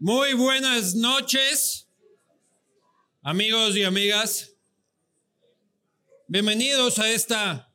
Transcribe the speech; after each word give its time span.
Muy 0.00 0.34
buenas 0.34 0.94
noches, 0.94 1.88
amigos 3.20 3.76
y 3.76 3.82
amigas. 3.82 4.54
Bienvenidos 6.28 7.00
a 7.00 7.10
esta 7.10 7.74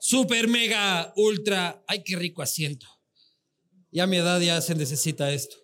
super 0.00 0.48
mega 0.48 1.12
ultra. 1.14 1.80
Ay, 1.86 2.02
qué 2.02 2.16
rico 2.16 2.42
asiento. 2.42 2.88
Ya 3.92 4.02
a 4.02 4.06
mi 4.08 4.16
edad 4.16 4.40
ya 4.40 4.60
se 4.60 4.74
necesita 4.74 5.32
esto. 5.32 5.54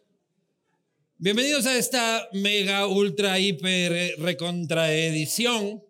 Bienvenidos 1.19 1.67
a 1.67 1.77
esta 1.77 2.29
mega 2.35 2.87
ultra 2.87 3.41
hiper 3.41 4.15
recontraedición 4.21 5.83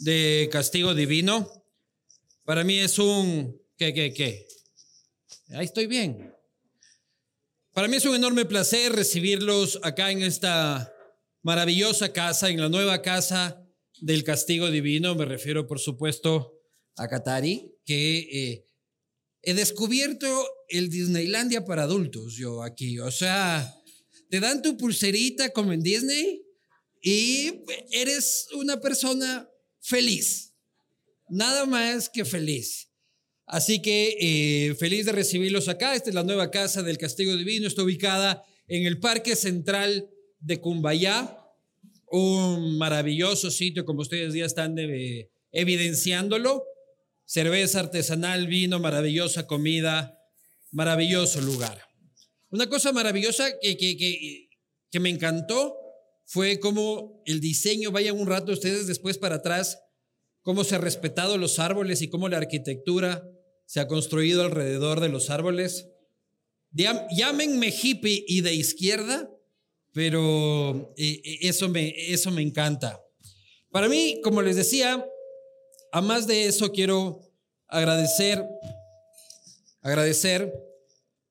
de 0.00 0.48
Castigo 0.50 0.92
Divino. 0.92 1.64
Para 2.42 2.64
mí 2.64 2.80
es 2.80 2.98
un 2.98 3.62
¿qué 3.76 3.94
qué 3.94 4.12
qué? 4.12 4.48
Ahí 5.50 5.66
estoy 5.66 5.86
bien. 5.86 6.33
Para 7.74 7.88
mí 7.88 7.96
es 7.96 8.04
un 8.04 8.14
enorme 8.14 8.44
placer 8.44 8.92
recibirlos 8.92 9.80
acá 9.82 10.12
en 10.12 10.22
esta 10.22 10.94
maravillosa 11.42 12.12
casa, 12.12 12.48
en 12.48 12.60
la 12.60 12.68
nueva 12.68 13.02
casa 13.02 13.66
del 14.00 14.22
castigo 14.22 14.70
divino. 14.70 15.16
Me 15.16 15.24
refiero, 15.24 15.66
por 15.66 15.80
supuesto, 15.80 16.56
a 16.94 17.08
Katari, 17.08 17.74
que 17.84 18.18
eh, 18.18 18.68
he 19.42 19.54
descubierto 19.54 20.28
el 20.68 20.88
Disneylandia 20.88 21.64
para 21.64 21.82
adultos 21.82 22.36
yo 22.36 22.62
aquí. 22.62 23.00
O 23.00 23.10
sea, 23.10 23.74
te 24.30 24.38
dan 24.38 24.62
tu 24.62 24.76
pulserita 24.76 25.50
como 25.50 25.72
en 25.72 25.82
Disney 25.82 26.44
y 27.02 27.64
eres 27.90 28.46
una 28.54 28.80
persona 28.80 29.48
feliz. 29.80 30.54
Nada 31.28 31.66
más 31.66 32.08
que 32.08 32.24
feliz. 32.24 32.88
Así 33.46 33.82
que 33.82 34.16
eh, 34.20 34.74
feliz 34.74 35.06
de 35.06 35.12
recibirlos 35.12 35.68
acá. 35.68 35.94
Esta 35.94 36.08
es 36.08 36.14
la 36.14 36.22
nueva 36.22 36.50
casa 36.50 36.82
del 36.82 36.98
Castigo 36.98 37.36
Divino. 37.36 37.66
Está 37.66 37.82
ubicada 37.82 38.44
en 38.68 38.86
el 38.86 38.98
Parque 38.98 39.36
Central 39.36 40.08
de 40.40 40.60
Cumbayá, 40.60 41.38
un 42.10 42.78
maravilloso 42.78 43.50
sitio, 43.50 43.84
como 43.84 44.02
ustedes 44.02 44.34
ya 44.34 44.44
están 44.44 44.78
eh, 44.78 45.30
evidenciándolo. 45.52 46.64
Cerveza 47.26 47.80
artesanal, 47.80 48.46
vino, 48.46 48.78
maravillosa 48.78 49.46
comida, 49.46 50.18
maravilloso 50.70 51.40
lugar. 51.40 51.80
Una 52.50 52.68
cosa 52.68 52.92
maravillosa 52.92 53.46
que, 53.60 53.76
que, 53.76 53.96
que, 53.96 54.48
que 54.90 55.00
me 55.00 55.08
encantó 55.08 55.76
fue 56.24 56.60
cómo 56.60 57.22
el 57.26 57.40
diseño, 57.40 57.90
vayan 57.90 58.18
un 58.18 58.26
rato 58.26 58.52
ustedes 58.52 58.86
después 58.86 59.18
para 59.18 59.36
atrás, 59.36 59.78
cómo 60.42 60.64
se 60.64 60.76
ha 60.76 60.78
respetado 60.78 61.38
los 61.38 61.58
árboles 61.58 62.02
y 62.02 62.08
cómo 62.08 62.28
la 62.28 62.36
arquitectura 62.36 63.26
se 63.66 63.80
ha 63.80 63.88
construido 63.88 64.42
alrededor 64.44 65.00
de 65.00 65.08
los 65.08 65.30
árboles. 65.30 65.88
Llámenme 66.72 67.68
hippie 67.68 68.24
y 68.26 68.40
de 68.40 68.54
izquierda, 68.54 69.30
pero 69.92 70.92
eh, 70.96 71.20
eh, 71.24 71.38
eso 71.42 71.68
me, 71.68 71.94
eso 72.12 72.30
me 72.30 72.42
encanta. 72.42 73.00
Para 73.70 73.88
mí, 73.88 74.20
como 74.22 74.42
les 74.42 74.56
decía, 74.56 75.06
a 75.92 76.00
más 76.00 76.26
de 76.26 76.46
eso 76.46 76.72
quiero 76.72 77.20
agradecer, 77.68 78.44
agradecer 79.80 80.52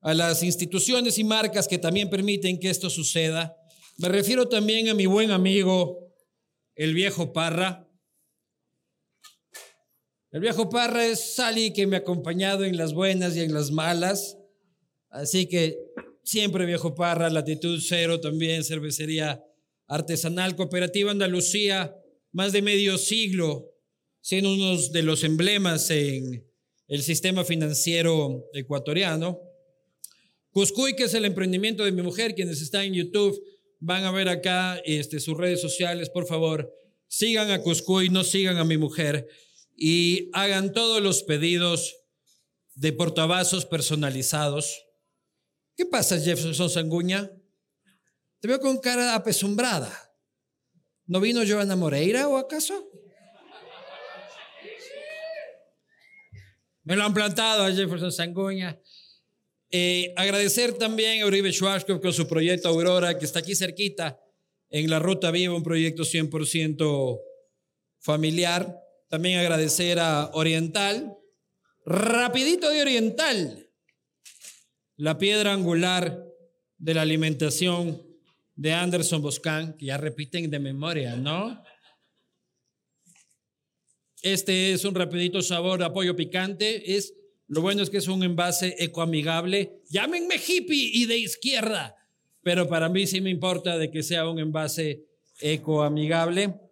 a 0.00 0.14
las 0.14 0.42
instituciones 0.42 1.18
y 1.18 1.24
marcas 1.24 1.68
que 1.68 1.78
también 1.78 2.10
permiten 2.10 2.58
que 2.58 2.70
esto 2.70 2.90
suceda. 2.90 3.56
Me 3.96 4.08
refiero 4.08 4.48
también 4.48 4.88
a 4.88 4.94
mi 4.94 5.06
buen 5.06 5.30
amigo, 5.30 6.14
el 6.74 6.94
viejo 6.94 7.32
Parra, 7.32 7.83
el 10.34 10.40
viejo 10.40 10.68
Parra 10.68 11.06
es 11.06 11.36
Sally 11.36 11.72
que 11.72 11.86
me 11.86 11.94
ha 11.94 12.00
acompañado 12.00 12.64
en 12.64 12.76
las 12.76 12.92
buenas 12.92 13.36
y 13.36 13.40
en 13.42 13.54
las 13.54 13.70
malas. 13.70 14.36
Así 15.08 15.46
que 15.46 15.78
siempre 16.24 16.66
viejo 16.66 16.96
Parra, 16.96 17.30
latitud 17.30 17.80
cero 17.80 18.18
también, 18.18 18.64
cervecería 18.64 19.44
artesanal, 19.86 20.56
cooperativa 20.56 21.12
Andalucía, 21.12 21.96
más 22.32 22.50
de 22.50 22.62
medio 22.62 22.98
siglo, 22.98 23.76
siendo 24.22 24.52
uno 24.52 24.76
de 24.76 25.02
los 25.04 25.22
emblemas 25.22 25.88
en 25.90 26.44
el 26.88 27.02
sistema 27.04 27.44
financiero 27.44 28.50
ecuatoriano. 28.54 29.38
Cuscuy, 30.50 30.96
que 30.96 31.04
es 31.04 31.14
el 31.14 31.26
emprendimiento 31.26 31.84
de 31.84 31.92
mi 31.92 32.02
mujer, 32.02 32.34
quienes 32.34 32.60
están 32.60 32.86
en 32.86 32.94
YouTube, 32.94 33.40
van 33.78 34.02
a 34.02 34.10
ver 34.10 34.28
acá 34.28 34.82
este, 34.84 35.20
sus 35.20 35.36
redes 35.36 35.60
sociales, 35.60 36.10
por 36.10 36.26
favor, 36.26 36.74
sigan 37.06 37.52
a 37.52 37.60
Cuscuy, 37.60 38.08
no 38.08 38.24
sigan 38.24 38.56
a 38.56 38.64
mi 38.64 38.78
mujer 38.78 39.28
y 39.76 40.30
hagan 40.32 40.72
todos 40.72 41.02
los 41.02 41.22
pedidos 41.22 41.96
de 42.74 42.92
portavasos 42.92 43.66
personalizados. 43.66 44.86
¿Qué 45.76 45.86
pasa, 45.86 46.18
Jefferson 46.18 46.70
Sanguña? 46.70 47.30
Te 48.40 48.48
veo 48.48 48.60
con 48.60 48.78
cara 48.78 49.14
apesumbrada. 49.14 49.92
¿No 51.06 51.20
vino 51.20 51.42
Joana 51.46 51.76
Moreira 51.76 52.28
o 52.28 52.36
acaso? 52.36 52.90
Me 56.82 56.96
lo 56.96 57.04
han 57.04 57.14
plantado 57.14 57.64
a 57.64 57.72
Jefferson 57.72 58.12
Sanguña. 58.12 58.78
Eh, 59.70 60.12
agradecer 60.16 60.74
también 60.74 61.22
a 61.22 61.26
Uribe 61.26 61.52
Schwarzkopf 61.52 62.00
con 62.00 62.12
su 62.12 62.28
proyecto 62.28 62.68
Aurora, 62.68 63.18
que 63.18 63.24
está 63.24 63.40
aquí 63.40 63.56
cerquita, 63.56 64.20
en 64.70 64.88
la 64.90 64.98
Ruta 64.98 65.30
Viva, 65.30 65.54
un 65.54 65.62
proyecto 65.62 66.04
100% 66.04 67.20
familiar. 68.00 68.83
También 69.14 69.38
agradecer 69.38 70.00
a 70.00 70.32
Oriental, 70.32 71.16
rapidito 71.86 72.68
de 72.68 72.82
Oriental, 72.82 73.70
la 74.96 75.18
piedra 75.18 75.52
angular 75.52 76.26
de 76.78 76.94
la 76.94 77.02
alimentación 77.02 78.02
de 78.56 78.72
Anderson 78.72 79.22
Boscan, 79.22 79.76
que 79.76 79.86
ya 79.86 79.98
repiten 79.98 80.50
de 80.50 80.58
memoria, 80.58 81.14
¿no? 81.14 81.62
Este 84.20 84.72
es 84.72 84.84
un 84.84 84.96
rapidito 84.96 85.42
sabor 85.42 85.78
de 85.78 85.84
apoyo 85.84 86.16
picante. 86.16 86.96
Es, 86.96 87.14
lo 87.46 87.60
bueno 87.60 87.84
es 87.84 87.90
que 87.90 87.98
es 87.98 88.08
un 88.08 88.24
envase 88.24 88.74
ecoamigable. 88.80 89.80
Llámenme 89.90 90.40
hippie 90.44 90.90
y 90.92 91.06
de 91.06 91.18
izquierda, 91.18 91.94
pero 92.42 92.68
para 92.68 92.88
mí 92.88 93.06
sí 93.06 93.20
me 93.20 93.30
importa 93.30 93.78
de 93.78 93.92
que 93.92 94.02
sea 94.02 94.28
un 94.28 94.40
envase 94.40 95.04
ecoamigable. 95.40 96.63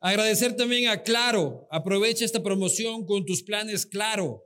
Agradecer 0.00 0.54
también 0.56 0.88
a 0.88 1.02
Claro. 1.02 1.66
Aprovecha 1.70 2.24
esta 2.24 2.42
promoción 2.42 3.06
con 3.06 3.24
tus 3.24 3.42
planes 3.42 3.86
Claro. 3.86 4.42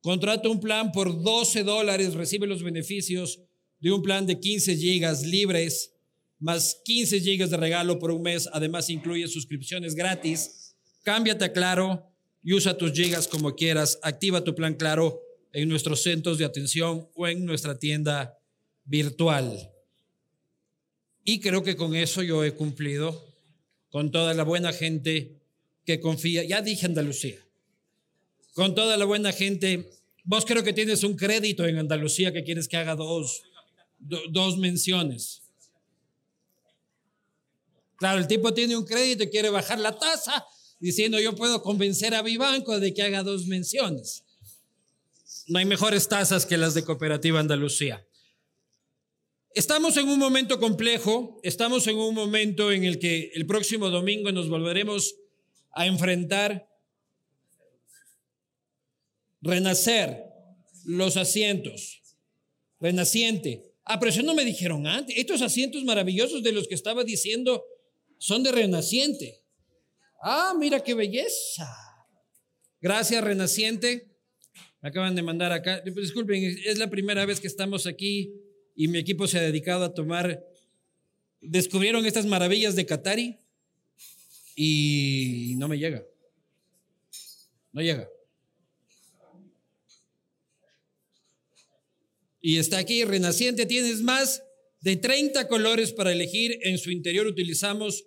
Contrata 0.00 0.48
un 0.48 0.60
plan 0.60 0.92
por 0.92 1.22
12 1.22 1.62
dólares, 1.62 2.14
recibe 2.14 2.46
los 2.46 2.62
beneficios 2.62 3.40
de 3.80 3.90
un 3.90 4.02
plan 4.02 4.26
de 4.26 4.38
15 4.38 4.76
gigas 4.76 5.22
libres, 5.22 5.92
más 6.38 6.80
15 6.84 7.20
gigas 7.20 7.50
de 7.50 7.56
regalo 7.56 7.98
por 7.98 8.10
un 8.10 8.22
mes. 8.22 8.48
Además, 8.52 8.90
incluye 8.90 9.26
suscripciones 9.28 9.94
gratis. 9.94 10.74
Cámbiate 11.02 11.46
a 11.46 11.52
Claro 11.52 12.10
y 12.42 12.52
usa 12.52 12.76
tus 12.76 12.92
gigas 12.92 13.28
como 13.28 13.54
quieras. 13.54 13.98
Activa 14.02 14.44
tu 14.44 14.54
plan 14.54 14.74
Claro 14.74 15.20
en 15.52 15.68
nuestros 15.68 16.02
centros 16.02 16.38
de 16.38 16.44
atención 16.44 17.08
o 17.14 17.26
en 17.26 17.44
nuestra 17.44 17.78
tienda 17.78 18.38
virtual. 18.84 19.70
Y 21.24 21.40
creo 21.40 21.62
que 21.62 21.76
con 21.76 21.94
eso 21.94 22.22
yo 22.22 22.44
he 22.44 22.52
cumplido 22.52 23.33
con 23.94 24.10
toda 24.10 24.34
la 24.34 24.42
buena 24.42 24.72
gente 24.72 25.36
que 25.86 26.00
confía. 26.00 26.42
Ya 26.42 26.60
dije 26.62 26.84
Andalucía. 26.84 27.38
Con 28.52 28.74
toda 28.74 28.96
la 28.96 29.04
buena 29.04 29.30
gente. 29.30 29.88
Vos 30.24 30.44
creo 30.44 30.64
que 30.64 30.72
tienes 30.72 31.04
un 31.04 31.14
crédito 31.14 31.64
en 31.64 31.78
Andalucía 31.78 32.32
que 32.32 32.42
quieres 32.42 32.66
que 32.66 32.76
haga 32.76 32.96
dos, 32.96 33.44
dos 34.00 34.58
menciones. 34.58 35.42
Claro, 37.94 38.18
el 38.18 38.26
tipo 38.26 38.52
tiene 38.52 38.76
un 38.76 38.84
crédito 38.84 39.22
y 39.22 39.30
quiere 39.30 39.48
bajar 39.50 39.78
la 39.78 39.96
tasa 39.96 40.44
diciendo 40.80 41.20
yo 41.20 41.36
puedo 41.36 41.62
convencer 41.62 42.16
a 42.16 42.24
mi 42.24 42.36
banco 42.36 42.80
de 42.80 42.92
que 42.92 43.02
haga 43.02 43.22
dos 43.22 43.46
menciones. 43.46 44.24
No 45.46 45.60
hay 45.60 45.66
mejores 45.66 46.08
tasas 46.08 46.46
que 46.46 46.56
las 46.56 46.74
de 46.74 46.82
Cooperativa 46.82 47.38
Andalucía. 47.38 48.04
Estamos 49.54 49.96
en 49.96 50.08
un 50.08 50.18
momento 50.18 50.58
complejo, 50.58 51.38
estamos 51.44 51.86
en 51.86 51.96
un 51.96 52.12
momento 52.12 52.72
en 52.72 52.82
el 52.82 52.98
que 52.98 53.30
el 53.34 53.46
próximo 53.46 53.88
domingo 53.88 54.32
nos 54.32 54.48
volveremos 54.48 55.14
a 55.70 55.86
enfrentar, 55.86 56.68
renacer 59.40 60.24
los 60.84 61.16
asientos, 61.16 62.02
renaciente. 62.80 63.62
Ah, 63.84 64.00
pero 64.00 64.10
eso 64.10 64.22
no 64.22 64.34
me 64.34 64.44
dijeron 64.44 64.88
antes. 64.88 65.16
Estos 65.16 65.40
asientos 65.40 65.84
maravillosos 65.84 66.42
de 66.42 66.50
los 66.50 66.66
que 66.66 66.74
estaba 66.74 67.04
diciendo 67.04 67.62
son 68.18 68.42
de 68.42 68.50
renaciente. 68.50 69.40
Ah, 70.20 70.52
mira 70.58 70.82
qué 70.82 70.94
belleza. 70.94 71.72
Gracias, 72.80 73.22
renaciente. 73.22 74.16
Me 74.80 74.88
acaban 74.88 75.14
de 75.14 75.22
mandar 75.22 75.52
acá. 75.52 75.80
Disculpen, 75.80 76.42
es 76.64 76.76
la 76.78 76.90
primera 76.90 77.24
vez 77.24 77.38
que 77.38 77.46
estamos 77.46 77.86
aquí 77.86 78.32
y 78.74 78.88
mi 78.88 78.98
equipo 78.98 79.26
se 79.26 79.38
ha 79.38 79.42
dedicado 79.42 79.84
a 79.84 79.94
tomar, 79.94 80.44
descubrieron 81.40 82.04
estas 82.06 82.26
maravillas 82.26 82.74
de 82.76 82.86
Qatari 82.86 83.38
y 84.56 85.54
no 85.56 85.68
me 85.68 85.78
llega. 85.78 86.04
No 87.72 87.82
llega. 87.82 88.08
Y 92.40 92.58
está 92.58 92.78
aquí, 92.78 93.04
renaciente, 93.04 93.64
tienes 93.64 94.02
más 94.02 94.42
de 94.80 94.96
30 94.96 95.48
colores 95.48 95.92
para 95.92 96.12
elegir. 96.12 96.58
En 96.62 96.76
su 96.76 96.90
interior 96.90 97.26
utilizamos 97.26 98.04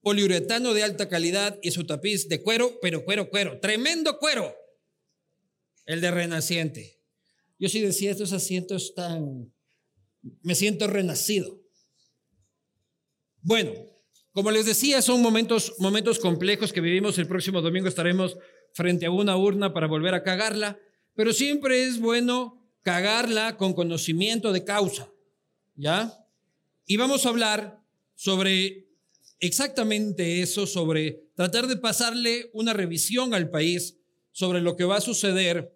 poliuretano 0.00 0.72
de 0.72 0.82
alta 0.82 1.08
calidad 1.08 1.58
y 1.62 1.72
su 1.72 1.84
tapiz 1.84 2.28
de 2.28 2.42
cuero, 2.42 2.78
pero 2.80 3.04
cuero, 3.04 3.28
cuero, 3.28 3.60
tremendo 3.60 4.18
cuero. 4.18 4.56
El 5.84 6.00
de 6.00 6.10
Renaciente. 6.10 7.00
Yo 7.58 7.68
sí 7.68 7.80
decía, 7.80 8.10
estos 8.10 8.32
asientos 8.32 8.84
están, 8.84 9.52
me 10.42 10.54
siento 10.54 10.86
renacido. 10.86 11.60
Bueno, 13.42 13.72
como 14.32 14.50
les 14.50 14.66
decía, 14.66 15.00
son 15.02 15.22
momentos, 15.22 15.74
momentos 15.78 16.18
complejos 16.18 16.72
que 16.72 16.80
vivimos. 16.80 17.16
El 17.18 17.28
próximo 17.28 17.62
domingo 17.62 17.88
estaremos 17.88 18.36
frente 18.74 19.06
a 19.06 19.10
una 19.10 19.36
urna 19.36 19.72
para 19.72 19.86
volver 19.86 20.14
a 20.14 20.22
cagarla, 20.22 20.78
pero 21.14 21.32
siempre 21.32 21.84
es 21.84 21.98
bueno 21.98 22.62
cagarla 22.82 23.56
con 23.56 23.72
conocimiento 23.72 24.52
de 24.52 24.64
causa, 24.64 25.10
¿ya? 25.74 26.12
Y 26.86 26.98
vamos 26.98 27.24
a 27.24 27.30
hablar 27.30 27.80
sobre 28.14 28.88
exactamente 29.40 30.42
eso, 30.42 30.66
sobre 30.66 31.30
tratar 31.34 31.66
de 31.66 31.76
pasarle 31.76 32.50
una 32.52 32.72
revisión 32.72 33.32
al 33.34 33.50
país 33.50 33.98
sobre 34.32 34.60
lo 34.60 34.76
que 34.76 34.84
va 34.84 34.96
a 34.96 35.00
suceder 35.00 35.74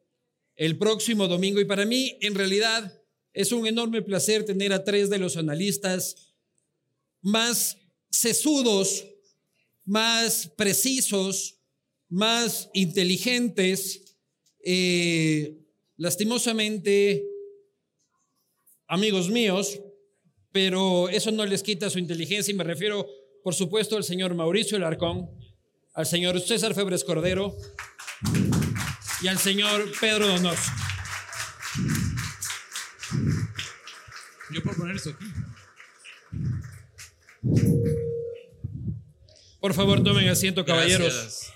el 0.55 0.77
próximo 0.77 1.29
domingo. 1.29 1.61
Y 1.61 1.65
para 1.65 1.87
mí, 1.87 2.19
en 2.21 2.35
realidad, 2.35 3.00
es 3.33 3.53
un 3.53 3.67
enorme 3.67 4.03
placer 4.03 4.45
tener 4.45 4.73
a 4.73 4.85
tres 4.85 5.11
de 5.11 5.19
los 5.19 5.37
analistas 5.37 6.35
más 7.23 7.77
sesudos, 8.11 9.07
más 9.85 10.51
precisos, 10.57 11.59
más 12.09 12.69
inteligentes. 12.75 14.17
Eh, 14.65 15.59
lastimosamente, 15.97 17.25
amigos 18.87 19.31
míos, 19.31 19.81
pero 20.53 21.09
eso 21.09 21.31
no 21.31 21.47
les 21.47 21.63
quita 21.63 21.91
su 21.91 21.99
inteligencia 21.99 22.53
y 22.53 22.57
me 22.57 22.65
refiero, 22.65 23.07
por 23.45 23.55
supuesto, 23.55 23.97
al 23.97 24.05
señor 24.05 24.35
Mauricio 24.35 24.79
Larcón, 24.79 25.31
al 25.95 26.07
señor 26.07 26.41
César 26.41 26.75
Febres 26.75 27.05
Cordero 27.05 27.57
y 29.23 29.29
al 29.29 29.39
señor 29.39 29.93
Pedro 30.01 30.27
Donoso. 30.27 30.90
Poner 34.91 34.97
esto 34.97 35.11
aquí. 35.11 35.25
Por 39.61 39.75
favor, 39.75 40.03
tomen 40.03 40.29
asiento, 40.29 40.65
caballeros. 40.65 41.13
Gracias. 41.13 41.53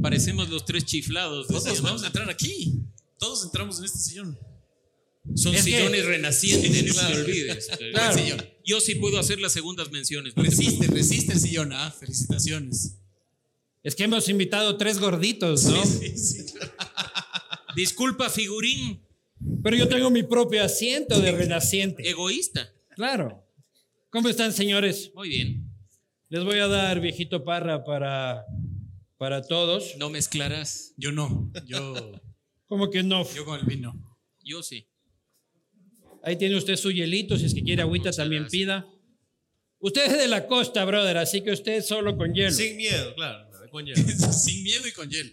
Parecemos 0.00 0.48
los 0.48 0.64
tres 0.64 0.84
chiflados. 0.84 1.46
Todos 1.48 1.82
vamos 1.82 2.02
a 2.02 2.06
entrar 2.08 2.28
aquí. 2.30 2.74
Todos 3.18 3.44
entramos 3.44 3.78
en 3.78 3.84
este 3.86 3.98
sillón. 3.98 4.38
Son 5.34 5.54
Es 5.54 5.64
que- 5.64 5.70
sillones 5.72 6.04
renacientes, 6.04 6.94
no 6.96 7.06
te 7.08 7.14
olvides. 7.14 7.68
Claro. 7.92 8.12
Buen 8.14 8.24
sillón. 8.24 8.48
Yo 8.64 8.80
sí 8.80 8.94
puedo 8.96 9.18
hacer 9.18 9.40
las 9.40 9.52
segundas 9.52 9.90
menciones. 9.90 10.34
Resiste, 10.36 10.86
resiste 10.88 11.32
el 11.32 11.40
sillón, 11.40 11.72
ah, 11.72 11.90
felicitaciones. 11.90 12.96
Es 13.82 13.94
que 13.94 14.04
hemos 14.04 14.28
invitado 14.28 14.76
tres 14.76 14.98
gorditos, 14.98 15.64
¿no? 15.64 15.84
Sí, 15.84 16.16
sí. 16.16 16.44
Disculpa, 17.76 18.30
figurín 18.30 19.03
Pero 19.62 19.76
yo 19.76 19.88
tengo 19.88 20.10
mi 20.10 20.22
propio 20.22 20.62
asiento 20.64 21.20
de 21.20 21.32
renaciente. 21.32 22.08
egoísta. 22.08 22.72
Claro. 22.94 23.44
¿Cómo 24.10 24.28
están, 24.28 24.52
señores? 24.52 25.10
Muy 25.14 25.28
bien. 25.28 25.70
Les 26.28 26.44
voy 26.44 26.58
a 26.58 26.66
dar 26.68 27.00
viejito 27.00 27.44
parra 27.44 27.84
para, 27.84 28.44
para 29.18 29.42
todos. 29.42 29.96
No 29.98 30.10
mezclarás. 30.10 30.94
Yo 30.96 31.12
no, 31.12 31.50
yo, 31.66 32.12
¿Cómo 32.66 32.90
que 32.90 33.02
no? 33.02 33.28
yo 33.34 33.44
con 33.44 33.58
el 33.58 33.66
vino. 33.66 34.18
Yo 34.42 34.62
sí. 34.62 34.86
Ahí 36.22 36.36
tiene 36.36 36.56
usted 36.56 36.76
su 36.76 36.90
hielito, 36.90 37.36
si 37.36 37.46
es 37.46 37.54
que 37.54 37.62
quiere 37.62 37.82
agüita 37.82 38.04
Muchas 38.04 38.16
también 38.16 38.42
gracias. 38.44 38.60
pida. 38.62 38.86
Usted 39.80 40.06
es 40.06 40.18
de 40.18 40.28
la 40.28 40.46
costa, 40.46 40.84
brother, 40.84 41.18
así 41.18 41.42
que 41.42 41.52
usted 41.52 41.82
solo 41.82 42.16
con 42.16 42.32
hielo. 42.32 42.50
Sin 42.50 42.76
miedo, 42.76 43.14
claro. 43.14 43.46
Con 43.70 43.84
hielo. 43.86 44.02
Sin 44.32 44.62
miedo 44.62 44.86
y 44.88 44.92
con 44.92 45.10
hielo. 45.10 45.30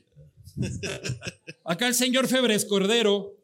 Acá 1.64 1.88
el 1.88 1.94
señor 1.96 2.28
Febres 2.28 2.66
Cordero 2.66 3.38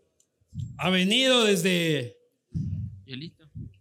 ha 0.77 0.89
venido 0.89 1.43
desde, 1.43 2.17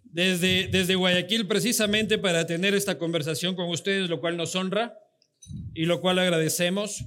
desde, 0.05 0.69
desde 0.69 0.94
Guayaquil 0.94 1.46
precisamente 1.46 2.19
para 2.19 2.46
tener 2.46 2.75
esta 2.75 2.99
conversación 2.99 3.55
con 3.55 3.69
ustedes, 3.69 4.08
lo 4.08 4.20
cual 4.20 4.37
nos 4.37 4.55
honra 4.55 4.99
y 5.75 5.84
lo 5.84 6.00
cual 6.00 6.19
agradecemos. 6.19 7.05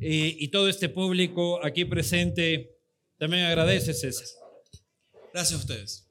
Y, 0.00 0.42
y 0.42 0.48
todo 0.48 0.68
este 0.68 0.88
público 0.88 1.64
aquí 1.64 1.84
presente 1.84 2.70
también 3.18 3.44
agradece, 3.44 3.92
César. 3.92 4.26
Gracias 5.32 5.60
a 5.60 5.62
ustedes. 5.62 6.06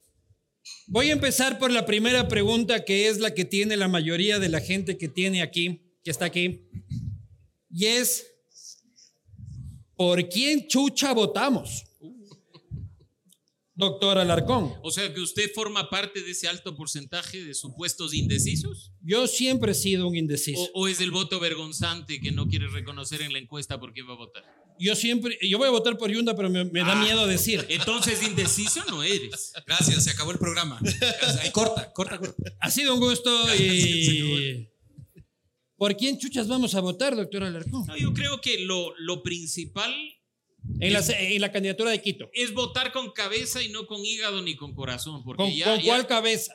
Voy 0.87 1.09
a 1.09 1.13
empezar 1.13 1.59
por 1.59 1.71
la 1.71 1.85
primera 1.85 2.27
pregunta, 2.27 2.83
que 2.83 3.07
es 3.07 3.19
la 3.19 3.33
que 3.33 3.45
tiene 3.45 3.77
la 3.77 3.87
mayoría 3.87 4.39
de 4.39 4.49
la 4.49 4.59
gente 4.59 4.97
que 4.97 5.07
tiene 5.07 5.41
aquí, 5.41 5.81
que 6.03 6.11
está 6.11 6.25
aquí. 6.25 6.67
Y 7.69 7.85
es, 7.85 8.27
¿por 9.95 10.27
quién 10.29 10.67
chucha 10.67 11.13
votamos? 11.13 11.85
Doctor 13.79 14.17
Alarcón, 14.17 14.73
O 14.83 14.91
sea 14.91 15.13
que 15.13 15.21
usted 15.21 15.49
forma 15.55 15.89
parte 15.89 16.21
de 16.21 16.31
ese 16.31 16.47
alto 16.47 16.75
porcentaje 16.75 17.43
de 17.43 17.53
supuestos 17.53 18.13
indecisos. 18.13 18.91
yo 19.01 19.25
siempre 19.25 19.71
he 19.71 19.75
sido 19.75 20.07
un 20.07 20.15
indeciso. 20.17 20.61
¿O, 20.73 20.81
o 20.83 20.87
es 20.87 20.99
el 20.99 21.11
voto 21.11 21.39
vergonzante 21.39 22.19
que 22.19 22.31
no 22.31 22.47
quiere 22.47 22.67
reconocer 22.67 23.21
en 23.21 23.31
la 23.33 23.39
encuesta 23.39 23.79
por 23.79 23.93
quién 23.93 24.07
va 24.07 24.13
a 24.13 24.17
votar? 24.17 24.43
Yo 24.81 24.95
siempre, 24.95 25.37
yo 25.41 25.57
voy 25.57 25.67
a 25.67 25.71
votar 25.71 25.97
por 25.97 26.09
Yunda, 26.11 26.35
pero 26.35 26.49
me, 26.49 26.63
me 26.65 26.81
da 26.81 26.93
Ah. 26.99 27.03
miedo 27.03 27.25
decir. 27.27 27.65
Entonces 27.69 28.21
indeciso 28.23 28.83
no 28.89 29.01
eres. 29.03 29.53
Gracias, 29.65 30.03
se 30.03 30.11
acabó 30.11 30.31
el 30.31 30.37
programa. 30.39 30.79
Ahí 31.41 31.51
corta, 31.51 31.91
corta, 31.93 32.17
corta. 32.17 32.43
Ha 32.59 32.69
sido 32.71 32.93
un 32.93 32.99
gusto 32.99 33.29
y... 33.55 34.69
¿Por 35.77 35.95
quién 35.95 36.17
chuchas 36.19 36.47
vamos 36.49 36.75
a 36.75 36.81
votar, 36.81 37.15
doctor 37.15 37.43
Alarcón? 37.45 37.85
No, 37.87 37.95
yo 37.97 38.13
creo 38.13 38.41
que 38.41 38.59
lo, 38.65 38.93
lo 38.99 39.23
principal 39.23 39.93
En 40.79 40.93
la, 40.93 40.99
en 41.07 41.41
la 41.41 41.51
candidatura 41.51 41.91
de 41.91 42.01
Quito. 42.01 42.29
es 42.33 42.53
votar 42.53 42.91
con 42.91 43.11
cabeza 43.11 43.61
y 43.61 43.69
no 43.69 43.85
con 43.87 44.05
hígado 44.05 44.41
ni 44.41 44.55
con 44.55 44.73
corazón, 44.75 45.23
porque 45.23 45.43
¿Con, 45.43 45.51
ya, 45.53 45.65
con 45.65 45.79
ya- 45.79 45.85
cuál 45.85 46.07
cabeza? 46.07 46.53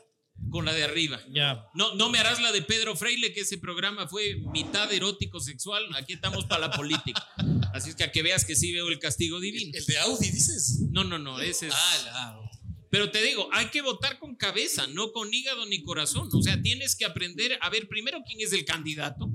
con 0.51 0.65
la 0.65 0.73
de 0.73 0.83
arriba. 0.85 1.21
Ya. 1.33 1.65
No, 1.75 1.95
no 1.95 2.11
me 2.11 2.19
harás 2.19 2.41
la 2.43 2.51
de 2.53 2.61
Pedro 2.63 2.97
Freile, 2.97 3.33
que 3.33 3.41
ese 3.43 3.57
programa 3.59 4.09
fue 4.09 4.37
mitad 4.53 4.93
erótico 4.93 5.39
sexual. 5.41 5.85
Aquí 5.97 6.13
estamos 6.15 6.45
para 6.47 6.69
la 6.69 6.71
política. 6.73 7.25
Así 7.73 7.91
es 7.91 7.97
que 7.97 8.05
a 8.05 8.11
que 8.13 8.23
veas 8.23 8.45
que 8.45 8.57
sí 8.57 8.73
veo 8.73 8.89
el 8.89 8.99
castigo 8.99 9.39
divino. 9.41 9.71
El 9.77 9.85
de 9.85 9.99
Audi, 9.99 10.31
dices. 10.31 10.81
No, 10.91 11.05
no, 11.05 11.19
no, 11.19 11.41
ese 11.41 11.69
es. 11.69 11.75
Ah, 11.77 12.01
la- 12.05 12.51
Pero 12.91 13.11
te 13.11 13.23
digo, 13.23 13.49
hay 13.53 13.67
que 13.67 13.81
votar 13.83 14.19
con 14.19 14.35
cabeza, 14.37 14.87
no 14.89 15.13
con 15.13 15.33
hígado 15.33 15.67
ni 15.67 15.83
corazón. 15.83 16.29
O 16.33 16.43
sea, 16.43 16.61
tienes 16.61 16.95
que 16.97 17.05
aprender 17.05 17.57
a 17.61 17.71
ver 17.71 17.87
primero 17.89 18.19
quién 18.27 18.41
es 18.41 18.53
el 18.53 18.65
candidato, 18.65 19.29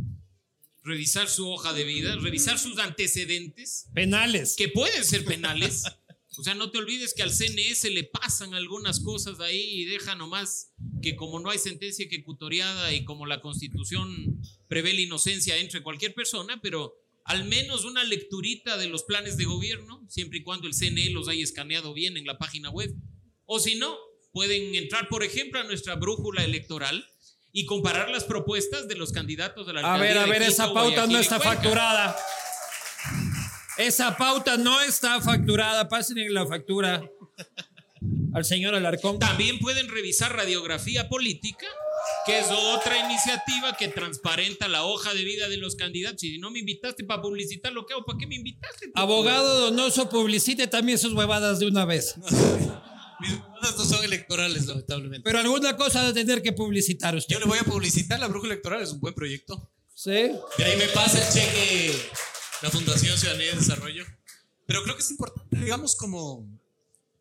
revisar 0.90 1.30
su 1.30 1.48
hoja 1.50 1.72
de 1.74 1.84
vida, 1.84 2.16
revisar 2.18 2.58
sus 2.58 2.78
antecedentes, 2.80 3.88
Penales. 3.94 4.56
que 4.58 4.68
pueden 4.68 5.06
ser 5.06 5.24
penales. 5.24 5.84
O 6.38 6.44
sea, 6.44 6.54
no 6.54 6.72
te 6.72 6.78
olvides 6.78 7.14
que 7.14 7.22
al 7.22 7.32
CNS 7.32 7.86
le 7.92 8.06
pasan 8.06 8.54
algunas 8.54 9.02
cosas 9.02 9.40
ahí 9.42 9.60
y 9.60 9.86
deja 9.86 10.16
nomás 10.16 10.72
que 11.02 11.16
como 11.16 11.40
no 11.40 11.50
hay 11.50 11.60
sentencia 11.60 12.06
ejecutoriada 12.06 12.94
y 12.94 13.04
como 13.04 13.26
la 13.26 13.42
constitución 13.42 14.42
prevé 14.70 14.94
la 14.94 15.02
inocencia 15.02 15.58
entre 15.58 15.84
cualquier 15.84 16.14
persona, 16.14 16.62
pero 16.62 16.96
al 17.26 17.44
menos 17.46 17.84
una 17.84 18.04
lecturita 18.04 18.78
de 18.78 18.88
los 18.88 19.04
planes 19.04 19.38
de 19.38 19.46
gobierno, 19.46 20.06
siempre 20.08 20.40
y 20.40 20.44
cuando 20.44 20.68
el 20.68 20.74
CNE 20.74 21.10
los 21.10 21.28
haya 21.28 21.44
escaneado 21.44 21.94
bien 21.94 22.16
en 22.16 22.26
la 22.26 22.38
página 22.38 22.70
web. 22.70 22.96
O 23.46 23.60
si 23.60 23.76
no, 23.76 23.98
pueden 24.32 24.76
entrar, 24.76 25.10
por 25.10 25.24
ejemplo, 25.24 25.60
a 25.60 25.64
nuestra 25.66 25.96
brújula 25.96 26.46
electoral 26.46 27.06
y 27.52 27.66
comparar 27.66 28.10
las 28.10 28.24
propuestas 28.24 28.88
de 28.88 28.96
los 28.96 29.12
candidatos 29.12 29.66
de 29.68 29.74
la 29.74 29.80
A 29.82 29.98
ver, 29.98 30.18
alcaldía 30.18 30.24
a 30.24 30.28
ver, 30.28 30.42
Quito, 30.42 30.52
esa 30.52 30.64
pauta 30.66 30.82
Guayaquil 30.82 31.14
no 31.14 31.20
está 31.20 31.40
facturada. 31.40 32.16
Esa 33.78 34.18
pauta 34.18 34.58
no 34.58 34.82
está 34.82 35.22
facturada. 35.22 35.88
Pasen 35.88 36.18
la 36.34 36.46
factura 36.46 37.02
al 38.34 38.46
señor 38.46 38.76
Alarcón. 38.76 39.20
También 39.20 39.58
pueden 39.60 39.88
revisar 39.88 40.36
radiografía 40.36 41.08
política, 41.10 41.66
que 42.26 42.40
es 42.40 42.48
otra 42.52 42.98
iniciativa 43.00 43.76
que 43.78 43.88
transparenta 43.88 44.68
la 44.68 44.84
hoja 44.84 45.14
de 45.14 45.24
vida 45.24 45.48
de 45.48 45.58
los 45.58 45.76
candidatos. 45.76 46.24
Y 46.24 46.32
si 46.32 46.38
no 46.40 46.52
me 46.52 46.60
invitaste 46.60 47.04
para 47.04 47.22
publicitar 47.22 47.72
lo 47.72 47.86
que 47.86 47.94
hago, 47.94 48.06
¿para 48.06 48.18
qué 48.18 48.28
me 48.28 48.36
invitaste? 48.36 48.92
Abogado 48.96 49.60
Donoso, 49.62 50.10
publicite 50.10 50.68
también 50.68 50.98
sus 50.98 51.14
huevadas 51.14 51.60
de 51.60 51.68
una 51.68 51.86
vez. 51.86 52.16
Mis 53.20 53.36
cosas 53.36 53.78
no 53.78 53.86
son 53.86 54.04
electorales, 54.04 54.66
lamentablemente. 54.66 55.24
Pero 55.24 55.40
alguna 55.40 55.76
cosa 55.76 56.04
va 56.04 56.08
a 56.10 56.14
tener 56.14 56.42
que 56.42 56.54
publicitar 56.54 57.16
usted. 57.16 57.34
Yo 57.34 57.40
le 57.40 57.46
voy 57.46 57.60
a 57.60 57.64
publicitar 57.64 58.20
la 58.20 58.28
brújula 58.28 58.54
electoral, 58.54 58.82
es 58.82 58.92
un 58.92 59.00
buen 59.00 59.14
proyecto. 59.14 59.72
¿Sí? 59.94 60.12
De 60.58 60.64
ahí 60.64 60.78
me 60.78 60.88
pasa 60.88 61.26
el 61.26 61.34
cheque 61.34 62.10
la 62.62 62.70
Fundación 62.70 63.18
Ciudadanía 63.18 63.54
y 63.54 63.56
Desarrollo. 63.56 64.06
Pero 64.66 64.84
creo 64.84 64.96
que 64.96 65.02
es 65.02 65.12
importante, 65.12 65.58
digamos, 65.58 65.96
como, 65.96 66.48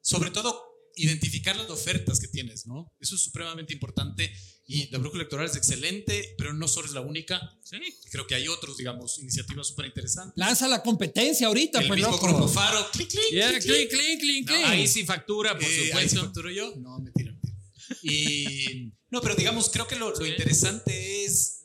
sobre 0.00 0.30
todo, 0.30 0.68
identificar 0.96 1.56
las 1.56 1.70
ofertas 1.70 2.20
que 2.20 2.28
tienes, 2.28 2.66
¿no? 2.66 2.92
Eso 3.00 3.14
es 3.14 3.22
supremamente 3.22 3.72
importante 3.72 4.32
y 4.70 4.88
la 4.90 4.98
brújula 4.98 5.22
electoral 5.22 5.46
es 5.46 5.56
excelente, 5.56 6.34
pero 6.36 6.52
no 6.52 6.68
solo 6.68 6.86
es 6.86 6.92
la 6.92 7.00
única. 7.00 7.58
Sí. 7.64 7.78
Creo 8.10 8.26
que 8.26 8.34
hay 8.34 8.48
otros, 8.48 8.76
digamos, 8.76 9.18
iniciativas 9.18 9.66
súper 9.66 9.86
interesantes. 9.86 10.34
Lanza 10.36 10.68
la 10.68 10.82
competencia 10.82 11.46
ahorita, 11.46 11.80
El 11.80 11.88
pues 11.88 11.96
mismo 12.00 12.12
loco. 12.12 12.26
Grupo 12.28 12.48
Faro, 12.48 12.86
clic, 12.92 13.08
clic, 13.08 13.22
Yeah, 13.32 13.48
clic, 13.50 13.62
clic, 13.62 13.88
clic. 13.88 13.90
clic, 13.90 14.20
clic, 14.20 14.46
No, 14.50 14.54
clic. 14.54 14.66
Ahí 14.66 14.86
sí 14.86 15.04
factura, 15.06 15.54
por 15.54 15.62
Eh, 15.64 15.66
ahí 15.66 15.74
sí 15.80 15.86
supuesto. 15.88 16.20
facturo 16.20 16.50
yo. 16.50 16.74
No, 16.76 16.98
mentira, 17.00 17.32
mentira. 17.32 17.56
Y 18.02 18.92
no, 19.10 19.22
pero 19.22 19.34
digamos, 19.34 19.70
creo 19.70 19.86
que 19.88 19.96
lo, 19.96 20.14
lo 20.14 20.26
interesante 20.26 21.24
es, 21.24 21.64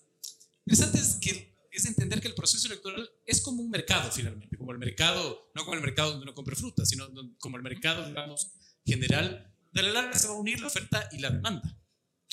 interesante 0.65 0.99
es 0.99 1.15
que 1.15 1.53
es 1.71 1.85
entender 1.85 2.21
que 2.21 2.29
el 2.29 2.35
proceso 2.35 2.67
electoral 2.67 3.09
es 3.25 3.41
como 3.41 3.61
un 3.63 3.69
mercado 3.69 4.09
finalmente, 4.11 4.55
como 4.57 4.71
el 4.71 4.77
mercado, 4.77 5.51
no 5.55 5.63
como 5.65 5.75
el 5.75 5.81
mercado 5.81 6.11
donde 6.11 6.23
uno 6.23 6.33
compra 6.33 6.55
fruta, 6.55 6.85
sino 6.85 7.09
como 7.39 7.57
el 7.57 7.63
mercado, 7.63 8.07
digamos, 8.07 8.51
general. 8.85 9.51
De 9.73 9.81
la 9.81 9.91
larga 9.91 10.17
se 10.17 10.27
va 10.27 10.35
a 10.35 10.37
unir 10.37 10.59
la 10.61 10.67
oferta 10.67 11.09
y 11.11 11.17
la 11.17 11.31
demanda. 11.31 11.77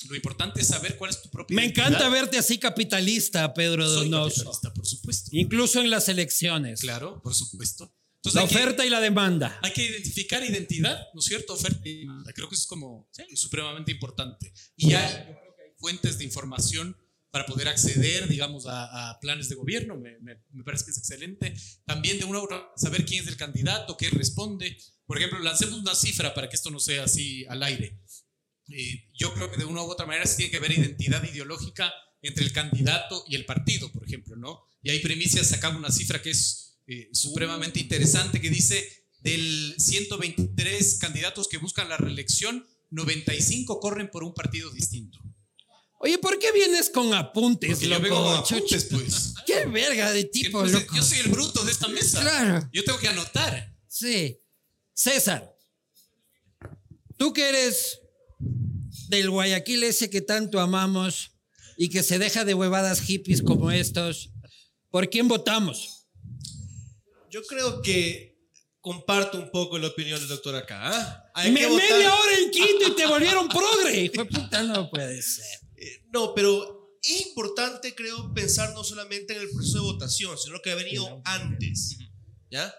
Lo 0.08 0.16
importante 0.16 0.60
es 0.60 0.68
saber 0.68 0.96
cuál 0.96 1.10
es 1.10 1.20
tu 1.22 1.30
propia 1.30 1.54
Me 1.54 1.62
identidad. 1.64 1.88
encanta 1.88 2.08
verte 2.08 2.38
así 2.38 2.58
capitalista, 2.58 3.52
Pedro 3.54 3.86
Soy 3.86 4.08
Donoso. 4.08 4.36
capitalista, 4.36 4.74
por 4.74 4.86
supuesto. 4.86 5.30
Incluso 5.32 5.80
en 5.80 5.90
las 5.90 6.08
elecciones. 6.08 6.80
Claro, 6.80 7.20
por 7.22 7.34
supuesto. 7.34 7.94
Entonces 8.16 8.34
La 8.36 8.42
hay 8.42 8.48
que- 8.48 8.54
oferta 8.56 8.86
y 8.86 8.90
la 8.90 9.00
demanda. 9.00 9.58
hay 9.62 9.72
que 9.72 9.84
identificar 9.84 10.44
identidad, 10.44 10.98
¿no 11.14 11.20
es 11.20 11.26
cierto? 11.26 11.54
Oferta 11.54 11.88
y 11.88 12.00
demanda. 12.00 12.32
Creo 12.32 12.48
que 12.48 12.54
eso 12.54 12.62
es 12.62 12.66
como 12.68 13.08
supremamente 13.34 13.92
importante. 13.92 14.52
Y 14.76 14.92
hay, 14.92 15.12
yo 15.12 15.24
creo 15.40 15.54
que 15.56 15.62
hay 15.62 15.70
fuentes 15.78 16.18
de 16.18 16.24
información 16.24 16.96
para 17.30 17.46
poder 17.46 17.68
acceder, 17.68 18.28
digamos, 18.28 18.66
a, 18.66 19.10
a 19.10 19.20
planes 19.20 19.48
de 19.48 19.54
gobierno. 19.54 19.96
Me, 19.96 20.18
me- 20.20 20.42
me 20.50 20.64
parece 20.64 20.84
que 20.86 20.90
es 20.90 20.98
excelente. 20.98 21.54
También 21.86 22.18
de 22.18 22.24
una 22.24 22.40
u 22.40 22.44
otra, 22.44 22.68
saber 22.76 23.04
quién 23.06 23.22
es 23.22 23.28
el 23.28 23.36
candidato, 23.36 23.96
qué 23.96 24.10
responde. 24.10 24.76
Por 25.06 25.16
ejemplo, 25.16 25.38
lancemos 25.40 25.78
una 25.78 25.94
cifra 25.94 26.34
para 26.34 26.48
que 26.48 26.56
esto 26.56 26.70
no 26.70 26.78
sea 26.80 27.04
así 27.04 27.44
al 27.46 27.62
aire. 27.62 28.00
Eh, 28.72 29.08
yo 29.14 29.32
creo 29.34 29.50
que 29.50 29.56
de 29.58 29.64
una 29.64 29.82
u 29.82 29.90
otra 29.90 30.06
manera 30.06 30.26
sí 30.26 30.36
tiene 30.36 30.50
que 30.50 30.56
haber 30.58 30.72
identidad 30.72 31.22
ideológica 31.24 31.92
entre 32.22 32.44
el 32.44 32.52
candidato 32.52 33.24
y 33.28 33.34
el 33.36 33.44
partido, 33.46 33.90
por 33.92 34.04
ejemplo, 34.04 34.36
¿no? 34.36 34.60
Y 34.82 34.90
hay 34.90 35.00
primicias, 35.00 35.48
sacamos 35.48 35.78
una 35.78 35.90
cifra 35.90 36.22
que 36.22 36.30
es 36.30 36.78
eh, 36.86 37.08
supremamente 37.12 37.80
interesante, 37.80 38.40
que 38.40 38.50
dice 38.50 39.06
del 39.20 39.74
123 39.78 40.98
candidatos 40.98 41.48
que 41.48 41.58
buscan 41.58 41.88
la 41.88 41.96
reelección, 41.96 42.66
95 42.90 43.80
corren 43.80 44.10
por 44.10 44.24
un 44.24 44.34
partido 44.34 44.70
distinto. 44.70 45.18
Oye, 46.02 46.18
¿por 46.18 46.38
qué 46.38 46.50
vienes 46.52 46.88
con 46.88 47.12
apuntes, 47.12 47.72
Porque 47.72 47.84
yo 47.84 47.90
loco? 47.90 48.02
vengo 48.02 48.24
con 48.24 48.36
apuntes, 48.36 48.84
pues. 48.84 49.34
Qué 49.46 49.66
verga 49.66 50.12
de 50.12 50.24
tipo, 50.24 50.64
loco. 50.64 50.96
yo 50.96 51.02
soy 51.02 51.18
el 51.18 51.28
bruto 51.28 51.62
de 51.62 51.72
esta 51.72 51.88
mesa. 51.88 52.20
Claro. 52.22 52.68
Yo 52.72 52.82
tengo 52.84 52.98
que 52.98 53.08
anotar. 53.08 53.76
Sí. 53.86 54.38
César, 54.94 55.54
tú 57.18 57.32
que 57.34 57.48
eres 57.48 58.00
del 59.08 59.30
Guayaquil 59.30 59.84
ese 59.84 60.10
que 60.10 60.20
tanto 60.20 60.60
amamos 60.60 61.32
y 61.76 61.88
que 61.90 62.02
se 62.02 62.18
deja 62.18 62.44
de 62.44 62.54
huevadas 62.54 63.00
hippies 63.00 63.42
como 63.42 63.70
estos, 63.70 64.30
¿por 64.90 65.08
quién 65.10 65.28
votamos? 65.28 66.06
Yo 67.30 67.42
creo 67.44 67.80
que 67.82 68.36
comparto 68.80 69.38
un 69.38 69.50
poco 69.50 69.78
la 69.78 69.88
opinión 69.88 70.18
del 70.18 70.28
doctor 70.28 70.56
acá. 70.56 70.80
¿ah? 70.82 71.24
Hay 71.34 71.52
Me- 71.52 71.60
que 71.60 71.66
votar- 71.68 71.90
media 71.90 72.14
hora 72.14 72.38
en 72.38 72.50
quinto 72.50 72.88
y 72.88 72.96
te 72.96 73.06
volvieron 73.06 73.48
progre. 73.48 74.08
De 74.08 74.24
puta, 74.24 74.62
no 74.62 74.90
puede 74.90 75.22
ser. 75.22 75.44
Eh, 75.76 76.02
No, 76.12 76.34
pero 76.34 76.98
es 77.02 77.26
importante, 77.26 77.94
creo, 77.94 78.32
pensar 78.34 78.72
no 78.74 78.82
solamente 78.84 79.34
en 79.34 79.42
el 79.42 79.50
proceso 79.50 79.74
de 79.78 79.84
votación, 79.92 80.36
sino 80.38 80.60
que 80.60 80.70
ha 80.72 80.74
venido 80.74 81.22
antes. 81.24 81.98
¿Ya? 82.50 82.74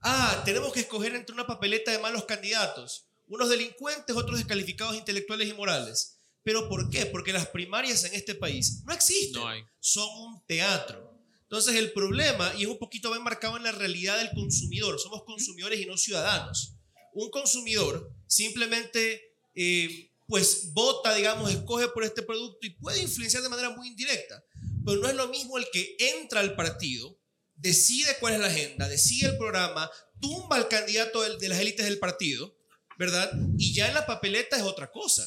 Ah, 0.00 0.42
tenemos 0.44 0.72
que 0.72 0.80
escoger 0.80 1.14
entre 1.14 1.34
una 1.34 1.46
papeleta 1.46 1.90
de 1.90 1.98
malos 1.98 2.24
candidatos, 2.24 3.07
unos 3.28 3.48
delincuentes, 3.48 4.16
otros 4.16 4.38
descalificados 4.38 4.96
intelectuales 4.96 5.48
y 5.48 5.54
morales. 5.54 6.16
¿Pero 6.42 6.68
por 6.68 6.88
qué? 6.90 7.06
Porque 7.06 7.32
las 7.32 7.46
primarias 7.48 8.04
en 8.04 8.14
este 8.14 8.34
país 8.34 8.82
no 8.84 8.92
existen. 8.92 9.42
No 9.42 9.48
hay. 9.48 9.62
Son 9.80 10.08
un 10.20 10.44
teatro. 10.46 11.14
Entonces 11.42 11.76
el 11.76 11.92
problema, 11.92 12.52
y 12.56 12.62
es 12.62 12.68
un 12.68 12.78
poquito 12.78 13.10
bien 13.10 13.22
marcado 13.22 13.56
en 13.56 13.62
la 13.62 13.72
realidad 13.72 14.18
del 14.18 14.30
consumidor, 14.30 14.98
somos 14.98 15.24
consumidores 15.24 15.80
y 15.80 15.86
no 15.86 15.96
ciudadanos. 15.96 16.74
Un 17.14 17.30
consumidor 17.30 18.12
simplemente 18.26 19.34
eh, 19.54 20.10
pues 20.26 20.72
vota, 20.74 21.14
digamos, 21.14 21.50
escoge 21.50 21.88
por 21.88 22.04
este 22.04 22.22
producto 22.22 22.66
y 22.66 22.70
puede 22.70 23.00
influenciar 23.00 23.42
de 23.42 23.48
manera 23.48 23.70
muy 23.70 23.88
indirecta. 23.88 24.44
Pero 24.84 25.00
no 25.00 25.08
es 25.08 25.14
lo 25.14 25.28
mismo 25.28 25.56
el 25.56 25.66
que 25.72 25.96
entra 25.98 26.40
al 26.40 26.54
partido, 26.54 27.18
decide 27.56 28.16
cuál 28.20 28.34
es 28.34 28.40
la 28.40 28.48
agenda, 28.48 28.88
decide 28.88 29.30
el 29.30 29.38
programa, 29.38 29.90
tumba 30.20 30.56
al 30.56 30.68
candidato 30.68 31.22
de 31.38 31.48
las 31.48 31.58
élites 31.60 31.86
del 31.86 31.98
partido, 31.98 32.54
¿verdad? 32.98 33.30
Y 33.56 33.72
ya 33.72 33.88
en 33.88 33.94
la 33.94 34.04
papeleta 34.04 34.56
es 34.56 34.62
otra 34.62 34.90
cosa. 34.90 35.26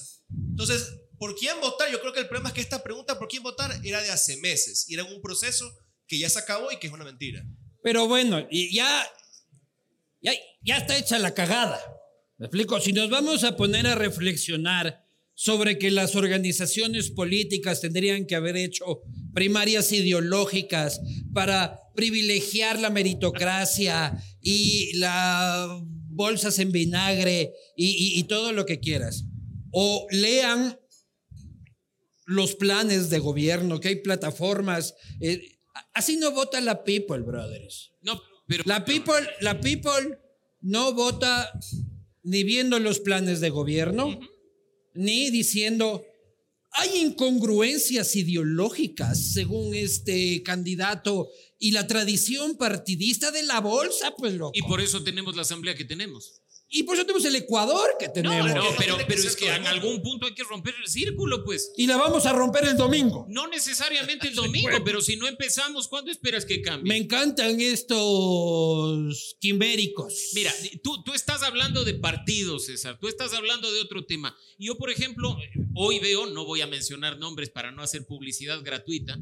Entonces, 0.49 0.99
¿por 1.17 1.35
quién 1.35 1.59
votar? 1.61 1.89
Yo 1.89 2.01
creo 2.01 2.13
que 2.13 2.19
el 2.19 2.27
problema 2.27 2.49
es 2.49 2.55
que 2.55 2.61
esta 2.61 2.83
pregunta, 2.83 3.17
¿por 3.17 3.29
quién 3.29 3.41
votar? 3.41 3.71
Era 3.83 4.03
de 4.03 4.11
hace 4.11 4.37
meses 4.37 4.85
y 4.89 4.93
era 4.93 5.05
un 5.05 5.21
proceso 5.21 5.71
que 6.05 6.19
ya 6.19 6.29
se 6.29 6.39
acabó 6.39 6.71
y 6.71 6.77
que 6.77 6.87
es 6.87 6.93
una 6.93 7.05
mentira. 7.05 7.43
Pero 7.81 8.07
bueno, 8.07 8.45
ya, 8.51 9.07
ya, 10.21 10.33
ya 10.61 10.77
está 10.77 10.97
hecha 10.97 11.17
la 11.17 11.33
cagada. 11.33 11.79
¿Me 12.37 12.47
explico? 12.47 12.79
Si 12.81 12.91
nos 12.91 13.09
vamos 13.09 13.43
a 13.43 13.55
poner 13.55 13.87
a 13.87 13.95
reflexionar 13.95 15.05
sobre 15.33 15.79
que 15.79 15.89
las 15.89 16.15
organizaciones 16.15 17.09
políticas 17.09 17.81
tendrían 17.81 18.25
que 18.25 18.35
haber 18.35 18.57
hecho 18.57 19.01
primarias 19.33 19.91
ideológicas 19.91 20.99
para 21.33 21.79
privilegiar 21.95 22.79
la 22.79 22.89
meritocracia 22.89 24.21
y 24.41 24.97
las 24.97 25.81
bolsas 26.11 26.59
en 26.59 26.71
vinagre 26.71 27.53
y, 27.75 27.87
y- 27.87 28.19
y 28.19 28.23
todo 28.25 28.51
lo 28.53 28.65
que 28.65 28.79
quieras. 28.79 29.25
O 29.71 30.07
lean 30.11 30.77
los 32.25 32.55
planes 32.55 33.09
de 33.09 33.19
gobierno, 33.19 33.79
que 33.79 33.89
hay 33.89 33.95
plataformas. 33.97 34.95
eh, 35.19 35.41
así 35.93 36.17
no 36.17 36.31
vota 36.31 36.61
la 36.61 36.83
people, 36.83 37.19
brothers. 37.19 37.91
No, 38.01 38.21
pero. 38.47 38.63
La 38.65 38.85
people, 38.85 39.27
la 39.41 39.59
people 39.59 40.17
no 40.61 40.93
vota 40.93 41.51
ni 42.23 42.43
viendo 42.43 42.79
los 42.79 42.99
planes 42.99 43.39
de 43.39 43.49
gobierno, 43.49 44.19
ni 44.93 45.29
diciendo, 45.31 46.05
hay 46.73 47.01
incongruencias 47.01 48.15
ideológicas 48.15 49.33
según 49.33 49.73
este 49.73 50.43
candidato 50.43 51.29
y 51.61 51.71
la 51.71 51.85
tradición 51.85 52.57
partidista 52.57 53.29
de 53.29 53.43
la 53.43 53.61
bolsa, 53.61 54.15
pues 54.17 54.33
loco. 54.33 54.51
Y 54.55 54.63
por 54.63 54.81
eso 54.81 55.03
tenemos 55.03 55.35
la 55.35 55.43
asamblea 55.43 55.75
que 55.75 55.85
tenemos. 55.85 56.41
Y 56.73 56.83
por 56.83 56.95
eso 56.95 57.05
tenemos 57.05 57.25
el 57.25 57.35
Ecuador 57.35 57.97
que 57.99 58.07
tenemos. 58.07 58.47
no, 58.47 58.55
no 58.55 58.69
pero, 58.77 58.97
pero 59.05 59.21
es 59.21 59.35
que 59.35 59.53
en 59.53 59.67
algún 59.67 60.01
punto 60.01 60.25
hay 60.25 60.33
que 60.33 60.43
romper 60.43 60.73
el 60.81 60.89
círculo, 60.89 61.43
pues. 61.43 61.71
Y 61.75 61.85
la 61.85 61.97
vamos 61.97 62.25
a 62.25 62.31
romper 62.31 62.63
el 62.63 62.77
domingo. 62.77 63.25
No 63.29 63.47
necesariamente 63.47 64.29
el 64.29 64.35
domingo, 64.43 64.81
pero 64.83 65.01
si 65.01 65.17
no 65.17 65.27
empezamos, 65.27 65.89
¿cuándo 65.89 66.09
esperas 66.11 66.45
que 66.45 66.61
cambie? 66.61 66.87
Me 66.93 66.97
encantan 66.97 67.59
estos 67.59 69.35
quimbéricos. 69.39 70.31
Mira, 70.33 70.51
tú, 70.81 71.03
tú 71.03 71.13
estás 71.13 71.43
hablando 71.43 71.83
de 71.83 71.93
partidos, 71.93 72.65
César, 72.65 72.97
tú 72.99 73.09
estás 73.09 73.33
hablando 73.33 73.71
de 73.71 73.81
otro 73.81 74.05
tema. 74.05 74.35
Yo, 74.57 74.77
por 74.77 74.89
ejemplo, 74.89 75.37
hoy 75.75 75.99
veo, 75.99 76.25
no 76.27 76.45
voy 76.45 76.61
a 76.61 76.67
mencionar 76.67 77.19
nombres 77.19 77.49
para 77.49 77.71
no 77.71 77.83
hacer 77.83 78.05
publicidad 78.05 78.63
gratuita, 78.63 79.19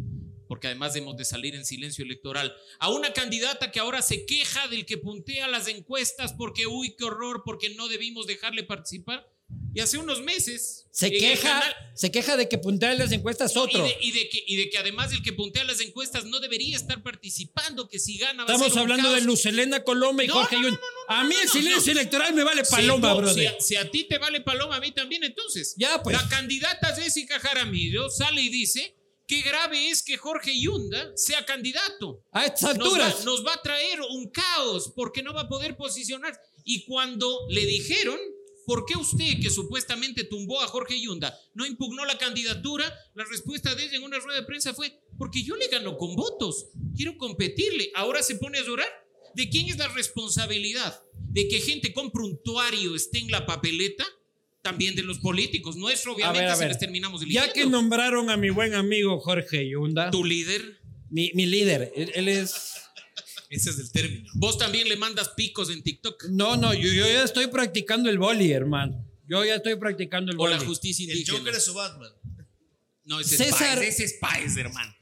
porque 0.50 0.68
además 0.68 0.94
hemos 0.98 1.16
de 1.16 1.24
salir 1.24 1.56
en 1.56 1.64
silencio 1.64 2.04
electoral, 2.04 2.54
a 2.80 2.90
una 2.90 3.14
candidata 3.14 3.72
que 3.72 3.80
ahora 3.80 4.02
se 4.02 4.26
queja 4.26 4.68
del 4.68 4.86
que 4.86 4.98
puntea 4.98 5.48
las 5.48 5.68
encuestas 5.70 6.34
porque, 6.34 6.68
uy, 6.68 6.96
qué 6.98 7.06
horror, 7.06 7.44
porque 7.46 7.70
no 7.70 7.88
debimos 7.88 8.28
dejarle 8.28 8.64
participar. 8.64 9.26
Y 9.74 9.80
hace 9.80 9.98
unos 9.98 10.22
meses... 10.22 10.86
se 10.92 11.12
queja, 11.12 11.60
canal- 11.60 11.76
se 11.96 12.12
queja 12.12 12.38
de 12.38 12.48
que 12.48 12.58
puntea 12.60 12.94
las 12.96 13.12
encuestas 13.12 13.56
otro. 13.58 13.84
Y 13.84 13.90
de, 13.90 13.98
y 14.02 14.12
de 14.12 14.30
que, 14.30 14.44
y 14.46 14.56
de 14.58 14.70
que 14.70 14.78
además 14.78 15.12
el 15.12 15.24
que 15.24 15.34
puntea 15.34 15.64
las 15.64 15.80
encuestas 15.82 16.26
no 16.26 16.40
debería 16.40 16.76
estar 16.78 17.02
participando, 17.02 17.88
que 17.88 17.98
si 18.00 18.18
gana 18.18 18.44
va 18.46 18.50
a 18.50 18.54
Estamos 18.56 18.74
ser 18.74 18.84
un 18.84 18.92
hablando 18.92 19.12
de. 19.14 19.22
Lucelena 19.22 19.84
Coloma 19.84 20.24
y 20.24 20.28
No, 20.28 20.34
Jorge 20.36 20.60
no, 20.60 20.80
A 21.08 21.24
mí 21.24 21.34
el 21.42 21.50
silencio 21.50 21.92
electoral 21.94 22.34
me 22.36 22.44
vale 22.44 22.64
paloma, 22.64 23.12
tú- 23.14 23.18
brother. 23.20 23.36
Si 23.36 23.46
a, 23.48 23.60
si 23.60 23.76
a 23.76 23.90
ti 23.90 24.04
te 24.04 24.18
vale 24.20 24.42
paloma, 24.42 24.76
a 24.76 24.80
mí 24.80 24.92
también, 24.92 25.24
entonces. 25.24 25.74
Ya, 25.78 26.02
pues. 26.04 26.16
La 26.16 26.28
candidata 26.30 26.96
Jessica 26.96 27.40
Jaramillo 27.40 28.10
sale 28.10 28.42
y 28.42 28.50
dice 28.50 28.96
que 29.30 29.42
grave 29.44 29.90
es 29.90 30.02
que 30.02 30.18
Jorge 30.18 30.60
Yunda 30.60 31.16
sea 31.16 31.46
candidato. 31.46 32.24
A 32.32 32.48
estas 32.48 32.76
Nos 32.76 32.88
va, 32.98 33.06
alturas. 33.06 33.26
nos 33.26 33.46
va 33.46 33.54
a 33.54 33.62
traer 33.62 34.00
un 34.10 34.28
caos 34.32 34.92
porque 34.96 35.22
no 35.22 35.36
va 35.36 35.42
a 35.42 35.48
poder 35.48 35.78
posicionarse. 35.78 36.40
Y 36.64 36.84
cuando 36.86 37.46
le 37.48 37.64
dijeron, 37.64 38.20
¿por 38.66 38.86
qué 38.88 38.98
usted 38.98 39.40
que 39.40 39.52
supuestamente 39.52 40.24
tumbó 40.24 40.60
a 40.62 40.68
Jorge 40.68 41.00
Yunda 41.00 41.40
no 41.54 41.68
impugnó 41.68 42.06
la 42.06 42.18
candidatura? 42.18 42.92
La 43.14 43.24
respuesta 43.24 43.76
de 43.76 43.84
ella 43.84 43.98
en 43.98 44.04
una 44.04 44.18
rueda 44.18 44.40
de 44.40 44.48
prensa 44.48 44.74
fue, 44.74 45.00
porque 45.20 45.44
yo 45.44 45.56
le 45.56 45.68
gano 45.68 45.96
con 45.96 46.16
votos, 46.16 46.66
quiero 46.96 47.16
competirle. 47.16 47.92
Ahora 47.94 48.24
se 48.24 48.34
pone 48.36 48.58
a 48.58 48.64
llorar. 48.66 48.90
¿De 49.36 49.48
quién 49.48 49.70
es 49.70 49.78
la 49.78 49.90
responsabilidad? 49.90 51.04
¿De 51.14 51.48
que 51.48 51.62
gente 51.62 51.94
con 51.94 52.10
prontuario 52.10 52.96
esté 52.96 53.20
en 53.20 53.30
la 53.30 53.46
papeleta? 53.46 54.04
También 54.62 54.96
de 54.96 55.04
los 55.04 55.20
políticos. 55.20 55.76
Nuestro, 55.78 56.12
A 56.12 56.16
obviamente, 56.16 56.42
ver, 56.42 56.50
a 56.52 56.56
se 56.56 56.60
ver. 56.62 56.70
les 56.70 56.80
terminamos 56.80 57.22
eligiendo. 57.22 57.48
Ya 57.48 57.54
que 57.54 57.66
nombraron 57.66 58.30
a 58.30 58.38
mi 58.38 58.50
buen 58.50 58.74
amigo 58.74 59.20
Jorge 59.20 59.70
Yunda, 59.70 60.12
Tu 60.12 60.24
líder, 60.26 60.80
mi, 61.10 61.32
mi 61.34 61.46
líder, 61.46 61.92
él, 61.96 62.12
él 62.16 62.28
es... 62.28 62.76
Ese 63.50 63.72
es 63.72 63.80
el 63.80 63.92
término. 63.92 64.30
vos 64.36 64.60
también 64.60 64.88
le 64.88 64.96
mandas 64.96 65.30
picos 65.30 65.72
en 65.72 65.82
TikTok. 65.82 66.26
No, 66.30 66.56
no, 66.56 66.72
yo, 66.74 66.92
yo 66.94 67.06
ya 67.08 67.24
estoy 67.24 67.48
practicando 67.48 68.08
el 68.10 68.20
boli, 68.20 68.52
hermano. 68.52 69.04
Yo 69.28 69.44
ya 69.44 69.56
estoy 69.56 69.76
practicando 69.76 70.32
el 70.32 70.38
O 70.38 70.42
boli. 70.42 70.54
la 70.54 70.60
justicia 70.60 71.06
El 71.06 71.12
indígena. 71.18 71.38
Joker 71.40 71.56
es 71.56 71.64
su 71.66 71.74
Batman. 71.74 72.12
No, 73.06 73.20
ese 73.20 73.38
César- 73.38 73.80
es 73.82 73.84
Páez, 73.84 73.94
ese 73.96 74.04
es 74.04 74.14
Páez, 74.22 74.56
hermano. 74.58 74.94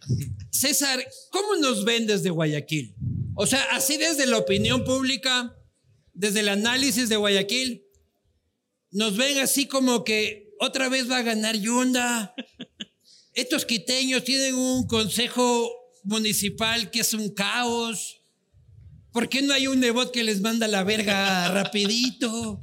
César, 0.50 1.06
¿cómo 1.32 1.58
nos 1.58 1.84
ven 1.84 2.08
desde 2.08 2.30
Guayaquil? 2.30 2.96
O 3.36 3.46
sea, 3.46 3.64
así 3.72 3.98
desde 3.98 4.26
la 4.28 4.38
opinión 4.38 4.86
pública, 4.86 5.54
desde 6.14 6.40
el 6.40 6.48
análisis 6.48 7.10
de 7.10 7.18
Guayaquil, 7.18 7.84
nos 8.92 9.18
ven 9.18 9.40
así 9.40 9.68
como 9.68 10.04
que 10.04 10.48
Otra 10.60 10.90
vez 10.90 11.10
va 11.10 11.18
a 11.18 11.22
ganar 11.24 11.56
Yunda. 11.56 12.34
Estos 13.34 13.66
quiteños 13.66 14.24
tienen 14.24 14.56
un 14.56 14.88
consejo 14.88 15.72
municipal 16.04 16.90
que 16.90 17.02
es 17.02 17.14
un 17.14 17.30
caos. 17.30 18.22
¿Por 19.12 19.30
qué 19.30 19.42
no 19.42 19.54
hay 19.54 19.68
un 19.68 19.80
nebot 19.80 20.12
que 20.12 20.24
les 20.24 20.42
manda 20.42 20.68
la 20.68 20.84
verga 20.84 21.52
rapidito? 21.52 22.60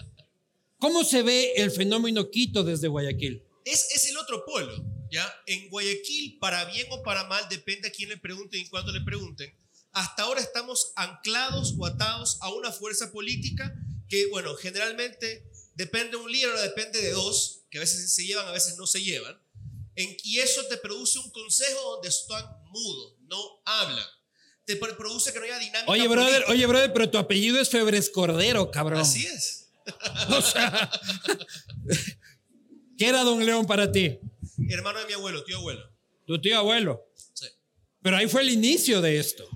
¿Cómo 0.79 1.05
se 1.05 1.23
ve 1.23 1.53
el 1.57 1.71
fenómeno 1.71 2.31
Quito 2.31 2.65
desde 2.65 2.89
Guayaquil? 2.89 3.43
Es, 3.65 3.87
es 3.95 4.11
el 4.11 4.17
otro 4.17 4.45
polo, 4.45 4.85
¿ya? 5.11 5.33
En 5.47 5.69
Guayaquil, 5.69 6.39
para 6.39 6.65
bien 6.65 6.87
o 6.91 7.03
para 7.03 7.25
mal, 7.25 7.47
depende 7.49 7.89
a 7.89 7.93
quién 7.93 8.09
le 8.09 8.17
pregunten 8.17 8.61
y 8.61 8.69
cuándo 8.69 8.93
le 8.93 9.01
pregunten. 9.01 9.55
Hasta 9.93 10.25
ahora 10.25 10.41
estamos 10.41 10.93
anclados 10.97 11.75
o 11.79 11.87
atados 11.87 12.39
a 12.41 12.53
una 12.53 12.73
fuerza 12.73 13.13
política 13.13 13.73
que, 14.09 14.27
bueno, 14.27 14.55
generalmente 14.57 15.49
depende 15.75 16.11
de 16.11 16.17
un 16.17 16.31
líder 16.31 16.51
o 16.55 16.61
depende 16.61 17.01
de 17.01 17.11
dos, 17.13 17.63
que 17.71 17.79
a 17.79 17.81
veces 17.81 18.15
se 18.15 18.25
llevan, 18.25 18.47
a 18.47 18.53
veces 18.53 18.77
no 18.77 18.87
se 18.87 19.03
llevan. 19.03 19.39
En- 19.97 20.17
y 20.25 20.39
eso 20.41 20.65
te 20.67 20.77
produce 20.77 21.19
un 21.19 21.31
consejo 21.31 21.81
donde 21.93 22.09
están 22.09 22.45
mudos, 22.71 23.15
no 23.29 23.39
hablan. 23.65 24.07
Te 24.65 24.77
pro- 24.77 24.97
produce 24.97 25.33
que 25.33 25.39
no 25.39 25.45
haya 25.45 25.59
dinámica. 25.59 25.91
Oye, 25.93 26.09
brother, 26.09 26.31
política. 26.45 26.53
oye, 26.53 26.67
brother, 26.67 26.93
pero 26.93 27.11
tu 27.11 27.19
apellido 27.19 27.61
es 27.61 27.69
Febres 27.69 28.11
Cordero, 28.11 28.71
cabrón. 28.71 29.01
Así 29.01 29.27
es. 29.27 29.61
O 30.31 30.41
sea, 30.41 30.91
¿qué 32.99 33.07
era 33.09 33.23
Don 33.23 33.45
León 33.45 33.67
para 33.67 33.91
ti? 33.91 34.19
Hermano 34.71 35.01
de 35.01 35.07
mi 35.07 35.13
abuelo, 35.13 35.45
tío 35.45 35.59
abuelo. 35.59 35.83
Tu 36.27 36.41
tío 36.41 36.57
abuelo. 36.59 37.07
Sí. 37.35 37.47
Pero 38.03 38.17
ahí 38.17 38.27
fue 38.29 38.43
el 38.43 38.51
inicio 38.51 39.01
de 39.03 39.19
esto. 39.19 39.47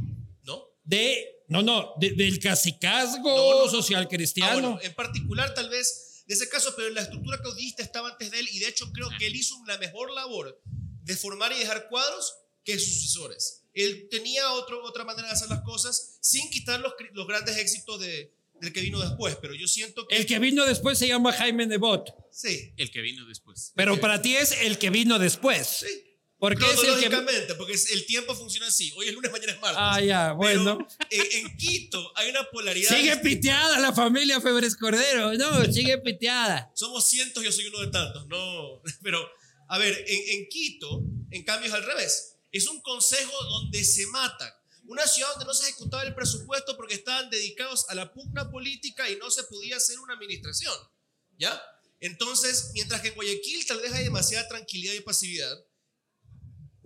¿No? 0.45 0.63
De, 0.85 1.43
no, 1.49 1.63
no, 1.63 1.95
de- 1.99 2.11
del 2.13 2.39
cacicazgo 2.41 3.25
No, 3.37 3.65
no, 3.65 3.71
social 3.71 4.03
Ah, 4.05 4.09
cristiano. 4.09 4.53
bueno, 4.73 4.79
en 4.83 4.95
particular, 4.95 5.55
tal 5.55 5.69
vez 5.71 6.08
de 6.29 6.35
ese 6.35 6.49
caso, 6.49 6.75
pero 6.77 6.91
la 6.91 7.01
estructura 7.01 7.41
caudillista 7.41 7.83
estaba 7.83 8.11
antes 8.11 8.31
de 8.31 8.39
él 8.39 8.49
y 8.53 8.59
de 8.59 8.69
hecho 8.69 8.93
creo 8.93 9.09
que 9.19 9.27
él 9.27 9.35
hizo 9.35 9.57
una 9.57 9.79
mejor 9.79 10.13
labor 10.13 10.61
de 11.03 11.17
formar 11.17 11.53
y 11.53 11.59
dejar 11.59 11.89
cuadros 11.89 12.35
que 12.63 12.79
sus 12.79 13.01
sucesores. 13.01 13.65
Él 13.73 14.09
tenía 14.11 14.53
otro, 14.53 14.85
otra 14.85 15.05
manera 15.05 15.29
de 15.29 15.35
hacer 15.35 15.49
las 15.49 15.63
cosas 15.63 16.19
sin 16.21 16.51
quitar 16.51 16.81
los, 16.81 16.93
los 17.15 17.27
grandes 17.27 17.57
éxitos 17.57 17.99
de, 17.99 18.31
del 18.61 18.73
que 18.75 18.83
vino 18.83 19.01
después, 19.01 19.37
pero 19.41 19.55
yo 19.55 19.67
siento 19.67 20.07
que... 20.07 20.17
El 20.17 20.27
que 20.27 20.39
vino 20.39 20.67
después 20.67 20.99
se 20.99 21.09
llama 21.09 21.33
Jaime 21.33 21.67
Nebot. 21.67 22.15
Sí, 22.31 22.75
El 22.77 22.91
que 22.91 23.01
vino 23.01 23.25
después. 23.27 23.73
Pero 23.75 23.99
para 23.99 24.21
ti 24.21 24.37
es 24.37 24.53
el 24.53 24.79
que 24.79 24.91
vino 24.91 25.19
después. 25.19 25.67
sí. 25.67 26.05
Porque 26.39 26.65
es 26.67 26.83
el 26.85 27.01
que. 27.01 27.55
Porque 27.57 27.73
es- 27.75 27.91
el 27.91 28.07
tiempo 28.07 28.35
funciona 28.35 28.69
así. 28.69 28.93
Hoy 28.97 29.09
es 29.09 29.15
lunes, 29.15 29.33
mañana 29.33 29.53
es 29.53 29.61
martes. 29.61 29.79
Ah, 29.81 30.01
ya, 30.01 30.37
Pero, 30.41 30.63
bueno. 30.65 30.89
eh, 31.11 31.29
en 31.33 31.57
Quito 31.57 32.13
hay 32.17 32.31
una 32.31 32.45
polaridad... 32.51 32.95
Sigue 32.97 33.17
piteada 33.17 33.81
la 33.81 33.93
familia 33.93 34.41
Febres 34.41 34.77
Cordero. 34.77 35.35
No, 35.35 35.65
sigue 35.73 35.99
piteada. 35.99 36.71
Somos 36.75 37.09
cientos, 37.09 37.43
yo 37.43 37.51
soy 37.51 37.67
uno 37.67 37.81
de 37.81 37.89
tantos, 37.89 38.27
no. 38.29 38.81
Pero, 39.03 39.29
a 39.69 39.79
ver, 39.79 40.05
en, 40.07 40.39
en 40.41 40.49
Quito, 40.49 41.03
en 41.31 41.43
cambio 41.45 41.69
es 41.69 41.75
al 41.75 41.85
revés. 41.85 42.37
Es 42.53 42.69
un 42.69 42.81
consejo 42.83 43.33
donde 43.45 43.83
se 43.85 44.07
matan. 44.07 44.51
Una 44.87 45.07
ciudad 45.07 45.31
donde 45.31 45.45
no 45.47 45.53
se 45.55 45.65
ejecutaba 45.69 46.05
el 46.05 46.15
presupuesto 46.15 46.77
porque 46.77 46.95
estaban 46.95 47.29
dedicados 47.31 47.85
a 47.91 47.95
la 47.95 48.13
pugna 48.13 48.49
política 48.51 49.11
y 49.11 49.17
no 49.17 49.31
se 49.31 49.43
podía 49.43 49.77
hacer 49.77 49.99
una 49.99 50.15
administración. 50.15 50.75
¿Ya? 51.37 51.61
Entonces, 52.01 52.71
mientras 52.75 53.01
que 53.01 53.09
en 53.09 53.15
Guayaquil 53.17 53.67
tal 53.67 53.81
vez 53.81 53.93
hay 53.93 54.05
demasiada 54.05 54.47
tranquilidad 54.49 54.95
y 54.95 55.01
pasividad, 55.01 55.53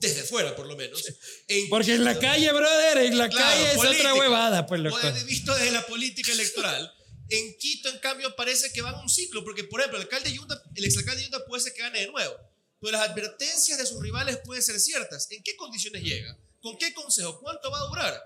desde 0.02 0.22
fuera 0.24 0.54
por 0.54 0.66
lo 0.66 0.76
menos. 0.76 1.02
en 1.48 1.68
Porque 1.68 1.94
en 1.94 2.04
la 2.04 2.18
calle, 2.18 2.52
brother, 2.52 2.98
en 2.98 3.16
la 3.16 3.28
Claro, 3.28 3.46
calle 3.50 3.70
es 3.70 3.76
política. 3.76 4.10
otra 4.12 4.14
huevada, 4.20 4.66
pues 4.66 4.80
loco. 4.80 4.98
Visto 5.26 5.54
desde 5.54 5.70
la 5.70 5.86
política 5.86 6.32
electoral. 6.32 6.92
En 7.30 7.56
Quito, 7.56 7.88
en 7.88 7.98
cambio, 8.00 8.34
parece 8.36 8.70
que 8.72 8.82
van 8.82 8.94
a 8.94 9.00
un 9.00 9.08
ciclo, 9.08 9.42
porque, 9.42 9.64
por 9.64 9.80
ejemplo, 9.80 9.98
el 9.98 10.04
alcalde 10.04 10.30
Yunda, 10.32 10.62
el 10.74 10.84
exalcalde 10.84 11.22
Yunda 11.22 11.42
puede 11.46 11.62
ser 11.62 11.72
que 11.72 11.80
gane 11.80 12.00
de 12.00 12.08
nuevo, 12.08 12.34
pero 12.78 12.92
las 12.92 13.08
advertencias 13.08 13.78
de 13.78 13.86
sus 13.86 14.02
rivales 14.02 14.38
pueden 14.44 14.62
ser 14.62 14.78
ciertas. 14.78 15.30
¿En 15.30 15.42
qué 15.42 15.56
condiciones 15.56 16.02
llega? 16.02 16.36
¿Con 16.60 16.76
qué 16.76 16.92
consejo? 16.92 17.40
¿Cuánto 17.40 17.70
va 17.70 17.78
a 17.80 17.86
durar? 17.86 18.22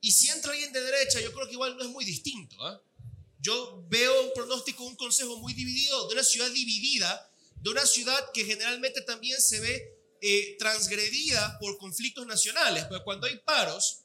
Y 0.00 0.10
si 0.10 0.28
entra 0.30 0.50
alguien 0.52 0.72
de 0.72 0.80
derecha, 0.82 1.20
yo 1.20 1.32
creo 1.32 1.46
que 1.46 1.52
igual 1.52 1.76
no 1.76 1.84
es 1.84 1.90
muy 1.90 2.04
distinto. 2.04 2.56
¿ah? 2.66 2.80
Yo 3.38 3.84
veo 3.88 4.22
un 4.24 4.32
pronóstico, 4.34 4.84
un 4.84 4.96
consejo 4.96 5.36
muy 5.38 5.52
dividido, 5.54 6.08
de 6.08 6.14
una 6.14 6.24
ciudad 6.24 6.50
dividida, 6.50 7.30
de 7.56 7.70
una 7.70 7.86
ciudad 7.86 8.18
que 8.34 8.44
generalmente 8.44 9.02
también 9.02 9.40
se 9.40 9.60
ve 9.60 9.99
eh, 10.22 10.56
transgredida 10.58 11.58
por 11.58 11.78
conflictos 11.78 12.26
nacionales, 12.26 12.84
porque 12.84 13.04
cuando 13.04 13.26
hay 13.26 13.36
paros, 13.38 14.02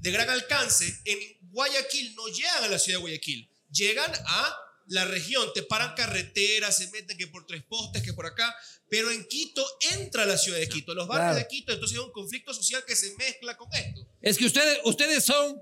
de 0.00 0.10
gran 0.12 0.30
alcance, 0.30 1.00
en 1.04 1.18
Guayaquil 1.50 2.14
no 2.14 2.26
llegan 2.28 2.64
a 2.64 2.68
la 2.68 2.78
ciudad 2.78 2.98
de 2.98 3.02
Guayaquil, 3.02 3.48
llegan 3.72 4.12
a 4.26 4.56
la 4.86 5.04
región, 5.04 5.50
te 5.54 5.62
paran 5.64 5.94
carreteras, 5.94 6.76
se 6.76 6.88
meten 6.90 7.18
que 7.18 7.26
por 7.26 7.44
tres 7.46 7.62
postes, 7.64 8.02
que 8.02 8.12
por 8.14 8.24
acá, 8.26 8.54
pero 8.88 9.10
en 9.10 9.26
Quito 9.26 9.66
entra 9.98 10.22
a 10.22 10.26
la 10.26 10.38
ciudad 10.38 10.58
de 10.58 10.68
Quito, 10.68 10.94
los 10.94 11.06
barrios 11.08 11.32
Claro. 11.32 11.38
de 11.40 11.48
Quito, 11.48 11.72
entonces 11.72 11.98
hay 11.98 12.04
un 12.04 12.12
conflicto 12.12 12.54
social 12.54 12.84
que 12.86 12.94
se 12.96 13.14
mezcla 13.16 13.56
con 13.56 13.68
esto. 13.74 14.06
Es 14.22 14.38
que 14.38 14.46
ustedes, 14.46 14.78
ustedes 14.84 15.24
son 15.24 15.60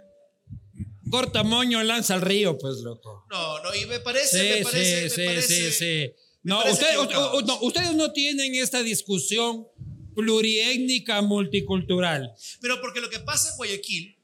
cortamoño, 1.11 1.83
lanza 1.83 2.15
al 2.15 2.21
río, 2.23 2.59
pues 2.59 2.77
loco. 2.79 3.25
No, 3.31 3.63
no, 3.63 3.75
y 3.75 3.87
me 3.87 4.01
parece, 4.01 4.39
Sí, 4.39 4.59
me 4.59 4.63
parece, 4.63 4.97
sí, 4.97 5.03
me 5.05 5.11
sí, 5.11 5.25
parece- 5.27 5.71
sí, 5.73 5.79
sí. 5.79 6.13
No, 6.43 6.63
no, 6.65 7.61
ustedes 7.63 7.95
no 7.95 8.13
tienen 8.13 8.55
esta 8.55 8.83
discusión 8.83 9.67
pluriétnica 10.17 11.23
multicultural. 11.23 12.35
Pero 12.61 12.81
porque 12.81 13.01
lo 13.01 13.11
que 13.11 13.21
pasa 13.21 13.51
en 13.51 13.57
Guayaquil, 13.57 14.17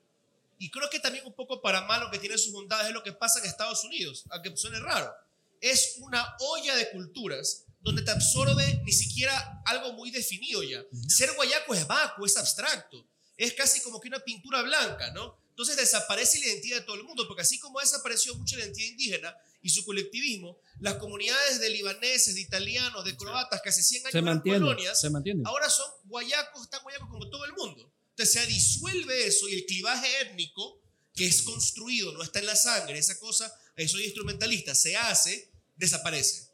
y 0.58 0.70
creo 0.70 0.88
que 0.90 0.98
también 0.98 1.24
un 1.26 1.34
poco 1.34 1.60
para 1.60 1.82
malo 1.82 2.10
que 2.10 2.18
tiene 2.18 2.38
sus 2.38 2.52
bondades, 2.52 2.88
es 2.88 2.94
lo 2.94 3.02
que 3.02 3.12
pasa 3.12 3.38
en 3.38 3.46
Estados 3.46 3.84
Unidos, 3.84 4.24
aunque 4.30 4.56
suene 4.56 4.80
raro. 4.80 5.12
Es 5.60 5.98
una 6.00 6.34
olla 6.40 6.74
de 6.74 6.90
culturas 6.90 7.66
donde 7.80 8.02
te 8.02 8.10
absorbe 8.10 8.80
ni 8.84 8.92
siquiera 8.92 9.62
algo 9.66 9.92
muy 9.92 10.10
definido 10.10 10.62
ya. 10.62 10.82
Ser 11.08 11.32
guayaco 11.34 11.74
es 11.74 11.86
vacuo, 11.86 12.26
es 12.26 12.36
abstracto. 12.36 13.06
Es 13.36 13.52
casi 13.54 13.80
como 13.80 14.00
que 14.00 14.08
una 14.08 14.20
pintura 14.20 14.62
blanca, 14.62 15.10
¿no? 15.12 15.36
Entonces 15.52 15.76
desaparece 15.76 16.38
la 16.40 16.46
identidad 16.46 16.78
de 16.80 16.84
todo 16.84 16.96
el 16.96 17.04
mundo, 17.04 17.26
porque 17.28 17.42
así 17.42 17.58
como 17.58 17.78
desapareció 17.80 18.34
mucho 18.34 18.56
la 18.56 18.64
identidad 18.64 18.88
indígena 18.88 19.36
y 19.62 19.68
su 19.70 19.84
colectivismo, 19.84 20.58
las 20.80 20.94
comunidades 20.94 21.60
de 21.60 21.70
libaneses, 21.70 22.34
de 22.34 22.40
italianos, 22.40 23.04
de 23.04 23.16
croatas 23.16 23.60
que 23.62 23.68
hace 23.68 23.82
100 23.82 24.02
años 24.06 24.12
Se 24.12 24.18
eran 24.18 24.40
colonias, 24.40 25.00
se 25.00 25.10
mantiene. 25.10 25.42
ahora 25.44 25.68
son 25.70 25.86
guayacos, 26.04 26.68
tan 26.70 26.82
guayacos 26.82 27.08
como 27.10 27.28
todo 27.30 27.44
el 27.44 27.52
mundo. 27.52 27.92
Entonces 28.10 28.32
se 28.42 28.46
disuelve 28.46 29.26
eso 29.26 29.48
y 29.48 29.54
el 29.54 29.64
clivaje 29.66 30.08
étnico 30.22 30.80
que 31.14 31.26
es 31.26 31.42
construido, 31.42 32.12
no 32.12 32.22
está 32.22 32.38
en 32.40 32.46
la 32.46 32.56
sangre, 32.56 32.98
esa 32.98 33.18
cosa, 33.18 33.52
soy 33.86 34.04
instrumentalista, 34.04 34.74
se 34.74 34.96
hace, 34.96 35.50
desaparece. 35.76 36.48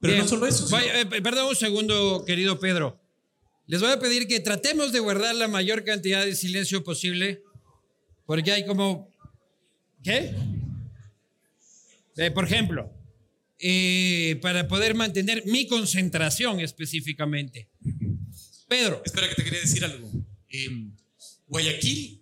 Pero 0.00 0.12
Bien. 0.12 0.24
no 0.24 0.28
solo 0.30 0.46
eso. 0.46 0.58
sino- 0.58 0.70
Vaya, 0.78 1.00
eh, 1.00 1.06
perdón 1.06 1.48
un 1.48 1.56
segundo, 1.56 2.24
querido 2.24 2.60
Pedro. 2.60 3.00
Les 3.66 3.80
voy 3.82 3.90
a 3.90 3.98
pedir 3.98 4.26
que 4.28 4.40
tratemos 4.40 4.92
de 4.92 5.00
guardar 5.00 5.34
la 5.34 5.48
mayor 5.48 5.84
cantidad 5.84 6.24
de 6.24 6.34
silencio 6.36 6.84
posible, 6.84 7.42
porque 8.28 8.52
hay 8.52 8.66
como... 8.66 9.10
¿Qué? 10.04 10.34
Eh, 12.18 12.30
por 12.30 12.44
ejemplo, 12.44 12.92
eh, 13.58 14.38
para 14.42 14.68
poder 14.68 14.94
mantener 14.94 15.42
mi 15.46 15.66
concentración 15.66 16.60
específicamente. 16.60 17.70
Pedro, 18.68 19.00
Espera, 19.02 19.28
que 19.30 19.34
te 19.34 19.44
quería 19.44 19.60
decir 19.60 19.82
algo. 19.82 20.10
Eh, 20.50 20.90
Guayaquil, 21.46 22.20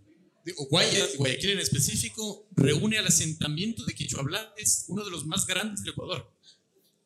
o 0.57 0.67
Guaya, 0.67 1.05
Guayaquil 1.19 1.51
en 1.51 1.59
específico, 1.59 2.49
reúne 2.55 2.99
al 2.99 3.07
asentamiento 3.09 3.85
de 3.85 3.95
quichuablantes, 3.95 4.85
uno 4.87 5.05
de 5.05 5.11
los 5.11 5.27
más 5.27 5.45
grandes 5.45 5.83
del 5.83 5.93
Ecuador. 5.93 6.33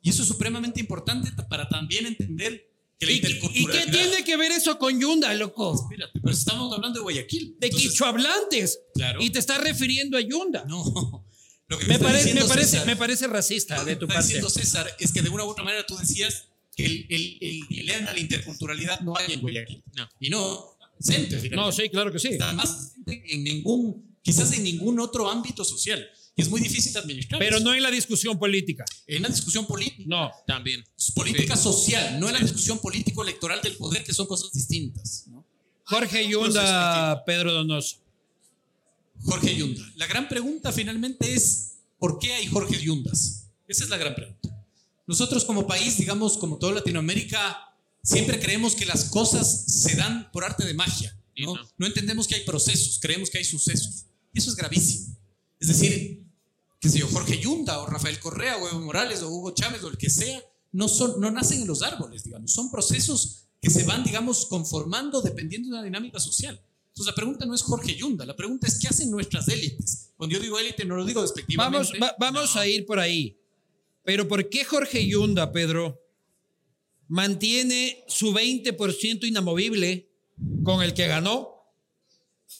Y 0.03 0.11
eso 0.11 0.21
es 0.23 0.29
supremamente 0.29 0.79
importante 0.79 1.31
ta- 1.33 1.49
para 1.49 1.69
también 1.71 2.05
entender 2.05 2.70
que 3.01 3.07
la 3.07 3.13
¿y, 3.13 3.21
qué- 3.21 3.41
y 3.55 3.67
qué 3.67 3.87
tiene 3.91 4.23
que 4.25 4.37
ver 4.37 4.53
eso 4.53 4.79
con 4.79 5.01
Yunda, 5.01 5.35
loco? 5.35 5.75
Espérate, 5.75 6.21
pero 6.21 6.33
estamos 6.33 6.73
hablando 6.73 6.99
de 7.01 7.03
Guayaquil. 7.03 7.57
De 7.59 7.67
Entonces, 7.67 7.91
quichuablantes. 7.91 8.79
Claro. 8.95 9.21
Y 9.23 9.31
te 9.31 9.39
estás 9.41 9.61
refiriendo 9.63 10.17
a 10.17 10.21
Yunda. 10.21 10.65
No. 10.69 10.85
Lo 11.69 11.79
que 11.79 11.87
Me, 11.87 11.95
está 11.95 12.07
parece, 12.07 12.35
me, 12.35 12.45
parece, 12.45 12.71
César- 12.71 12.87
me 12.87 12.97
parece 12.97 13.27
racista 13.29 13.79
Lo 13.79 13.85
que 13.85 13.91
de 13.91 13.97
tu 13.97 14.05
está 14.05 14.15
parte. 14.15 14.27
diciendo 14.27 14.51
César 14.51 14.97
es 14.99 15.13
que 15.13 15.23
de 15.23 15.29
una 15.31 15.45
u 15.45 15.49
otra 15.49 15.63
manera 15.65 15.87
tú 15.87 15.97
decías 15.97 16.47
que 16.77 16.85
el, 16.85 17.07
el, 17.09 17.39
el 17.71 17.87
de 17.87 18.01
la 18.13 18.19
interculturalidad 18.19 19.01
no 19.01 19.17
hay 19.17 19.33
en 19.35 19.41
Guayaquil. 19.41 19.83
No. 19.97 20.09
Y 20.19 20.31
no, 20.31 20.77
presente, 20.99 21.51
No, 21.51 21.71
sí, 21.73 21.89
claro 21.89 22.13
que 22.13 22.19
sí. 22.19 22.29
Está 22.29 22.53
más 22.53 22.95
en 23.07 23.45
ningún, 23.45 24.17
quizás 24.23 24.53
en 24.53 24.65
ningún 24.65 24.99
otro 25.01 25.31
ámbito 25.31 25.65
social. 25.65 26.07
Y 26.37 26.43
es 26.43 26.49
muy 26.49 26.61
difícil 26.61 26.93
de 26.93 26.99
administrar. 27.01 27.39
Pero 27.39 27.61
no 27.61 27.75
en 27.75 27.83
la 27.83 27.91
discusión 27.91 28.39
política. 28.39 28.85
en 29.07 29.23
la 29.23 29.29
discusión 29.29 29.67
política. 29.67 30.05
No. 30.07 30.31
También. 30.47 30.85
Política 31.15 31.57
social, 31.57 32.19
no 32.21 32.29
en 32.29 32.35
la 32.35 32.41
discusión 32.41 32.79
político-electoral 32.79 33.61
del 33.63 33.77
poder, 33.77 34.05
que 34.05 34.13
son 34.13 34.27
cosas 34.27 34.53
distintas. 34.53 35.25
¿no? 35.29 35.45
Jorge 35.85 36.29
Yunda, 36.29 37.25
Pedro 37.25 37.53
Donoso. 37.53 37.99
Jorge 39.23 39.55
Yunda. 39.55 39.83
La 39.97 40.07
gran 40.07 40.29
pregunta 40.29 40.73
finalmente 40.73 41.35
es, 41.35 41.79
¿por 41.99 42.19
qué 42.19 42.33
hay 42.33 42.47
Jorge 42.47 42.81
Yundas? 42.81 43.49
Esa 43.69 43.85
es 43.85 43.91
la 43.91 43.99
gran 43.99 44.15
pregunta. 44.15 44.65
Nosotros 45.07 45.45
como 45.45 45.67
país, 45.67 45.99
digamos, 45.99 46.39
como 46.39 46.57
toda 46.57 46.73
Latinoamérica, 46.73 47.75
siempre 48.03 48.39
creemos 48.39 48.75
que 48.75 48.87
las 48.87 49.07
cosas 49.07 49.65
se 49.67 49.97
dan 49.97 50.31
por 50.33 50.45
arte 50.45 50.65
de 50.65 50.75
magia. 50.75 51.17
No. 51.37 51.55
no 51.79 51.87
entendemos 51.87 52.29
que 52.29 52.35
hay 52.35 52.45
procesos, 52.45 52.99
creemos 53.01 53.31
que 53.31 53.39
hay 53.39 53.45
sucesos. 53.45 54.07
Y 54.33 54.39
eso 54.39 54.51
es 54.51 54.57
gravísimo. 54.57 55.17
Es 55.61 55.69
decir, 55.69 56.25
que 56.81 56.89
sé 56.89 56.99
yo, 56.99 57.07
Jorge 57.09 57.39
Yunda 57.39 57.79
o 57.81 57.87
Rafael 57.87 58.19
Correa 58.19 58.57
o 58.57 58.69
Evo 58.69 58.81
Morales 58.81 59.23
o 59.23 59.29
Hugo 59.31 59.53
Chávez 59.53 59.83
o 59.85 59.89
el 59.89 59.99
que 59.99 60.09
sea, 60.11 60.43
no, 60.73 60.89
son, 60.89 61.21
no 61.21 61.31
nacen 61.31 61.61
en 61.61 61.67
los 61.69 61.83
árboles, 61.83 62.25
digamos, 62.25 62.51
son 62.53 62.71
procesos 62.71 63.45
que 63.61 63.69
se 63.71 63.85
van, 63.85 64.03
digamos, 64.03 64.47
conformando 64.47 65.21
dependiendo 65.21 65.69
de 65.69 65.75
una 65.75 65.83
dinámica 65.85 66.19
social. 66.19 66.59
Entonces 66.89 67.07
la 67.07 67.15
pregunta 67.15 67.45
no 67.45 67.55
es 67.55 67.63
Jorge 67.63 67.95
Yunda, 67.95 68.25
la 68.25 68.35
pregunta 68.35 68.67
es 68.67 68.79
qué 68.79 68.89
hacen 68.89 69.11
nuestras 69.11 69.49
élites. 69.49 70.11
Cuando 70.17 70.35
yo 70.37 70.43
digo 70.43 70.59
élite 70.59 70.85
no 70.85 70.97
lo 70.97 71.05
digo 71.05 71.21
despectivamente. 71.23 71.77
Vamos, 71.77 71.93
va- 72.03 72.17
vamos 72.19 72.57
a 72.57 72.67
ir 72.67 72.87
por 72.87 72.99
ahí. 72.99 73.39
Pero 74.03 74.27
¿por 74.27 74.49
qué 74.49 74.65
Jorge 74.65 75.07
Yunda, 75.07 75.53
Pedro, 75.53 76.01
mantiene 77.09 78.05
su 78.09 78.33
20% 78.33 79.25
inamovible 79.27 80.11
con 80.63 80.83
el 80.83 80.95
que 80.95 81.07
ganó 81.07 81.51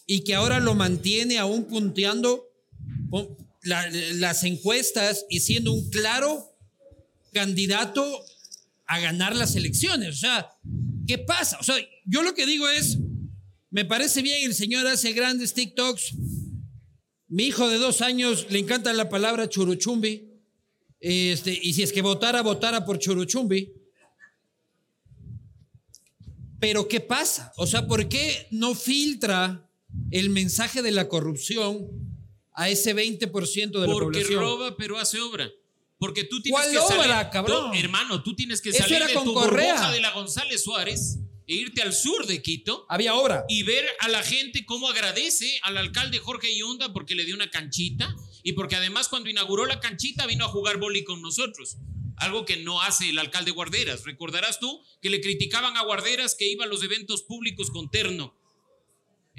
y 0.07 0.21
que 0.21 0.35
ahora 0.35 0.61
lo 0.61 0.75
mantiene 0.75 1.39
aún 1.39 1.65
punteando 1.65 2.45
la- 3.63 3.89
las 4.15 4.45
encuestas 4.45 5.25
y 5.29 5.41
siendo 5.41 5.73
un 5.73 5.89
claro 5.91 6.57
candidato 7.33 8.25
a 8.87 8.99
ganar 9.01 9.37
las 9.37 9.55
elecciones? 9.57 10.09
O 10.17 10.19
sea, 10.19 10.51
¿qué 11.07 11.19
pasa? 11.19 11.59
O 11.61 11.63
sea, 11.63 11.77
yo 12.07 12.23
lo 12.23 12.35
que 12.35 12.47
digo 12.47 12.69
es, 12.69 12.99
me 13.71 13.85
parece 13.85 14.23
bien, 14.23 14.45
el 14.45 14.55
señor 14.55 14.87
hace 14.87 15.13
grandes 15.13 15.55
TikToks, 15.55 16.15
mi 17.29 17.45
hijo 17.45 17.69
de 17.69 17.79
dos 17.79 18.01
años 18.01 18.47
le 18.51 18.59
encanta 18.59 18.93
la 18.93 19.09
palabra 19.09 19.49
churuchumbi. 19.49 20.29
Este, 20.99 21.59
y 21.63 21.73
si 21.73 21.83
es 21.83 21.93
que 21.93 22.03
votara, 22.03 22.43
votara 22.43 22.85
por 22.85 22.99
churuchumbi. 22.99 23.73
Pero 26.59 26.89
¿qué 26.89 27.01
pasa? 27.01 27.53
O 27.57 27.67
sea, 27.67 27.87
¿por 27.87 28.09
qué 28.09 28.47
no 28.51 28.75
filtra 28.75 29.71
el 30.11 30.29
mensaje 30.31 30.83
de 30.83 30.91
la 30.91 31.09
corrupción 31.09 31.89
a 32.55 32.69
ese 32.69 32.95
20% 32.95 33.71
de 33.81 33.87
la 33.87 33.93
Porque 33.93 34.21
población? 34.21 34.41
roba, 34.41 34.77
pero 34.77 34.99
hace 34.99 35.21
obra. 35.21 35.51
Porque 35.99 36.25
tú 36.25 36.41
tienes 36.41 36.61
¿Cuál 36.61 36.73
que 36.73 36.79
obra, 36.79 37.09
salir, 37.19 37.31
cabrón? 37.31 37.71
tú, 37.73 37.79
hermano, 37.79 38.23
tú 38.23 38.35
tienes 38.35 38.61
que 38.63 38.71
Eso 38.71 38.79
salir 38.79 39.05
de 39.05 39.13
con 39.15 39.25
tu 39.25 39.35
Correa. 39.35 39.73
burbuja 39.75 39.93
de 39.93 40.01
la 40.01 40.11
González 40.13 40.63
Suárez 40.63 41.19
e 41.47 41.55
irte 41.55 41.83
al 41.83 41.93
sur 41.93 42.27
de 42.27 42.41
Quito 42.41 42.87
Había 42.89 43.15
obra. 43.15 43.45
y 43.49 43.65
ver 43.65 43.85
a 44.01 44.09
la 44.09 44.23
gente 44.23 44.65
cómo 44.65 44.89
agradece 44.89 45.59
al 45.63 45.77
alcalde 45.77 46.19
Jorge 46.19 46.57
Yunda 46.57 46.93
porque 46.93 47.15
le 47.15 47.25
dio 47.27 47.35
una 47.35 47.51
canchita 47.51 48.17
y 48.43 48.53
porque 48.53 48.77
además 48.77 49.09
cuando 49.09 49.29
inauguró 49.29 49.67
la 49.67 49.79
canchita 49.81 50.27
vino 50.27 50.45
a 50.47 50.49
jugar 50.49 50.79
boli 50.79 51.05
con 51.05 51.21
nosotros. 51.21 51.77
Algo 52.17 52.45
que 52.45 52.57
no 52.59 52.81
hace 52.83 53.09
el 53.11 53.19
alcalde 53.19 53.51
Guarderas. 53.51 54.05
Recordarás 54.05 54.59
tú 54.61 54.83
que 55.03 55.09
le 55.11 55.21
criticaban 55.21 55.77
a 55.77 55.83
Guarderas 55.83 56.35
que 56.39 56.51
iba 56.51 56.65
a 56.65 56.69
los 56.69 56.83
eventos 56.83 57.23
públicos 57.23 57.71
con 57.71 57.91
terno. 57.91 58.35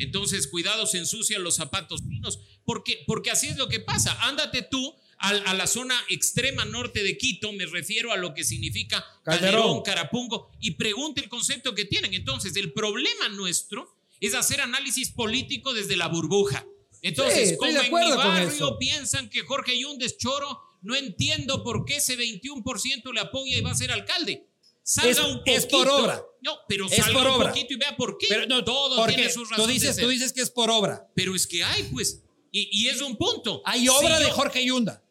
Entonces, 0.04 0.48
cuidado, 0.48 0.86
se 0.86 0.98
ensucian 0.98 1.44
los 1.44 1.56
zapatos 1.56 2.02
finos. 2.08 2.40
Porque, 2.66 3.04
porque 3.06 3.32
así 3.32 3.48
es 3.48 3.58
lo 3.58 3.70
que 3.70 3.80
pasa. 3.80 4.18
Ándate 4.22 4.64
tú 4.64 4.96
a, 5.22 5.54
la 5.54 5.68
zona 5.68 5.96
extrema 6.10 6.66
norte 6.66 7.04
de 7.04 7.18
Quito, 7.18 7.52
me 7.54 7.66
refiero 7.66 8.12
a 8.12 8.18
lo 8.18 8.34
que 8.34 8.44
significa 8.44 9.06
Calderón. 9.24 9.84
Carapungo, 9.84 10.50
y 10.60 10.72
pregunte 10.72 11.22
el 11.22 11.30
concepto 11.30 11.76
que 11.76 11.86
tienen. 11.86 12.14
Entonces, 12.14 12.56
el 12.56 12.74
problema 12.74 13.30
nuestro 13.30 13.96
es 14.20 14.34
hacer 14.34 14.62
análisis 14.62 15.12
político 15.12 15.74
desde 15.74 15.96
la 15.96 16.08
burbuja. 16.08 16.66
Sí, 16.92 17.00
Entonces, 17.04 17.52
estoy 17.52 17.76
como 17.76 18.00
en 18.00 18.06
mi 18.06 18.12
barrio 18.16 18.78
piensan 18.80 19.30
que 19.30 19.42
Jorge 19.42 19.80
Yunda 19.80 20.06
es 20.06 20.18
choro, 20.18 20.60
no 20.82 20.96
entiendo 20.96 21.64
por 21.64 21.86
qué 21.86 21.98
ese 21.98 22.18
21% 22.18 23.14
le 23.14 23.20
apoya 23.20 23.58
y 23.58 23.62
va 23.62 23.72
a 23.72 23.76
ser 23.76 23.92
alcalde. 23.92 24.48
Salga 24.84 25.12
Es- 25.12 25.20
un 25.20 25.38
poquito. 25.40 25.58
es 25.58 25.66
por 25.68 25.88
obra. 25.90 26.24
No, 26.42 26.58
pero 26.68 26.88
Es 26.88 26.96
salga 26.96 27.14
por 27.14 27.28
un 27.28 27.34
obra. 27.36 27.50
poquito 27.50 27.74
y 27.74 27.78
vea 27.78 27.96
por 27.96 28.18
qué. 28.18 28.28
Pero 28.30 28.46
no, 28.48 28.64
Todo 28.64 28.96
porque 28.98 29.14
tiene 29.16 29.30
sus 29.30 29.44
tú 29.48 29.56
razones 29.56 29.68
de 29.68 29.88
dices, 29.88 29.98
tú 30.04 30.08
dices 30.10 30.34
que 30.34 30.42
es 30.42 30.50
por 30.50 30.70
obra. 30.72 31.08
Pero 31.16 31.36
es 31.36 31.46
que 31.48 31.64
hay, 31.64 31.84
pues. 31.92 32.24
Y, 32.52 32.68
y 32.72 32.88
es 32.90 33.00
un 33.02 33.16
punto. 33.16 33.62
Hay 33.66 33.88
obra 33.88 34.18
Si 34.18 34.24
de 34.24 34.30
yo- 34.30 34.36
Jorge 34.36 34.66
Yunda. 34.66 35.04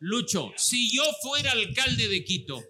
Lucho, 0.00 0.52
si 0.56 0.94
yo 0.94 1.02
fuera 1.22 1.52
alcalde 1.52 2.08
de 2.08 2.24
Quito 2.24 2.62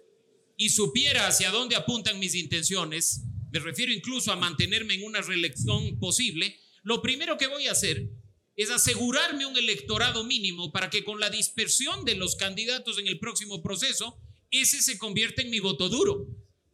y 0.55 0.69
supiera 0.69 1.27
hacia 1.27 1.51
dónde 1.51 1.75
apuntan 1.75 2.17
mis 2.19 2.33
intenciones, 2.33 3.21
me 3.51 3.59
refiero 3.59 3.91
incluso 3.91 4.31
a 4.31 4.37
mantenerme 4.37 4.93
en 4.93 5.03
una 5.03 5.21
reelección 5.21 5.99
posible, 5.99 6.57
lo 6.83 7.01
primero 7.01 7.37
que 7.37 7.47
voy 7.47 7.67
a 7.67 7.73
hacer 7.73 8.07
es 8.55 8.69
asegurarme 8.69 9.45
un 9.45 9.57
electorado 9.57 10.23
mínimo 10.23 10.71
para 10.71 10.89
que 10.89 11.03
con 11.03 11.19
la 11.19 11.29
dispersión 11.29 12.05
de 12.05 12.15
los 12.15 12.37
candidatos 12.37 12.97
en 12.99 13.07
el 13.07 13.19
próximo 13.19 13.61
proceso, 13.61 14.17
ese 14.49 14.81
se 14.81 14.97
convierta 14.97 15.41
en 15.41 15.49
mi 15.49 15.59
voto 15.59 15.89
duro. 15.89 16.25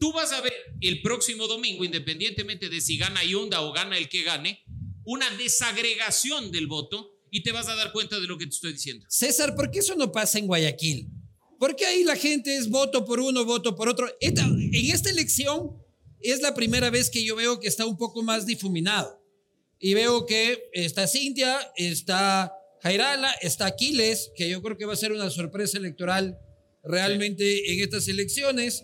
Tú 0.01 0.11
vas 0.13 0.31
a 0.31 0.41
ver 0.41 0.51
el 0.81 1.03
próximo 1.03 1.45
domingo, 1.45 1.85
independientemente 1.85 2.69
de 2.69 2.81
si 2.81 2.97
gana 2.97 3.23
Yunda 3.23 3.61
o 3.61 3.71
gana 3.71 3.99
el 3.99 4.09
que 4.09 4.23
gane, 4.23 4.63
una 5.03 5.29
desagregación 5.37 6.51
del 6.51 6.65
voto 6.65 7.11
y 7.29 7.43
te 7.43 7.51
vas 7.51 7.67
a 7.67 7.75
dar 7.75 7.91
cuenta 7.91 8.19
de 8.19 8.25
lo 8.25 8.35
que 8.39 8.45
te 8.45 8.55
estoy 8.55 8.73
diciendo. 8.73 9.05
César, 9.07 9.53
¿por 9.53 9.69
qué 9.69 9.77
eso 9.77 9.93
no 9.95 10.11
pasa 10.11 10.39
en 10.39 10.47
Guayaquil? 10.47 11.07
Porque 11.59 11.85
ahí 11.85 12.03
la 12.03 12.15
gente 12.15 12.55
es 12.55 12.67
voto 12.67 13.05
por 13.05 13.19
uno, 13.19 13.45
voto 13.45 13.75
por 13.75 13.89
otro. 13.89 14.09
En 14.21 14.91
esta 14.91 15.11
elección 15.11 15.77
es 16.19 16.41
la 16.41 16.55
primera 16.55 16.89
vez 16.89 17.11
que 17.11 17.23
yo 17.23 17.35
veo 17.35 17.59
que 17.59 17.67
está 17.67 17.85
un 17.85 17.95
poco 17.95 18.23
más 18.23 18.47
difuminado. 18.47 19.23
Y 19.77 19.93
veo 19.93 20.25
que 20.25 20.63
está 20.73 21.07
Cintia, 21.07 21.59
está 21.75 22.51
Jairala, 22.81 23.31
está 23.43 23.67
Aquiles, 23.67 24.31
que 24.35 24.49
yo 24.49 24.63
creo 24.63 24.77
que 24.77 24.85
va 24.85 24.93
a 24.93 24.95
ser 24.95 25.11
una 25.11 25.29
sorpresa 25.29 25.77
electoral 25.77 26.39
realmente 26.83 27.71
en 27.71 27.81
estas 27.81 28.07
elecciones, 28.07 28.83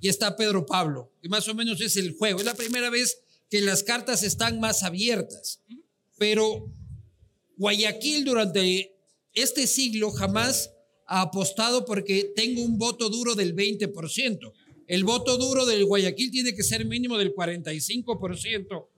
y 0.00 0.08
está 0.08 0.36
Pedro 0.36 0.66
Pablo, 0.66 1.12
que 1.22 1.28
más 1.28 1.48
o 1.48 1.54
menos 1.54 1.80
es 1.80 1.96
el 1.96 2.16
juego. 2.16 2.40
Es 2.40 2.44
la 2.44 2.54
primera 2.54 2.90
vez 2.90 3.20
que 3.50 3.60
las 3.60 3.82
cartas 3.82 4.22
están 4.22 4.60
más 4.60 4.82
abiertas. 4.82 5.60
Pero 6.18 6.72
Guayaquil 7.56 8.24
durante 8.24 8.96
este 9.32 9.66
siglo 9.66 10.10
jamás 10.10 10.70
ha 11.06 11.22
apostado 11.22 11.84
porque 11.84 12.32
tengo 12.34 12.62
un 12.62 12.78
voto 12.78 13.08
duro 13.08 13.34
del 13.34 13.54
20%. 13.54 14.52
El 14.86 15.04
voto 15.04 15.38
duro 15.38 15.64
del 15.66 15.84
Guayaquil 15.84 16.30
tiene 16.30 16.54
que 16.54 16.62
ser 16.62 16.84
mínimo 16.84 17.16
del 17.16 17.34
45% 17.34 18.88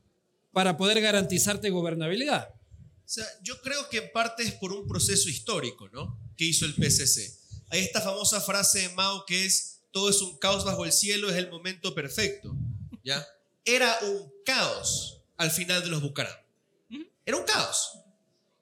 para 0.53 0.77
poder 0.77 1.01
garantizarte 1.01 1.71
gobernabilidad. 1.71 2.49
O 2.49 3.09
sea, 3.09 3.25
yo 3.43 3.61
creo 3.63 3.89
que 3.89 3.99
en 3.99 4.11
parte 4.13 4.43
es 4.43 4.53
por 4.55 4.73
un 4.73 4.87
proceso 4.87 5.29
histórico, 5.29 5.89
¿no? 5.91 6.19
Que 6.37 6.47
hizo 6.47 6.67
el 6.67 6.75
PCC. 6.75 7.33
Hay 7.69 7.81
esta 7.81 8.01
famosa 8.01 8.41
frase 8.41 8.81
de 8.81 8.89
Mao 8.91 9.25
que 9.27 9.45
es, 9.45 9.76
todo 9.97 10.11
es 10.11 10.21
un 10.21 10.37
caos 10.37 10.63
bajo 10.63 10.85
el 10.85 10.93
cielo, 10.93 11.31
es 11.31 11.37
el 11.37 11.49
momento 11.49 11.95
perfecto, 11.95 12.55
¿ya? 13.03 13.27
Era 13.65 13.99
un 14.03 14.31
caos 14.45 15.23
al 15.39 15.51
final 15.51 15.83
de 15.83 15.89
los 15.89 16.03
Bucaram. 16.03 16.37
Era 17.25 17.39
un 17.39 17.45
caos. 17.45 18.01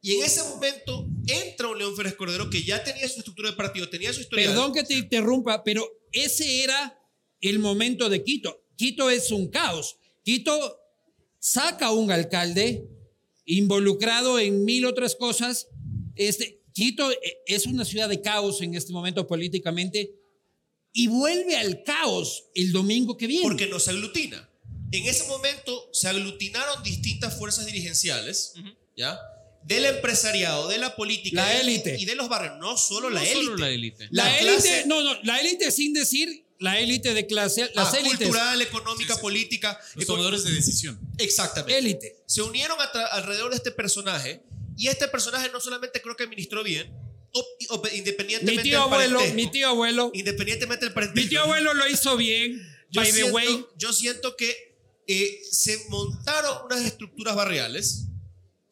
Y 0.01 0.15
en 0.15 0.23
ese 0.23 0.45
momento 0.45 1.09
entra 1.27 1.67
un 1.67 1.77
León 1.77 1.97
Férez 1.97 2.15
Cordero 2.15 2.49
que 2.49 2.63
ya 2.63 2.85
tenía 2.85 3.09
su 3.09 3.19
estructura 3.19 3.51
de 3.51 3.57
partido, 3.57 3.91
tenía 3.91 4.13
su 4.13 4.21
historia. 4.21 4.47
Perdón 4.47 4.73
que 4.73 4.85
te 4.85 4.95
interrumpa, 4.95 5.65
pero 5.65 5.85
ese 6.13 6.63
era 6.63 6.97
el 7.41 7.59
momento 7.59 8.09
de 8.09 8.23
Quito. 8.23 8.63
Quito 8.77 9.11
es 9.11 9.33
un 9.33 9.49
caos. 9.49 9.97
Quito 10.23 10.79
saca 11.41 11.91
un 11.91 12.13
alcalde 12.13 12.87
involucrado 13.45 14.39
en 14.39 14.65
mil 14.65 14.87
otras 14.87 15.17
cosas. 15.17 15.67
Este, 16.15 16.63
Quito 16.73 17.11
eh, 17.11 17.43
es 17.47 17.67
una 17.67 17.85
ciudad 17.85 18.09
de 18.09 18.21
caos 18.21 18.63
en 18.63 18.77
este 18.77 18.93
momento 18.93 19.27
políticamente 19.27 20.15
y 20.95 21.09
vuelve 21.09 21.57
al 21.57 21.83
caos 21.83 22.45
el 22.55 22.73
domingo 22.73 23.17
que 23.19 23.27
viene. 23.27 23.43
porque 23.43 23.67
no 23.67 23.79
se 23.79 23.91
aglutina. 23.91 24.49
En 24.93 25.05
ese 25.07 25.25
momento 25.27 25.91
se 25.93 26.09
aglutinaron 26.09 26.83
distintas 26.85 27.37
fuerzas 27.37 27.67
dirigenciales, 27.67 28.55
¿ya? 28.97 29.19
Del 29.65 29.87
empresariado, 29.87 30.69
de 30.69 30.79
la 30.79 30.95
política 30.95 31.43
La 31.45 31.61
élite. 31.61 31.97
y 31.99 32.05
de 32.05 32.15
los 32.15 32.29
barrios, 32.29 32.59
no 32.61 32.77
solo 32.77 33.11
la 33.11 33.21
No 33.21 33.27
élite. 33.27 33.45
solo 33.45 33.57
la 33.57 33.71
élite. 33.71 34.09
la, 34.11 34.25
la 34.25 34.39
élite, 34.39 34.57
clase- 34.57 34.87
no, 34.87 35.03
no, 35.03 35.21
la 35.25 35.41
élite 35.41 35.71
sin 35.73 35.93
decir 35.95 36.47
la 36.61 36.79
élite 36.79 37.13
de 37.13 37.27
clase, 37.27 37.71
las 37.75 37.93
Ah, 37.93 37.99
élites, 37.99 38.19
cultural, 38.19 38.63
económica, 38.63 39.15
Sí, 39.15 39.19
sí. 39.19 39.23
política. 39.23 39.81
Los 39.97 40.07
tomadores 40.07 40.45
de 40.45 40.53
decisión. 40.53 41.01
Exactamente. 41.19 41.77
élite. 41.77 42.23
Se 42.27 42.43
unieron 42.43 42.79
alrededor 43.13 43.51
de 43.51 43.57
este 43.57 43.73
personaje 43.73 44.43
y 44.77 44.87
este 44.89 45.09
personaje 45.09 45.51
no 45.51 45.61
solamente 45.61 46.01
creo 46.01 46.15
que 46.15 46.23
administró 46.25 46.63
bien, 46.63 46.93
independientemente 47.93 48.63
Mi 48.63 48.69
tío 48.69 48.79
del 48.79 48.83
abuelo, 48.83 49.19
parentesco, 49.19 49.35
mi 49.35 49.51
tío 49.51 49.69
abuelo, 49.69 50.11
independientemente 50.15 50.85
del 50.85 50.91
mi 50.91 50.95
parentesco. 50.95 51.29
tío 51.29 51.41
abuelo 51.43 51.75
lo 51.75 51.89
hizo 51.89 52.17
bien, 52.17 52.53
yo 52.91 53.01
by 53.01 53.11
the 53.11 53.17
siento, 53.17 53.35
way. 53.35 53.67
yo 53.77 53.93
siento 53.93 54.37
que 54.37 54.77
eh, 55.07 55.41
se 55.51 55.85
montaron 55.89 56.65
unas 56.67 56.83
estructuras 56.85 57.35
barriales 57.35 58.05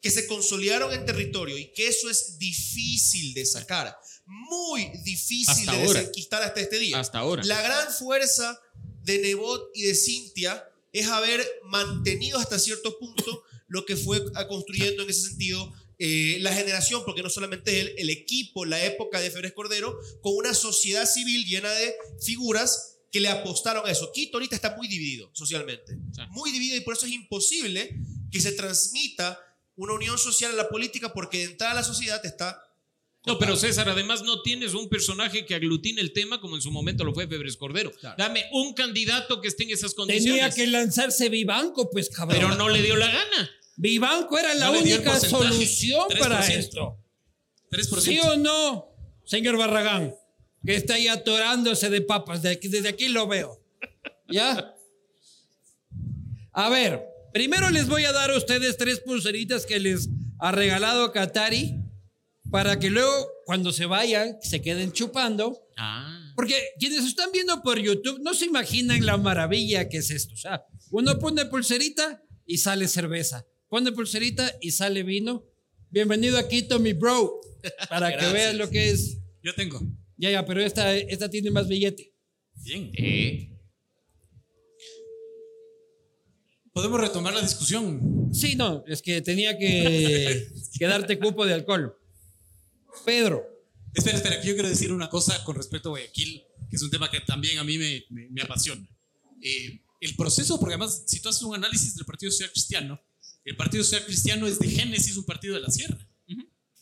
que 0.01 0.09
se 0.11 0.27
consolidaron 0.27 0.91
en 0.93 1.05
territorio 1.05 1.57
y 1.57 1.71
que 1.71 1.87
eso 1.87 2.09
es 2.09 2.37
difícil 2.37 3.33
de 3.33 3.45
sacar, 3.45 3.95
muy 4.25 4.89
difícil 5.03 5.47
Hasta 5.69 5.71
de 5.71 5.83
ahora. 5.83 5.99
desenquistar 5.99 6.43
hasta 6.43 6.61
este 6.61 6.79
día. 6.79 6.99
Hasta 6.99 7.19
ahora. 7.19 7.43
La 7.45 7.61
gran 7.61 7.93
fuerza 7.93 8.59
de 9.03 9.19
Nebot 9.19 9.69
y 9.73 9.83
de 9.83 9.95
Cintia 9.95 10.63
es 10.91 11.07
haber 11.07 11.45
mantenido 11.65 12.37
hasta 12.39 12.59
cierto 12.59 12.97
punto 12.99 13.43
lo 13.67 13.85
que 13.85 13.95
fue 13.97 14.21
construyendo 14.47 15.03
en 15.03 15.09
ese 15.09 15.29
sentido 15.29 15.73
eh, 16.05 16.37
la 16.41 16.51
generación, 16.53 17.03
porque 17.05 17.23
no 17.23 17.29
solamente 17.29 17.79
él, 17.79 17.93
el 17.97 18.09
equipo, 18.09 18.65
la 18.65 18.83
época 18.83 19.21
de 19.21 19.31
Férez 19.31 19.53
Cordero, 19.53 19.97
con 20.21 20.35
una 20.35 20.53
sociedad 20.53 21.05
civil 21.05 21.45
llena 21.45 21.71
de 21.71 21.95
figuras 22.21 22.97
que 23.09 23.21
le 23.21 23.29
apostaron 23.29 23.87
a 23.87 23.91
eso. 23.91 24.11
Quito 24.11 24.35
ahorita 24.35 24.53
está 24.53 24.75
muy 24.75 24.89
dividido 24.89 25.29
socialmente, 25.33 25.93
Sí. 26.13 26.21
muy 26.31 26.51
dividido 26.51 26.75
y 26.75 26.81
por 26.81 26.95
eso 26.95 27.05
es 27.05 27.13
imposible 27.13 27.95
que 28.29 28.41
se 28.41 28.51
transmita 28.51 29.39
una 29.77 29.93
unión 29.93 30.17
social 30.17 30.51
a 30.51 30.55
la 30.55 30.67
política 30.67 31.13
porque 31.13 31.37
de 31.37 31.43
entrada 31.45 31.73
la 31.75 31.83
sociedad 31.83 32.19
está 32.25 32.61
No, 33.25 33.39
pero 33.39 33.55
César, 33.55 33.87
además 33.87 34.23
no 34.23 34.41
tienes 34.41 34.73
un 34.73 34.89
personaje 34.89 35.45
que 35.45 35.55
aglutine 35.55 36.01
el 36.01 36.11
tema 36.11 36.41
como 36.41 36.57
en 36.57 36.61
su 36.61 36.69
momento 36.71 37.05
lo 37.05 37.13
fue 37.13 37.25
Febres 37.29 37.55
Cordero. 37.55 37.93
Dame 38.17 38.43
un 38.51 38.73
candidato 38.73 39.39
que 39.39 39.47
esté 39.47 39.63
en 39.63 39.69
esas 39.69 39.93
condiciones. 39.93 40.41
Tenía 40.41 40.53
que 40.53 40.67
lanzarse 40.69 41.29
Vivanco, 41.29 41.89
pues 41.89 42.09
cabrón. 42.09 42.37
Pero 42.37 42.55
no 42.57 42.67
le 42.67 42.81
dio 42.81 42.97
la 42.97 43.07
gana. 43.07 43.49
Vivanco 43.75 44.37
era 44.37 44.53
la 44.55 44.67
No 44.71 44.79
única 44.79 45.19
solución 45.19 46.07
3%. 46.09 46.19
para 46.19 46.47
esto. 46.47 46.97
3%. 47.71 48.01
¿Sí 48.01 48.19
o 48.19 48.37
no, 48.37 48.87
señor 49.25 49.57
Barragán? 49.57 50.13
Que 50.65 50.75
está 50.75 50.93
ahí 50.95 51.07
atorándose 51.07 51.89
de 51.89 52.01
papas. 52.01 52.45
aquí- 52.45 52.67
desde 52.67 52.89
aquí 52.89 53.07
lo 53.09 53.27
veo. 53.27 53.59
¿Ya? 54.29 54.73
A 56.53 56.69
ver, 56.69 57.01
primero 57.33 57.69
les 57.69 57.87
voy 57.87 58.05
a 58.05 58.11
dar 58.11 58.31
a 58.31 58.37
ustedes 58.37 58.77
tres 58.77 58.99
pulseritas 58.99 59.65
que 59.65 59.79
les 59.79 60.09
ha 60.39 60.51
regalado 60.51 61.11
Katari 61.11 61.75
para 62.51 62.77
que 62.79 62.89
luego, 62.91 63.27
cuando 63.45 63.71
se 63.73 63.85
vayan, 63.87 64.37
se 64.41 64.61
queden 64.61 64.91
chupando. 64.91 65.59
Ah. 65.77 66.31
Porque 66.35 66.55
quienes 66.79 67.03
están 67.05 67.31
viendo 67.31 67.61
por 67.63 67.79
YouTube 67.79 68.19
no 68.21 68.33
se 68.33 68.45
imaginan 68.45 69.05
la 69.05 69.17
maravilla 69.17 69.89
que 69.89 69.97
es 69.97 70.11
esto. 70.11 70.33
O 70.33 70.37
sea, 70.37 70.63
uno 70.91 71.17
pone 71.19 71.45
pulserita 71.45 72.21
y 72.45 72.57
sale 72.59 72.87
cerveza. 72.87 73.45
Pone 73.73 73.91
pulserita 73.91 74.55
y 74.61 74.69
sale 74.69 75.01
vino. 75.01 75.43
Bienvenido 75.89 76.37
aquí, 76.37 76.61
Tommy 76.61 76.93
Bro. 76.93 77.41
Para 77.89 78.15
que 78.15 78.27
vean 78.31 78.59
lo 78.59 78.69
que 78.69 78.91
es. 78.91 79.17
Yo 79.41 79.55
tengo. 79.55 79.81
Ya, 80.15 80.29
ya, 80.29 80.45
pero 80.45 80.61
esta, 80.61 80.95
esta 80.95 81.27
tiene 81.27 81.49
más 81.49 81.67
billete. 81.67 82.13
Bien. 82.63 82.91
Eh. 82.95 83.49
Podemos 86.71 87.01
retomar 87.01 87.33
la 87.33 87.41
discusión. 87.41 88.29
Sí, 88.31 88.55
no, 88.55 88.83
es 88.85 89.01
que 89.01 89.23
tenía 89.23 89.57
que, 89.57 90.51
que 90.77 90.85
darte 90.85 91.17
cupo 91.17 91.43
de 91.43 91.55
alcohol. 91.55 91.97
Pedro, 93.03 93.43
Espera, 93.91 94.17
espera, 94.17 94.39
que 94.39 94.49
yo 94.49 94.53
quiero 94.53 94.69
decir 94.69 94.93
una 94.93 95.09
cosa 95.09 95.43
con 95.43 95.55
respecto 95.55 95.89
a 95.89 95.93
Guayaquil, 95.93 96.43
que 96.69 96.75
es 96.75 96.81
un 96.83 96.91
tema 96.91 97.09
que 97.09 97.21
también 97.21 97.57
a 97.57 97.63
mí 97.63 97.79
me, 97.79 98.05
me- 98.11 98.29
me 98.29 98.41
apasiona. 98.43 98.87
Eh, 99.41 99.81
el 99.99 100.15
proceso, 100.15 100.59
porque 100.59 100.75
además, 100.75 101.05
si 101.07 101.19
tú 101.23 101.29
haces 101.29 101.41
un 101.41 101.55
análisis 101.55 101.95
del 101.95 102.05
Partido 102.05 102.31
Social 102.31 102.51
Cristiano, 102.51 103.01
el 103.45 103.55
Partido 103.55 103.83
Social 103.83 104.05
Cristiano 104.05 104.47
es 104.47 104.59
de 104.59 104.67
génesis 104.69 105.17
un 105.17 105.25
partido 105.25 105.55
de 105.55 105.61
la 105.61 105.69
sierra. 105.69 105.97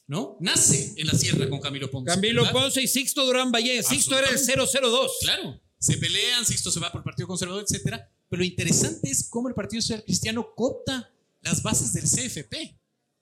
¿No? 0.07 0.35
Nace 0.41 0.93
en 0.97 1.07
la 1.07 1.13
sierra 1.13 1.49
con 1.49 1.61
Camilo 1.61 1.89
Ponce. 1.89 2.13
Camilo 2.13 2.41
¿verdad? 2.43 2.59
Ponce 2.61 2.81
y 2.81 2.87
Sixto 2.87 3.25
Durán 3.25 3.49
Valle. 3.49 3.81
Sixto 3.81 4.17
era 4.19 4.27
el 4.29 4.37
002. 4.37 5.11
Claro, 5.21 5.61
se 5.79 5.95
pelean, 5.97 6.45
Sixto 6.45 6.69
se 6.69 6.81
va 6.81 6.91
por 6.91 6.99
el 6.99 7.03
Partido 7.05 7.27
Conservador, 7.27 7.63
etcétera. 7.63 8.09
Pero 8.27 8.39
lo 8.41 8.45
interesante 8.45 9.09
es 9.09 9.29
cómo 9.29 9.47
el 9.47 9.53
Partido 9.55 9.81
Social 9.81 10.03
Cristiano 10.03 10.53
copta 10.53 11.13
las 11.41 11.63
bases 11.63 11.93
del 11.93 12.03
CFP 12.03 12.77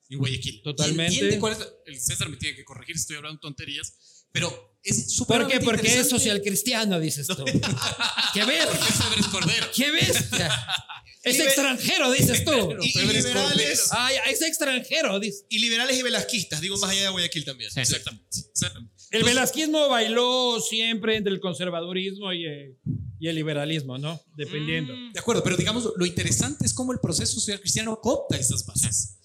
en 0.09 0.17
Guayaquil. 0.17 0.63
Totalmente. 0.63 1.13
Entiende 1.13 1.39
cuál 1.39 1.53
es 1.53 1.59
la- 1.59 1.67
el 1.85 1.99
César 1.99 2.27
me 2.27 2.37
tiene 2.37 2.55
que 2.55 2.65
corregir, 2.65 2.95
estoy 2.95 3.17
hablando 3.17 3.39
tonterías, 3.39 4.25
pero 4.31 4.79
es 4.81 5.03
¿Por 5.03 5.11
súper 5.11 5.47
qué? 5.47 5.59
Porque 5.59 5.93
es 5.99 6.09
social 6.09 6.41
cristiano, 6.41 6.99
dices 6.99 7.27
tú. 7.27 7.45
¡Qué 8.33 8.45
ver! 8.45 8.67
Es 8.67 8.95
Febres 8.95 9.27
Cordero. 9.27 9.67
¡Qué 9.75 9.91
bestia! 9.91 10.49
Es 11.23 11.35
Liber- 11.35 11.47
extranjero, 11.47 12.11
dices 12.11 12.45
tú. 12.45 12.51
Pero 12.69 12.83
Y- 12.83 12.87
y 12.87 12.91
Febres 12.91 13.25
liberales- 13.25 13.89
Cordero. 13.89 14.09
Ya, 14.15 14.31
es 14.31 14.41
extranjero, 14.41 15.19
dice. 15.19 15.45
Y 15.49 15.59
liberales 15.59 15.97
y 15.97 16.01
velasquistas, 16.01 16.61
digo 16.61 16.77
más 16.77 16.89
allá 16.89 17.03
de 17.03 17.09
Guayaquil 17.09 17.43
también. 17.45 17.69
Sí. 17.71 17.79
Exactamente. 17.81 18.25
exactamente. 18.51 18.93
El 19.11 19.17
Entonces, 19.21 19.35
velasquismo 19.35 19.89
bailó 19.89 20.59
siempre 20.61 21.17
entre 21.17 21.33
el 21.33 21.39
conservadurismo 21.39 22.31
y 22.31 22.45
el, 22.45 22.77
y 23.19 23.27
el 23.27 23.35
liberalismo, 23.35 23.97
¿no? 23.97 24.21
Dependiendo. 24.35 24.93
Mm. 24.95 25.13
De 25.13 25.19
acuerdo, 25.19 25.43
pero 25.43 25.57
digamos, 25.57 25.89
lo 25.97 26.05
interesante 26.05 26.65
es 26.65 26.73
cómo 26.73 26.93
el 26.93 26.99
proceso 26.99 27.33
social 27.33 27.59
cristiano 27.59 27.99
copta 28.01 28.37
esas 28.37 28.65
bases 28.65 29.15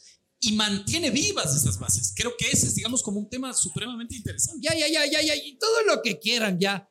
y 0.41 0.53
mantiene 0.53 1.11
vivas 1.11 1.55
esas 1.55 1.79
bases. 1.79 2.13
Creo 2.17 2.35
que 2.37 2.49
ese 2.51 2.67
es, 2.67 2.75
digamos, 2.75 3.03
como 3.03 3.21
un 3.21 3.29
tema 3.29 3.53
supremamente 3.55 4.17
interesante. 4.17 4.61
Ya, 4.63 4.75
ya, 4.77 4.89
ya, 4.89 5.07
ya, 5.07 5.23
ya, 5.23 5.37
y 5.37 5.57
todo 5.59 5.83
lo 5.87 6.03
que 6.03 6.19
quieran, 6.19 6.59
ya. 6.59 6.89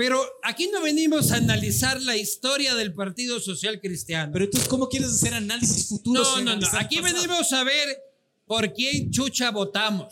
Pero 0.00 0.18
aquí 0.42 0.70
no 0.72 0.80
venimos 0.80 1.30
a 1.30 1.36
analizar 1.36 2.00
la 2.00 2.16
historia 2.16 2.74
del 2.74 2.94
Partido 2.94 3.38
Social 3.38 3.82
Cristiano. 3.82 4.32
Pero 4.32 4.46
entonces, 4.46 4.66
¿cómo 4.66 4.88
quieres 4.88 5.10
hacer 5.10 5.34
análisis 5.34 5.90
futuros? 5.90 6.26
No, 6.38 6.42
no, 6.42 6.56
no. 6.56 6.66
Aquí 6.78 7.02
venimos 7.02 7.52
a 7.52 7.64
ver 7.64 7.98
por 8.46 8.72
quién 8.72 9.10
chucha 9.10 9.50
votamos. 9.50 10.10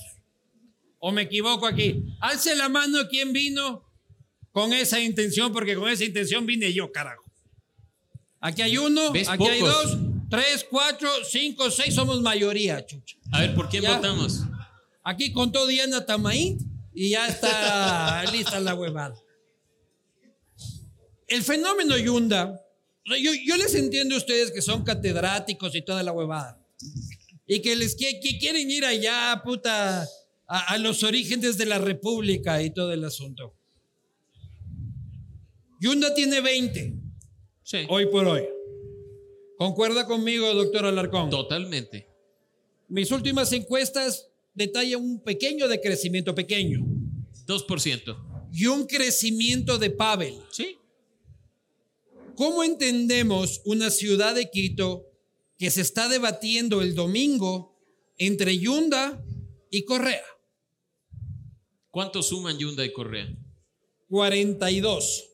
¿O 0.99 1.11
me 1.11 1.23
equivoco 1.23 1.67
aquí? 1.67 2.05
Alce 2.21 2.55
la 2.55 2.69
mano 2.69 3.09
quién 3.09 3.33
vino 3.33 3.83
con 4.53 4.75
esa 4.75 5.01
intención, 5.01 5.55
porque 5.55 5.75
con 5.75 5.89
esa 5.89 6.05
intención 6.05 6.45
vine 6.45 6.71
yo, 6.71 6.93
carajo. 6.93 7.25
Aquí 8.41 8.61
hay 8.61 8.77
uno, 8.77 9.09
aquí 9.27 9.47
hay 9.47 9.61
Pocos. 9.61 9.91
dos, 9.93 9.99
tres, 10.29 10.67
cuatro, 10.69 11.09
cinco, 11.25 11.71
seis, 11.71 11.95
somos 11.95 12.21
mayoría, 12.21 12.85
chucha. 12.85 13.17
A 13.33 13.41
ver, 13.41 13.55
¿por 13.55 13.71
quién 13.71 13.85
Ya. 13.85 13.97
votamos? 13.97 14.43
Aquí 15.03 15.33
contó 15.33 15.67
Diana 15.67 16.05
Tamaín 16.05 16.59
y 16.93 17.09
ya 17.09 17.27
está 17.27 18.23
lista 18.33 18.61
la 18.61 18.75
huevada. 18.75 19.15
El 21.29 21.43
fenómeno 21.43 21.97
Yunda, 21.97 22.61
yo, 23.07 23.33
yo 23.47 23.57
les 23.57 23.75
entiendo 23.75 24.15
a 24.15 24.19
ustedes 24.19 24.51
que 24.51 24.63
son 24.63 24.83
catedráticos 24.85 25.75
y 25.75 25.83
toda 25.83 26.03
la 26.03 26.13
huevada. 26.13 26.59
Y 27.47 27.61
que 27.61 27.77
les 27.77 27.95
que, 27.95 28.21
que 28.21 28.39
quieren 28.39 28.71
ir 28.71 28.85
allá, 28.85 29.41
puta, 29.45 30.03
a, 30.47 30.59
a 30.73 30.79
los 30.79 31.03
orígenes 31.03 31.57
de 31.59 31.67
la 31.67 31.79
república 31.79 32.63
y 32.63 32.71
todo 32.71 32.93
el 32.93 33.05
asunto. 33.05 33.55
Yunda 35.81 36.15
tiene 36.15 36.41
20, 36.41 36.95
Sí. 37.63 37.79
hoy 37.89 38.07
por 38.07 38.27
hoy. 38.27 38.43
¿Concuerda 39.59 40.07
conmigo, 40.07 40.53
doctor 40.55 40.87
Alarcón? 40.87 41.31
Totalmente. 41.31 42.09
Mis 42.89 43.11
últimas 43.11 43.53
encuestas 43.53 44.29
detallan 44.55 45.03
un 45.03 45.23
pequeño 45.23 45.69
decrecimiento, 45.69 46.35
pequeño, 46.35 46.81
2%. 47.47 48.17
y 48.53 48.67
un 48.67 48.87
crecimiento 48.87 49.79
de 49.79 49.91
Pavel. 49.91 50.35
Sí. 50.51 50.79
¿Cómo 52.39 52.63
entendemos 52.63 53.63
una 53.65 53.91
ciudad 53.91 54.33
de 54.33 54.49
Quito 54.49 55.11
que 55.59 55.73
se 55.73 55.81
está 55.81 56.09
debatiendo 56.09 56.83
el 56.83 56.95
domingo 56.95 57.77
entre 58.17 58.57
Yunda 58.57 59.21
y 59.73 59.83
Correa? 59.83 60.23
¿Cuánto 61.91 62.23
suman 62.23 62.57
Yunda 62.57 62.85
y 62.85 62.93
Correa? 62.93 63.29
42. 64.09 65.25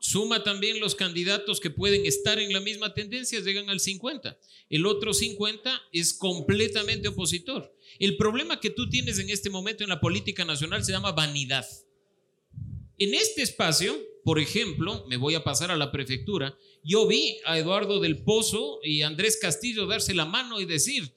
Suma 0.00 0.42
también 0.42 0.80
los 0.80 0.94
candidatos 0.94 1.60
que 1.60 1.68
pueden 1.68 2.06
estar 2.06 2.38
en 2.38 2.50
la 2.54 2.60
misma 2.60 2.94
tendencia, 2.94 3.40
llegan 3.40 3.68
al 3.68 3.78
50. 3.78 4.38
El 4.70 4.86
otro 4.86 5.12
50 5.12 5.82
es 5.92 6.14
completamente 6.14 7.08
opositor. 7.08 7.76
El 7.98 8.16
problema 8.16 8.58
que 8.58 8.70
tú 8.70 8.88
tienes 8.88 9.18
en 9.18 9.28
este 9.28 9.50
momento 9.50 9.84
en 9.84 9.90
la 9.90 10.00
política 10.00 10.46
nacional 10.46 10.82
se 10.82 10.92
llama 10.92 11.12
vanidad. 11.12 11.66
En 12.98 13.14
este 13.14 13.42
espacio, 13.42 13.96
por 14.24 14.40
ejemplo, 14.40 15.04
me 15.08 15.16
voy 15.16 15.34
a 15.34 15.44
pasar 15.44 15.70
a 15.70 15.76
la 15.76 15.92
prefectura, 15.92 16.56
yo 16.82 17.06
vi 17.06 17.38
a 17.44 17.58
Eduardo 17.58 18.00
del 18.00 18.22
Pozo 18.22 18.80
y 18.82 19.02
Andrés 19.02 19.38
Castillo 19.40 19.86
darse 19.86 20.14
la 20.14 20.24
mano 20.24 20.60
y 20.60 20.64
decir, 20.64 21.14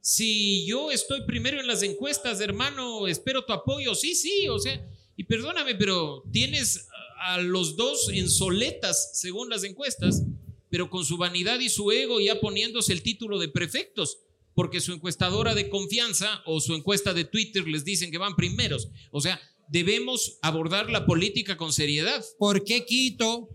si 0.00 0.66
yo 0.66 0.90
estoy 0.90 1.22
primero 1.26 1.60
en 1.60 1.66
las 1.66 1.82
encuestas, 1.82 2.40
hermano, 2.40 3.06
espero 3.06 3.44
tu 3.44 3.52
apoyo. 3.52 3.94
Sí, 3.94 4.14
sí, 4.14 4.48
o 4.48 4.58
sea, 4.58 4.84
y 5.16 5.24
perdóname, 5.24 5.74
pero 5.74 6.24
tienes 6.32 6.88
a 7.20 7.38
los 7.38 7.76
dos 7.76 8.08
en 8.12 8.28
soletas, 8.28 9.20
según 9.20 9.50
las 9.50 9.64
encuestas, 9.64 10.22
pero 10.70 10.90
con 10.90 11.04
su 11.04 11.16
vanidad 11.16 11.60
y 11.60 11.68
su 11.68 11.90
ego 11.92 12.20
ya 12.20 12.40
poniéndose 12.40 12.92
el 12.92 13.02
título 13.02 13.38
de 13.38 13.48
prefectos, 13.48 14.18
porque 14.54 14.80
su 14.80 14.92
encuestadora 14.92 15.54
de 15.54 15.68
confianza 15.68 16.42
o 16.44 16.60
su 16.60 16.74
encuesta 16.74 17.14
de 17.14 17.24
Twitter 17.24 17.68
les 17.68 17.84
dicen 17.84 18.10
que 18.10 18.18
van 18.18 18.34
primeros. 18.34 18.88
O 19.12 19.20
sea, 19.20 19.40
debemos 19.68 20.38
abordar 20.42 20.90
la 20.90 21.06
política 21.06 21.56
con 21.56 21.72
seriedad. 21.72 22.24
¿Por 22.38 22.64
qué 22.64 22.84
Quito? 22.84 23.48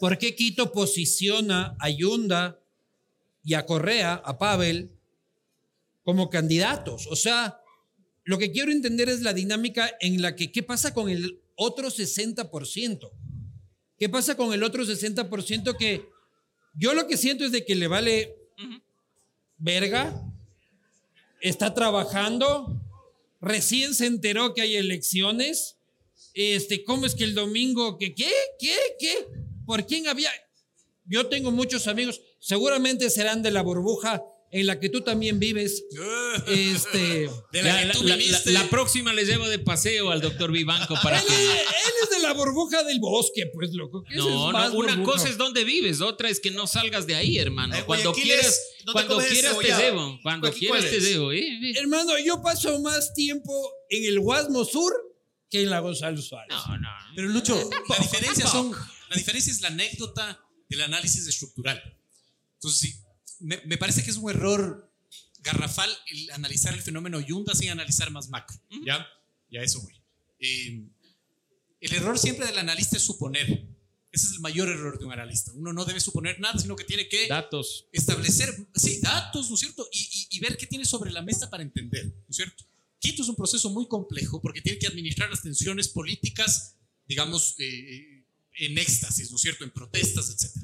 ¿Por 0.00 0.18
qué 0.18 0.34
Quito 0.34 0.72
posiciona 0.72 1.76
a 1.78 1.90
Yunda 1.90 2.60
y 3.44 3.54
a 3.54 3.66
Correa, 3.66 4.14
a 4.14 4.38
Pavel, 4.38 4.90
como 6.02 6.30
candidatos? 6.30 7.06
O 7.08 7.16
sea, 7.16 7.60
lo 8.24 8.38
que 8.38 8.52
quiero 8.52 8.72
entender 8.72 9.08
es 9.08 9.20
la 9.22 9.34
dinámica 9.34 9.90
en 10.00 10.22
la 10.22 10.36
que, 10.36 10.52
¿qué 10.52 10.62
pasa 10.62 10.94
con 10.94 11.10
el 11.10 11.42
otro 11.56 11.88
60%? 11.88 13.10
¿Qué 13.98 14.08
pasa 14.08 14.36
con 14.36 14.52
el 14.52 14.62
otro 14.62 14.84
60% 14.84 15.76
que 15.76 16.08
yo 16.74 16.94
lo 16.94 17.06
que 17.06 17.16
siento 17.16 17.44
es 17.44 17.52
de 17.52 17.64
que 17.64 17.74
le 17.74 17.86
vale 17.86 18.36
verga, 19.58 20.24
está 21.40 21.74
trabajando, 21.74 22.80
recién 23.40 23.94
se 23.94 24.06
enteró 24.06 24.54
que 24.54 24.62
hay 24.62 24.76
elecciones, 24.76 25.76
este, 26.34 26.84
¿cómo 26.84 27.06
es 27.06 27.14
que 27.14 27.24
el 27.24 27.34
domingo, 27.34 27.98
qué, 27.98 28.14
qué, 28.14 28.32
qué? 28.98 29.26
¿Por 29.66 29.86
quién 29.86 30.08
había? 30.08 30.30
Yo 31.04 31.26
tengo 31.28 31.50
muchos 31.50 31.86
amigos, 31.86 32.20
seguramente 32.38 33.10
serán 33.10 33.42
de 33.42 33.50
la 33.50 33.62
burbuja 33.62 34.22
en 34.52 34.66
la 34.66 34.80
que 34.80 34.88
tú 34.88 35.00
también 35.02 35.38
vives. 35.38 35.84
Este, 36.46 37.28
De 37.52 37.62
la 37.62 37.68
Ya, 37.74 37.80
que 37.80 37.86
la, 37.86 37.92
tú 37.92 38.04
la- 38.04 38.16
viviste. 38.16 38.50
la- 38.52 38.62
la 38.62 38.70
próxima 38.70 39.12
les 39.12 39.26
llevo 39.28 39.48
de 39.48 39.58
paseo 39.58 40.10
al 40.10 40.20
doctor 40.20 40.52
Vivanco 40.52 40.94
para 41.02 41.18
él, 41.18 41.26
que... 41.26 41.34
él 41.34 41.58
es 42.04 42.10
de 42.10 42.20
la 42.20 42.32
burbuja 42.32 42.82
del 42.84 43.00
bosque, 43.00 43.50
pues 43.52 43.72
loco. 43.72 44.04
No, 44.10 44.10
es 44.10 44.24
no, 44.24 44.48
una 44.48 44.68
burbuja. 44.96 45.02
cosa 45.02 45.28
es 45.28 45.36
donde 45.36 45.64
vives, 45.64 46.00
otra 46.00 46.28
es 46.28 46.38
que 46.40 46.50
no 46.52 46.66
salgas 46.66 47.06
de 47.06 47.16
ahí, 47.16 47.38
hermano. 47.38 47.74
Eh, 47.74 47.82
Cuando 47.84 48.12
quieras, 48.12 48.46
es- 48.46 48.84
¿dónde 48.84 48.92
cuando 49.06 49.18
quieras 49.26 49.58
te 49.58 49.74
debo, 49.74 50.18
cuando 50.22 50.48
¿Aquí 50.48 50.60
quieras 50.60 50.84
te 50.88 51.00
debo. 51.00 51.32
eh, 51.32 51.40
eh. 51.40 51.72
Hermano, 51.78 52.16
yo 52.24 52.40
paso 52.42 52.80
más 52.80 53.12
tiempo 53.14 53.52
en 53.88 54.04
el 54.04 54.20
Guasmo 54.20 54.64
Sur 54.64 54.92
que 55.50 55.62
en 55.62 55.70
la 55.70 55.80
Gonzalo 55.80 56.22
Suárez. 56.22 56.56
No, 56.68 56.78
no. 56.78 56.88
Pero 57.16 57.28
Lucho, 57.28 57.54
la 57.88 57.98
diferencia 57.98 58.46
son, 58.46 58.70
la 58.70 59.16
diferencia 59.16 59.52
es 59.52 59.60
la 59.60 59.68
anécdota 59.68 60.40
del 60.68 60.82
análisis 60.82 61.26
estructural. 61.26 61.82
Entonces, 62.54 62.80
sí, 62.80 62.99
me, 63.40 63.60
me 63.66 63.76
parece 63.78 64.02
que 64.04 64.10
es 64.10 64.16
un 64.16 64.30
error 64.30 64.90
garrafal 65.42 65.90
el 66.10 66.30
analizar 66.32 66.74
el 66.74 66.82
fenómeno 66.82 67.20
Yunda 67.20 67.54
sin 67.54 67.70
analizar 67.70 68.10
más 68.10 68.28
macro. 68.28 68.60
¿Ya? 68.86 69.06
Ya 69.50 69.60
eso 69.62 69.80
voy. 69.80 69.94
Eh, 70.38 70.84
el 71.80 71.94
error 71.94 72.18
siempre 72.18 72.46
del 72.46 72.58
analista 72.58 72.96
es 72.96 73.02
suponer. 73.02 73.66
Ese 74.12 74.26
es 74.26 74.32
el 74.32 74.40
mayor 74.40 74.68
error 74.68 74.98
de 74.98 75.04
un 75.04 75.12
analista. 75.12 75.52
Uno 75.54 75.72
no 75.72 75.84
debe 75.84 76.00
suponer 76.00 76.40
nada, 76.40 76.58
sino 76.58 76.74
que 76.76 76.84
tiene 76.84 77.08
que 77.08 77.28
Datos. 77.28 77.86
establecer, 77.92 78.52
sí, 78.74 78.98
datos, 79.00 79.48
¿no 79.48 79.54
es 79.54 79.60
cierto? 79.60 79.88
Y, 79.92 79.98
y- 80.30 80.36
y 80.36 80.40
ver 80.40 80.56
qué 80.56 80.66
tiene 80.66 80.84
sobre 80.84 81.10
la 81.12 81.22
mesa 81.22 81.48
para 81.48 81.62
entender, 81.62 82.06
¿no 82.06 82.24
es 82.28 82.36
cierto? 82.36 82.64
Quito 82.98 83.22
es 83.22 83.28
un 83.28 83.36
proceso 83.36 83.70
muy 83.70 83.86
complejo 83.86 84.42
porque 84.42 84.60
tiene 84.60 84.78
que 84.78 84.88
administrar 84.88 85.30
las 85.30 85.42
tensiones 85.42 85.88
políticas, 85.88 86.74
digamos, 87.06 87.54
eh, 87.58 88.24
en 88.58 88.76
éxtasis, 88.78 89.30
¿no 89.30 89.36
es 89.36 89.42
cierto? 89.42 89.64
En 89.64 89.70
protestas, 89.70 90.28
etc. 90.28 90.56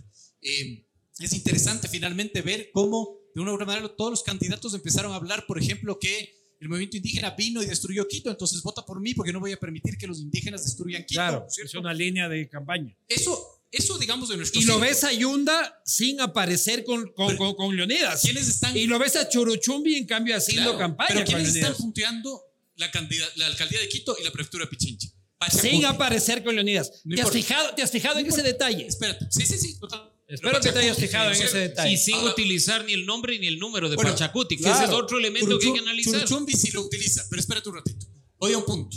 Eh, 0.42 0.85
es 1.18 1.32
interesante 1.32 1.88
finalmente 1.88 2.42
ver 2.42 2.70
cómo, 2.72 3.16
de 3.34 3.40
una 3.40 3.52
u 3.52 3.54
otra 3.54 3.66
manera, 3.66 3.88
todos 3.96 4.10
los 4.10 4.22
candidatos 4.22 4.74
empezaron 4.74 5.12
a 5.12 5.16
hablar, 5.16 5.44
por 5.46 5.58
ejemplo, 5.60 5.98
que 5.98 6.34
el 6.60 6.68
movimiento 6.68 6.96
indígena 6.96 7.30
vino 7.30 7.62
y 7.62 7.66
destruyó 7.66 8.06
Quito, 8.08 8.30
entonces 8.30 8.62
vota 8.62 8.84
por 8.84 9.00
mí 9.00 9.12
porque 9.14 9.32
no 9.32 9.40
voy 9.40 9.52
a 9.52 9.58
permitir 9.58 9.96
que 9.98 10.06
los 10.06 10.20
indígenas 10.20 10.64
destruyan 10.64 11.02
Quito, 11.04 11.18
Claro, 11.18 11.40
¿no 11.40 11.46
es 11.48 11.54
cierto? 11.54 11.80
una 11.80 11.92
línea 11.92 12.28
de 12.30 12.48
campaña. 12.48 12.96
Eso, 13.08 13.60
eso, 13.70 13.98
digamos, 13.98 14.28
de 14.30 14.38
nuestro 14.38 14.60
Y 14.60 14.64
lo 14.64 14.78
ves 14.80 15.04
a 15.04 15.12
Yunda 15.12 15.82
sin 15.84 16.20
aparecer 16.20 16.82
con, 16.84 17.12
con, 17.12 17.36
con- 17.36 17.54
con 17.54 17.76
Leonidas. 17.76 18.22
¿Quiénes 18.22 18.48
están 18.48 18.74
Y 18.76 18.86
lo 18.86 18.98
ves 18.98 19.16
a 19.16 19.28
Churuchumbi, 19.28 19.96
en 19.96 20.06
cambio, 20.06 20.34
haciendo 20.36 20.70
Claro, 20.70 20.78
campaña 20.78 21.08
Pero 21.08 21.26
¿quiénes 21.26 21.54
están 21.54 21.74
punteando 21.74 22.40
la, 22.76 22.90
candida- 22.90 23.28
la 23.36 23.46
alcaldía 23.48 23.80
de 23.80 23.88
Quito 23.90 24.16
y 24.18 24.24
la 24.24 24.30
prefectura 24.32 24.64
de 24.64 24.70
Pichincha? 24.70 25.08
Pachacuti. 25.38 25.68
Sin 25.68 25.84
aparecer 25.84 26.42
con 26.42 26.54
Leonidas. 26.54 27.02
No 27.04 27.16
¿Te 27.16 27.20
has, 27.22 27.30
fijado, 27.30 27.74
¿Te 27.74 27.82
has 27.82 27.90
fijado 27.90 28.18
en 28.18 28.26
ese 28.26 28.42
detalle? 28.42 28.86
Espérate. 28.86 29.26
Sí, 29.30 29.44
sí, 29.44 29.58
sí. 29.58 29.78
total. 29.78 30.10
Espero 30.28 30.60
que 30.60 30.72
te 30.72 30.78
hayas 30.80 30.96
fijado 30.96 31.30
en 31.32 31.40
ese 31.42 31.58
detalle. 31.58 31.92
Y 31.92 31.96
sin 31.96 32.14
Ahora- 32.16 32.32
utilizar 32.32 32.84
ni 32.84 32.92
el 32.92 33.06
nombre 33.06 33.38
ni 33.38 33.46
el 33.46 33.58
número 33.58 33.88
de 33.88 33.94
Bueno, 33.96 34.10
Pachacuti, 34.10 34.56
que 34.56 34.62
claro. 34.64 34.76
ese 34.76 34.84
es 34.92 34.98
otro 34.98 35.18
elemento 35.18 35.58
que 35.58 35.66
hay 35.66 35.72
que 35.74 35.78
analizar. 35.78 36.14
Churuchumbi 36.24 36.52
sí 36.54 36.70
lo 36.72 36.82
utiliza, 36.82 37.24
pero 37.30 37.40
espérate 37.40 37.68
un 37.68 37.74
ratito. 37.76 38.06
Voy 38.38 38.52
a 38.52 38.58
un 38.58 38.64
punto. 38.64 38.96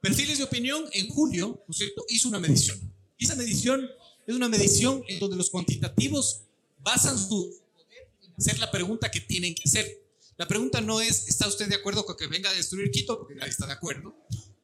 Perfiles 0.00 0.38
de 0.38 0.44
opinión 0.44 0.84
en 0.92 1.08
julio, 1.08 1.62
¿no 1.66 1.70
es 1.72 1.76
cierto? 1.78 2.04
Hizo 2.08 2.28
una 2.28 2.40
medición. 2.40 2.92
Y 3.18 3.24
esa 3.24 3.34
medición 3.36 3.88
es 4.26 4.34
una 4.34 4.48
medición 4.48 5.02
en 5.08 5.18
donde 5.20 5.36
los 5.36 5.50
cuantitativos 5.50 6.42
basan 6.80 7.18
su 7.18 7.28
poder 7.72 8.08
en 8.22 8.34
hacer 8.36 8.58
la 8.58 8.70
pregunta 8.70 9.10
que 9.10 9.20
tienen 9.20 9.54
que 9.54 9.62
hacer. 9.64 10.02
La 10.36 10.46
pregunta 10.46 10.80
no 10.80 11.00
es, 11.00 11.28
¿está 11.28 11.48
usted 11.48 11.68
de 11.68 11.74
acuerdo 11.76 12.04
con 12.04 12.16
que 12.16 12.26
venga 12.28 12.50
a 12.50 12.52
destruir 12.52 12.90
Quito? 12.90 13.18
Porque 13.18 13.34
nadie 13.34 13.50
está 13.50 13.66
de 13.66 13.72
acuerdo. 13.72 14.14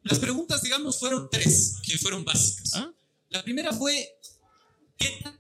Las 0.03 0.19
preguntas, 0.19 0.63
digamos, 0.63 0.99
fueron 0.99 1.29
tres, 1.31 1.77
que 1.83 1.99
fueron 1.99 2.25
básicas. 2.25 2.75
¿Ah? 2.75 2.93
La 3.31 3.43
primera 3.43 3.73
fue, 3.73 4.09
¿qué 4.99 5.19
tan 5.23 5.37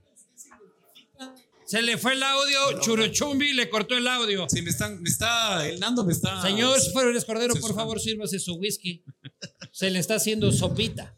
Se 1.66 1.81
le 1.83 1.96
fue 1.98 2.12
el 2.12 2.22
audio, 2.22 2.81
Churuchumbi 2.81 3.53
le 3.55 3.70
cortó 3.70 3.96
el 3.96 4.07
audio. 4.07 4.46
Sí, 4.50 4.61
me, 4.62 4.70
están, 4.70 5.00
me 5.03 5.09
está, 5.09 5.66
el 5.68 5.81
Nando 5.81 6.05
me 6.05 6.12
está... 6.12 6.42
Señor 6.42 6.79
Flores 6.92 7.24
Cordero, 7.24 7.55
por 7.57 7.74
favor, 7.74 7.98
sírvase 8.00 8.38
su 8.38 8.55
whisky. 8.55 9.03
Se 9.72 9.90
le 9.90 9.98
está 9.98 10.16
haciendo 10.16 10.53
sopita. 10.53 11.16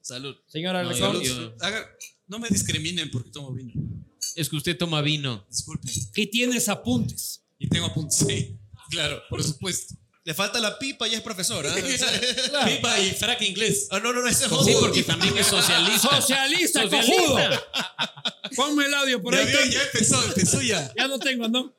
Salud. 0.00 0.34
Señora 0.46 0.82
No, 0.82 0.90
Alecón, 0.90 1.22
yo- 1.22 1.40
yo- 1.50 1.54
Haga- 1.60 1.88
no 2.26 2.38
me 2.40 2.48
discriminen 2.48 3.10
porque 3.10 3.30
tomo 3.30 3.52
vino. 3.52 3.72
Es 4.34 4.48
que 4.48 4.56
usted 4.56 4.76
toma 4.76 5.00
vino. 5.00 5.46
Disculpen. 5.48 5.90
y 6.16 6.26
tienes 6.26 6.68
apuntes. 6.68 7.42
Y 7.58 7.68
tengo 7.68 7.86
apuntes. 7.86 8.18
Sí, 8.18 8.58
claro, 8.90 9.22
por 9.30 9.42
supuesto. 9.44 9.94
Le 10.24 10.34
falta 10.34 10.60
la 10.60 10.78
pipa 10.78 11.08
y 11.08 11.14
es 11.14 11.20
profesor. 11.20 11.66
¿ah? 11.66 11.74
Pipa 12.64 13.00
y 13.00 13.10
frac 13.10 13.42
inglés. 13.42 13.88
Ah, 13.90 13.98
no, 13.98 14.12
no, 14.12 14.22
no, 14.22 14.28
ese 14.28 14.44
es 14.44 14.50
Sí, 14.64 14.74
porque 14.78 15.02
también 15.02 15.36
es 15.36 15.46
socialista. 15.48 16.20
Socialista, 16.20 16.82
Socialista. 16.82 17.62
Ponme 18.54 18.84
el 18.86 18.94
audio 18.94 19.20
por 19.20 19.34
Ya, 19.34 19.40
ahí. 19.40 19.70
ya 19.70 19.82
empezó, 19.82 20.22
empezó 20.24 20.62
ya. 20.62 20.92
Ya 20.96 21.08
no 21.08 21.18
tengo, 21.18 21.48
¿no? 21.48 21.72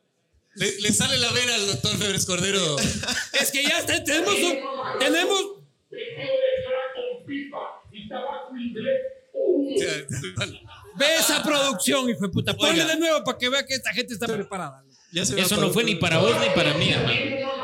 Le, 0.56 0.82
le 0.82 0.91
sale 0.91 1.17
la 1.17 1.32
vera 1.32 1.56
al 1.56 1.67
doctor 1.67 1.97
Febres 1.97 2.25
Cordero. 2.25 2.75
Es 3.34 3.49
que 3.51 3.63
ya 3.63 3.79
está, 3.79 4.03
tenemos 4.03 4.36
un, 4.36 4.60
tenemos 4.99 5.39
ve 10.95 11.06
esa 11.19 11.41
producción, 11.43 12.10
hijo 12.10 12.21
de 12.21 12.29
puta. 12.29 12.53
Ponle 12.56 12.73
Oiga. 12.73 12.86
de 12.88 12.97
nuevo 12.97 13.23
para 13.23 13.38
que 13.38 13.49
vea 13.49 13.65
que 13.65 13.73
esta 13.73 13.91
gente 13.93 14.13
está 14.13 14.27
preparada. 14.27 14.84
Ya 15.12 15.25
se 15.25 15.36
va 15.36 15.41
Eso 15.41 15.58
no 15.58 15.69
fue 15.71 15.84
ni 15.84 15.95
para 15.95 16.17
vos 16.19 16.36
ni 16.39 16.49
para 16.56 16.73
mí, 16.75 16.89
hermano. 16.89 17.62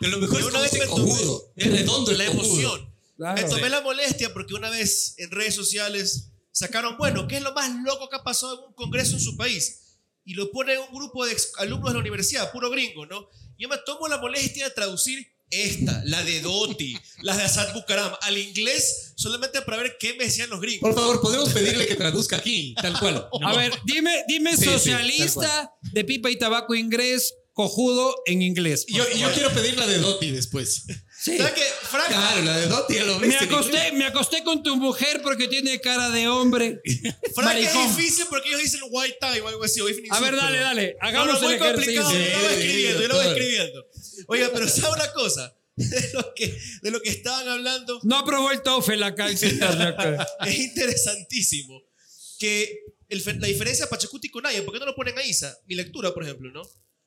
Pero 0.00 0.12
lo 0.12 0.18
mejor 0.18 0.40
Yo 0.40 0.48
es 0.48 0.54
una 0.54 0.58
que 0.58 0.62
vez 0.62 0.72
dice 0.72 0.84
me 0.84 0.90
tomé 0.90 1.10
cojudo. 1.10 1.52
Es 1.56 1.70
redondo 1.72 2.12
la 2.12 2.26
cojudo. 2.26 2.44
emoción. 2.44 2.94
Claro. 3.16 3.42
Me 3.42 3.48
tomé 3.48 3.70
la 3.70 3.80
molestia 3.80 4.32
porque 4.32 4.54
una 4.54 4.70
vez 4.70 5.14
en 5.18 5.30
redes 5.30 5.54
sociales 5.54 6.32
sacaron, 6.50 6.96
bueno, 6.98 7.28
¿qué 7.28 7.36
es 7.36 7.42
lo 7.42 7.52
más 7.52 7.70
loco 7.84 8.08
que 8.08 8.16
ha 8.16 8.24
pasado 8.24 8.58
en 8.58 8.68
un 8.68 8.74
congreso 8.74 9.14
en 9.14 9.20
su 9.20 9.36
país? 9.36 9.98
Y 10.24 10.34
lo 10.34 10.50
pone 10.50 10.78
un 10.78 10.92
grupo 10.92 11.24
de 11.26 11.36
alumnos 11.58 11.90
de 11.90 11.94
la 11.94 12.00
universidad, 12.00 12.50
puro 12.50 12.70
gringo, 12.70 13.06
¿no? 13.06 13.28
Yo 13.58 13.68
me 13.68 13.76
tomo 13.84 14.08
la 14.08 14.18
molestia 14.18 14.64
de 14.64 14.70
traducir 14.74 15.33
esta, 15.50 16.02
la 16.04 16.22
de 16.22 16.40
Doti, 16.40 16.98
las 17.22 17.36
de 17.36 17.44
Asad 17.44 17.72
Bucaram, 17.74 18.12
al 18.22 18.38
inglés 18.38 19.12
solamente 19.16 19.62
para 19.62 19.78
ver 19.78 19.96
qué 19.98 20.14
me 20.14 20.24
decían 20.24 20.50
los 20.50 20.60
gringos. 20.60 20.80
Por 20.80 20.94
favor, 20.94 21.20
podemos 21.20 21.50
pedirle 21.50 21.86
que 21.86 21.94
traduzca 21.94 22.36
aquí, 22.36 22.74
tal 22.80 22.98
cual. 22.98 23.28
A 23.42 23.56
ver, 23.56 23.72
dime, 23.84 24.24
dime 24.28 24.56
Sí, 24.56 24.64
sí, 24.64 24.70
socialista 24.70 25.72
de 25.92 26.04
pipa 26.04 26.30
y 26.30 26.36
tabaco 26.36 26.74
inglés, 26.74 27.34
cojudo 27.52 28.14
en 28.26 28.42
inglés. 28.42 28.84
Yo, 28.88 29.04
yo 29.16 29.32
quiero 29.32 29.50
pedir 29.52 29.78
la 29.78 29.86
de 29.86 29.98
Doti 29.98 30.30
después. 30.30 30.84
Sí. 31.24 31.38
¿Sabes 31.38 31.54
qué? 31.54 31.62
Frank, 31.88 32.08
Claro, 32.08 32.42
la 32.42 32.56
de 32.58 32.66
Doti 32.66 32.94
ya 32.96 33.04
lo 33.04 33.18
ves. 33.18 33.28
Me 33.30 33.36
acosté, 33.36 33.92
me 33.92 34.04
acosté 34.04 34.44
con 34.44 34.62
tu 34.62 34.76
mujer 34.76 35.22
porque 35.22 35.48
tiene 35.48 35.80
cara 35.80 36.10
de 36.10 36.28
hombre. 36.28 36.82
Frank 37.34 37.56
es 37.56 37.72
difícil 37.72 38.26
porque 38.28 38.50
ellos 38.50 38.60
dicen 38.60 38.80
white 38.90 39.16
tie 39.18 39.40
o 39.40 39.48
algo 39.48 39.64
así. 39.64 39.80
o 39.80 39.86
A 39.86 40.20
ver, 40.20 40.36
dale, 40.36 40.58
¿no? 40.58 40.64
dale. 40.64 40.96
No, 41.00 41.08
Hagamos 41.08 41.40
no, 41.40 41.46
muy 41.46 41.54
el 41.54 41.60
complicado. 41.60 42.10
ejercicio. 42.10 42.28
Yo 42.30 42.38
lo 42.38 42.44
voy 42.44 42.54
Sí, 42.54 42.60
escribiendo, 42.66 43.00
yo 43.02 43.08
lo 43.08 43.14
voy 43.16 43.26
escribiendo. 43.26 43.86
Oiga, 44.26 44.50
pero 44.52 44.68
¿sabe 44.68 44.92
una 44.94 45.12
cosa? 45.12 45.56
De 45.76 46.10
lo 46.12 46.34
que, 46.34 46.56
de 46.82 46.90
lo 46.92 47.00
que 47.02 47.08
estaban 47.10 47.48
hablando, 47.48 47.98
No 48.04 48.18
aprobó 48.18 48.50
el 48.52 48.62
TOEFL 48.62 49.02
acá. 49.02 49.26
el 49.26 49.36
señor, 49.38 49.74
loco. 49.74 50.02
es 50.46 50.58
interesantísimo 50.58 51.82
que 52.38 52.80
el 53.08 53.22
la 53.40 53.46
diferencia 53.48 53.86
de 53.86 53.90
Pachacuti 53.90 54.28
con 54.28 54.42
Naya, 54.42 54.62
¿por 54.64 54.74
qué 54.74 54.80
no 54.80 54.86
lo 54.86 54.94
ponen 54.94 55.18
a 55.18 55.22
Isa? 55.24 55.56
Mi 55.66 55.74
lectura, 55.74 56.12
por 56.12 56.22
ejemplo, 56.22 56.50
¿no? 56.52 56.62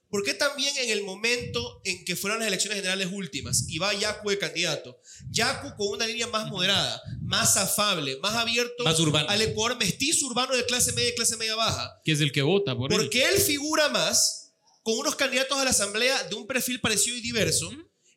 ¿Por 0.09 0.23
qué 0.23 0.33
también 0.33 0.75
en 0.77 0.89
el 0.89 1.03
momento 1.03 1.81
en 1.83 2.05
que 2.05 2.15
fueron 2.15 2.39
las 2.39 2.47
elecciones 2.47 2.77
generales 2.77 3.09
últimas 3.11 3.65
y 3.67 3.77
va 3.77 3.93
Yacu 3.93 4.29
de 4.29 4.37
candidato? 4.37 4.99
Yacu 5.29 5.75
con 5.75 5.87
una 5.89 6.07
línea 6.07 6.27
más 6.27 6.49
moderada, 6.49 7.01
más 7.21 7.57
afable, 7.57 8.17
más 8.21 8.33
abierto 8.35 8.83
Más 8.85 8.99
urbano. 8.99 9.29
al 9.29 9.41
Ecuador 9.41 9.77
mestizo 9.77 10.25
urbano 10.27 10.55
de 10.55 10.65
clase 10.65 10.93
media 10.93 11.09
y 11.09 11.15
clase 11.15 11.35
media 11.35 11.55
baja. 11.55 11.99
Que 12.05 12.13
es 12.13 12.21
el 12.21 12.31
que 12.31 12.41
vota 12.41 12.75
por 12.75 12.91
él. 12.91 12.97
Porque 12.97 13.25
él 13.25 13.37
figura 13.37 13.89
más 13.89 14.53
con 14.81 14.97
unos 14.97 15.15
candidatos 15.15 15.57
a 15.57 15.63
la 15.65 15.71
asamblea 15.71 16.23
de 16.23 16.35
un 16.35 16.47
perfil 16.47 16.79
parecido 16.79 17.17
y 17.17 17.21
diverso. 17.21 17.69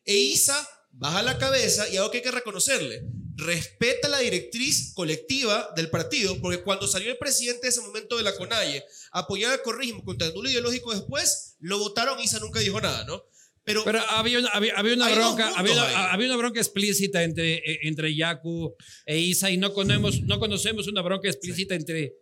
E 0.05 0.15
Isa 0.15 0.67
baja 0.91 1.21
la 1.21 1.37
cabeza 1.37 1.89
y 1.89 1.97
algo 1.97 2.09
que 2.11 2.17
hay 2.19 2.23
que 2.23 2.31
reconocerle. 2.31 3.01
Respeta 3.41 4.07
la 4.07 4.19
directriz 4.19 4.93
colectiva 4.93 5.71
del 5.75 5.89
partido, 5.89 6.39
porque 6.41 6.61
cuando 6.63 6.87
salió 6.87 7.09
el 7.11 7.17
presidente 7.17 7.61
de 7.63 7.69
ese 7.69 7.81
momento 7.81 8.15
de 8.17 8.23
la 8.23 8.35
CONAIE 8.35 8.83
a 9.13 9.19
apoyar 9.19 9.53
el 9.53 9.61
corrismo 9.61 10.03
contra 10.03 10.27
el 10.27 10.33
nulo 10.33 10.49
ideológico 10.49 10.93
después, 10.93 11.55
lo 11.59 11.79
votaron 11.79 12.19
y 12.19 12.23
Isa 12.23 12.39
nunca 12.39 12.59
dijo 12.59 12.79
nada, 12.79 13.03
¿no? 13.05 13.23
Pero, 13.63 13.83
Pero 13.83 13.99
había 14.09 14.39
una, 14.39 14.49
había, 14.49 14.73
había 14.75 14.93
una 14.93 15.05
Hay 15.07 15.15
bronca, 15.15 15.53
había 15.55 15.73
una, 15.73 16.11
había 16.13 16.27
una 16.27 16.35
bronca 16.37 16.59
explícita 16.59 17.23
entre, 17.23 17.55
eh, 17.55 17.79
entre 17.83 18.13
Yaku 18.15 18.75
e 19.05 19.17
Isa 19.19 19.49
y 19.51 19.57
no 19.57 19.73
conocemos, 19.73 20.21
no 20.21 20.39
conocemos 20.39 20.87
una 20.87 21.01
bronca 21.01 21.27
explícita 21.27 21.75
entre 21.75 22.13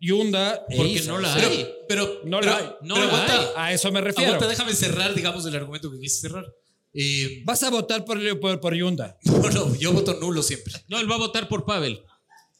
Yunda 0.00 0.64
e 0.68 0.76
Porque 0.76 0.92
Isa. 0.92 1.10
no 1.10 1.18
la 1.18 1.34
Pero, 1.34 1.48
hay. 1.48 1.68
pero, 1.88 2.20
No 2.24 2.40
pero- 2.40 2.50
la 2.52 2.58
hay. 2.58 2.64
No 2.82 2.94
pero 2.94 3.06
la 3.06 3.12
aguanta, 3.12 3.52
A 3.64 3.72
eso 3.72 3.90
me 3.90 4.00
refiero. 4.00 4.32
aguanta, 4.34 4.48
déjame 4.48 4.74
cerrar, 4.74 5.14
digamos, 5.14 5.44
el 5.46 5.56
argumento 5.56 5.90
que 5.90 5.98
quise 5.98 6.20
cerrar. 6.20 6.44
Eh, 7.00 7.42
Vas 7.44 7.62
a 7.62 7.70
votar 7.70 8.04
por, 8.04 8.18
por, 8.40 8.58
por 8.60 8.74
Yunda. 8.74 9.16
no, 9.24 9.38
no, 9.50 9.76
yo 9.76 9.92
voto 9.92 10.14
nulo 10.14 10.42
siempre. 10.42 10.74
No, 10.88 10.98
él 10.98 11.08
va 11.10 11.14
a 11.14 11.18
votar 11.18 11.48
por 11.48 11.64
Pavel. 11.64 12.02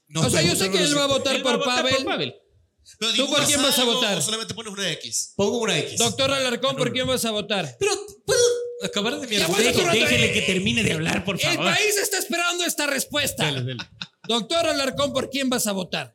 No, 0.07 0.21
o 0.21 0.31
sea, 0.31 0.43
yo 0.43 0.55
sé 0.55 0.71
que 0.71 0.79
él 0.83 0.97
va 0.97 1.05
a 1.05 1.07
votar 1.09 1.35
Él 1.37 1.43
por 1.43 1.53
va 1.53 1.55
a 1.57 1.59
votar 1.59 1.77
Pavel. 1.83 1.97
por 1.97 2.05
Pavel. 2.05 2.35
pero 2.99 3.13
¿Tú 3.15 3.27
por 3.29 3.45
quién 3.45 3.61
vas 3.63 3.79
a 3.79 3.85
votar? 3.85 4.23
solamente 4.23 4.55
pones 4.55 4.73
una 4.73 4.91
X. 4.93 5.33
Pongo 5.37 5.59
una 5.59 5.77
X. 5.81 5.99
Doctor 5.99 6.31
Alarcón, 6.31 6.77
¿por 6.77 6.93
quién 6.93 7.07
vas 7.07 7.25
a 7.25 7.31
votar? 7.33 7.77
Pero, 7.81 7.93
¿puedo 8.25 8.41
acabar 8.85 9.21
de 9.21 9.27
mi 9.27 9.37
argumento? 9.37 9.81
Déjele 9.93 10.33
que 10.33 10.43
termine 10.43 10.83
de 10.85 10.93
hablar, 10.93 11.25
por 11.25 11.35
El 11.35 11.41
favor. 11.43 11.65
país 11.75 11.97
está 12.01 12.19
esperando 12.19 12.65
esta 12.65 12.87
respuesta. 12.87 13.45
Dale, 13.45 13.61
dale. 13.75 13.77
Doctor 14.29 14.67
Alarcón, 14.67 15.13
¿por 15.13 15.31
quién 15.31 15.51
vas 15.51 15.67
a 15.67 15.73
votar? 15.73 16.15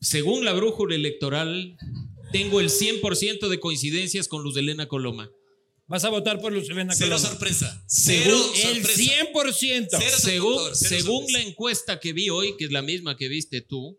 Según 0.00 0.44
la 0.44 0.52
brújula 0.52 0.94
electoral, 0.94 1.76
tengo 2.32 2.60
el 2.60 2.70
100% 2.70 3.48
de 3.48 3.60
coincidencias 3.60 4.28
con 4.28 4.42
Luz 4.42 4.56
Elena 4.56 4.86
Coloma. 4.86 5.30
Vas 5.86 6.04
a 6.04 6.08
votar 6.08 6.40
por 6.40 6.52
Luz 6.52 6.68
Elena 6.70 6.94
Cero 6.94 7.16
Coloma. 7.16 7.28
sorpresa. 7.28 7.84
Según 7.86 8.42
Cero 8.54 8.70
El 8.70 8.86
sorpresa. 8.86 9.12
100%. 9.32 9.88
Cero 9.90 10.16
Según, 10.18 10.58
cero 10.72 10.74
según 10.74 11.32
la 11.32 11.40
encuesta 11.42 12.00
que 12.00 12.12
vi 12.12 12.30
hoy, 12.30 12.56
que 12.56 12.64
es 12.64 12.72
la 12.72 12.82
misma 12.82 13.16
que 13.16 13.28
viste 13.28 13.60
tú, 13.60 13.98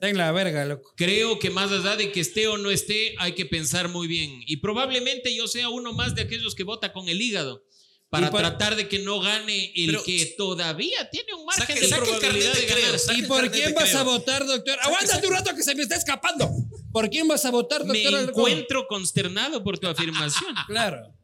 Ten 0.00 0.16
la 0.16 0.32
verga, 0.32 0.64
loco. 0.64 0.94
Creo 0.96 1.38
que 1.38 1.50
más 1.50 1.70
allá 1.70 1.94
de 1.94 2.10
que 2.10 2.20
esté 2.20 2.48
o 2.48 2.56
no 2.56 2.70
esté, 2.70 3.14
hay 3.18 3.34
que 3.34 3.44
pensar 3.44 3.90
muy 3.90 4.08
bien. 4.08 4.42
Y 4.46 4.56
probablemente 4.56 5.34
yo 5.36 5.46
sea 5.46 5.68
uno 5.68 5.92
más 5.92 6.14
de 6.14 6.22
aquellos 6.22 6.54
que 6.54 6.64
vota 6.64 6.94
con 6.94 7.10
el 7.10 7.20
hígado 7.20 7.62
para 8.10 8.30
tratar 8.30 8.74
de 8.76 8.88
que 8.88 8.98
no 8.98 9.20
gane 9.20 9.72
el 9.76 9.86
Pero- 9.86 10.02
que 10.04 10.34
todavía 10.36 11.08
tiene 11.10 11.32
un 11.34 11.44
margen 11.46 11.64
Saque- 11.76 11.80
de 11.80 11.88
saque 11.88 12.02
probabilidad 12.10 12.52
de 12.54 12.60
de 12.60 12.66
ganar. 12.66 12.82
creo, 12.84 12.98
saque 12.98 13.18
¿Y 13.20 13.22
por 13.22 13.50
quién 13.50 13.74
vas 13.74 13.94
a 13.94 14.02
votar, 14.02 14.44
doctor? 14.46 14.78
Aguántate 14.82 15.26
un 15.26 15.32
rato 15.32 15.54
que 15.54 15.62
se 15.62 15.74
me 15.76 15.82
está 15.82 15.94
escapando. 15.96 16.50
¿Por 16.92 17.08
quién 17.08 17.28
vas 17.28 17.44
a 17.44 17.50
votar, 17.50 17.84
Me 17.84 17.94
doctor? 18.02 18.18
Alarcón? 18.18 18.48
encuentro 18.50 18.86
consternado 18.88 19.62
por 19.62 19.78
tu 19.78 19.86
afirmación. 19.86 20.54
Claro. 20.66 21.14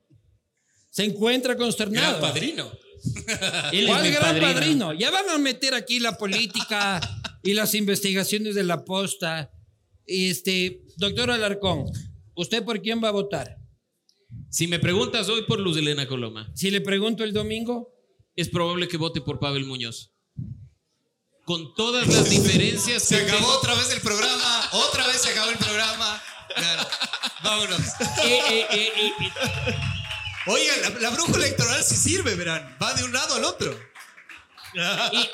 Se 0.90 1.04
encuentra 1.04 1.54
Gran 1.54 1.64
consternado. 1.66 2.20
padrino. 2.20 2.72
Él 3.72 3.86
¿Cuál 3.86 4.10
gran 4.10 4.40
padrino? 4.40 4.92
Ya 4.94 5.10
van 5.10 5.28
a 5.28 5.38
meter 5.38 5.74
aquí 5.74 6.00
la 6.00 6.16
política 6.16 7.00
y 7.42 7.52
las 7.52 7.74
investigaciones 7.74 8.54
de 8.54 8.64
la 8.64 8.84
posta. 8.84 9.50
Este, 10.06 10.82
doctor 10.96 11.30
Alarcón, 11.32 11.84
¿usted 12.34 12.62
por 12.64 12.80
quién 12.80 13.02
va 13.02 13.08
a 13.08 13.12
votar? 13.12 13.58
Si 14.50 14.66
me 14.66 14.78
preguntas 14.78 15.28
hoy 15.28 15.42
por 15.42 15.60
Luz 15.60 15.76
Elena 15.76 16.06
Coloma, 16.06 16.50
Si 16.54 16.70
le 16.70 16.80
pregunto 16.80 17.24
el 17.24 17.32
domingo, 17.32 17.92
es 18.34 18.48
probable 18.48 18.88
que 18.88 18.96
vote 18.96 19.20
por 19.20 19.38
Pavel 19.38 19.64
Muñoz. 19.66 20.12
Con 21.44 21.74
todas 21.74 22.06
las 22.08 22.28
diferencias 22.28 23.02
Se 23.04 23.16
acabó 23.16 23.38
tengo- 23.38 23.58
otra 23.58 23.74
vez 23.74 23.90
el 23.92 24.00
programa. 24.00 24.68
Otra 24.72 25.06
vez 25.06 25.20
se 25.22 25.30
acabó 25.30 25.50
el 25.50 25.58
programa. 25.58 26.22
Vámonos. 27.44 27.80
Eh, 28.24 28.40
eh, 28.50 28.66
eh, 28.70 28.92
eh, 28.96 29.12
eh, 29.20 29.74
Oiga, 30.48 30.72
la, 30.82 31.00
la 31.00 31.10
brújula 31.10 31.38
electoral 31.44 31.82
sí 31.84 31.94
sirve, 31.96 32.34
verán. 32.34 32.76
Va 32.82 32.94
de 32.94 33.04
un 33.04 33.12
lado 33.12 33.34
al 33.36 33.44
otro. 33.44 33.78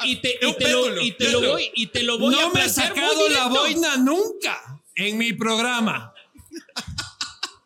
y, 0.05 0.11
y 0.13 0.17
te, 0.17 0.39
y 0.41 0.55
te 0.55 0.71
lo, 0.71 1.01
y 1.01 1.13
te 1.13 1.31
lo 1.31 1.41
voy, 1.41 1.71
y 1.75 1.87
te 1.89 2.03
lo 2.03 2.19
voy 2.19 2.35
a 2.35 2.41
no 2.43 2.51
me 2.53 2.63
ha 2.63 2.65
plantear 2.67 2.95
muy 2.95 3.01
sacado 3.01 3.29
la 3.31 3.47
boina 3.49 3.97
nunca 3.97 4.83
en 4.95 5.19
mi 5.19 5.33
programa. 5.33 6.13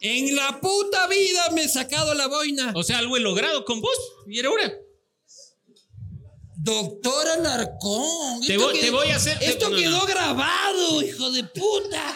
En 0.00 0.36
la 0.36 0.60
puta 0.60 1.06
vida 1.08 1.50
me 1.52 1.64
he 1.64 1.68
sacado 1.68 2.14
la 2.14 2.26
boina. 2.26 2.72
O 2.74 2.82
sea, 2.82 2.98
algo 2.98 3.16
he 3.16 3.20
logrado 3.20 3.64
con 3.64 3.80
vos. 3.80 3.96
Y 4.26 4.38
era 4.38 4.48
ahora. 4.48 4.72
Doctor 6.56 7.28
Alarcón. 7.28 8.40
Te 8.46 8.56
voy- 8.58 8.78
te 8.80 8.90
voy 8.90 9.08
a 9.08 9.16
hacer- 9.16 9.38
Esto 9.40 9.70
no, 9.70 9.76
quedó 9.76 9.98
no. 9.98 10.06
grabado, 10.06 11.02
hijo 11.02 11.30
de 11.30 11.44
puta. 11.44 12.14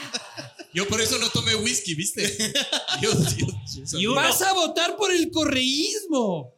Yo 0.74 0.86
por 0.88 1.00
eso 1.00 1.18
no 1.18 1.28
tomé 1.30 1.54
whisky, 1.56 1.94
¿viste? 1.94 2.22
Y 3.98 4.06
uno- 4.06 4.16
Vas 4.16 4.42
a 4.42 4.52
votar 4.52 4.96
por 4.96 5.12
el 5.12 5.30
correísmo. 5.30 6.52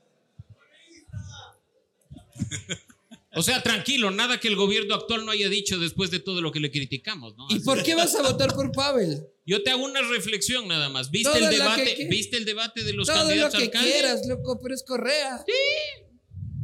O 3.35 3.43
sea, 3.43 3.63
tranquilo, 3.63 4.11
nada 4.11 4.39
que 4.39 4.49
el 4.49 4.57
gobierno 4.57 4.95
actual 4.95 5.25
no 5.25 5.31
haya 5.33 5.49
dicho 5.49 5.79
después 5.79 6.11
de 6.11 6.19
todo 6.21 6.41
lo 6.43 6.53
que 6.53 6.61
le 6.61 6.71
criticamos, 6.71 7.35
¿no? 7.37 7.47
¿Y 7.49 7.55
Así- 7.57 7.65
por 7.65 7.83
qué 7.83 7.95
vas 7.95 8.15
a 8.15 8.23
votar 8.23 8.55
por 8.55 8.71
Pavel? 8.73 9.27
Yo 9.45 9.63
te 9.63 9.71
hago 9.71 9.85
una 9.85 10.03
reflexión 10.03 10.69
nada 10.69 10.89
más. 10.89 11.11
¿Viste 11.11 11.37
el 11.37 11.51
debate? 11.51 11.95
que- 11.97 12.05
¿Viste 12.07 12.37
el 12.37 12.45
debate 12.45 12.85
de 12.85 12.93
los 12.93 13.07
Todo 13.09 13.17
lo 13.19 13.23
candidatos 13.25 13.59
que 13.59 13.65
alcaldes? 13.67 13.93
quieras, 13.93 14.27
loco, 14.29 14.61
pero 14.63 14.75
es 14.75 14.83
Correa. 14.85 15.45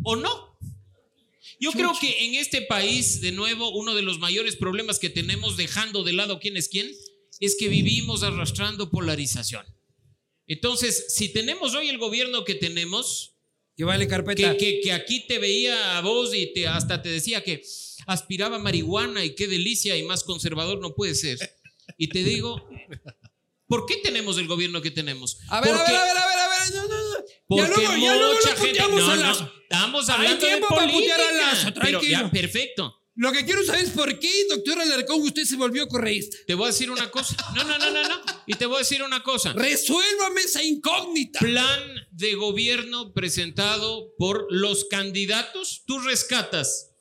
¿O 0.04 0.16
no? 0.16 0.56
Yo 1.60 1.72
creo 1.72 1.92
que 2.00 2.24
en 2.26 2.34
este 2.36 2.62
país, 2.62 3.20
de 3.20 3.32
nuevo, 3.32 3.70
uno 3.76 3.94
de 3.96 4.02
los 4.02 4.20
mayores 4.20 4.54
problemas 4.54 5.00
que 5.00 5.10
tenemos, 5.10 5.56
dejando 5.56 6.04
de 6.04 6.12
lado 6.12 6.38
quién 6.38 6.56
es 6.56 6.68
quién, 6.68 6.88
es 7.40 7.56
que 7.58 7.68
vivimos 7.68 8.22
arrastrando 8.22 8.90
polarización. 8.90 9.66
Entonces, 10.46 11.06
si 11.14 11.28
tenemos 11.30 11.74
hoy 11.74 11.88
el 11.88 11.98
gobierno 11.98 12.44
que 12.44 12.54
tenemos, 12.54 13.34
Que 13.76 13.84
vale 13.84 14.06
carpeta. 14.06 14.52
que, 14.52 14.56
que- 14.56 14.80
que 14.82 14.92
aquí 14.92 15.26
te 15.26 15.38
veía 15.40 15.98
a 15.98 16.00
vos 16.00 16.32
y 16.34 16.52
te, 16.54 16.68
hasta 16.68 17.02
te 17.02 17.08
decía 17.08 17.42
que 17.42 17.62
aspiraba 18.06 18.58
marihuana 18.58 19.24
y 19.24 19.34
qué 19.34 19.46
delicia 19.48 19.96
y 19.96 20.04
más 20.04 20.22
conservador 20.24 20.80
no 20.80 20.94
puede 20.94 21.14
ser. 21.16 21.38
Y 21.98 22.08
te 22.08 22.20
digo, 22.24 22.66
¿por 23.66 23.84
qué 23.86 23.96
tenemos 24.02 24.38
el 24.38 24.46
gobierno 24.46 24.80
que 24.80 24.90
tenemos? 24.90 25.38
A 25.48 25.60
ver, 25.60 25.74
a 25.74 25.82
ver, 25.82 25.94
a 25.96 26.04
ver, 26.04 26.16
a 26.16 26.26
ver, 26.26 26.38
a 26.38 26.48
ver. 26.48 26.74
No, 26.74 26.82
no, 26.82 26.88
no. 26.88 27.16
porque 27.48 27.62
ya 27.62 27.68
luego, 27.76 27.96
ya 28.04 28.16
luego 28.16 28.34
mucha 28.34 28.50
lo 28.50 28.56
gente. 28.56 28.78
No, 28.80 28.86
a 28.86 29.16
no, 29.16 29.22
Lazo. 29.22 29.52
estamos 29.62 30.08
Hay 30.08 30.14
hablando 30.16 30.40
de 30.40 30.46
tiempo 30.52 30.68
para 30.68 30.80
política. 30.90 31.14
putear 31.16 31.34
a 31.34 31.36
Lazo, 31.52 31.68
pero 31.74 32.02
ya, 32.02 32.18
tranquilo. 32.20 32.30
perfecto. 32.30 32.94
Lo 33.20 33.32
que 33.32 33.44
quiero 33.44 33.64
saber 33.64 33.82
es 33.82 33.90
por 33.90 34.16
qué, 34.20 34.30
doctor 34.48 34.78
Alarcón, 34.80 35.20
usted 35.22 35.42
se 35.44 35.56
volvió 35.56 35.88
correísta. 35.88 36.36
Te 36.46 36.54
voy 36.54 36.66
a 36.66 36.68
decir 36.68 36.88
una 36.88 37.10
cosa. 37.10 37.34
No, 37.56 37.64
no, 37.64 37.76
no, 37.76 37.90
no, 37.90 38.02
no. 38.08 38.22
Y 38.46 38.54
te 38.54 38.64
voy 38.66 38.76
a 38.76 38.78
decir 38.78 39.02
una 39.02 39.24
cosa. 39.24 39.52
Resuélvame 39.54 40.42
esa 40.42 40.62
incógnita. 40.62 41.40
Plan 41.40 41.82
de 42.12 42.34
gobierno 42.36 43.12
presentado 43.12 44.12
por 44.18 44.46
los 44.50 44.84
candidatos. 44.84 45.82
Tú 45.84 45.98
rescatas 45.98 46.92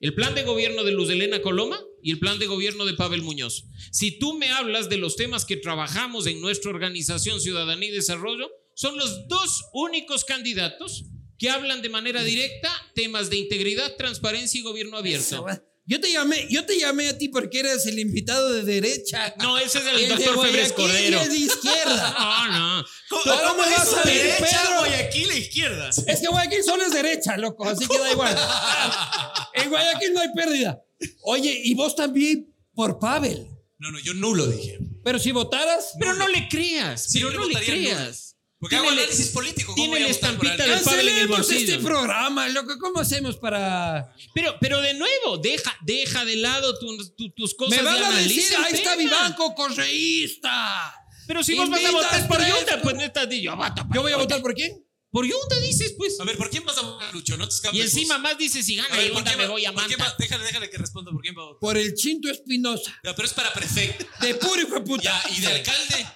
el 0.00 0.14
plan 0.14 0.34
de 0.34 0.42
gobierno 0.42 0.84
de 0.84 0.92
Luz 0.92 1.10
Elena 1.10 1.40
Coloma 1.40 1.80
y 2.02 2.10
el 2.10 2.18
plan 2.18 2.38
de 2.38 2.46
gobierno 2.46 2.84
de 2.84 2.94
Pavel 2.94 3.22
Muñoz. 3.22 3.64
Si 3.90 4.18
tú 4.18 4.34
me 4.34 4.50
hablas 4.50 4.88
de 4.88 4.98
los 4.98 5.16
temas 5.16 5.44
que 5.44 5.56
trabajamos 5.56 6.26
en 6.26 6.40
nuestra 6.40 6.70
organización 6.70 7.40
Ciudadanía 7.40 7.88
y 7.88 7.92
Desarrollo, 7.92 8.50
son 8.74 8.96
los 8.96 9.26
dos 9.28 9.64
únicos 9.72 10.24
candidatos 10.24 11.06
que 11.38 11.50
hablan 11.50 11.82
de 11.82 11.88
manera 11.88 12.22
directa 12.22 12.70
temas 12.94 13.30
de 13.30 13.36
integridad, 13.36 13.96
transparencia 13.96 14.60
y 14.60 14.62
gobierno 14.62 14.98
abierto. 14.98 15.46
Yo 15.88 16.00
te 16.00 16.10
llamé, 16.10 16.48
yo 16.50 16.66
te 16.66 16.78
llamé 16.78 17.08
a 17.08 17.16
ti 17.16 17.28
porque 17.28 17.60
eres 17.60 17.86
el 17.86 17.98
invitado 18.00 18.52
de 18.52 18.64
derecha. 18.64 19.32
No, 19.38 19.56
ese 19.56 19.78
es 19.78 19.86
el, 19.86 19.96
El 20.00 20.08
de 20.08 20.24
doctor 20.24 20.46
Febres 20.46 20.72
Cordero. 20.72 21.20
es 21.20 21.28
de 21.30 21.38
izquierda. 21.38 22.16
No, 23.08 23.22
no. 23.22 23.32
Ahora 23.32 23.52
me 23.54 23.70
vas 23.72 23.92
a 23.94 24.02
ver, 24.02 24.16
derecha, 24.16 24.62
Pedro. 24.64 24.78
Guayaquil 24.80 25.30
e 25.30 25.38
izquierda. 25.38 25.88
Es 25.90 26.20
que 26.20 26.26
Guayaquil 26.26 26.64
solo 26.64 26.84
es 26.84 26.92
derecha, 26.92 27.36
loco, 27.36 27.68
así 27.68 27.86
que 27.86 27.98
da 27.98 28.10
igual. 28.12 28.36
En 29.54 29.70
Guayaquil 29.70 30.12
no 30.12 30.20
hay 30.20 30.28
pérdida. 30.34 30.82
Oye, 31.22 31.60
y 31.64 31.74
vos 31.74 31.94
también 31.94 32.52
por 32.74 32.98
Pavel. 32.98 33.46
No, 33.78 33.90
no, 33.90 33.98
yo 34.00 34.12
nulo 34.14 34.46
dije. 34.46 34.78
Pero 35.04 35.18
si 35.18 35.30
votaras, 35.30 35.92
Pero 36.00 36.14
no 36.14 36.26
le 36.28 36.48
creas, 36.48 37.04
Sí, 37.04 37.20
pero 37.20 37.30
no 37.30 37.46
le 37.46 37.54
nulo. 37.54 38.25
Porque 38.66 38.76
Tiene 38.76 38.88
hago 38.88 38.92
el- 38.96 39.04
análisis 39.04 39.28
político. 39.28 39.74
¿cómo 39.74 39.92
tiene 39.92 40.00
la 40.00 40.10
estampita 40.10 40.56
del 40.66 40.80
Pavel 40.80 41.08
en 41.08 41.14
el 41.18 41.28
cancelemos 41.28 41.36
bolsillo. 41.38 41.72
este 41.74 41.84
programa, 41.84 42.48
loco. 42.48 42.74
¿Cómo 42.80 42.98
hacemos 43.00 43.36
para...? 43.36 44.12
Pero, 44.34 44.56
pero 44.60 44.80
de 44.80 44.94
nuevo, 44.94 45.38
deja, 45.38 45.76
deja 45.82 46.24
de 46.24 46.36
lado 46.36 46.76
tu- 46.78 46.96
tu- 47.16 47.30
tus 47.30 47.54
cosas 47.54 47.78
Me 47.78 47.82
van 47.84 48.02
a 48.02 48.10
decir, 48.18 48.42
ahí 48.58 48.74
está 48.74 48.96
tema. 48.96 48.96
Vivanco, 48.96 49.54
correísta. 49.54 50.94
Pero 51.26 51.42
si 51.44 51.54
vos 51.54 51.68
vas 51.70 51.84
a 51.84 51.90
votar 51.90 52.28
por. 52.28 52.38
Yunda, 52.38 52.82
pues 52.82 52.94
no 52.96 53.02
estás 53.02 53.28
di- 53.28 53.42
yo 53.42 53.56
voto 53.56 53.86
Yo 53.94 54.02
voy 54.02 54.12
a 54.12 54.16
votar 54.16 54.40
por 54.42 54.54
quién? 54.54 54.82
Por 55.10 55.24
Yunda 55.26 55.56
dices, 55.60 55.94
pues. 55.96 56.20
A 56.20 56.24
ver, 56.24 56.36
¿por 56.36 56.50
quién 56.50 56.64
vas 56.64 56.76
a 56.78 56.82
votar, 56.82 57.12
Lucho? 57.14 57.36
No 57.36 57.48
te 57.48 57.54
escapes. 57.54 57.78
Y 57.78 57.82
encima 57.82 58.14
vos. 58.14 58.22
más 58.22 58.38
dices, 58.38 58.66
si 58.66 58.76
gana 58.76 58.88
ver, 58.94 59.12
¿por 59.12 59.18
Yunda 59.24 59.36
me 59.36 59.46
voy 59.46 59.64
a 59.64 59.72
Manta. 59.72 59.96
va- 59.96 60.14
Déjale, 60.18 60.44
déjale 60.44 60.68
que 60.70 60.76
responda 60.78 61.10
por 61.10 61.22
quién 61.22 61.34
va 61.36 61.42
a 61.42 61.44
votar. 61.46 61.60
Por 61.60 61.76
el 61.78 61.94
Chinto 61.94 62.28
Espinosa. 62.30 62.94
Ya, 63.02 63.14
pero 63.14 63.26
es 63.26 63.32
para 63.34 63.52
prefecto. 63.52 64.04
De 64.20 64.34
puro 64.34 64.60
hijo 64.60 64.74
de 64.74 64.80
puta. 64.82 65.02
Ya, 65.02 65.22
y 65.36 65.40
de 65.40 65.46
alcalde. 65.48 66.06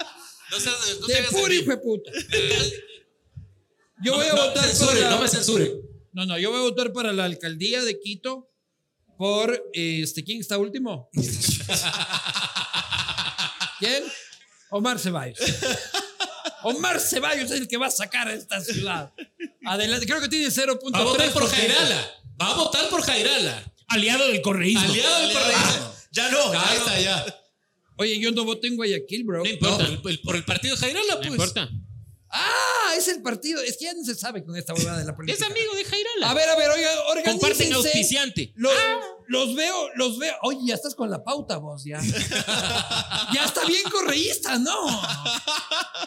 No, 0.50 0.60
seas, 0.60 0.98
no 1.00 1.06
te 1.06 1.22
De 1.22 1.28
puro 1.28 1.52
hijo 1.52 1.70
de 1.70 1.76
puta. 1.76 2.10
Yo 4.02 4.14
voy 4.14 4.26
a 4.26 4.32
No 4.34 4.46
votar 4.46 4.66
no 5.10 5.20
me 5.20 5.28
censuren. 5.28 5.80
No, 6.12 6.26
no, 6.26 6.38
yo 6.38 6.50
voy 6.50 6.58
a 6.60 6.62
votar 6.62 6.92
para 6.92 7.12
la 7.12 7.24
alcaldía 7.24 7.82
de 7.82 8.00
Quito 8.00 8.50
por 9.16 9.62
este 9.72 10.24
quién 10.24 10.40
está 10.40 10.58
último. 10.58 11.08
¿Quién? 13.78 14.02
Omar 14.70 14.98
Ceballos. 14.98 15.38
Omar 16.62 16.98
Ceballos 17.00 17.50
es 17.50 17.60
el 17.60 17.68
que 17.68 17.76
va 17.76 17.86
a 17.86 17.90
sacar 17.90 18.28
a 18.28 18.34
esta 18.34 18.60
ciudad. 18.60 19.12
Adelante, 19.64 20.06
creo 20.06 20.20
que 20.20 20.28
tiene 20.28 20.48
0.3%. 20.48 20.92
Va 20.92 21.00
a 21.00 21.04
votar 21.04 21.30
por 21.32 21.48
Jairala. 21.48 22.14
Va 22.40 22.50
a 22.50 22.54
votar 22.54 22.88
por 22.88 23.02
Jairala. 23.02 23.72
Aliado 23.88 24.26
del 24.28 24.40
correísmo. 24.40 24.90
Aliado 24.90 25.20
del 25.20 25.32
correísmo. 25.32 25.94
Ya 26.12 26.30
no. 26.30 26.52
Ahí 26.52 26.76
está, 26.76 27.00
ya. 27.00 27.39
Oye, 28.00 28.18
yo 28.18 28.32
no 28.32 28.44
voté 28.44 28.68
en 28.68 28.76
Guayaquil, 28.76 29.24
bro. 29.24 29.38
No 29.38 29.44
No, 29.44 29.50
importa. 29.50 30.00
por 30.02 30.10
el, 30.10 30.20
por 30.20 30.36
el 30.36 30.44
partido 30.44 30.76
Jairala, 30.76 31.14
No 31.14 31.18
pues. 31.18 31.30
importa. 31.30 31.70
Ah, 32.32 32.92
es 32.96 33.08
el 33.08 33.22
partido. 33.22 33.60
Es 33.60 33.76
que 33.76 33.84
ya 33.86 33.92
no 33.94 34.04
se 34.04 34.14
sabe 34.14 34.44
con 34.44 34.56
esta 34.56 34.72
huevada 34.72 34.98
de 35.00 35.04
la 35.04 35.14
política. 35.16 35.44
Es 35.44 35.50
amigo 35.50 35.74
de 35.74 35.84
Jairala. 35.84 36.30
A 36.30 36.34
ver, 36.34 36.48
a 36.48 36.56
ver, 36.56 36.70
oiga, 36.70 36.88
Comparten 37.06 37.40
organícense. 37.40 37.74
auspiciante. 37.74 38.52
Los, 38.56 38.72
los 39.26 39.54
veo, 39.56 39.88
los 39.96 40.18
veo. 40.18 40.34
Oye, 40.42 40.60
ya 40.66 40.74
estás 40.74 40.94
con 40.94 41.10
la 41.10 41.22
pauta, 41.24 41.58
vos, 41.58 41.84
ya. 41.84 42.00
ya 43.34 43.44
está 43.44 43.64
bien 43.66 43.82
correísta, 43.90 44.58
¿no? 44.58 44.86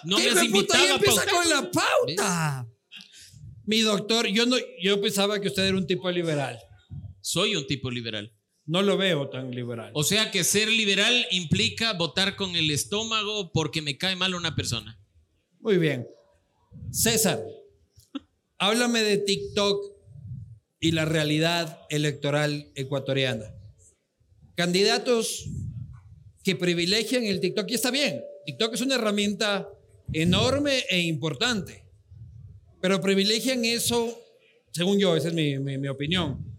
No 0.05 0.17
¿Qué 0.17 0.31
me 0.33 0.41
has 0.41 0.47
puta 0.47 0.77
ya 0.77 0.95
empieza 0.95 1.15
pautar. 1.25 1.35
con 1.35 1.49
la 1.49 1.71
pauta. 1.71 2.67
Mi 3.65 3.81
doctor, 3.81 4.27
yo 4.27 4.45
no, 4.45 4.57
yo 4.81 4.99
pensaba 5.01 5.39
que 5.39 5.47
usted 5.49 5.63
era 5.65 5.77
un 5.77 5.85
tipo 5.87 6.09
liberal. 6.09 6.57
Soy 7.21 7.55
un 7.55 7.65
tipo 7.67 7.89
liberal. 7.91 8.33
No 8.65 8.81
lo 8.81 8.95
veo 8.97 9.29
tan 9.29 9.51
liberal. 9.51 9.91
O 9.93 10.03
sea 10.03 10.31
que 10.31 10.43
ser 10.43 10.69
liberal 10.69 11.25
implica 11.31 11.93
votar 11.93 12.35
con 12.35 12.55
el 12.55 12.71
estómago 12.71 13.51
porque 13.53 13.81
me 13.81 13.97
cae 13.97 14.15
mal 14.15 14.35
una 14.35 14.55
persona. 14.55 14.97
Muy 15.59 15.77
bien. 15.77 16.07
César, 16.91 17.43
háblame 18.57 19.03
de 19.03 19.17
TikTok 19.17 19.83
y 20.79 20.91
la 20.91 21.05
realidad 21.05 21.79
electoral 21.89 22.71
ecuatoriana. 22.75 23.45
Candidatos 24.55 25.45
que 26.43 26.55
privilegian 26.55 27.23
el 27.23 27.39
TikTok, 27.39 27.69
y 27.71 27.73
está 27.75 27.89
bien, 27.91 28.21
TikTok 28.45 28.73
es 28.73 28.81
una 28.81 28.95
herramienta 28.95 29.67
enorme 30.11 30.83
e 30.89 30.99
importante, 31.01 31.85
pero 32.81 32.99
privilegian 33.01 33.63
eso, 33.65 34.19
según 34.71 34.99
yo, 34.99 35.15
esa 35.15 35.29
es 35.29 35.33
mi, 35.33 35.57
mi- 35.59 35.77
mi 35.77 35.87
opinión, 35.87 36.52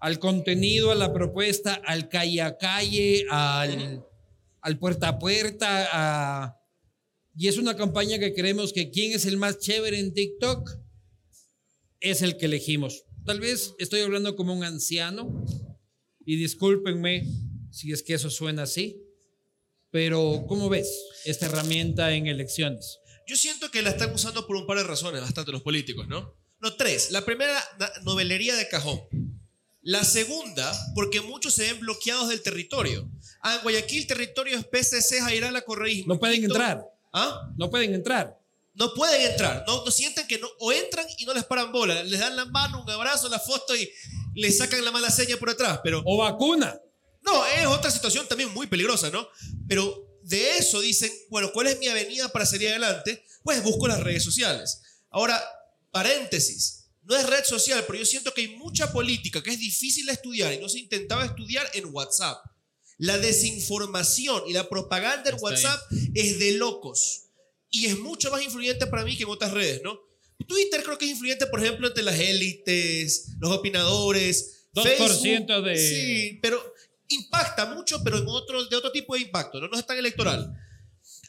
al 0.00 0.18
contenido, 0.18 0.90
a 0.90 0.94
la 0.94 1.12
propuesta, 1.12 1.74
al 1.74 2.08
calle 2.08 2.42
a 2.42 2.56
calle, 2.56 3.26
al, 3.30 4.04
al 4.60 4.78
puerta 4.78 5.08
a 5.08 5.18
puerta. 5.18 6.56
y 7.36 7.48
es 7.48 7.58
una 7.58 7.76
campaña 7.76 8.18
que 8.18 8.34
creemos 8.34 8.72
que 8.72 8.90
quién 8.90 9.12
es 9.12 9.26
el 9.26 9.36
más 9.36 9.58
chévere 9.58 9.98
en 9.98 10.14
TikTok 10.14 10.70
es 12.00 12.22
el 12.22 12.36
que 12.36 12.46
elegimos. 12.46 13.04
Tal 13.24 13.40
vez 13.40 13.74
estoy 13.78 14.00
hablando 14.00 14.36
como 14.36 14.54
un 14.54 14.64
anciano 14.64 15.44
y 16.24 16.36
discúlpenme 16.36 17.26
si 17.70 17.92
es 17.92 18.02
que 18.02 18.14
eso 18.14 18.30
suena 18.30 18.62
así, 18.62 19.02
pero 19.90 20.44
¿cómo 20.48 20.68
ves 20.68 20.88
esta 21.24 21.46
herramienta 21.46 22.12
en 22.14 22.26
elecciones? 22.26 22.98
Yo 23.26 23.36
siento 23.36 23.70
que 23.70 23.82
la 23.82 23.90
están 23.90 24.14
usando 24.14 24.46
por 24.46 24.56
un 24.56 24.66
par 24.66 24.78
de 24.78 24.84
razones, 24.84 25.20
bastante 25.20 25.52
los 25.52 25.62
políticos, 25.62 26.08
¿no? 26.08 26.34
No, 26.60 26.74
tres. 26.76 27.10
La 27.10 27.24
primera, 27.24 27.62
novelería 28.04 28.56
de 28.56 28.68
cajón. 28.68 29.00
La 29.88 30.04
segunda, 30.04 30.70
porque 30.94 31.22
muchos 31.22 31.54
se 31.54 31.62
ven 31.62 31.80
bloqueados 31.80 32.28
del 32.28 32.42
territorio. 32.42 33.08
Ah, 33.40 33.54
en 33.54 33.62
Guayaquil, 33.62 34.06
territorio 34.06 34.58
es 34.58 34.66
PCC, 34.66 35.18
Jairá, 35.22 35.50
la 35.50 35.62
Correísmo. 35.62 36.12
No 36.12 36.20
pueden 36.20 36.44
entrar, 36.44 36.84
¿Ah? 37.10 37.50
no 37.56 37.70
pueden 37.70 37.94
entrar. 37.94 38.38
No 38.74 38.92
pueden 38.92 39.30
entrar. 39.30 39.64
No, 39.66 39.86
no 39.86 39.90
sienten 39.90 40.26
que 40.26 40.36
no. 40.38 40.46
O 40.58 40.72
entran 40.72 41.06
y 41.16 41.24
no 41.24 41.32
les 41.32 41.44
paran 41.44 41.72
bola. 41.72 42.02
Les 42.02 42.20
dan 42.20 42.36
la 42.36 42.44
mano, 42.44 42.82
un 42.82 42.90
abrazo, 42.90 43.30
la 43.30 43.38
foto 43.38 43.74
y 43.74 43.90
les 44.34 44.58
sacan 44.58 44.84
la 44.84 44.90
mala 44.90 45.10
seña 45.10 45.38
por 45.38 45.48
atrás. 45.48 45.80
Pero 45.82 46.02
O 46.04 46.18
vacuna. 46.18 46.78
no, 47.22 47.46
es 47.46 47.66
otra 47.66 47.90
situación 47.90 48.28
también 48.28 48.52
muy 48.52 48.66
peligrosa, 48.66 49.08
¿no? 49.08 49.26
Pero 49.66 50.06
de 50.22 50.58
eso 50.58 50.82
dicen, 50.82 51.10
bueno, 51.30 51.50
¿cuál 51.50 51.68
es 51.68 51.78
mi 51.78 51.88
avenida 51.88 52.28
para 52.28 52.44
salir 52.44 52.68
adelante? 52.68 53.24
Pues 53.42 53.62
busco 53.62 53.88
las 53.88 54.00
redes 54.00 54.22
sociales. 54.22 54.82
Ahora, 55.08 55.42
paréntesis, 55.90 56.77
no 57.08 57.16
es 57.16 57.26
red 57.26 57.42
social, 57.44 57.82
pero 57.86 57.98
yo 57.98 58.04
siento 58.06 58.32
que 58.34 58.42
hay 58.42 58.48
mucha 58.56 58.92
política 58.92 59.42
que 59.42 59.50
es 59.50 59.58
difícil 59.58 60.06
de 60.06 60.12
estudiar 60.12 60.52
y 60.52 60.58
no 60.58 60.68
se 60.68 60.78
intentaba 60.78 61.24
estudiar 61.24 61.68
en 61.74 61.86
WhatsApp. 61.92 62.38
La 62.98 63.16
desinformación 63.18 64.42
y 64.46 64.52
la 64.52 64.68
propaganda 64.68 65.30
en 65.30 65.36
Está 65.36 65.44
WhatsApp 65.44 65.80
es 66.14 66.38
de 66.38 66.52
locos 66.52 67.22
y 67.70 67.86
es 67.86 67.98
mucho 67.98 68.30
más 68.30 68.42
influyente 68.42 68.86
para 68.86 69.04
mí 69.04 69.16
que 69.16 69.22
en 69.24 69.28
otras 69.30 69.52
redes, 69.52 69.80
¿no? 69.82 69.98
Twitter 70.46 70.82
creo 70.84 70.98
que 70.98 71.04
es 71.06 71.12
influyente, 71.12 71.46
por 71.46 71.62
ejemplo, 71.62 71.88
entre 71.88 72.02
las 72.02 72.18
élites, 72.18 73.28
los 73.40 73.50
opinadores. 73.52 74.54
2% 74.74 74.84
Facebook, 74.96 75.64
de- 75.64 75.76
Sí, 75.76 76.38
pero 76.42 76.62
impacta 77.08 77.66
mucho, 77.74 78.02
pero 78.04 78.18
en 78.18 78.24
otro, 78.28 78.64
de 78.66 78.76
otro 78.76 78.92
tipo 78.92 79.14
de 79.14 79.22
impacto, 79.22 79.60
¿no? 79.60 79.68
No 79.68 79.78
es 79.78 79.86
tan 79.86 79.98
electoral. 79.98 80.52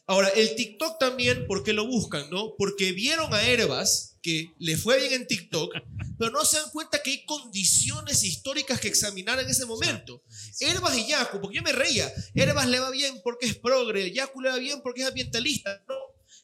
Ahora, 0.05 0.27
el 0.29 0.55
TikTok 0.55 0.99
también, 0.99 1.47
¿por 1.47 1.63
qué 1.63 1.71
lo 1.73 1.85
buscan, 1.87 2.29
no? 2.29 2.55
Porque 2.57 2.91
vieron 2.91 3.33
a 3.33 3.41
Herbas, 3.47 4.08
que 4.21 4.53
le 4.59 4.77
fue 4.77 4.99
bien 4.99 5.13
en 5.13 5.27
TikTok, 5.27 5.73
pero 6.17 6.31
no 6.31 6.43
se 6.45 6.57
dan 6.57 6.69
cuenta 6.71 7.01
que 7.01 7.11
hay 7.11 7.25
condiciones 7.25 8.23
históricas 8.23 8.79
que 8.79 8.87
examinar 8.87 9.39
en 9.39 9.49
ese 9.49 9.65
momento. 9.65 10.23
Herbas 10.59 10.97
y 10.97 11.07
Yacu, 11.07 11.39
porque 11.41 11.57
yo 11.57 11.63
me 11.63 11.71
reía, 11.71 12.11
Herbas 12.35 12.67
le 12.67 12.79
va 12.79 12.89
bien 12.91 13.19
porque 13.23 13.47
es 13.47 13.55
progre, 13.55 14.11
Yacu 14.11 14.41
le 14.41 14.49
va 14.49 14.57
bien 14.57 14.81
porque 14.81 15.01
es 15.01 15.07
ambientalista, 15.07 15.83
no, 15.87 15.95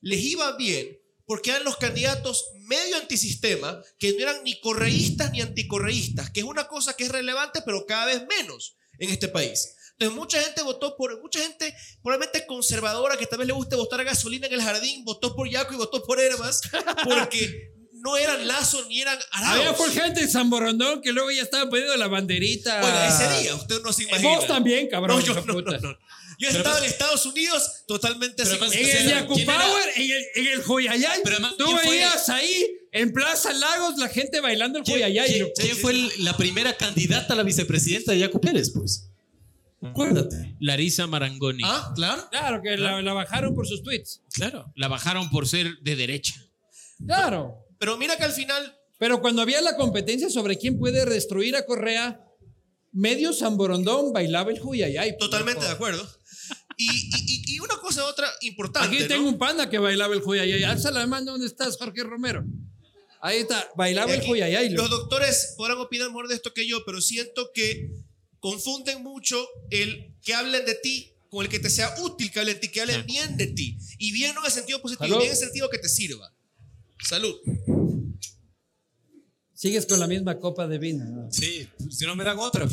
les 0.02 0.22
iba 0.24 0.56
bien 0.58 1.00
porque 1.26 1.50
eran 1.50 1.64
los 1.64 1.78
candidatos 1.78 2.52
medio 2.60 2.98
antisistema, 2.98 3.82
que 3.98 4.14
no 4.14 4.20
eran 4.20 4.44
ni 4.44 4.60
correístas 4.60 5.32
ni 5.32 5.42
anticorreístas, 5.42 6.30
que 6.30 6.42
es 6.42 6.46
una 6.46 6.68
cosa 6.68 6.96
que 6.96 7.06
es 7.06 7.12
relevante, 7.12 7.62
pero 7.66 7.86
cada 7.86 8.06
vez 8.06 8.24
menos 8.28 8.78
en 9.00 9.10
este 9.10 9.28
país. 9.28 9.76
Entonces, 9.98 10.18
mucha 10.18 10.42
gente 10.42 10.62
votó 10.64 10.96
por, 10.98 11.22
mucha 11.22 11.40
gente 11.40 11.74
probablemente 12.04 12.46
conservadora, 12.46 13.16
que 13.18 13.26
tal 13.28 13.40
vez 13.40 13.48
le 13.48 13.54
guste 13.54 13.76
votar 13.76 14.04
gasolina 14.04 14.48
en 14.48 14.54
el 14.54 14.62
jardín, 14.62 15.06
votó 15.06 15.36
por 15.36 15.50
Yaco 15.50 15.74
y 15.74 15.78
votó 15.78 16.04
por 16.04 16.20
Herbas, 16.20 16.62
porque 17.04 17.72
no 17.94 18.18
eran 18.18 18.46
lazos 18.48 18.88
ni 18.88 19.02
eran 19.02 19.18
Había 19.32 19.62
araos. 19.70 19.78
por 19.78 19.90
gente 19.92 20.22
en 20.22 20.30
San 20.30 20.50
Borondón 20.50 21.02
que 21.02 21.12
luego 21.14 21.32
ya 21.32 21.42
estaba 21.44 21.70
poniendo 21.70 21.96
la 21.96 22.08
banderita. 22.08 22.82
Bueno, 22.82 23.04
ese 23.06 23.42
día, 23.42 23.56
usted 23.56 23.82
no 23.82 23.94
se 23.94 24.04
imagina. 24.04 24.30
Vos 24.36 24.48
también, 24.48 24.88
cabrón. 24.90 25.18
No, 25.18 25.26
yo 25.26 25.34
no, 25.34 25.54
puta. 25.54 25.78
no, 25.80 25.92
no. 25.92 25.98
Yo 26.38 26.50
estaba 26.50 26.78
en 26.80 26.84
Estados 26.84 27.26
Unidos 27.26 27.86
totalmente 27.88 28.44
Pero 28.44 28.56
además- 28.56 28.74
En 28.74 28.80
el 29.10 29.26
¿quién 29.28 29.50
era? 29.50 29.58
Power, 29.66 29.90
en 29.96 30.12
el, 30.12 30.26
en 30.36 30.48
el 30.48 30.64
Joyayay, 30.64 31.20
Pero 31.24 31.36
además, 31.38 31.54
tú 31.58 31.64
¿quién 31.66 31.78
veías 31.90 32.28
ahí 32.28 32.66
en 32.92 33.14
Plaza 33.14 33.54
Lagos 33.54 33.98
la 33.98 34.10
gente 34.10 34.42
bailando 34.42 34.80
el 34.80 34.84
¿Quién, 34.84 34.98
Joyayay. 34.98 35.34
quién- 35.34 35.52
quién 35.58 35.78
fue 35.78 35.94
el- 35.94 36.12
la 36.26 36.36
primera 36.36 36.76
candidata 36.76 37.32
a 37.34 37.38
la 37.38 37.44
vicepresidenta 37.44 38.12
de 38.12 38.20
Yacu 38.20 38.42
Pérez, 38.42 38.72
pues? 38.76 39.08
Acuérdate. 39.82 40.56
Larisa 40.60 41.06
Marangoni. 41.08 41.62
Ah, 41.64 41.92
claro. 41.96 42.28
Claro, 42.32 42.62
que 42.64 42.78
la, 42.78 43.02
la 43.02 43.14
bajaron 43.14 43.54
por 43.54 43.68
sus 43.68 43.84
tweets. 43.84 44.22
Claro. 44.34 44.72
La 44.76 44.88
bajaron 44.88 45.30
por 45.30 45.48
ser 45.48 45.78
de 45.82 45.96
derecha. 45.96 46.34
Claro. 47.06 47.66
Pero 47.78 47.98
mira 47.98 48.16
que 48.18 48.24
al 48.24 48.32
final 48.32 48.76
Pero 48.98 49.22
cuando 49.22 49.42
había 49.42 49.62
la 49.62 49.76
competencia 49.76 50.30
sobre 50.30 50.58
quién 50.58 50.80
puede 50.80 51.06
destruir 51.06 51.56
a 51.56 51.66
Correa, 51.66 52.22
medio 52.94 53.34
San 53.34 53.58
Borondón 53.58 54.14
bailaba 54.14 54.52
el 54.52 54.60
Joyayay. 54.60 55.18
Totalmente 55.18 55.66
de 55.66 55.72
acuerdo. 55.72 56.08
Y, 56.78 56.90
y- 56.90 57.56
y- 57.56 57.60
una 57.60 57.76
cosa 57.78 58.06
otra 58.06 58.28
importante. 58.42 58.88
Aquí 58.90 59.00
¿no? 59.00 59.08
tengo 59.08 59.30
un 59.30 59.38
pana 59.38 59.70
que 59.70 59.78
bailaba 59.78 60.14
el 60.14 60.22
Joyayay. 60.22 60.64
Alza 60.64 60.92
la 60.92 61.06
mano, 61.08 61.32
¿dónde 61.34 61.48
estás, 61.48 61.78
Jorge 61.78 62.04
Romero? 62.04 62.44
Ahí 63.22 63.40
está, 63.40 63.70
bailaba 63.76 64.12
el 64.14 64.20
Aquí, 64.20 64.28
Joyayay. 64.28 64.70
Los 64.70 64.90
doctores 64.90 65.54
podrán 65.58 65.78
opinar 65.80 66.08
mejor 66.10 66.28
de 66.28 66.36
esto 66.36 66.54
que 66.54 66.68
yo, 66.68 66.84
pero 66.86 67.02
siento 67.02 67.50
que 67.54 67.92
confunden 68.46 69.02
mucho 69.02 69.44
el 69.72 70.14
que 70.22 70.36
hablen 70.36 70.64
de 70.68 70.76
ti 70.76 71.12
con 71.32 71.44
el 71.44 71.50
que 71.50 71.58
te 71.58 71.68
sea 71.68 71.96
útil 72.04 72.32
que 72.32 72.40
hablen 72.40 72.54
de 72.54 72.60
ti, 72.60 72.68
que 72.68 72.80
hablen 72.80 73.04
bien 73.04 73.38
de 73.38 73.48
ti. 73.48 73.76
Y 73.98 74.12
bien 74.12 74.36
no 74.36 74.42
en 74.42 74.46
el 74.46 74.52
sentido 74.52 74.80
positivo, 74.84 75.08
Salud. 75.08 75.18
bien 75.18 75.32
en 75.32 75.36
el 75.36 75.44
sentido 75.44 75.68
que 75.68 75.80
te 75.80 75.90
sirva. 75.90 76.32
Salud. 77.04 77.36
Sigues 79.56 79.88
con 79.88 80.00
la 80.00 80.06
misma 80.06 80.40
copa 80.40 80.68
de 80.68 80.78
vino. 80.78 81.06
¿no? 81.06 81.32
Sí, 81.32 81.68
si 81.90 82.06
no 82.06 82.16
me 82.16 82.24
dan 82.24 82.38
otra. 82.38 82.70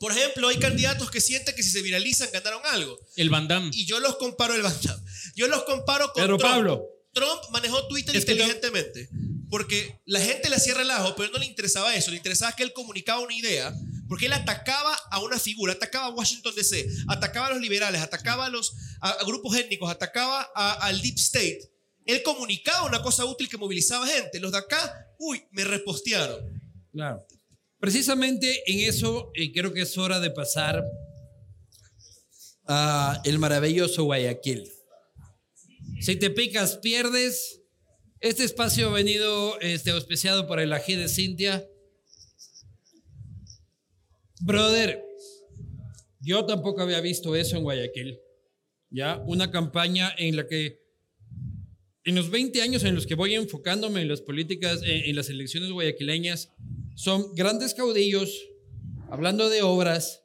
Por 0.00 0.10
ejemplo, 0.10 0.48
hay 0.48 0.58
candidatos 0.58 1.08
que 1.08 1.20
sienten 1.20 1.54
que 1.54 1.62
si 1.62 1.70
se 1.70 1.82
viralizan 1.82 2.28
ganaron 2.32 2.62
algo. 2.72 2.98
El 3.14 3.30
Van 3.30 3.46
Damme. 3.46 3.70
Y 3.72 3.86
yo 3.86 4.00
los 4.00 4.16
comparo 4.16 4.54
el 4.54 4.62
Van 4.62 4.76
Damme. 4.82 5.04
Yo 5.36 5.46
los 5.46 5.62
comparo 5.62 6.06
con 6.12 6.20
Pedro 6.24 6.36
Trump. 6.36 6.52
Pablo. 6.52 6.88
Trump 7.12 7.40
manejó 7.50 7.86
Twitter 7.88 8.14
Es 8.16 8.22
inteligentemente. 8.22 9.08
Porque 9.48 10.00
la 10.06 10.20
gente 10.20 10.48
le 10.48 10.56
hacía 10.56 10.74
relajo, 10.74 11.16
pero 11.16 11.30
no 11.32 11.38
le 11.38 11.46
interesaba 11.46 11.94
eso. 11.96 12.10
Le 12.12 12.16
interesaba 12.18 12.54
que 12.54 12.62
él 12.62 12.72
comunicaba 12.72 13.20
una 13.20 13.34
idea. 13.34 13.74
Porque 14.08 14.26
él 14.26 14.32
atacaba 14.32 14.94
a 15.10 15.20
una 15.22 15.38
figura, 15.38 15.72
atacaba 15.72 16.06
a 16.06 16.10
Washington 16.10 16.52
DC, 16.54 16.86
atacaba 17.08 17.48
a 17.48 17.50
los 17.50 17.60
liberales, 17.60 18.00
atacaba 18.00 18.46
a 18.46 18.50
los 18.50 18.72
a, 19.00 19.10
a 19.10 19.24
grupos 19.24 19.56
étnicos, 19.56 19.90
atacaba 19.90 20.48
a- 20.54 20.86
al 20.86 21.00
Deep 21.00 21.16
State. 21.16 21.60
Él 22.06 22.22
comunicaba 22.24 22.86
una 22.86 23.02
cosa 23.02 23.24
útil 23.24 23.48
que 23.48 23.56
movilizaba 23.56 24.06
gente. 24.06 24.40
Los 24.40 24.52
de 24.52 24.58
acá, 24.58 25.06
uy, 25.18 25.42
me 25.52 25.64
repostearon. 25.64 26.40
Claro. 26.92 27.24
Precisamente 27.78 28.62
en 28.70 28.80
eso 28.88 29.30
eh, 29.34 29.52
creo 29.52 29.72
que 29.72 29.82
es 29.82 29.96
hora 29.98 30.18
de 30.20 30.30
pasar 30.30 30.84
a 32.66 33.20
el 33.24 33.38
maravilloso 33.38 34.04
Guayaquil. 34.04 34.70
Si 36.00 36.16
te 36.16 36.30
picas, 36.30 36.78
pierdes. 36.78 37.60
Este 38.20 38.44
espacio 38.44 38.88
ha 38.88 38.92
venido 38.92 39.60
este, 39.60 39.90
auspiciado 39.90 40.46
por 40.46 40.58
el 40.58 40.72
ají 40.72 40.96
de 40.96 41.08
Cintia. 41.08 41.68
Brother, 44.40 45.04
yo 46.20 46.46
tampoco 46.46 46.80
había 46.80 47.02
visto 47.02 47.36
eso 47.36 47.58
en 47.58 47.64
Guayaquil. 47.64 48.18
Ya, 48.88 49.22
una 49.26 49.50
campaña 49.50 50.10
en 50.16 50.36
la 50.36 50.46
que 50.46 50.80
en 52.04 52.14
los 52.14 52.30
20 52.30 52.62
años 52.62 52.82
en 52.84 52.94
los 52.94 53.06
que 53.06 53.14
voy 53.14 53.34
enfocándome 53.34 54.00
en 54.00 54.08
las 54.08 54.22
políticas, 54.22 54.80
en, 54.82 55.14
las 55.14 55.28
elecciones 55.28 55.70
guayaquileñas, 55.70 56.50
son 56.96 57.34
grandes 57.34 57.74
caudillos 57.74 58.34
hablando 59.10 59.50
de 59.50 59.60
obras. 59.60 60.24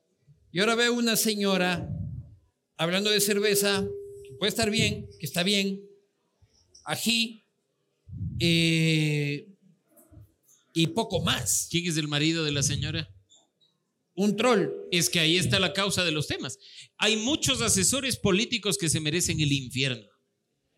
Y 0.54 0.62
ahora 0.62 0.76
veo 0.76 0.94
una 0.94 1.18
señora 1.18 1.90
hablando 2.78 3.10
de 3.10 3.20
cerveza, 3.20 3.86
puede 4.38 4.50
estar 4.50 4.70
bien, 4.70 5.10
que 5.20 5.26
está 5.26 5.44
bien, 5.44 5.82
ají, 6.86 7.44
eh, 8.40 9.48
y 10.74 10.88
poco 10.88 11.22
más. 11.22 11.68
¿Quién 11.72 11.88
es 11.88 11.98
el 11.98 12.08
marido 12.08 12.44
de 12.44 12.52
la 12.52 12.64
señora? 12.64 13.10
Un 14.16 14.36
troll. 14.36 14.70
Es 14.92 15.10
que 15.10 15.20
ahí 15.20 15.38
está 15.38 15.60
la 15.60 15.74
causa 15.74 16.04
de 16.04 16.12
los 16.12 16.28
temas. 16.28 16.58
Hay 16.98 17.18
muchos 17.18 17.62
asesores 17.62 18.18
políticos 18.18 18.78
que 18.78 18.90
se 18.90 19.00
merecen 19.00 19.40
el 19.40 19.52
infierno. 19.52 20.08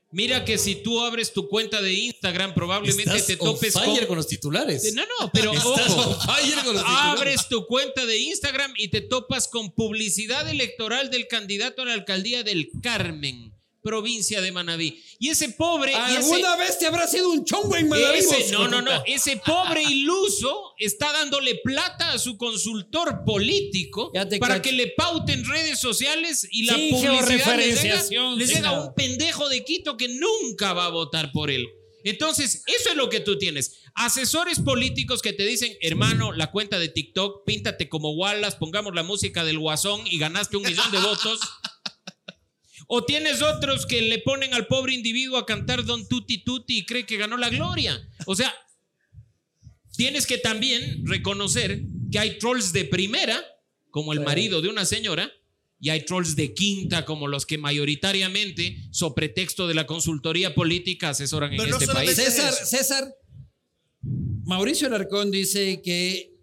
Mira 0.09 0.45
que 0.45 0.57
si 0.57 0.75
tú 0.75 1.01
abres 1.01 1.33
tu 1.33 1.49
cuenta 1.49 1.81
de 1.81 1.93
Instagram, 1.93 2.53
probablemente 2.53 3.03
Estás 3.17 3.27
te 3.27 3.33
on 3.33 3.53
topes 3.53 3.73
fire 3.73 3.99
con... 3.99 4.07
con 4.07 4.15
los 4.17 4.27
titulares. 4.27 4.93
No, 4.93 5.03
no, 5.19 5.29
pero 5.33 5.51
Estás 5.51 5.89
ojo. 5.91 6.01
on 6.11 6.21
fire 6.21 6.63
con 6.63 6.73
los 6.75 6.83
titulares. 6.83 7.19
Abres 7.19 7.47
tu 7.49 7.65
cuenta 7.67 8.05
de 8.05 8.17
Instagram 8.17 8.73
y 8.77 8.87
te 8.87 9.01
topas 9.01 9.49
con 9.49 9.71
publicidad 9.73 10.49
electoral 10.49 11.11
del 11.11 11.27
candidato 11.27 11.81
a 11.81 11.85
la 11.85 11.93
alcaldía 11.93 12.43
del 12.43 12.69
Carmen, 12.81 13.53
provincia 13.87 14.41
de 14.41 14.51
Manabí. 14.51 15.01
Y 15.17 15.29
ese 15.29 15.49
pobre... 15.49 15.91
ese- 15.93 16.17
¿Alguna 16.17 16.57
vez 16.57 16.77
te 16.77 16.87
habrá 16.87 17.07
sido 17.07 17.29
un 17.29 17.45
chongo 17.45 17.75
en 17.77 17.89
ese- 17.93 18.27
vos, 18.27 18.51
no, 18.51 18.67
no, 18.67 18.81
no. 18.81 19.03
Ese 19.05 19.37
pobre 19.37 19.81
iluso 19.81 20.73
está 20.77 21.13
dándole 21.13 21.55
plata 21.63 22.11
a 22.11 22.19
su 22.19 22.37
consultor 22.37 23.23
político 23.25 24.11
para 24.39 24.55
cacho. 24.55 24.61
que 24.63 24.71
le 24.73 24.87
pauten 24.87 25.45
redes 25.45 25.79
sociales 25.79 26.45
y 26.51 26.63
la 26.65 26.75
Sin 26.75 26.89
publicidad 26.91 27.57
les 27.57 27.81
llega, 27.81 28.03
les 28.35 28.49
llega 28.53 28.71
un 28.81 28.93
pendejo 28.93 29.47
de 29.47 29.63
Quito 29.63 29.95
que 29.95 30.09
nunca 30.09 30.73
va 30.73 30.85
a 30.85 30.89
votar 30.89 31.31
por 31.31 31.49
él. 31.49 31.65
Entonces, 32.03 32.63
eso 32.67 32.89
es 32.91 32.95
lo 32.95 33.09
que 33.09 33.19
tú 33.19 33.37
tienes. 33.37 33.79
Asesores 33.95 34.59
políticos 34.59 35.21
que 35.21 35.33
te 35.33 35.45
dicen, 35.45 35.75
hermano, 35.81 36.31
la 36.31 36.51
cuenta 36.51 36.77
de 36.79 36.87
TikTok, 36.89 37.43
píntate 37.45 37.89
como 37.89 38.11
Wallace, 38.11 38.57
pongamos 38.59 38.93
la 38.95 39.03
música 39.03 39.43
del 39.43 39.59
guasón 39.59 40.01
y 40.05 40.17
ganaste 40.19 40.55
un 40.57 40.63
millón 40.63 40.89
de 40.91 40.99
votos. 40.99 41.39
O 42.87 43.03
tienes 43.03 43.41
otros 43.41 43.85
que 43.85 44.01
le 44.01 44.19
ponen 44.19 44.53
al 44.53 44.65
pobre 44.67 44.93
individuo 44.93 45.37
a 45.37 45.45
cantar 45.45 45.83
Don 45.83 46.07
Tutti 46.07 46.43
Tutti 46.43 46.79
y 46.79 46.85
cree 46.85 47.05
que 47.05 47.17
ganó 47.17 47.35
la 47.37 47.49
gloria. 47.49 48.01
O 48.25 48.35
sea, 48.35 48.53
tienes 49.95 50.25
que 50.25 50.37
también 50.37 51.05
reconocer 51.05 51.81
que 52.11 52.19
hay 52.19 52.37
trolls 52.37 52.71
de 52.71 52.85
primera, 52.85 53.43
como 53.89 54.13
el 54.13 54.21
marido 54.21 54.61
de 54.61 54.69
una 54.69 54.85
señora, 54.85 55.31
y 55.79 55.89
hay 55.89 56.05
trolls 56.05 56.35
de 56.35 56.53
quinta, 56.53 57.05
como 57.05 57.27
los 57.27 57.45
que 57.45 57.57
mayoritariamente, 57.57 58.77
sobre 58.91 59.27
pretexto 59.27 59.67
de 59.67 59.73
la 59.73 59.85
consultoría 59.85 60.55
política, 60.55 61.09
asesoran 61.09 61.51
en 61.53 61.57
no 61.57 61.65
este 61.65 61.87
país. 61.87 62.15
César. 62.15 62.53
César, 62.53 63.13
Mauricio 64.45 64.87
Alarcón 64.87 65.29
dice 65.29 65.81
que 65.83 66.33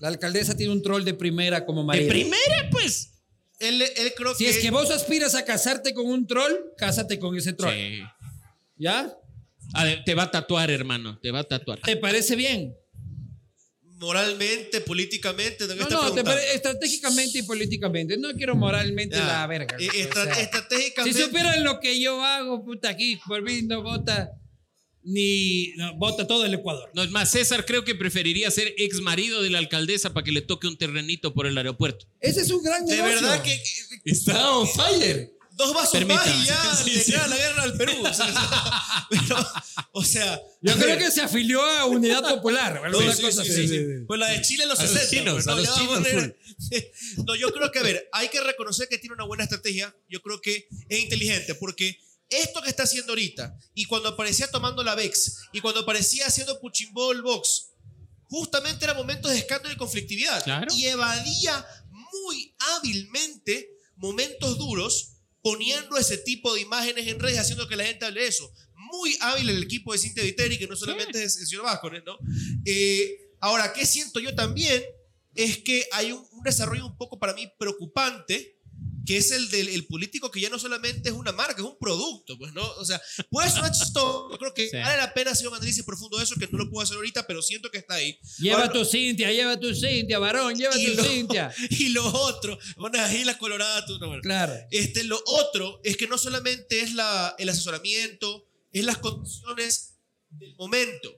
la 0.00 0.08
alcaldesa 0.08 0.56
tiene 0.56 0.72
un 0.72 0.82
troll 0.82 1.04
de 1.04 1.14
primera 1.14 1.66
como 1.66 1.80
De 1.80 1.86
marido. 1.86 2.08
primera, 2.08 2.68
pues. 2.70 3.17
Él, 3.60 3.82
él 3.82 4.12
creo 4.16 4.34
Si 4.34 4.44
que. 4.44 4.50
es 4.50 4.58
que 4.58 4.70
vos 4.70 4.90
aspiras 4.90 5.34
a 5.34 5.44
casarte 5.44 5.92
con 5.94 6.06
un 6.06 6.26
troll, 6.26 6.52
cásate 6.76 7.18
con 7.18 7.36
ese 7.36 7.52
troll. 7.52 7.72
Sí. 7.74 8.00
¿Ya? 8.76 9.12
A 9.74 9.84
ver, 9.84 10.04
te 10.04 10.14
va 10.14 10.24
a 10.24 10.30
tatuar, 10.30 10.70
hermano, 10.70 11.18
te 11.20 11.30
va 11.30 11.40
a 11.40 11.44
tatuar. 11.44 11.80
¿Te 11.80 11.96
parece 11.96 12.36
bien? 12.36 12.74
moralmente, 14.00 14.80
políticamente, 14.82 15.66
¿de 15.66 15.74
qué 15.76 15.80
No, 15.80 15.88
no, 15.90 16.12
te 16.14 16.22
pare- 16.22 16.54
estratégicamente 16.54 17.38
y 17.38 17.42
políticamente. 17.42 18.16
No 18.16 18.32
quiero 18.34 18.54
moralmente 18.54 19.16
Ya. 19.16 19.26
la 19.26 19.46
verga. 19.48 19.76
Eh, 19.80 19.88
o 19.88 19.92
estra- 19.92 20.24
sea, 20.24 20.34
si 20.36 20.40
estratégicamente. 20.42 21.20
supieran 21.20 21.64
lo 21.64 21.80
que 21.80 22.00
yo 22.00 22.22
hago, 22.22 22.64
puta, 22.64 22.90
aquí 22.90 23.18
por 23.26 23.42
mí 23.42 23.62
no 23.62 23.82
vota 23.82 24.30
ni 25.02 25.72
no, 25.76 25.94
vota 25.96 26.26
todo 26.26 26.44
el 26.44 26.54
Ecuador. 26.54 26.90
No, 26.94 27.02
es 27.02 27.10
más, 27.10 27.30
César 27.30 27.64
creo 27.64 27.84
que 27.84 27.94
preferiría 27.94 28.50
ser 28.50 28.74
ex 28.78 29.00
marido 29.00 29.42
de 29.42 29.50
la 29.50 29.58
alcaldesa 29.58 30.12
para 30.12 30.24
que 30.24 30.32
le 30.32 30.42
toque 30.42 30.66
un 30.66 30.76
terrenito 30.76 31.32
por 31.34 31.46
el 31.46 31.56
aeropuerto. 31.56 32.06
Ese 32.20 32.42
es 32.42 32.50
un 32.50 32.62
gran 32.62 32.84
de 32.84 32.96
negocio. 32.96 33.14
verdad 33.16 33.42
que 33.42 33.62
Está 34.04 34.50
on 34.56 34.68
fire. 34.68 35.32
dos 35.52 35.74
vasos 35.74 35.92
Permítame. 35.92 36.30
más 36.30 36.44
y 36.44 36.46
ya 36.46 36.74
Sí, 36.84 36.90
le 36.90 37.00
sí. 37.00 37.10
declara 37.12 37.28
la 37.28 37.36
guerra 37.36 37.62
al 37.64 37.76
Perú. 37.76 37.92
O 38.04 38.12
sea, 38.14 39.06
pero, 39.10 39.46
o 39.92 40.04
sea, 40.04 40.40
Yo 40.62 40.74
creo 40.74 40.86
ver, 40.88 40.98
que 40.98 41.10
se 41.10 41.20
afilió 41.22 41.62
a 41.62 41.86
Unidad 41.86 42.22
Popular. 42.36 42.78
o 42.78 42.84
alguna 42.84 43.10
Sí, 43.12 43.16
sí, 43.16 43.22
cosa 43.22 43.44
sí, 43.44 43.50
así. 43.50 43.68
sí, 43.68 43.78
sí. 43.78 43.84
Pues 44.06 44.20
la 44.20 44.28
de 44.28 44.42
Chile 44.42 44.62
en 44.64 44.68
los 44.68 44.78
A 44.78 44.82
los 44.82 44.90
60. 44.92 45.10
chinos, 45.10 45.34
pues, 45.34 45.46
a 45.46 45.50
no, 45.52 45.56
los 45.56 45.74
chinos. 45.74 46.32
No, 47.26 47.34
yo 47.36 47.52
creo 47.52 47.70
que, 47.72 47.78
a 47.78 47.82
ver, 47.82 48.08
hay 48.12 48.28
que 48.28 48.40
reconocer 48.40 48.88
que 48.88 48.98
tiene 48.98 49.14
una 49.14 49.24
buena 49.24 49.44
estrategia. 49.44 49.94
Yo 50.08 50.20
creo 50.22 50.40
que 50.40 50.66
es 50.88 50.98
inteligente 51.00 51.54
porque 51.54 51.98
esto 52.30 52.62
que 52.62 52.70
está 52.70 52.82
haciendo 52.82 53.12
ahorita 53.12 53.58
y 53.74 53.84
cuando 53.86 54.10
aparecía 54.10 54.50
tomando 54.50 54.82
la 54.82 54.94
VEX 54.94 55.38
y 55.52 55.60
cuando 55.60 55.80
aparecía 55.80 56.26
haciendo 56.26 56.60
Puchimbol 56.60 57.22
Box, 57.22 57.70
justamente 58.28 58.84
eran 58.84 58.96
momentos 58.96 59.30
de 59.30 59.38
escándalo 59.38 59.74
y 59.74 59.78
conflictividad. 59.78 60.42
Claro. 60.44 60.72
Y 60.74 60.86
evadía 60.86 61.66
muy 61.90 62.54
hábilmente 62.58 63.70
momentos 63.96 64.58
duros 64.58 65.12
poniendo 65.42 65.96
ese 65.96 66.18
tipo 66.18 66.54
de 66.54 66.60
imágenes 66.60 67.06
en 67.06 67.18
redes, 67.18 67.38
haciendo 67.38 67.68
que 67.68 67.76
la 67.76 67.84
gente 67.84 68.04
hable 68.04 68.22
de 68.22 68.28
eso. 68.28 68.52
Muy 68.74 69.16
hábil 69.20 69.48
el 69.48 69.62
equipo 69.62 69.92
de 69.92 69.98
Cintia 69.98 70.22
Viteri, 70.22 70.58
que 70.58 70.66
no 70.66 70.76
solamente 70.76 71.22
es 71.22 71.38
el 71.38 71.46
señor 71.46 71.64
Vázquez, 71.64 72.02
¿no? 72.04 72.18
Eh, 72.64 73.32
ahora, 73.40 73.72
¿qué 73.72 73.86
siento 73.86 74.20
yo 74.20 74.34
también? 74.34 74.82
Es 75.34 75.58
que 75.58 75.86
hay 75.92 76.12
un, 76.12 76.26
un 76.32 76.42
desarrollo 76.42 76.86
un 76.86 76.96
poco 76.96 77.18
para 77.18 77.34
mí 77.34 77.50
preocupante, 77.58 78.57
que 79.08 79.16
es 79.16 79.30
el 79.30 79.48
del 79.48 79.70
el 79.70 79.86
político 79.86 80.30
que 80.30 80.38
ya 80.38 80.50
no 80.50 80.58
solamente 80.58 81.08
es 81.08 81.14
una 81.14 81.32
marca, 81.32 81.54
es 81.62 81.66
un 81.66 81.78
producto, 81.78 82.36
pues, 82.36 82.52
¿no? 82.52 82.62
O 82.76 82.84
sea, 82.84 83.00
sonar 83.32 83.72
chistoso, 83.72 84.28
yo 84.30 84.36
creo 84.38 84.52
que 84.52 84.68
Sí. 84.68 84.76
vale 84.76 84.98
la 84.98 85.14
pena 85.14 85.30
hacer 85.30 85.48
un 85.48 85.54
análisis 85.54 85.82
profundo 85.82 86.18
de 86.18 86.24
eso, 86.24 86.34
que 86.34 86.46
no 86.52 86.58
lo 86.58 86.68
puedo 86.70 86.82
hacer 86.84 86.96
ahorita, 86.96 87.26
pero 87.26 87.40
siento 87.40 87.70
que 87.70 87.78
está 87.78 87.94
ahí. 87.94 88.18
Lleva 88.38 88.58
Ahora, 88.64 88.72
tu 88.74 88.84
Cintia, 88.84 89.32
lleva 89.32 89.58
tu 89.58 89.74
Cintia, 89.74 90.18
varón, 90.18 90.54
lleva 90.54 90.74
tu 90.74 90.92
lo- 90.94 91.02
Cintia. 91.04 91.54
Y 91.70 91.88
lo 91.88 92.04
otro, 92.06 92.58
una 92.76 93.14
isla 93.14 93.38
colorada, 93.38 93.86
tú 93.86 93.98
no, 93.98 94.08
bueno. 94.08 94.20
Claro. 94.22 94.52
Este, 94.70 95.04
lo 95.04 95.18
otro 95.24 95.80
es 95.84 95.96
que 95.96 96.06
no 96.06 96.18
solamente 96.18 96.80
es 96.82 96.92
la, 96.92 97.34
el 97.38 97.48
asesoramiento, 97.48 98.46
es 98.72 98.84
las 98.84 98.98
condiciones 98.98 99.94
del 100.28 100.54
momento. 100.56 101.10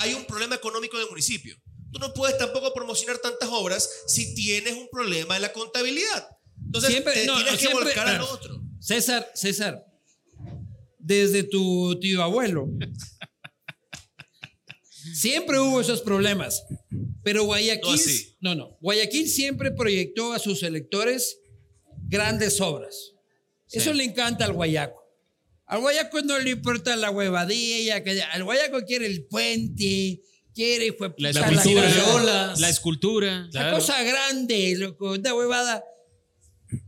Hay 0.00 0.12
un 0.12 0.26
problema 0.26 0.54
económico 0.56 0.98
del 0.98 1.08
municipio. 1.08 1.56
Tú 1.92 1.98
no 1.98 2.12
puedes 2.12 2.36
tampoco 2.36 2.74
promocionar 2.74 3.16
tantas 3.18 3.48
obras 3.50 3.88
si 4.06 4.34
tienes 4.34 4.74
un 4.74 4.88
problema 4.90 5.36
en 5.36 5.42
la 5.42 5.52
contabilidad. 5.54 6.28
Entonces, 6.74 6.90
Siempre- 6.90 7.12
te 7.12 7.26
no, 7.26 7.34
tienes 7.36 7.52
que 7.52 7.58
siempre- 7.58 7.84
volcar 7.84 8.08
a 8.08 8.12
lo 8.12 8.18
claro. 8.20 8.32
otro. 8.34 8.62
César, 8.80 9.30
César, 9.34 9.84
desde 10.98 11.42
tu 11.42 11.98
tío 12.00 12.22
abuelo, 12.22 12.66
siempre 15.14 15.58
hubo 15.60 15.80
esos 15.80 16.00
problemas. 16.02 16.64
Pero 17.22 17.44
Guayaquil, 17.44 18.00
No 18.40 18.54
no, 18.54 18.66
no, 18.68 18.78
Guayaquil 18.80 19.28
siempre 19.28 19.70
proyectó 19.70 20.32
a 20.32 20.38
sus 20.38 20.62
electores 20.62 21.38
grandes 22.08 22.60
obras. 22.60 23.12
Eso 23.70 23.92
le 23.92 24.04
encanta 24.04 24.44
al 24.44 24.52
guayaco. 24.54 25.00
Al 25.66 25.80
guayaco 25.80 26.20
no 26.22 26.38
le 26.38 26.50
importa 26.50 26.96
la 26.96 27.10
huevadilla, 27.10 28.02
que 28.02 28.20
al 28.22 28.44
guayaco 28.44 28.82
quiere 28.84 29.06
el 29.06 29.24
puente, 29.26 30.20
quiere 30.54 30.88
La 30.88 30.96
puta, 31.08 31.28
escultura, 31.30 31.82
casa. 31.82 32.60
la 32.60 32.68
escultura. 32.68 33.48
La 33.52 33.70
cosa 33.72 34.02
grande, 34.02 34.74
loco, 34.76 35.12
una 35.12 35.34
huevada. 35.34 35.82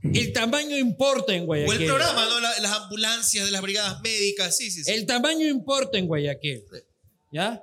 El 0.02 0.32
tamaño 0.32 0.76
importa 0.78 1.34
en 1.34 1.42
O 1.42 1.46
Guayaquil. 1.46 1.80
el 1.82 1.86
programa, 1.86 2.24
¿no? 2.26 2.40
La- 2.40 2.58
las 2.60 2.72
ambulancias 2.72 3.44
de 3.44 3.50
las 3.50 3.62
brigadas 3.62 4.00
médicas, 4.02 4.56
sí, 4.56 4.70
sí, 4.70 4.84
sí. 4.84 4.90
El 4.90 5.06
tamaño 5.06 5.46
importa 5.46 5.98
en 5.98 6.06
Guayaquil. 6.06 6.62
¿Ya? 7.32 7.62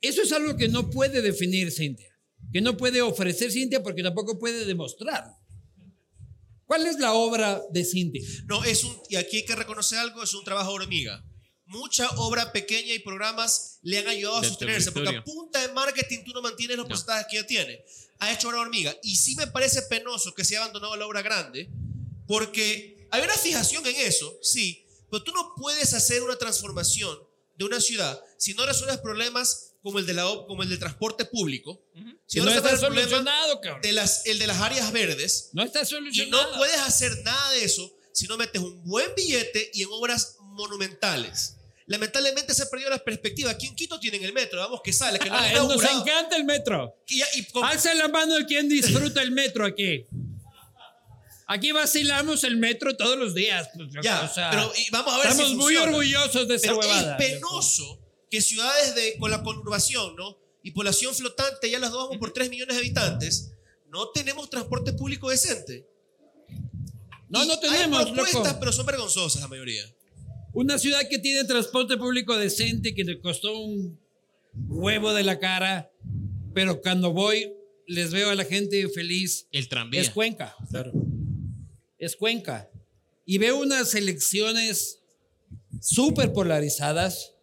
Eso 0.00 0.22
es 0.22 0.32
algo 0.32 0.56
que 0.56 0.68
no 0.68 0.90
puede 0.90 1.22
definir 1.22 1.70
Cintia. 1.72 2.10
Que 2.52 2.60
no 2.60 2.76
puede 2.76 3.00
ofrecer 3.02 3.50
Cintia 3.50 3.82
porque 3.82 4.02
tampoco 4.02 4.38
puede 4.38 4.64
demostrar. 4.64 5.24
¿Cuál 6.66 6.86
es 6.86 6.98
la 6.98 7.12
obra 7.12 7.60
de 7.70 7.84
Cintia? 7.84 8.22
No, 8.46 8.64
es 8.64 8.84
un, 8.84 8.96
y 9.10 9.16
aquí 9.16 9.38
hay 9.38 9.44
que 9.44 9.56
reconocer 9.56 9.98
algo, 9.98 10.22
es 10.22 10.32
un 10.34 10.44
trabajo 10.44 10.72
hormiga. 10.72 11.24
Mucha 11.66 12.08
obra 12.16 12.52
pequeña 12.52 12.92
y 12.94 12.98
programas 12.98 13.78
le 13.82 13.98
han 13.98 14.08
ayudado 14.08 14.38
a 14.38 14.44
sostenerse, 14.44 14.90
porque 14.92 15.08
a 15.08 15.12
territorio. 15.12 15.34
punta 15.42 15.66
de 15.66 15.72
marketing 15.72 16.18
tú 16.24 16.32
no 16.32 16.42
mantienes 16.42 16.76
los 16.76 16.84
No. 16.84 16.88
porcentajes 16.90 17.26
que 17.30 17.36
ya 17.36 17.46
tiene. 17.46 17.82
Ha 18.22 18.32
hecho 18.32 18.48
obra 18.48 18.60
hormiga. 18.60 18.96
Y 19.02 19.16
sí 19.16 19.34
me 19.36 19.46
parece 19.48 19.82
penoso 19.82 20.32
que 20.34 20.44
se 20.44 20.54
haya 20.54 20.62
abandonado 20.64 20.96
la 20.96 21.06
obra 21.06 21.22
grande, 21.22 21.68
porque 22.26 23.06
hay 23.10 23.22
una 23.22 23.34
fijación 23.34 23.84
en 23.86 23.96
eso, 23.96 24.38
sí, 24.42 24.86
pero 25.10 25.22
tú 25.22 25.32
no 25.32 25.54
puedes 25.56 25.92
hacer 25.92 26.22
una 26.22 26.36
transformación 26.36 27.18
de 27.56 27.64
una 27.64 27.80
ciudad 27.80 28.18
si 28.38 28.54
no 28.54 28.64
resuelves 28.64 28.98
problemas 28.98 29.74
como 29.82 29.98
el 29.98 30.06
de, 30.06 30.14
la, 30.14 30.22
como 30.46 30.62
el 30.62 30.68
del 30.68 30.78
transporte 30.78 31.24
público, 31.24 31.84
si 32.26 32.38
Si 32.38 32.40
no 32.40 32.50
está 32.50 32.70
el 32.70 32.78
problema 32.78 33.02
solucionado, 33.08 33.60
cabrón. 33.60 33.82
de 33.82 33.92
las, 33.92 34.24
el 34.26 34.38
de 34.38 34.46
las 34.46 34.60
áreas 34.60 34.92
verdes, 34.92 35.50
No 35.52 35.62
está 35.64 35.82
y 35.82 35.86
solucionado. 35.86 36.52
no 36.52 36.56
puedes 36.58 36.78
hacer 36.78 37.22
nada 37.24 37.50
de 37.52 37.64
eso 37.64 37.92
si 38.12 38.26
no 38.28 38.36
metes 38.36 38.62
un 38.62 38.82
buen 38.84 39.12
billete 39.16 39.70
y 39.74 39.82
en 39.82 39.88
obras 39.90 40.36
monumentales. 40.40 41.56
Lamentablemente 41.92 42.54
se 42.54 42.64
perdió 42.66 42.88
la 42.88 42.98
perspectiva. 42.98 43.50
Aquí 43.50 43.66
en 43.66 43.74
Quito 43.76 44.00
tienen 44.00 44.24
el 44.24 44.32
metro, 44.32 44.58
vamos 44.60 44.80
que 44.82 44.94
sale, 44.94 45.18
que 45.18 45.28
no 45.28 45.36
Ah, 45.36 45.44
han 45.46 45.68
nos 45.68 45.82
encanta 45.84 46.36
el 46.36 46.44
metro. 46.44 46.96
Y, 47.06 47.20
y 47.34 47.44
con- 47.52 47.64
Alza 47.64 47.92
la 47.92 48.08
mano 48.08 48.34
de 48.34 48.46
quien 48.46 48.66
disfruta 48.66 49.20
el 49.20 49.30
metro 49.30 49.66
aquí. 49.66 50.06
Aquí 51.46 51.70
vacilamos 51.72 52.44
el 52.44 52.56
metro 52.56 52.96
todos 52.96 53.18
los 53.18 53.34
días. 53.34 53.68
pues, 53.76 53.88
ya, 54.02 54.22
o 54.22 54.32
sea, 54.32 54.50
pero 54.50 54.72
y 54.74 54.90
vamos 54.90 55.12
a 55.12 55.18
ver 55.18 55.26
estamos 55.26 55.50
si 55.50 55.56
muy 55.56 55.76
orgullosos 55.76 56.48
de 56.48 56.54
esa 56.54 56.68
Pero 56.68 56.78
huevada. 56.78 57.16
es 57.18 57.30
penoso 57.32 58.00
que 58.30 58.40
ciudades 58.40 58.94
de, 58.94 59.18
con 59.18 59.30
la 59.30 59.42
conurbación 59.42 60.16
¿no? 60.16 60.38
y 60.62 60.70
población 60.70 61.14
flotante, 61.14 61.68
ya 61.70 61.78
las 61.78 61.90
dos 61.90 62.04
vamos 62.04 62.16
por 62.16 62.32
3 62.32 62.48
millones 62.48 62.74
de 62.74 62.80
habitantes, 62.80 63.52
no 63.88 64.08
tenemos 64.12 64.48
transporte 64.48 64.94
público 64.94 65.28
decente. 65.28 65.86
No, 67.28 67.44
Y 67.44 67.48
no 67.48 67.58
tenemos, 67.58 67.98
Hay 68.06 68.12
propuestas, 68.12 68.44
loco. 68.46 68.56
pero 68.60 68.72
son 68.72 68.86
vergonzosas 68.86 69.42
la 69.42 69.48
mayoría. 69.48 69.84
Una 70.52 70.78
ciudad 70.78 71.00
que 71.08 71.18
tiene 71.18 71.44
transporte 71.44 71.96
público 71.96 72.36
decente, 72.36 72.94
que 72.94 73.04
le 73.04 73.20
costó 73.20 73.58
un 73.58 73.98
huevo 74.68 75.12
de 75.14 75.22
la 75.24 75.38
cara, 75.38 75.90
pero 76.54 76.80
cuando 76.80 77.12
voy 77.12 77.52
les 77.86 78.12
veo 78.12 78.30
a 78.30 78.34
la 78.34 78.44
gente 78.44 78.86
feliz. 78.88 79.48
El 79.50 79.68
tranvía. 79.68 80.00
Es 80.00 80.10
Cuenca. 80.10 80.54
Es 81.98 82.16
Cuenca. 82.16 82.68
Y 83.24 83.38
veo 83.38 83.58
unas 83.60 83.94
elecciones 83.94 85.00
súper 85.80 86.32
polarizadas. 86.32 87.34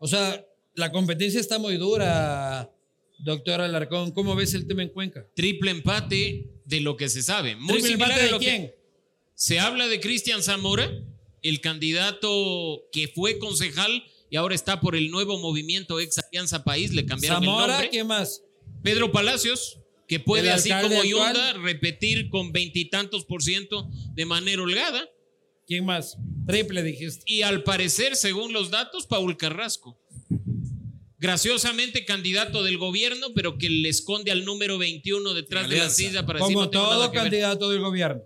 O 0.00 0.06
sea, 0.06 0.44
la 0.74 0.92
competencia 0.92 1.40
está 1.40 1.58
muy 1.58 1.76
dura, 1.76 2.70
doctor 3.18 3.60
Alarcón. 3.60 4.12
¿Cómo 4.12 4.34
ves 4.36 4.54
el 4.54 4.66
tema 4.66 4.82
en 4.82 4.90
Cuenca? 4.90 5.26
Triple 5.34 5.70
empate 5.70 6.50
de 6.64 6.80
lo 6.80 6.96
que 6.96 7.08
se 7.08 7.22
sabe. 7.22 7.56
Muy 7.56 7.80
¿Triple 7.80 7.92
empate 7.94 8.22
de 8.22 8.30
lo 8.30 8.38
que- 8.38 8.46
quién? 8.46 8.74
Se 9.34 9.60
habla 9.60 9.86
de 9.86 10.00
Cristian 10.00 10.42
Zamora, 10.42 10.90
el 11.42 11.60
candidato 11.60 12.82
que 12.92 13.08
fue 13.08 13.38
concejal 13.38 14.04
y 14.30 14.36
ahora 14.36 14.54
está 14.54 14.80
por 14.80 14.94
el 14.96 15.10
nuevo 15.10 15.38
movimiento 15.38 16.00
Ex 16.00 16.18
Alianza 16.18 16.64
País, 16.64 16.92
le 16.92 17.06
cambiaron 17.06 17.42
el 17.42 17.48
Zamora, 17.48 17.66
nombre. 17.74 17.90
¿quién 17.90 18.06
más? 18.06 18.42
Pedro 18.82 19.10
Palacios, 19.10 19.78
que 20.06 20.20
puede 20.20 20.48
El 20.48 20.54
así 20.54 20.70
como. 20.70 21.02
Yunda 21.04 21.54
repetir 21.54 22.28
con 22.30 22.52
veintitantos 22.52 23.24
por 23.24 23.42
ciento 23.42 23.88
de 24.14 24.26
manera 24.26 24.62
holgada. 24.62 25.08
¿Quién 25.66 25.84
más? 25.84 26.16
Triple 26.46 26.82
dijiste. 26.82 27.24
Y 27.26 27.42
al 27.42 27.62
parecer, 27.62 28.16
según 28.16 28.52
los 28.52 28.70
datos, 28.70 29.06
Paul 29.06 29.36
Carrasco. 29.36 29.98
Graciosamente 31.18 32.04
candidato 32.04 32.62
del 32.62 32.78
gobierno, 32.78 33.28
pero 33.34 33.58
que 33.58 33.68
le 33.68 33.88
esconde 33.88 34.30
al 34.30 34.44
número 34.44 34.78
21 34.78 35.34
detrás 35.34 35.68
de 35.68 35.78
la 35.78 35.90
silla 35.90 36.24
para 36.24 36.38
decir 36.38 36.54
Como 36.54 36.66
no 36.66 36.70
tengo 36.70 36.84
todo 36.84 36.94
nada 36.94 37.10
que 37.10 37.16
ver". 37.18 37.24
candidato 37.24 37.70
del 37.70 37.80
gobierno. 37.80 38.22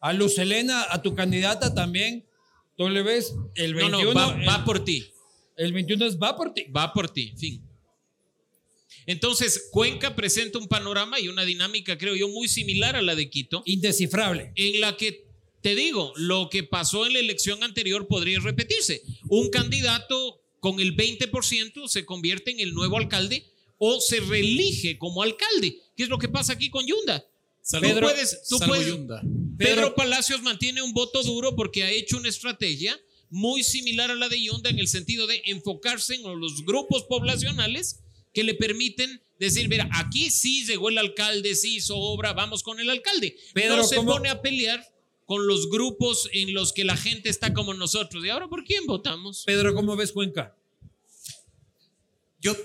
A 0.00 0.12
Luz 0.12 0.38
Helena, 0.38 0.86
a 0.90 1.02
tu 1.02 1.14
candidata 1.14 1.74
también. 1.74 2.26
Tú 2.80 2.88
le 2.88 3.02
ves 3.02 3.34
el 3.56 3.72
No, 3.74 3.90
21. 3.90 4.04
no, 4.04 4.14
va, 4.14 4.40
el, 4.40 4.48
va 4.48 4.64
por 4.64 4.82
ti. 4.82 5.06
el 5.58 5.70
21 5.74 6.06
es 6.06 6.16
va 6.18 6.34
por 6.34 6.54
ti. 6.54 6.64
Va 6.74 6.94
por 6.94 7.10
ti, 7.10 7.34
fin. 7.36 7.62
Entonces, 9.04 9.68
Cuenca 9.70 10.16
presenta 10.16 10.58
un 10.58 10.66
panorama 10.66 11.20
y 11.20 11.28
una 11.28 11.44
dinámica, 11.44 11.98
creo 11.98 12.16
yo, 12.16 12.28
muy 12.28 12.48
similar 12.48 12.96
a 12.96 13.02
la 13.02 13.14
de 13.14 13.28
Quito, 13.28 13.62
Indescifrable. 13.66 14.52
en 14.56 14.80
la 14.80 14.96
que, 14.96 15.26
te 15.60 15.74
digo, 15.74 16.14
lo 16.16 16.48
que 16.48 16.62
pasó 16.62 17.04
en 17.04 17.12
la 17.12 17.18
elección 17.18 17.62
anterior 17.62 18.06
podría 18.08 18.40
repetirse. 18.40 19.02
Un 19.28 19.50
candidato 19.50 20.40
con 20.58 20.80
el 20.80 20.96
20% 20.96 21.86
se 21.86 22.06
convierte 22.06 22.50
en 22.50 22.60
el 22.60 22.72
nuevo 22.72 22.96
alcalde 22.96 23.44
o 23.76 24.00
se 24.00 24.20
reelige 24.20 24.96
como 24.96 25.22
alcalde. 25.22 25.76
¿Qué 25.94 26.04
es 26.04 26.08
lo 26.08 26.16
que 26.18 26.28
pasa 26.28 26.54
aquí 26.54 26.70
con 26.70 26.86
Yunda? 26.86 27.26
Salvo, 27.62 27.88
Tú 27.94 28.00
puedes- 28.00 28.42
tú 28.48 28.58
puedes- 28.58 28.86
Yunda. 28.88 29.20
Pedro 29.58 29.74
Pedro- 29.76 29.94
Palacios 29.94 30.42
mantiene 30.42 30.82
un 30.82 30.92
voto 30.92 31.22
duro 31.22 31.54
porque 31.54 31.84
ha 31.84 31.90
hecho 31.90 32.16
una 32.16 32.28
estrategia 32.28 32.98
muy 33.28 33.62
similar 33.62 34.10
a 34.10 34.14
la 34.14 34.28
de 34.28 34.42
Yunda 34.42 34.70
en 34.70 34.78
el 34.78 34.88
sentido 34.88 35.26
de 35.26 35.42
enfocarse 35.46 36.14
en 36.16 36.22
los 36.40 36.64
grupos 36.64 37.04
poblacionales 37.04 38.00
que 38.32 38.42
le 38.44 38.54
permiten 38.54 39.20
decir, 39.38 39.68
mira, 39.68 39.88
aquí 39.92 40.30
sí 40.30 40.64
llegó 40.66 40.88
el 40.88 40.98
alcalde, 40.98 41.54
sí 41.54 41.76
hizo 41.76 41.96
obra, 41.96 42.32
vamos 42.32 42.62
con 42.62 42.80
el 42.80 42.90
alcalde. 42.90 43.36
Pedro, 43.54 43.76
no 43.78 43.84
se 43.84 43.96
¿cómo- 43.96 44.12
pone 44.12 44.28
a 44.30 44.40
pelear 44.42 44.84
con 45.26 45.46
los 45.46 45.70
grupos 45.70 46.28
en 46.32 46.52
los 46.54 46.72
que 46.72 46.84
la 46.84 46.96
gente 46.96 47.28
está 47.28 47.52
como 47.54 47.72
nosotros. 47.74 48.24
¿Y 48.24 48.30
ahora 48.30 48.48
por 48.48 48.64
quién 48.64 48.84
votamos? 48.86 49.44
Pedro, 49.46 49.74
¿cómo 49.74 49.94
ves 49.96 50.10
Cuenca? 50.12 50.56
Yo, 52.40 52.56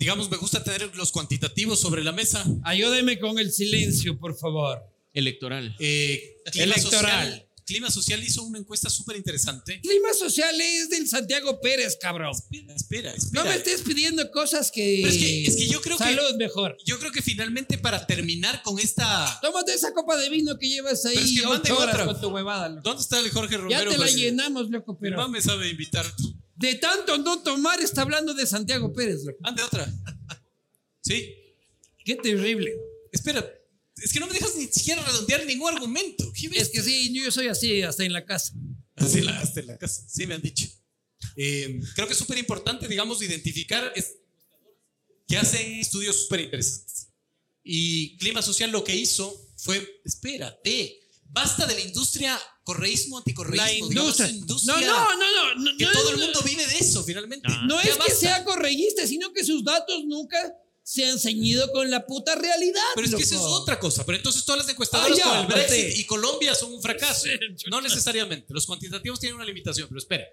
digamos, 0.00 0.28
me 0.30 0.36
gusta 0.38 0.64
tener 0.64 0.96
los 0.96 1.12
cuantitativos 1.12 1.78
sobre 1.78 2.02
la 2.02 2.10
mesa. 2.12 2.44
Ayúdeme 2.64 3.20
con 3.20 3.38
el 3.38 3.52
silencio, 3.52 4.18
por 4.18 4.36
favor. 4.36 4.80
Electoral. 5.12 5.76
Eh, 5.78 6.36
clima 6.52 6.74
Electoral. 6.74 7.28
Social, 7.28 7.46
clima 7.66 7.90
Social 7.90 8.24
hizo 8.24 8.42
una 8.44 8.58
encuesta 8.58 8.88
súper 8.90 9.16
interesante. 9.16 9.80
Clima 9.80 10.12
social 10.14 10.58
es 10.60 10.88
del 10.90 11.06
Santiago 11.08 11.60
Pérez, 11.60 11.98
cabrón. 12.00 12.30
Espera, 12.32 12.74
espera, 12.74 13.10
No 13.10 13.16
espera. 13.16 13.44
me 13.44 13.54
estés 13.56 13.82
pidiendo 13.82 14.28
cosas 14.30 14.70
que. 14.70 15.00
Pero 15.02 15.12
es 15.14 15.18
que- 15.18 15.44
es 15.46 15.56
que 15.56 15.66
yo 15.68 15.80
creo 15.80 15.98
que- 15.98 16.04
Salud 16.04 16.36
mejor. 16.38 16.76
Yo 16.86 16.98
creo 16.98 17.12
que 17.12 17.22
finalmente 17.22 17.76
para 17.78 18.06
terminar 18.06 18.62
con 18.62 18.78
esta... 18.78 19.38
Tómate 19.42 19.74
esa 19.74 19.92
copa 19.92 20.16
de 20.16 20.28
vino 20.30 20.56
que 20.58 20.68
llevas 20.68 21.04
ahí 21.06 21.14
Pero 21.16 21.26
es 21.26 21.32
que 21.40 21.46
ocho 21.46 21.78
horas 21.78 21.94
otra. 21.94 22.06
con 22.06 22.20
tu 22.20 22.28
huevada, 22.28 22.68
loco. 22.70 22.82
¿Dónde 22.84 23.02
está 23.02 23.20
el 23.20 23.30
Jorge 23.30 23.52
Ya 23.54 23.58
Romero? 23.60 23.90
te 23.90 23.98
la 23.98 24.04
Pues, 24.04 24.16
llenamos, 24.16 24.70
loco, 24.70 24.92
Mi 24.94 24.98
pero. 25.02 25.16
mamá 25.18 25.28
me 25.28 25.42
sabe 25.42 25.68
invitar. 25.68 26.06
De 26.60 26.74
tanto 26.74 27.16
no 27.16 27.42
tomar, 27.42 27.80
está 27.80 28.02
hablando 28.02 28.34
de 28.34 28.46
Santiago 28.46 28.92
Pérez, 28.92 29.24
loco. 29.24 29.38
Ande 29.44 29.62
otra. 29.62 29.90
Sí. 31.00 31.34
Qué 32.04 32.16
terrible. 32.16 32.76
Espera, 33.10 33.42
es 33.96 34.12
que 34.12 34.20
no 34.20 34.26
me 34.26 34.34
dejas 34.34 34.54
ni 34.56 34.66
siquiera 34.66 35.02
redondear 35.02 35.46
ningún 35.46 35.72
argumento. 35.72 36.30
¿Qué 36.34 36.50
Es 36.54 36.68
que 36.68 36.82
sí, 36.82 37.12
yo 37.14 37.30
soy 37.30 37.48
así 37.48 37.80
hasta 37.80 38.04
en 38.04 38.12
la 38.12 38.26
casa. 38.26 38.52
Así 38.94 39.22
la 39.22 39.40
hasta 39.40 39.60
en 39.60 39.68
la 39.68 39.78
casa. 39.78 40.04
Sí, 40.06 40.26
me 40.26 40.34
han 40.34 40.42
dicho. 40.42 40.66
Eh, 41.34 41.80
creo 41.94 42.06
que 42.06 42.12
es 42.12 42.18
súper 42.18 42.36
importante, 42.36 42.86
digamos, 42.88 43.22
identificar 43.22 43.92
es- 43.96 44.16
que 45.26 45.38
hacen 45.38 45.74
estudios 45.80 46.24
súper 46.24 46.40
interesantes. 46.40 47.08
Y 47.64 48.18
Clima 48.18 48.42
Social 48.42 48.70
lo 48.70 48.84
que 48.84 48.94
hizo 48.94 49.48
fue, 49.56 50.02
espérate, 50.04 51.00
basta 51.24 51.66
de 51.66 51.74
la 51.74 51.80
industria 51.80 52.38
correísmo, 52.74 53.18
anticorreísmo. 53.18 53.88
Digamos, 53.88 54.20
industria. 54.20 54.28
industria 54.30 54.74
No, 54.86 55.16
no, 55.16 55.16
no, 55.16 55.54
no. 55.56 55.70
no 55.72 55.76
Que 55.78 55.84
no, 55.84 55.92
todo 55.92 56.10
el 56.10 56.18
no, 56.18 56.24
mundo 56.24 56.40
vive 56.44 56.66
de 56.66 56.78
eso, 56.78 57.02
finalmente. 57.04 57.48
No 57.66 57.82
Ya 57.82 57.90
es 57.90 57.96
que 57.98 58.10
sea 58.12 58.44
correísta, 58.44 59.06
sino 59.06 59.32
que 59.32 59.44
sus 59.44 59.64
datos 59.64 60.04
nunca 60.04 60.36
se 60.82 61.04
han 61.04 61.18
ceñido 61.18 61.70
con 61.72 61.90
la 61.90 62.06
puta 62.06 62.34
realidad. 62.34 62.82
Pero 62.94 63.06
es 63.06 63.14
que 63.14 63.22
esa 63.22 63.34
es 63.36 63.40
otra 63.42 63.78
cosa. 63.78 64.04
Pero 64.06 64.16
entonces 64.18 64.44
todas 64.44 64.60
las 64.62 64.68
encuestadoras 64.70 65.12
Ah, 65.12 65.16
ya, 65.18 65.24
con 65.28 65.38
el 65.40 65.46
Brexit 65.46 65.92
sí. 65.94 66.00
y 66.00 66.04
Colombia 66.06 66.54
son 66.54 66.72
un 66.72 66.82
fracaso. 66.82 67.26
No 67.70 67.80
necesariamente. 67.80 68.52
Los 68.54 68.66
cuantitativos 68.66 69.18
tienen 69.20 69.36
una 69.36 69.44
limitación, 69.44 69.88
pero 69.88 69.98
espera. 69.98 70.24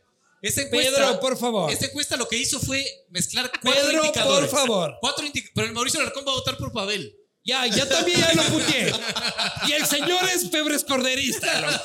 Esta 0.41 0.61
encuesta, 0.61 0.91
Pedro, 0.97 1.19
por 1.19 1.37
favor. 1.37 1.71
Esta 1.71 1.85
encuesta 1.87 2.15
lo 2.15 2.27
que 2.27 2.37
hizo 2.37 2.59
fue 2.59 2.85
mezclar 3.09 3.51
cuatro 3.61 3.81
Pedro, 3.87 4.05
indicadores. 4.05 4.49
por 4.49 4.59
favor. 4.59 4.95
Cuatro 5.01 5.25
indi- 5.25 5.49
pero 5.53 5.65
el 5.67 5.73
Mauricio 5.73 5.99
Alarcón 5.99 6.25
va 6.27 6.31
a 6.31 6.35
votar 6.35 6.57
por 6.57 6.71
Pavel. 6.71 7.15
Ya, 7.47 7.65
ya 7.65 7.87
también 7.87 8.19
ya 8.19 8.33
lo 8.33 8.43
puteé. 8.43 8.91
Y 9.69 9.71
el 9.71 9.85
señor 9.85 10.19
es 10.35 10.51
febres 10.51 10.83
corderista, 10.83 11.61
loco. 11.61 11.83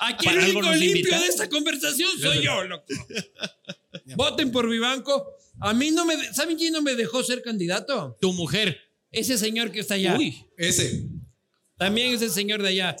Aquí 0.00 0.26
Para 0.26 0.44
el 0.44 0.56
único 0.56 0.72
limpio 0.74 0.96
invita. 0.98 1.20
de 1.20 1.26
esta 1.28 1.48
conversación 1.48 2.10
soy 2.20 2.42
yo, 2.42 2.64
loco. 2.64 2.84
Voten 4.16 4.50
por 4.50 4.68
Vivanco. 4.68 5.28
A 5.60 5.72
mí 5.74 5.92
no 5.92 6.04
me. 6.04 6.16
¿Saben 6.34 6.56
quién 6.56 6.72
no 6.72 6.82
me 6.82 6.96
dejó 6.96 7.22
ser 7.22 7.40
candidato? 7.42 8.16
Tu 8.20 8.32
mujer. 8.32 8.80
Ese 9.12 9.38
señor 9.38 9.70
que 9.70 9.78
está 9.80 9.94
allá. 9.94 10.16
Uy. 10.18 10.44
Ese. 10.56 11.04
También 11.76 12.12
es 12.14 12.22
el 12.22 12.30
señor 12.30 12.60
de 12.60 12.70
allá. 12.70 12.96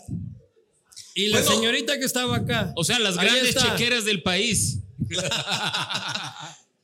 Y 1.14 1.26
la 1.28 1.40
Bueno. 1.40 1.54
señorita 1.56 1.98
que 1.98 2.04
estaba 2.04 2.36
acá. 2.36 2.72
O 2.76 2.84
sea, 2.84 3.00
las 3.00 3.16
grandes 3.16 3.56
chequeras 3.56 4.04
del 4.04 4.22
país. 4.22 4.78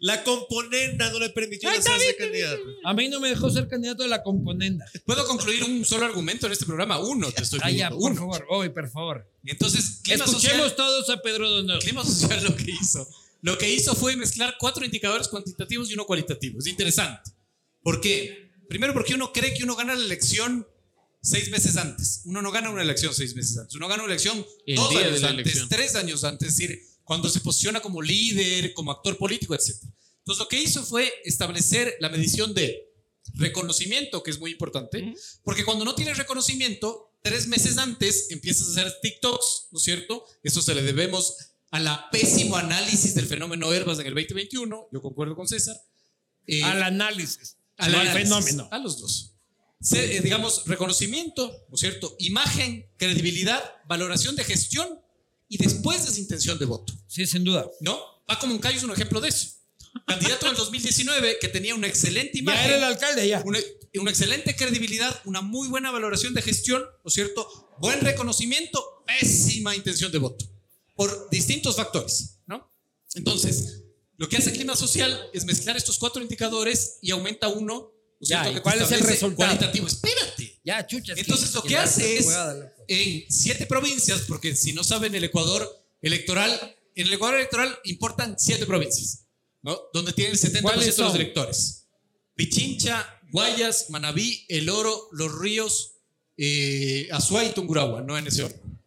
La 0.05 0.23
componenda 0.23 1.11
no 1.11 1.19
le 1.19 1.31
permitió 1.31 1.67
Ay, 1.71 1.79
hacerse 1.79 2.15
candidato. 2.17 2.61
A 2.85 2.93
mí 2.93 3.09
no 3.09 3.21
me 3.21 3.31
dejó 3.31 3.49
ser 3.51 3.69
candidato 3.69 4.03
de 4.03 4.11
la 4.11 4.23
componenda. 4.23 4.85
¿Puedo 5.07 5.27
concluir 5.27 5.65
un 5.65 5.83
solo 5.85 6.05
argumento 6.05 6.45
en 6.47 6.53
este 6.53 6.67
programa? 6.67 6.99
Uno 6.99 7.33
te 7.33 7.43
estoy 7.43 7.59
Ah, 7.63 7.71
ya, 7.71 7.89
pidiendo. 7.89 7.99
por 7.99 8.11
Uno. 8.13 8.21
favor. 8.21 8.47
Hoy, 8.51 8.69
por 8.69 8.91
favor. 8.91 9.33
Entonces, 9.47 10.01
Clima 10.03 10.27
Escuchemos 10.27 10.57
Social, 10.73 10.77
todos 10.77 11.09
a 11.09 11.23
Pedro 11.23 11.49
Donoso. 11.49 11.79
Clima 11.81 12.05
Social 12.05 12.45
lo 12.45 12.55
que 12.55 12.71
hizo. 12.71 13.09
Lo 13.41 13.57
que 13.57 13.71
hizo 13.73 13.95
fue 13.95 14.15
mezclar 14.17 14.57
cuatro 14.59 14.85
indicadores 14.85 15.29
cuantitativos 15.29 15.89
y 15.91 15.95
uno 15.95 16.05
cualitativo. 16.05 16.59
Es 16.59 16.67
interesante. 16.67 17.31
¿Por 17.83 18.01
qué? 18.03 18.51
Primero 18.69 18.93
porque 18.93 19.15
uno 19.15 19.33
cree 19.33 19.55
que 19.55 19.65
uno 19.65 19.75
gana 19.75 19.95
la 19.95 20.05
elección 20.05 20.67
seis 21.23 21.51
meses 21.51 21.79
antes. 21.79 22.21
Uno 22.27 22.43
no 22.43 22.51
gana 22.53 22.69
una 22.69 22.83
elección 22.83 23.15
seis 23.15 23.35
meses 23.35 23.57
antes. 23.57 23.75
Uno 23.75 23.89
gana 23.89 24.03
una 24.03 24.13
elección 24.13 24.45
El 24.67 24.77
dos 24.77 24.91
años 24.97 25.23
antes, 25.25 25.45
elección. 25.47 25.69
tres 25.71 25.95
años 25.97 26.25
antes. 26.25 26.49
Es 26.51 26.57
decir, 26.59 26.79
cuando 27.05 27.29
se 27.29 27.41
posiciona 27.41 27.81
como 27.81 28.01
líder, 28.03 28.73
como 28.75 28.91
actor 28.91 29.17
político, 29.19 29.55
etc. 29.55 29.77
Entonces 30.19 30.39
lo 30.41 30.49
que 30.49 30.61
hizo 30.61 30.83
fue 30.85 31.13
establecer 31.25 31.97
la 32.01 32.09
medición 32.09 32.55
de 32.55 32.91
reconocimiento, 33.35 34.23
que 34.23 34.31
es 34.31 34.39
muy 34.39 34.51
importante, 34.53 35.15
porque 35.43 35.65
cuando 35.65 35.85
no 35.85 35.95
tienes 35.95 36.17
reconocimiento, 36.19 37.11
tres 37.23 37.47
meses 37.47 37.79
antes 37.79 38.31
empiezas 38.31 38.69
a 38.69 38.71
hacer 38.81 38.95
TikToks, 39.03 39.69
¿no 39.73 39.79
es 39.79 39.85
cierto? 39.85 40.25
Eso 40.43 40.63
se 40.63 40.75
le 40.75 40.83
debemos 40.83 41.35
a 41.71 41.81
la 41.81 42.09
pésimo 42.11 42.57
análisis 42.57 43.15
del 43.15 43.27
fenómeno 43.27 43.73
Herbas 43.73 43.99
en 43.99 44.07
el 44.07 44.15
2021, 44.15 44.89
yo 44.93 45.03
concuerdo 45.03 45.35
con 45.35 45.49
César. 45.49 45.77
Eh, 46.47 46.63
Al 46.63 46.83
análisis. 46.83 47.57
al 47.79 47.93
no 47.93 47.99
al 48.01 48.09
análisis, 48.09 48.29
fenómeno. 48.29 48.69
A 48.71 48.79
los 48.79 49.01
dos. 49.01 49.33
Se- 49.81 50.17
eh, 50.17 50.21
digamos, 50.21 50.65
reconocimiento, 50.67 51.49
¿no 51.69 51.75
es 51.75 51.81
cierto? 51.81 52.15
Imagen, 52.19 52.87
credibilidad, 52.97 53.63
valoración 53.89 54.37
de 54.37 54.45
gestión 54.45 55.01
y 55.49 55.59
después 55.59 56.05
desintención 56.07 56.59
de 56.59 56.65
voto, 56.65 56.93
Sí, 57.07 57.27
sin 57.27 57.45
duda. 57.45 57.71
¿no? 57.81 58.01
Un 58.45 58.59
callo 58.59 58.77
es 58.77 58.83
un 58.83 58.91
ejemplo 58.91 59.21
de 59.21 59.29
eso. 59.29 59.49
Candidato 60.07 60.47
del 60.47 60.57
2019 60.57 61.39
que 61.41 61.49
tenía 61.49 61.75
una 61.75 61.87
excelente 61.87 62.39
imagen. 62.39 62.63
Ya 62.63 62.67
era 62.67 62.77
el 62.79 62.85
alcalde, 62.85 63.29
ya. 63.29 63.43
una, 63.45 63.59
una 64.01 64.11
excelente 64.11 64.57
credibilidad, 64.57 65.21
una 65.25 65.41
muy 65.41 65.69
buena 65.69 65.91
valoración 65.93 66.35
de 66.35 66.43
gestión, 66.43 66.83
¿no 66.83 67.09
es 67.09 67.15
cierto? 67.15 67.49
Buen 67.79 68.01
reconocimiento, 68.01 69.05
pésima 69.07 69.77
intención 69.77 70.11
de 70.11 70.19
voto, 70.19 70.45
por 70.97 71.31
distintos 71.31 71.77
factores, 71.77 72.41
¿no? 72.47 72.73
Entonces, 73.15 73.85
lo 74.17 74.29
que 74.29 74.37
hace 74.37 74.53
Clima 74.53 74.75
Social 74.75 75.31
es 75.33 75.45
mezclar 75.45 75.77
estos 75.77 75.99
cuatro 75.99 76.23
indicadores 76.23 76.99
y 77.01 77.11
aumenta 77.11 77.49
uno, 77.49 77.75
¿no 77.75 78.19
es 78.21 78.29
Ya? 78.29 78.51
¿y 78.51 78.61
cuál 78.61 78.81
es 78.81 78.91
el 78.91 79.01
resultado? 79.01 79.37
Cualitativo, 79.37 79.87
espérate. 79.87 80.44
Ya, 80.65 80.87
chuchas. 80.87 81.19
Entonces, 81.19 81.53
lo 81.55 81.63
que 81.63 81.77
hace 81.77 82.17
es, 82.17 82.27
en 82.89 83.25
siete 83.29 83.67
provincias, 83.67 84.23
porque 84.23 84.57
si 84.57 84.73
no 84.73 84.83
saben, 84.83 85.15
el 85.15 85.25
Ecuador 85.25 85.69
electoral, 86.01 86.77
en 86.95 87.07
el 87.07 87.13
Ecuador 87.13 87.37
electoral 87.37 87.79
importan 87.85 88.37
siete 88.39 88.65
provincias, 88.65 89.27
¿no? 89.63 89.79
Donde 89.93 90.13
tienen 90.15 90.33
el 90.33 90.41
70% 90.41 90.53
de 90.53 90.63
¿Cuáles 90.63 90.99
los 90.99 91.15
electores. 91.15 91.87
Pichincha, 92.35 93.07
Guayas, 93.31 93.91
Manabí, 93.91 94.45
El 94.49 94.71
Oro, 94.71 95.09
Los 95.13 95.39
Ríos, 95.39 95.93
eh, 96.37 97.09
Azuay 97.13 97.49
y 97.49 97.53
Tungurahua, 97.53 98.01
no 98.01 98.17
en 98.17 98.27
ese 98.27 98.45
orden, 98.45 98.81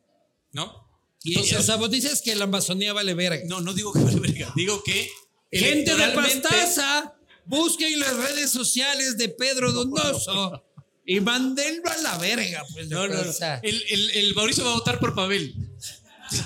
¿no? 0.53 0.87
Y, 1.23 1.33
Entonces- 1.33 1.59
o 1.59 1.63
sea, 1.63 1.75
vos 1.75 1.91
dices 1.91 2.21
que 2.21 2.35
la 2.35 2.45
Amazonía 2.45 2.91
vale 2.93 3.13
verga. 3.13 3.43
No, 3.45 3.61
no 3.61 3.73
digo 3.73 3.93
que 3.93 3.99
vale 3.99 4.19
verga, 4.19 4.51
digo 4.55 4.81
que 4.83 5.09
Gente 5.51 5.95
de 5.95 6.07
Pastaza, 6.09 7.15
busquen 7.45 7.99
las 7.99 8.15
redes 8.17 8.51
sociales 8.51 9.17
de 9.17 9.29
Pedro 9.29 9.71
Donoso 9.71 10.63
y 11.07 11.19
mándenlo 11.21 11.89
a 11.89 11.97
la 11.97 12.17
verga. 12.19 12.63
Pues, 12.73 12.87
No, 12.89 13.07
no, 13.07 13.15
no. 13.15 13.31
El, 13.63 13.83
el- 13.89 14.11
el 14.11 14.35
Mauricio 14.35 14.63
va 14.63 14.71
a 14.71 14.75
votar 14.75 14.99
por 14.99 15.15
Pavel. 15.15 15.55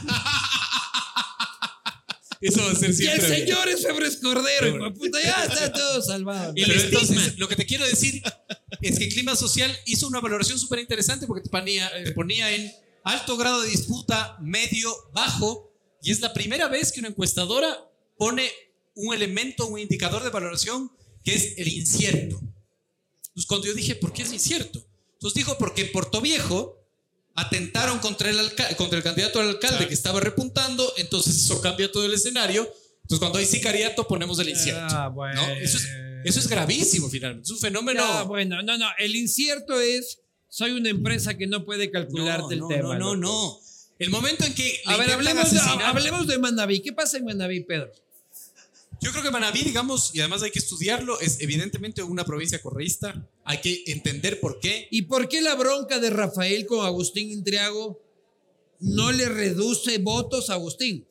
Eso 2.40 2.60
va 2.64 2.72
a 2.72 2.76
ser 2.76 2.86
y 2.90 2.92
el 2.92 2.96
siempre. 2.96 3.28
señor 3.38 3.70
es 3.70 3.84
Febres 3.84 4.18
Cordero, 4.18 4.84
de 4.86 4.92
puta, 4.92 5.20
ya 5.22 5.44
está 5.46 5.72
todo 5.72 6.02
salvado. 6.02 6.54
Y 6.56 6.64
entonces, 6.64 7.38
lo 7.38 7.48
que 7.48 7.56
te 7.56 7.68
quiero 7.68 7.86
decir 7.88 8.20
es 8.82 8.98
que 8.98 9.10
Clima 9.10 9.36
Social 9.36 9.72
hizo 9.86 10.08
una 10.08 10.20
valoración 10.22 10.58
súper 10.58 10.80
interesante 10.80 11.28
porque 11.28 11.44
te 11.44 11.50
ponía, 11.50 11.92
te 12.04 12.12
ponía 12.14 12.52
en 12.52 12.72
alto 13.04 13.38
grado 13.38 13.62
de 13.62 13.70
disputa, 13.70 14.38
medio, 14.42 14.92
bajo, 15.14 15.72
y 16.02 16.10
es 16.12 16.20
la 16.20 16.34
primera 16.34 16.68
vez 16.68 16.92
que 16.92 17.00
una 17.00 17.10
encuestadora 17.10 17.78
pone 18.18 18.50
un 18.96 19.14
elemento, 19.14 19.68
un 19.68 19.78
indicador 19.80 20.24
de 20.24 20.32
valoración 20.32 20.92
que 21.24 21.36
es 21.36 21.54
el 21.58 21.68
incierto. 21.68 22.42
Entonces, 23.32 23.48
cuando 23.48 23.68
yo 23.68 23.74
dije, 23.74 23.96
¿por 23.96 24.12
qué 24.14 24.24
es 24.24 24.34
incierto? 24.34 24.86
Entonces 25.14 25.36
dijo, 25.36 25.58
porque 25.58 25.84
en 25.84 25.92
Puerto 25.92 26.20
Viejo 26.20 26.78
atentaron 27.36 28.00
contra 28.00 28.30
el, 28.30 28.38
contra 28.76 28.98
el 28.98 29.04
candidato 29.04 29.40
al 29.40 29.50
alcalde 29.50 29.88
que 29.88 29.94
estaba 29.94 30.20
repuntando, 30.20 30.92
entonces 30.98 31.38
eso 31.38 31.62
cambia 31.62 31.92
todo 31.92 32.06
el 32.06 32.14
escenario. 32.14 32.64
Entonces, 33.04 33.20
cuando 33.20 33.40
hay 33.40 33.46
sicariato, 33.46 34.08
ponemos 34.08 34.40
el 34.40 34.50
incierto. 34.50 34.96
Ah, 34.96 35.08
bueno. 35.08 35.42
¿no? 35.42 35.54
Eso, 35.56 35.78
es, 35.78 35.88
eso 36.26 36.40
es 36.40 36.48
gravísimo, 36.48 37.10
finalmente. 37.10 37.46
Es 37.46 37.52
un 37.52 37.60
fenómeno. 37.60 38.04
Ah, 38.04 38.24
bueno, 38.24 38.62
no, 38.62 38.78
no. 38.78 38.88
El 38.98 39.16
incierto 39.16 39.80
es, 39.80 40.20
soy 40.50 40.72
una 40.72 40.90
empresa 40.90 41.38
que 41.38 41.48
no 41.48 41.66
puede 41.66 41.90
calcularte 41.90 42.56
no, 42.58 42.70
el 42.70 42.76
tema. 42.76 42.98
No, 42.98 43.16
no, 43.16 43.16
no. 43.16 43.60
El 44.00 44.10
momento 44.10 44.44
en 44.46 44.54
que. 44.54 44.82
A 44.86 44.98
ver, 44.98 45.12
hablemos 45.12 45.54
hablemos 45.84 46.28
de 46.28 46.38
Manaví. 46.38 46.82
¿Qué 46.82 46.92
pasa 46.92 47.18
en 47.18 47.26
Manaví, 47.26 47.62
Pedro? 47.62 47.92
Yo 49.02 49.12
creo 49.12 49.24
que 49.24 49.32
Manaví, 49.32 49.64
digamos, 49.64 50.14
y 50.14 50.20
además 50.20 50.44
hay 50.44 50.52
que 50.52 50.60
estudiarlo, 50.60 51.20
es 51.20 51.42
evidentemente 51.42 52.04
una 52.04 52.24
provincia 52.24 52.62
correísta. 52.62 53.28
Hay 53.44 53.58
que 53.60 53.84
entender 53.88 54.40
por 54.40 54.60
qué. 54.60 54.88
¿Y 54.92 55.04
por 55.04 55.28
qué 55.28 55.42
la 55.42 55.56
bronca 55.56 55.98
de 55.98 56.12
Rafael 56.12 56.68
con 56.68 56.86
Agustín 56.86 57.32
Intriago 57.32 58.00
no 58.80 59.12
le 59.12 59.28
reduce 59.28 59.98
votos 59.98 60.52
a 60.52 60.54
Agustín? 60.54 61.08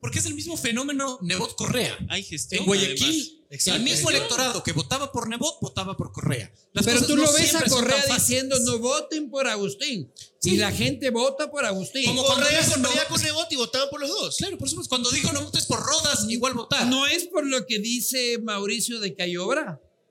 Porque 0.00 0.20
es 0.20 0.26
el 0.26 0.34
mismo 0.34 0.56
fenómeno 0.56 1.18
Nebot 1.22 1.56
Correa. 1.56 1.98
Hay 2.08 2.22
gestión. 2.22 2.60
En 2.60 2.66
Guayaquil, 2.66 3.46
el 3.50 3.82
mismo 3.82 4.10
electorado 4.10 4.62
que 4.62 4.72
votaba 4.72 5.10
por 5.10 5.28
Nebot 5.28 5.58
votaba 5.60 5.96
por 5.96 6.12
Correa. 6.12 6.52
Las 6.72 6.84
Pero 6.84 7.04
tú 7.04 7.16
no 7.16 7.22
lo 7.22 7.32
ves 7.32 7.54
a 7.54 7.64
Correa 7.64 8.04
diciendo 8.14 8.56
no 8.60 8.78
voten 8.78 9.30
por 9.30 9.48
Agustín. 9.48 10.12
Sí. 10.38 10.50
Y 10.52 10.56
la 10.58 10.70
gente 10.70 11.10
vota 11.10 11.50
por 11.50 11.64
Agustín. 11.64 12.04
Como 12.06 12.22
cuando 12.24 12.44
Correa 12.44 12.60
dijo 12.60 12.74
se 12.74 12.80
no, 12.80 12.88
con 13.08 13.22
Nebot 13.22 13.52
y 13.52 13.56
votaban 13.56 13.88
por 13.90 14.00
los 14.00 14.10
dos. 14.10 14.36
Claro, 14.36 14.56
por 14.56 14.68
supuesto. 14.68 14.88
Cuando 14.88 15.10
dijo 15.10 15.32
no 15.32 15.42
votes 15.42 15.66
por 15.66 15.80
Rodas, 15.80 16.26
igual 16.28 16.54
votar. 16.54 16.86
No 16.86 17.06
es 17.06 17.24
por 17.26 17.44
lo 17.44 17.66
que 17.66 17.80
dice 17.80 18.38
Mauricio 18.38 19.00
de 19.00 19.14
que 19.14 19.22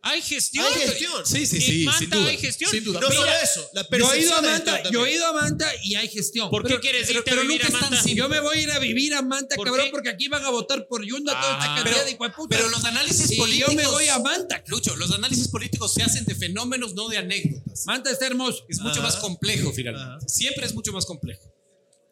hay 0.03 0.21
gestión. 0.21 0.65
Hay 0.65 0.73
gestión. 0.81 1.25
Sí, 1.25 1.45
sí, 1.45 1.55
En 1.57 1.61
sí. 1.61 1.83
Manta 1.85 1.99
sin 1.99 2.09
duda. 2.09 2.29
hay 2.29 2.37
gestión. 2.37 2.71
Sin 2.71 2.83
duda. 2.83 2.99
No 3.01 3.07
Pero- 3.09 3.21
solo 3.21 3.31
eso, 3.43 3.69
la 3.73 3.87
Yo 3.97 4.13
he 4.13 4.19
ido 4.21 4.35
a 4.35 4.41
Manta, 4.41 4.89
yo 4.91 5.05
he 5.05 5.13
ido 5.13 5.25
a 5.27 5.33
Manta 5.33 5.71
y 5.83 5.95
hay 5.95 6.07
gestión. 6.07 6.49
¿Por 6.49 6.63
qué 6.63 6.69
Pero- 6.69 6.81
quieres 6.81 7.09
irte 7.09 7.23
pero 7.25 7.41
a 7.41 7.43
vivir 7.43 7.61
nunca 7.61 7.65
a 7.65 7.67
es 7.67 7.73
tan 7.81 7.81
Manta? 7.91 8.03
simple. 8.03 8.15
Yo 8.15 8.29
me 8.29 8.39
voy 8.39 8.57
a 8.57 8.61
ir 8.61 8.71
a 8.71 8.79
vivir 8.79 9.13
a 9.15 9.21
Manta, 9.21 9.55
¿Por 9.55 9.67
cabrón, 9.67 9.85
qué? 9.87 9.91
porque 9.91 10.09
aquí 10.09 10.27
van 10.29 10.45
a 10.45 10.49
votar 10.49 10.87
por 10.87 11.05
Yunda 11.05 11.33
toda 11.39 11.53
esta 11.53 11.71
Ah, 11.73 11.75
cantidad 11.75 11.95
pero- 11.95 12.05
de 12.05 12.11
hijueputas. 12.11 12.57
Pero 12.57 12.69
los 12.69 12.83
análisis 12.85 13.37
políticos. 13.37 13.71
yo 13.73 13.75
me 13.77 13.87
voy 13.87 14.07
a 14.07 14.19
Manta. 14.19 14.63
Lucho, 14.67 14.95
los 14.95 15.11
análisis 15.11 15.47
políticos 15.49 15.93
se 15.93 16.03
hacen 16.03 16.23
de 16.25 16.35
fenómenos, 16.35 16.93
no 16.93 17.07
de 17.09 17.17
anécdotas. 17.17 17.85
Manta 17.85 18.09
está 18.11 18.27
hermoso. 18.27 18.65
Es 18.69 18.79
mucho 18.79 19.01
más 19.01 19.17
complejo, 19.17 19.73
finalmente. 19.73 20.25
Siempre 20.29 20.65
es 20.65 20.73
mucho 20.73 20.91
más 20.93 21.05
complejo. 21.05 21.43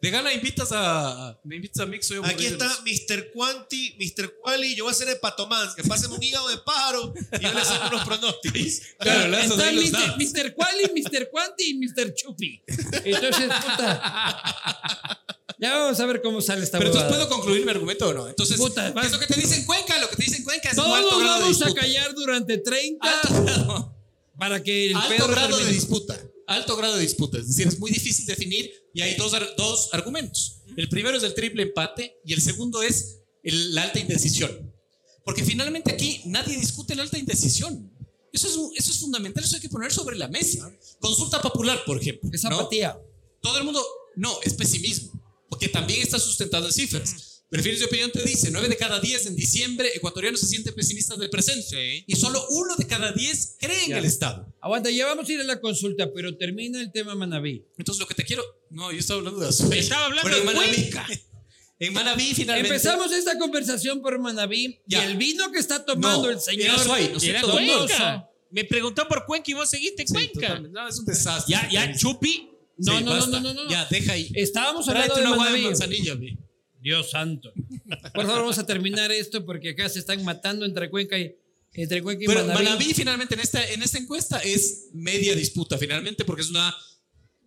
De 0.06 0.12
gala 0.12 0.32
invitas 0.32 0.68
a. 0.70 1.36
Me 1.42 1.56
invitas 1.56 1.82
a 1.82 1.86
Mix, 1.86 2.06
soy 2.06 2.20
Aquí 2.22 2.46
está 2.46 2.68
Mr. 2.84 3.32
Quanti, 3.32 3.96
Mr. 3.98 4.36
Quali, 4.40 4.76
yo 4.76 4.84
voy 4.84 4.92
a 4.92 4.94
hacer 4.94 5.08
el 5.08 5.18
patomán, 5.18 5.68
que 5.74 5.82
pasen 5.82 6.12
un 6.12 6.22
hígado 6.22 6.48
de 6.48 6.58
pájaro 6.58 7.12
y 7.32 7.42
yo 7.42 7.52
les 7.52 7.68
hago 7.70 7.88
unos 7.88 8.04
pronósticos. 8.06 8.82
Claro, 9.00 9.28
le 9.28 9.36
das 9.36 9.50
Está 9.50 10.16
Mr. 10.16 10.54
Quali, 10.54 10.84
Mr. 10.94 11.28
Quanti 11.28 11.70
y 11.70 11.74
Mr. 11.74 12.14
Chupi. 12.14 12.62
Entonces, 13.04 13.48
puta. 13.64 15.24
Ya 15.58 15.76
vamos 15.76 15.98
a 15.98 16.06
ver 16.06 16.22
cómo 16.22 16.40
sale 16.40 16.62
esta 16.62 16.78
Pero 16.78 16.90
entonces 16.90 17.10
puedo 17.10 17.28
concluir 17.28 17.64
mi 17.64 17.70
argumento 17.72 18.08
o 18.08 18.12
no. 18.12 18.28
Entonces, 18.28 18.58
Puta, 18.58 18.94
¿qué 18.94 19.06
es 19.06 19.12
lo 19.12 19.18
que 19.18 19.26
te 19.26 19.40
dicen 19.40 19.64
Cuenca? 19.64 19.98
Lo 19.98 20.08
que 20.08 20.16
te 20.16 20.22
dicen 20.22 20.44
Cuenca 20.44 20.70
es 20.70 20.76
Todos 20.76 20.96
alto 20.96 21.18
grado 21.18 21.34
de 21.34 21.40
vamos 21.40 21.62
a 21.62 21.74
callar 21.74 22.14
durante 22.14 22.58
30 22.58 23.08
Alto 23.10 23.42
grado, 23.42 23.96
para 24.38 24.62
que 24.62 24.90
el 24.90 24.96
alto 24.96 25.26
grado 25.26 25.56
de 25.56 25.64
termine. 25.64 25.72
disputa. 25.72 26.16
Alto 26.46 26.76
grado 26.76 26.94
de 26.96 27.02
disputa. 27.02 27.38
Es 27.38 27.48
decir, 27.48 27.66
es 27.66 27.78
muy 27.78 27.90
difícil 27.90 28.24
definir 28.26 28.70
y 28.94 29.00
hay 29.02 29.14
dos, 29.16 29.32
dos 29.56 29.88
argumentos. 29.92 30.60
El 30.76 30.88
primero 30.88 31.16
es 31.16 31.22
el 31.22 31.34
triple 31.34 31.62
empate 31.64 32.20
y 32.24 32.32
el 32.32 32.40
segundo 32.40 32.82
es 32.82 33.18
el- 33.42 33.74
la 33.74 33.82
alta 33.82 33.98
indecisión. 33.98 34.72
Porque 35.24 35.44
finalmente 35.44 35.90
aquí 35.92 36.22
nadie 36.26 36.56
discute 36.56 36.94
la 36.94 37.02
alta 37.02 37.18
indecisión. 37.18 37.92
Eso 38.32 38.46
es, 38.48 38.54
eso 38.82 38.92
es 38.92 38.98
fundamental, 38.98 39.42
eso 39.42 39.56
hay 39.56 39.62
que 39.62 39.68
poner 39.68 39.92
sobre 39.92 40.16
la 40.16 40.28
mesa. 40.28 40.70
Consulta 41.00 41.40
popular, 41.42 41.82
por 41.84 42.00
ejemplo. 42.00 42.30
Es 42.32 42.44
¿no? 42.44 42.50
apatía. 42.60 42.96
Todo 43.40 43.58
el 43.58 43.64
mundo, 43.64 43.84
no, 44.14 44.38
es 44.42 44.54
pesimismo, 44.54 45.20
porque 45.48 45.68
también 45.68 46.02
está 46.02 46.18
sustentado 46.18 46.66
en 46.66 46.72
cifras. 46.72 47.25
Perfiles 47.48 47.78
de 47.78 47.86
opinión 47.86 48.10
te 48.10 48.22
dice, 48.24 48.50
9 48.50 48.68
de 48.68 48.76
cada 48.76 48.98
10 48.98 49.26
en 49.26 49.36
diciembre 49.36 49.88
ecuatorianos 49.94 50.40
se 50.40 50.46
sienten 50.48 50.74
pesimistas 50.74 51.16
del 51.18 51.30
presente. 51.30 51.62
Sí. 51.68 52.04
Y 52.06 52.16
solo 52.16 52.44
uno 52.50 52.74
de 52.76 52.86
cada 52.86 53.12
10 53.12 53.56
cree 53.60 53.84
en 53.84 53.90
Ya. 53.90 53.98
el 53.98 54.04
Estado. 54.04 54.52
Aguanta, 54.60 54.90
ya 54.90 55.06
vamos 55.06 55.28
a 55.28 55.32
ir 55.32 55.40
a 55.40 55.44
la 55.44 55.60
consulta, 55.60 56.10
pero 56.12 56.36
termina 56.36 56.80
el 56.80 56.90
tema 56.90 57.14
Manaví. 57.14 57.64
Entonces 57.78 58.00
lo 58.00 58.06
que 58.08 58.14
te 58.14 58.24
quiero, 58.24 58.42
no, 58.70 58.90
yo 58.90 58.98
estaba 58.98 59.18
hablando 59.18 59.40
de 59.40 59.48
Azuay. 59.48 59.78
Estaba 59.78 60.06
hablando 60.06 60.28
Pero 60.28 60.42
en 60.42 60.46
de 60.46 60.52
Manaví, 60.54 60.90
en 61.78 61.92
Manaví 61.92 62.34
finalmente. 62.34 62.68
Empezamos 62.68 63.12
esta 63.12 63.38
conversación 63.38 64.02
por 64.02 64.18
Manaví 64.18 64.80
Ya. 64.86 65.04
y 65.04 65.12
el 65.12 65.16
vino 65.16 65.52
que 65.52 65.58
está 65.60 65.84
tomando 65.84 66.24
No, 66.24 66.30
el 66.30 66.40
señor. 66.40 66.62
era 66.66 66.74
Azuay, 66.74 67.10
no 67.12 67.20
sé, 67.20 67.30
Era 67.30 67.42
Cuenca. 67.42 68.28
Me 68.50 68.64
preguntó 68.64 69.06
por 69.06 69.24
Cuenca 69.24 69.50
y 69.52 69.54
vos 69.54 69.70
seguiste 69.70 70.04
Sí, 70.04 70.12
Cuenca. 70.12 70.58
No, 70.58 70.88
es 70.88 70.98
un 70.98 71.04
desastre. 71.04 71.52
Ya, 71.52 71.68
ya, 71.70 71.96
Chupi. 71.96 72.50
No, 72.78 72.98
Sí, 72.98 73.04
no, 73.04 73.16
no, 73.18 73.26
no, 73.28 73.40
no, 73.40 73.54
no. 73.54 73.70
Ya, 73.70 73.86
deja 73.90 74.12
ahí. 74.12 74.30
Estábamos 74.34 74.88
hablando 74.88 75.14
Tráete 75.14 75.28
de 75.28 75.34
una 75.34 75.44
agua 75.46 75.56
de 75.56 75.62
manzanilla, 75.64 76.14
ve. 76.14 76.36
Dios 76.86 77.10
santo. 77.10 77.52
Por 78.14 78.24
favor, 78.26 78.42
vamos 78.42 78.58
a 78.58 78.64
terminar 78.66 79.10
esto 79.10 79.44
porque 79.44 79.70
acá 79.70 79.88
se 79.88 79.98
están 79.98 80.22
matando 80.24 80.64
entre 80.64 80.88
Cuenca 80.88 81.18
y, 81.18 81.34
entre 81.74 82.00
Cuenca 82.00 82.22
y 82.22 82.26
Pero 82.28 82.44
Manaví. 82.46 82.64
Manaví 82.64 82.94
finalmente 82.94 83.34
en 83.34 83.40
esta, 83.40 83.72
en 83.72 83.82
esta 83.82 83.98
encuesta 83.98 84.38
es 84.38 84.90
media 84.92 85.34
disputa 85.34 85.76
finalmente 85.78 86.24
porque 86.24 86.42
es 86.42 86.50
una 86.50 86.72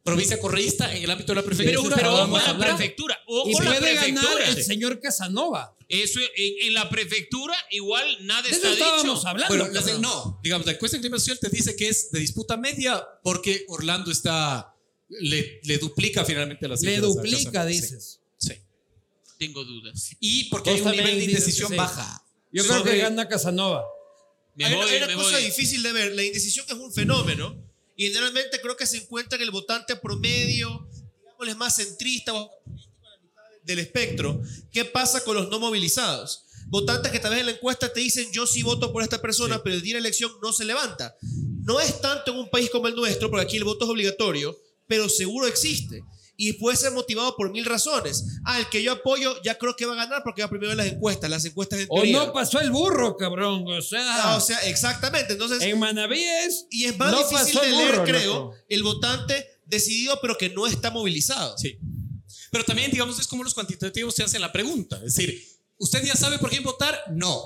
provincia 0.03 0.39
correísta 0.39 0.93
en 0.93 1.03
el 1.03 1.11
ámbito 1.11 1.31
de 1.31 1.35
la 1.37 1.43
Pero, 1.43 1.55
prefectura. 1.55 1.95
pero 1.95 2.13
vamos 2.13 2.41
ojo 2.41 2.49
a 2.49 2.53
la 2.57 2.65
prefectura. 2.75 3.17
Y 3.27 3.53
Ojo 3.53 3.63
la 3.63 3.71
puede 3.77 3.93
ganar 3.95 4.13
prefectura. 4.25 4.49
el 4.49 4.63
señor 4.63 4.99
Casanova. 4.99 5.75
Eso 5.87 6.19
en, 6.35 6.67
en 6.67 6.73
la 6.73 6.89
prefectura 6.89 7.55
igual 7.71 8.05
nada 8.25 8.41
De 8.41 8.49
está 8.49 8.67
eso 8.67 8.73
estábamos 8.73 9.15
dicho. 9.19 9.27
hablando. 9.27 9.55
Bueno, 9.55 9.99
no, 9.99 10.39
digamos, 10.43 10.65
la 10.65 10.73
encuesta 10.73 10.97
de 10.97 11.01
clima 11.01 11.17
social 11.17 11.39
te 11.39 11.49
dice 11.49 11.75
que 11.77 11.87
es 11.87 12.11
de 12.11 12.19
disputa 12.19 12.57
media 12.57 13.01
porque 13.23 13.63
Orlando 13.69 14.11
está, 14.11 14.75
le, 15.07 15.61
le 15.63 15.77
duplica 15.77 16.25
finalmente 16.25 16.67
las 16.67 16.81
Le 16.81 16.97
duplica, 16.99 17.65
dices. 17.65 18.18
Tengo 19.39 19.63
dudas. 19.63 20.11
Y 20.19 20.43
porque 20.49 20.69
hay 20.71 20.81
un 20.81 20.91
nivel 20.91 21.17
de 21.17 21.23
indecisión 21.23 21.75
baja. 21.75 22.23
Yo 22.51 22.63
creo 22.65 22.83
que 22.83 22.97
gana 22.97 23.27
Casanova. 23.27 23.85
Hay, 24.61 24.73
una 24.73 25.13
cosa 25.15 25.37
voy. 25.37 25.45
difícil 25.45 25.81
de 25.81 25.93
ver. 25.93 26.13
La 26.13 26.23
indecisión 26.23 26.65
es 26.67 26.75
un 26.75 26.91
fenómeno 26.91 27.55
y 27.95 28.07
generalmente 28.07 28.59
creo 28.59 28.75
que 28.75 28.85
se 28.85 28.97
encuentra 28.97 29.37
en 29.37 29.43
el 29.43 29.51
votante 29.51 29.95
promedio, 29.95 30.85
digámosle 31.21 31.55
más 31.55 31.77
centrista 31.77 32.33
o 32.33 32.51
del 33.63 33.79
espectro. 33.79 34.41
¿Qué 34.71 34.83
pasa 34.83 35.23
con 35.23 35.35
los 35.35 35.47
no 35.49 35.59
movilizados? 35.59 36.43
Votantes 36.67 37.11
que 37.11 37.19
tal 37.19 37.31
vez 37.31 37.39
en 37.39 37.45
la 37.45 37.51
encuesta 37.53 37.91
te 37.91 38.01
dicen 38.01 38.29
yo 38.33 38.45
sí 38.45 38.61
voto 38.61 38.91
por 38.91 39.03
esta 39.03 39.21
persona, 39.21 39.55
Sí. 39.55 39.61
pero 39.63 39.75
el 39.77 39.81
día 39.81 39.95
de 39.95 40.01
la 40.01 40.07
elección 40.07 40.31
no 40.41 40.51
se 40.51 40.65
levanta. 40.65 41.15
No 41.63 41.79
es 41.79 42.01
tanto 42.01 42.31
en 42.31 42.39
un 42.39 42.49
país 42.49 42.69
como 42.69 42.87
el 42.89 42.95
nuestro, 42.95 43.29
porque 43.29 43.45
aquí 43.45 43.57
el 43.57 43.63
voto 43.63 43.85
es 43.85 43.91
obligatorio, 43.91 44.59
pero 44.85 45.07
seguro 45.07 45.47
existe. 45.47 46.03
Y 46.41 46.53
puede 46.53 46.77
ser 46.77 46.93
motivado 46.93 47.35
por 47.35 47.51
mil 47.51 47.65
razones. 47.65 48.23
Ah, 48.45 48.59
el 48.59 48.69
que 48.69 48.81
yo 48.81 48.93
apoyo 48.93 49.35
ya 49.43 49.57
creo 49.57 49.75
que 49.75 49.85
va 49.85 49.91
a 49.91 49.97
ganar 49.97 50.21
porque 50.23 50.41
va 50.41 50.47
primero 50.49 50.71
en 50.71 50.77
las 50.77 50.87
encuestas, 50.87 51.29
las 51.29 51.43
encuestas 51.43 51.79
en 51.81 51.87
O 51.89 51.95
teoría. 51.95 52.17
no 52.17 52.31
pasó 52.31 52.61
el 52.61 52.71
burro, 52.71 53.17
cabrón. 53.17 53.65
O 53.67 53.81
sea, 53.81 54.01
Ah, 54.23 54.37
o 54.37 54.39
sea, 54.39 54.57
exactamente. 54.59 55.33
Entonces, 55.33 55.61
en 55.61 55.77
Manaví 55.77 56.23
es. 56.23 56.65
y 56.71 56.85
es 56.85 56.97
más 56.97 57.11
no 57.11 57.17
difícil 57.27 57.59
de 57.59 57.67
leer, 57.71 57.91
burro, 57.91 58.03
creo, 58.05 58.33
loco. 58.35 58.55
el 58.69 58.83
votante 58.83 59.45
decidido 59.65 60.17
pero 60.21 60.37
que 60.37 60.49
no 60.49 60.65
está 60.65 60.91
movilizado. 60.91 61.57
Sí. 61.57 61.77
Pero 62.51 62.63
también, 62.63 62.89
digamos, 62.89 63.19
es 63.19 63.27
como 63.27 63.43
los 63.43 63.53
cuantitativos 63.53 64.15
se 64.15 64.23
hacen 64.23 64.39
la 64.39 64.51
pregunta. 64.53 64.95
Es 65.03 65.15
decir, 65.15 65.43
¿usted 65.77 66.03
ya 66.05 66.15
sabe 66.15 66.39
por 66.39 66.49
quién 66.49 66.63
votar? 66.63 66.97
No. 67.11 67.43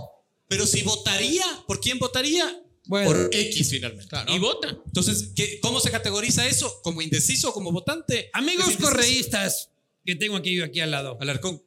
Pero 0.48 0.68
si 0.68 0.84
votaría, 0.84 1.46
¿por 1.68 1.80
quién 1.82 1.98
votaría? 1.98 2.46
Bueno. 2.86 3.12
Por 3.12 3.30
X 3.34 3.70
finalmente. 3.70 4.16
Y 4.28 4.40
vota. 4.40 4.78
Entonces, 4.86 5.32
¿qué- 5.36 5.60
¿cómo 5.62 5.80
se 5.80 5.90
categoriza 5.92 6.46
eso? 6.48 6.82
¿Como 6.84 7.02
indeciso 7.02 7.50
o 7.50 7.54
como 7.54 7.72
votante? 7.72 8.30
Amigos 8.34 8.76
correístas 8.78 9.70
que 10.06 10.16
tengo 10.16 10.36
aquí 10.36 10.54
yo 10.56 10.66
aquí 10.66 10.82
al 10.82 10.92
lado. 10.92 11.18
Alarcón. 11.22 11.64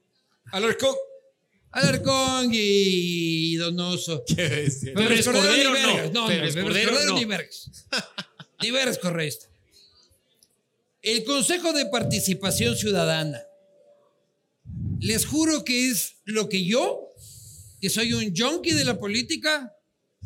Alarcón. 0.52 0.94
Alarcón 1.70 2.50
y 2.52 3.56
Donoso. 3.56 4.24
¿Qué 4.26 4.34
bestia. 4.48 4.92
Febres 4.94 5.24
Febres 5.24 5.42
Cordero 5.44 5.74
ni 5.74 5.80
no. 5.82 5.86
vergas. 5.94 6.12
No, 6.12 6.26
Febres 6.28 6.54
Cordero, 6.56 6.90
Cordero 6.90 7.10
no. 7.12 7.18
ni 7.18 7.24
vergas. 7.24 7.70
Ni 8.62 8.70
vergas 8.70 8.96
correísta. 8.98 9.46
El 11.02 11.24
Consejo 11.24 11.74
de 11.74 11.84
Participación 11.86 12.74
Ciudadana. 12.76 13.42
Les 14.98 15.26
juro 15.26 15.62
que 15.62 15.90
es 15.90 16.16
lo 16.24 16.48
que 16.48 16.64
yo, 16.64 17.12
que 17.80 17.90
soy 17.90 18.14
un 18.14 18.34
junkie 18.34 18.72
de 18.72 18.84
la 18.86 18.98
política, 18.98 19.75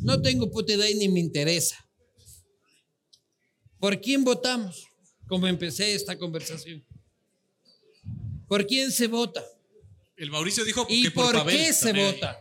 no 0.01 0.21
tengo 0.21 0.49
puta 0.51 0.73
idea 0.73 0.89
y 0.89 0.95
ni 0.95 1.09
me 1.09 1.19
interesa. 1.19 1.77
¿Por 3.79 3.99
quién 4.01 4.23
votamos? 4.23 4.85
Como 5.27 5.47
empecé 5.47 5.95
esta 5.95 6.17
conversación. 6.17 6.85
¿Por 8.47 8.67
quién 8.67 8.91
se 8.91 9.07
vota? 9.07 9.43
El 10.17 10.29
Mauricio 10.29 10.63
dijo 10.65 10.85
¿Y 10.89 11.03
que 11.03 11.11
por, 11.11 11.25
por, 11.27 11.35
Pavel 11.35 11.57
qué 11.57 11.73
se 11.73 11.85
también. 11.87 12.11
vota? 12.13 12.37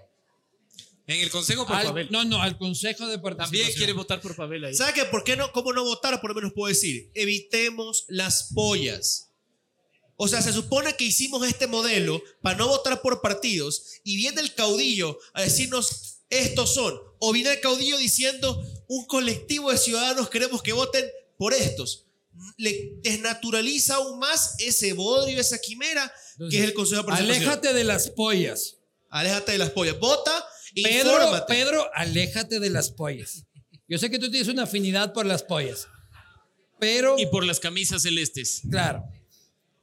En 1.07 1.21
el 1.21 1.31
consejo 1.31 1.67
por 1.67 1.77
Al- 1.77 1.87
Pavel. 1.87 2.09
no, 2.11 2.25
no, 2.25 2.41
al 2.41 2.57
Consejo 2.59 3.07
de 3.07 3.17
También 3.17 3.37
Participación. 3.37 3.77
quiere 3.77 3.93
votar 3.95 4.21
por 4.21 4.37
Pavel 4.37 4.65
ahí. 4.65 4.75
¿Sabe 4.75 4.93
qué? 4.93 5.05
¿Por 5.07 5.25
qué 5.25 5.37
no? 5.37 5.51
¿Cómo 5.53 5.73
no 5.73 5.83
votar? 5.83 6.21
Por 6.21 6.31
lo 6.31 6.35
menos 6.37 6.53
puedo 6.53 6.69
decir, 6.69 7.11
evitemos 7.15 8.05
las 8.09 8.51
pollas. 8.55 9.31
O 10.17 10.29
sea, 10.29 10.43
se 10.43 10.53
supone 10.53 10.95
que 10.97 11.05
hicimos 11.05 11.47
este 11.49 11.67
modelo 11.67 12.23
para 12.43 12.59
no 12.59 12.69
votar 12.69 13.01
por 13.03 13.23
partidos 13.23 13.83
y 14.05 14.17
viene 14.17 14.41
el 14.41 14.55
caudillo 14.55 15.19
a 15.33 15.43
decirnos 15.43 16.19
estos 16.29 16.75
son. 16.75 17.01
O 17.21 17.33
viene 17.33 17.53
el 17.53 17.61
caudillo 17.61 17.97
diciendo 17.99 18.62
un 18.89 19.07
colectivo 19.07 19.71
de 19.71 19.79
ciudadanos 19.79 20.29
queremos 20.29 20.62
que 20.62 20.73
voten 20.73 21.05
por 21.39 21.55
estos. 21.55 22.07
Le 22.57 22.95
desnaturaliza 23.03 23.97
aún 23.97 24.18
más 24.18 24.57
ese 24.59 24.93
bodrio, 24.95 25.41
esa 25.41 25.59
quimera 25.59 26.12
que 26.51 26.59
es 26.59 26.64
el 26.64 26.75
Consejo 26.75 27.03
de. 27.03 27.12
Aléjate 27.12 27.73
de 27.73 27.85
las 27.85 28.11
pollas. 28.11 28.77
Aléjate 29.11 29.53
de 29.53 29.59
las 29.59 29.71
pollas. 29.71 29.99
Vota 29.99 30.33
Pedro, 30.75 31.12
infórmate. 31.12 31.55
Pedro, 31.55 31.91
aléjate 31.95 32.61
de 32.61 32.71
las 32.71 32.91
pollas. 32.91 33.45
Yo 33.89 33.99
sé 33.99 34.11
que 34.11 34.18
tú 34.18 34.31
tienes 34.31 34.49
una 34.49 34.62
afinidad 34.64 35.12
por 35.12 35.27
las 35.27 35.43
pollas. 35.43 35.89
Pero, 36.79 37.18
Y 37.18 37.27
por 37.27 37.45
las 37.45 37.61
camisas 37.61 38.03
celestes. 38.03 38.62
claro, 38.71 39.05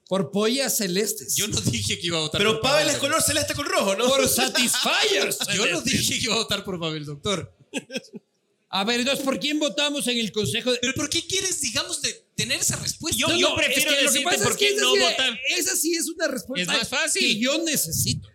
por 0.08 0.32
pollas 0.32 0.78
celestes. 0.78 1.36
Yo 1.36 1.48
no 1.48 1.60
dije 1.60 2.00
que 2.00 2.08
iba 2.08 2.18
a 2.18 2.22
votar 2.22 2.40
Pero 2.40 2.54
por 2.54 2.62
Pavel 2.62 2.90
es 2.90 2.98
color 2.98 3.22
celeste 3.22 3.54
con 3.54 3.66
rojo, 3.66 3.96
¿no? 3.96 4.08
por 4.08 4.28
Satisfyers. 4.28 5.38
Yo 5.56 5.66
no 5.68 5.82
dije 5.82 6.18
que 6.18 6.24
iba 6.26 6.36
a 6.36 6.38
votar 6.38 6.64
por 6.64 6.80
Pavel, 6.80 7.06
doctor. 7.06 7.54
A 8.70 8.84
ver, 8.84 9.00
entonces, 9.00 9.24
¿por 9.24 9.40
quién 9.40 9.60
votamos 9.60 10.08
en 10.08 10.18
el 10.18 10.32
Consejo 10.32 10.72
de.? 10.72 10.80
Pero 10.82 10.94
¿por 10.94 11.10
qué 11.10 11.26
quieres, 11.26 11.62
digamos, 11.62 12.02
de 12.02 12.26
tener 12.36 12.60
esa 12.60 12.76
respuesta? 12.78 13.18
Yo- 13.20 13.28
No, 13.30 13.38
yo 13.38 13.56
prefiero 13.56 13.80
es 13.80 13.86
que 13.86 13.92
lo 13.92 13.98
que 13.98 14.04
decirte 14.20 14.24
pasa 14.26 14.44
por 14.44 14.52
es 14.54 14.58
que 14.58 14.66
qué 14.68 14.72
esa 14.74 14.82
no 14.82 14.94
sí- 14.94 15.00
votar. 15.00 15.40
Esa 15.58 15.76
sí 15.76 15.94
es 15.96 16.08
una 16.10 16.28
respuesta 16.28 16.72
Es 16.74 16.78
más 16.80 16.90
fácil. 16.90 17.22
que 17.22 17.40
yo 17.40 17.58
necesito. 17.64 18.30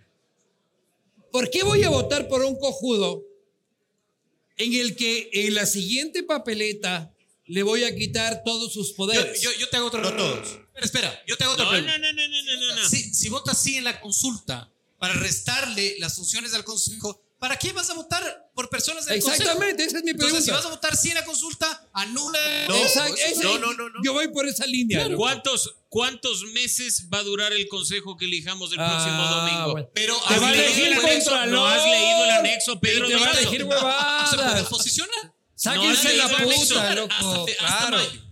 ¿Por 1.30 1.48
qué 1.50 1.62
voy 1.62 1.82
a 1.84 1.88
votar 1.90 2.28
por 2.28 2.42
un 2.42 2.58
cojudo 2.58 3.24
en 4.58 4.74
el 4.74 4.96
que 4.96 5.30
en 5.32 5.54
la 5.54 5.64
siguiente 5.66 6.22
papeleta 6.22 7.14
le 7.46 7.62
voy 7.62 7.84
a 7.84 7.94
quitar 7.94 8.42
todos 8.44 8.72
sus 8.72 8.90
Yo, 8.90 8.96
poderes? 8.96 9.40
yo- 9.40 9.50
yo 9.58 9.68
te 9.68 9.76
hago 9.76 9.86
otra 9.88 10.00
No 10.02 10.14
todos. 10.14 10.58
Espera, 10.74 11.08
espera, 11.08 11.22
yo 11.26 11.36
te 11.36 11.44
hago 11.44 11.52
otra 11.54 11.64
No, 11.66 11.70
pregunta. 11.70 11.98
no, 11.98 12.12
no, 12.12 12.28
no, 12.28 12.42
no, 12.42 12.66
no, 12.74 12.74
no. 12.82 12.88
Si, 12.88 13.14
si 13.14 13.28
votas 13.28 13.60
sí 13.62 13.76
en 13.76 13.84
la 13.84 14.00
consulta 14.00 14.70
para 14.98 15.14
restarle 15.14 15.96
las 15.98 16.14
funciones 16.14 16.54
al 16.54 16.64
consejo, 16.64 17.20
¿para 17.38 17.58
qué 17.58 17.72
vas 17.72 17.90
a 17.90 17.94
votar 17.94 18.50
por 18.54 18.68
personas 18.70 19.04
del 19.06 19.20
consejo? 19.20 19.42
Exactamente, 19.42 19.84
esa 19.84 19.98
es 19.98 20.04
mi 20.04 20.12
pregunta. 20.14 20.38
Entonces, 20.38 20.44
si 20.44 20.50
vas 20.50 20.64
a 20.64 20.68
votar 20.70 20.96
sí 20.96 21.08
en 21.08 21.14
la 21.16 21.24
consulta, 21.24 21.88
anula. 21.92 22.38
No, 22.68 22.76
Exacto, 22.76 23.14
eso- 23.16 23.26
ese- 23.40 23.44
no, 23.44 23.58
no, 23.58 23.72
no, 23.74 23.88
no. 23.90 24.00
Yo 24.04 24.12
voy 24.12 24.28
por 24.28 24.46
esa 24.46 24.64
línea. 24.66 25.04
loco. 25.08 25.16
¿Cuántos, 25.22 25.74
¿Cuántos 25.88 26.44
meses 26.54 27.08
va 27.12 27.18
a 27.18 27.22
durar 27.22 27.52
el 27.52 27.68
consejo 27.68 28.16
que 28.16 28.24
elijamos 28.24 28.72
el 28.72 28.78
Ah, 28.80 28.88
próximo 28.88 29.28
domingo? 29.28 29.72
bueno. 29.72 29.88
Pero 29.92 30.16
Te 30.28 30.38
va 30.38 30.48
a 30.48 30.54
elegir 30.54 30.84
el 30.86 30.92
anexo. 30.94 31.46
¿No 31.46 31.66
has 31.66 31.84
leído 31.84 32.24
el 32.24 32.30
anexo, 32.30 32.80
Pedro? 32.80 33.06
Y 33.06 33.12
te 33.12 33.16
va 33.18 33.26
a 33.26 33.30
elegir 33.32 33.66
¿No 33.66 33.72
se 33.72 33.78
puede 33.78 33.80
huevadas. 33.82 34.68
posicionar? 34.68 35.34
Sáquense 35.54 36.16
No, 36.16 36.28
la 36.28 36.38
puta, 36.38 36.94
loco. 36.94 37.12
Hasta, 37.14 37.64
hasta 37.66 37.88
Claro. 37.88 37.96
mayo. 37.98 38.22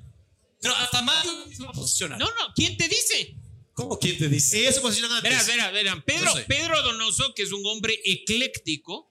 Pero 0.60 0.74
hasta 0.76 1.02
mayo 1.02 1.32
no 1.32 1.54
se 1.56 1.62
va 1.62 1.70
a 1.70 1.72
posicionar. 1.72 2.18
No, 2.18 2.26
no, 2.26 2.52
¿quién 2.54 2.76
te 2.76 2.86
dice? 2.88 3.34
¿Cómo 3.74 3.98
quién 3.98 4.18
te 4.18 4.28
dice? 4.28 4.60
Ellos 4.60 4.74
se 4.74 4.80
posicionan 4.82 5.16
antes. 5.18 5.30
Verás, 5.30 5.46
verás, 5.46 5.72
verán. 5.72 6.02
Pedro, 6.02 6.24
No 6.26 6.34
sé. 6.34 6.42
Pedro 6.42 6.82
Donoso, 6.82 7.32
que 7.34 7.42
es 7.42 7.52
un 7.52 7.64
hombre 7.66 7.98
ecléctico 8.04 9.10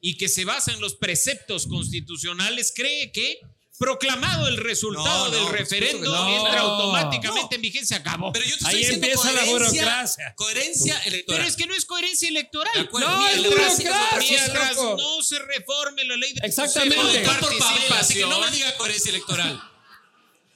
y 0.00 0.16
que 0.18 0.28
se 0.28 0.44
basa 0.44 0.72
en 0.72 0.80
los 0.80 0.94
preceptos 0.94 1.66
constitucionales, 1.66 2.72
cree 2.74 3.12
que 3.12 3.38
proclamado 3.78 4.46
el 4.48 4.58
resultado 4.58 5.30
No, 5.30 5.32
no, 5.32 5.44
del 5.44 5.58
referendo, 5.58 6.28
entra 6.28 6.56
No. 6.60 6.68
automáticamente 6.68 7.56
en 7.56 7.62
vigencia. 7.62 7.96
Acabó. 7.96 8.30
Pero 8.30 8.44
yo 8.44 8.58
te 8.58 8.66
Ahí 8.66 8.82
estoy 8.82 8.98
diciendo 9.00 9.06
empieza 9.06 9.32
la 9.32 9.40
coherencia, 9.46 9.82
burocracia. 9.84 10.34
coherencia 10.36 10.98
electoral. 11.04 11.38
Pero 11.40 11.48
es 11.48 11.56
que 11.56 11.66
no 11.66 11.74
es 11.74 11.84
coherencia 11.86 12.28
electoral. 12.28 12.74
De 12.74 12.80
acuerdo. 12.80 13.08
No, 13.08 13.26
es 13.28 13.36
mientras, 13.40 13.78
burocracia, 13.78 14.18
mientras 14.20 14.76
no 14.76 15.22
se 15.22 15.38
reforme 15.38 16.04
la 16.04 16.16
ley 16.16 16.34
de 16.34 16.46
Exactamente. 16.46 16.96
Pavel, 17.24 17.92
así 17.92 18.14
que 18.14 18.20
no 18.20 18.28
me 18.28 18.34
participación. 18.34 18.52
diga 18.52 18.76
coherencia 18.76 19.08
electoral. 19.08 19.62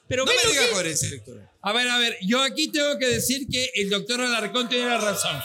Pero 0.08 0.24
No 0.24 0.32
me 0.32 0.42
lo 0.44 0.50
diga 0.50 0.66
que- 0.66 0.70
coherencia 0.72 1.08
electoral. 1.08 1.50
A 1.62 1.72
ver, 1.72 1.88
a 1.88 1.98
ver, 1.98 2.18
yo 2.22 2.42
aquí 2.42 2.68
tengo 2.68 2.98
que 2.98 3.06
decir 3.06 3.46
que 3.50 3.70
el 3.74 3.88
doctor 3.90 4.20
Alarcón 4.20 4.68
tiene 4.68 4.86
la 4.86 4.98
razón. 4.98 5.40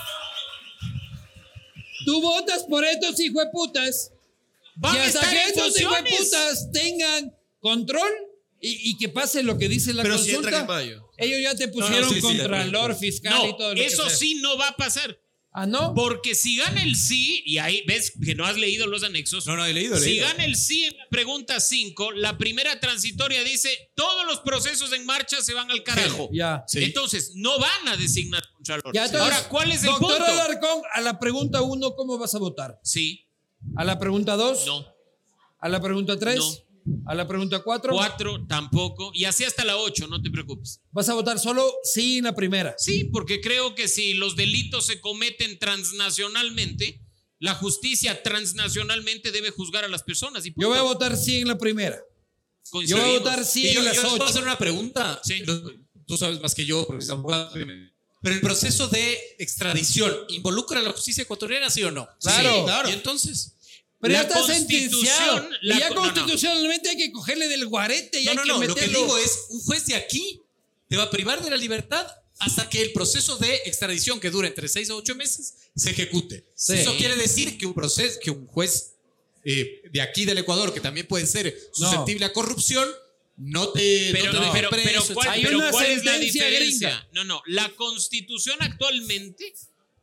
Tú 2.06 2.22
votas 2.22 2.64
por 2.64 2.84
estos 2.86 3.20
hijueputas 3.20 4.12
Van 4.76 4.96
y 4.96 5.00
a 5.00 5.06
hasta 5.06 5.30
que 5.30 5.44
estos 5.44 5.64
funciones. 5.64 6.12
hijueputas 6.14 6.72
tengan 6.72 7.36
control 7.60 8.10
y, 8.62 8.92
y 8.92 8.98
que 8.98 9.10
pase 9.10 9.44
lo 9.44 9.58
que 9.58 9.68
dice 9.70 9.94
la 9.94 10.04
Pero 10.04 10.18
si 10.18 10.32
consulta. 10.34 10.60
entran 10.60 10.62
en 10.62 10.68
mayo. 10.68 11.10
Ellos 11.18 11.40
ya 11.42 11.56
te 11.56 11.68
pusieron 11.68 12.02
No, 12.02 12.08
no, 12.08 12.14
sí, 12.14 12.16
sí, 12.16 12.22
contralor 12.22 12.72
de 12.72 12.78
acuerdo. 12.78 13.00
fiscal 13.00 13.34
y 13.50 13.58
todo 13.58 13.70
No, 13.70 13.70
lo 13.70 13.76
que 13.76 13.86
eso 13.86 14.08
sea. 14.10 14.18
sí 14.18 14.36
no 14.36 14.58
va 14.58 14.70
a 14.70 14.76
pasar. 14.76 15.20
Ah, 15.52 15.66
¿no? 15.66 15.96
Porque 15.96 16.36
si 16.36 16.58
gana 16.58 16.84
el 16.84 16.96
sí, 16.96 17.42
y 17.44 17.58
ahí 17.58 17.84
ves 17.88 18.14
que 18.24 18.36
no 18.36 18.46
has 18.46 18.56
leído 18.56 18.86
los 18.86 19.04
anexos. 19.04 19.48
No, 19.48 19.56
no, 19.58 19.66
he 19.66 19.74
leído, 19.74 19.96
he 19.96 20.00
Si 20.00 20.06
leído. 20.06 20.28
gana 20.28 20.46
el 20.46 20.56
sí 20.56 20.84
en 20.86 20.96
la 20.96 21.08
pregunta 21.10 21.60
5, 21.60 22.12
la 22.12 22.38
primera 22.38 22.80
transitoria 22.80 23.44
dice: 23.44 23.92
todos 23.96 24.26
los 24.26 24.42
procesos 24.42 24.94
en 24.94 25.06
marcha 25.08 25.42
se 25.42 25.56
van 25.56 25.72
al 25.72 25.84
carajo. 25.84 26.30
Ya. 26.32 26.64
Sí. 26.68 26.84
Entonces, 26.84 27.32
no 27.36 27.58
van 27.60 27.88
a 27.88 27.98
designar 27.98 28.44
contralor. 28.54 28.94
Ya, 28.94 29.06
entonces, 29.06 29.22
Ahora, 29.22 29.50
¿cuál 29.50 29.72
es 29.72 29.84
el 29.84 29.90
doctor 29.90 30.18
punto? 30.18 30.32
Alarcón, 30.32 30.82
a 30.94 31.02
la 31.02 31.20
pregunta 31.20 31.62
1, 31.64 31.96
¿cómo 31.96 32.18
vas 32.20 32.36
a 32.36 32.38
votar? 32.40 32.80
Sí, 32.84 33.26
¿A 33.76 33.84
la 33.84 33.98
pregunta 33.98 34.36
2? 34.36 34.66
no. 34.68 34.86
¿A 35.62 35.68
la 35.68 35.82
pregunta 35.82 36.18
3? 36.18 36.38
No. 36.38 36.46
¿A 37.06 37.16
la 37.16 37.28
pregunta 37.28 37.60
4? 37.64 37.94
4 37.94 38.46
tampoco. 38.48 39.12
Y 39.14 39.26
así 39.26 39.44
hasta 39.44 39.64
la 39.66 39.78
8, 39.78 40.08
no 40.08 40.22
te 40.22 40.30
preocupes. 40.30 40.82
¿Vas 40.92 41.10
a 41.10 41.14
votar 41.14 41.40
solo 41.40 41.72
sí 41.84 42.18
en 42.20 42.26
la 42.26 42.36
primera? 42.36 42.76
Sí, 42.78 43.06
porque 43.06 43.42
creo 43.42 43.76
que 43.76 43.88
si 43.88 44.14
los 44.14 44.36
delitos 44.36 44.86
se 44.88 45.00
cometen 45.00 45.58
transnacionalmente, 45.60 47.02
la 47.40 47.56
justicia 47.56 48.22
transnacionalmente 48.24 49.32
debe 49.32 49.52
juzgar 49.52 49.84
a 49.86 49.88
las 49.88 50.04
personas. 50.04 50.46
Y 50.46 50.54
Yo 50.58 50.70
voy 50.70 50.78
a 50.78 50.82
votar 50.84 51.16
sí 51.18 51.40
en 51.40 51.48
la 51.48 51.58
primera. 51.58 52.00
Yo 52.86 52.98
voy 52.98 53.16
a 53.16 53.20
votar 53.20 53.46
sí 53.46 53.62
Y 53.68 53.74
yo, 53.74 53.80
en 53.80 53.86
yo 53.86 53.94
las 53.94 53.94
les 53.94 54.02
puedo 54.02 54.16
8. 54.16 54.24
hacer 54.26 54.44
una 54.44 54.58
pregunta. 54.58 55.22
Sí. 55.24 55.44
Tú 56.06 56.18
sabes 56.18 56.42
más 56.42 56.54
que 56.56 56.66
yo, 56.66 56.86
porque 56.86 57.04
es 57.04 57.10
abogado. 57.10 57.52
Pero 58.22 58.36
el 58.36 58.42
proceso 58.42 58.88
de 58.90 59.18
extradición 59.40 60.14
involucra 60.30 60.80
a 60.82 60.84
la 60.84 60.92
justicia 60.92 61.24
ecuatoriana, 61.24 61.70
¿sí 61.70 61.84
o 61.84 61.92
no? 61.92 62.08
Claro. 62.20 62.54
Sí, 62.54 62.64
claro. 62.66 62.90
Y 62.90 62.92
entonces, 62.92 63.56
Pero 64.02 64.14
La 64.14 64.22
ya 64.22 64.28
está 64.28 64.40
Constitución, 64.40 64.90
sentenciado. 65.02 65.50
la 65.62 65.76
y 65.76 65.80
ya 65.80 65.90
no, 65.90 65.96
no. 65.96 66.02
constitucionalmente 66.02 66.90
hay 66.90 66.98
que 66.98 67.12
cogerle 67.12 67.48
del 67.50 67.68
guarete 67.68 68.22
y 68.22 68.26
no, 68.26 68.32
hay 68.32 68.38
no, 68.38 68.44
que 68.44 68.50
no. 68.50 68.54
Lo 68.56 68.76
que 68.76 68.82
meterlo. 68.82 69.00
digo 69.00 69.18
es, 69.18 69.46
un 69.50 69.60
juez 69.62 69.86
de 69.88 69.96
aquí 69.96 70.42
te 70.88 70.96
va 70.98 71.04
a 71.04 71.10
privar 71.10 71.44
de 71.44 71.50
la 71.50 71.58
libertad 71.58 72.08
hasta 72.40 72.70
que 72.70 72.82
el 72.82 72.94
proceso 72.94 73.38
de 73.38 73.54
extradición 73.66 74.20
que 74.22 74.30
dura 74.30 74.48
entre 74.48 74.70
6 74.70 74.90
a 74.92 74.96
8 74.96 75.16
meses 75.16 75.56
se 75.76 75.90
ejecute. 75.92 76.46
Sí. 76.56 76.74
Eso 76.74 76.96
quiere 76.96 77.18
decir 77.18 77.58
que 77.58 77.66
un 77.66 77.74
proceso, 77.74 78.18
que 78.22 78.32
un 78.32 78.48
juez 78.48 78.94
eh, 79.44 79.82
de 79.92 80.02
aquí 80.02 80.24
del 80.24 80.38
Ecuador, 80.38 80.74
que 80.74 80.80
también 80.80 81.06
puede 81.06 81.26
ser 81.28 81.54
susceptible 81.74 82.26
a 82.26 82.32
corrupción, 82.34 82.88
no 83.36 83.70
te, 83.70 84.10
Pero, 84.14 84.32
no 84.34 84.40
te 84.40 84.46
deje 84.46 84.52
pero, 84.54 84.70
preso, 84.70 84.86
pero 84.90 85.14
¿cuál, 85.14 85.30
Hay 85.30 85.44
pero 85.44 85.58
una 85.60 85.72
cuál 85.72 85.86
es 85.86 86.06
la 86.06 86.18
diferencia? 86.18 86.90
gringa. 86.90 87.08
No, 87.14 87.24
no. 87.26 87.42
La 87.48 87.70
constitución 87.76 88.58
actualmente 88.62 89.54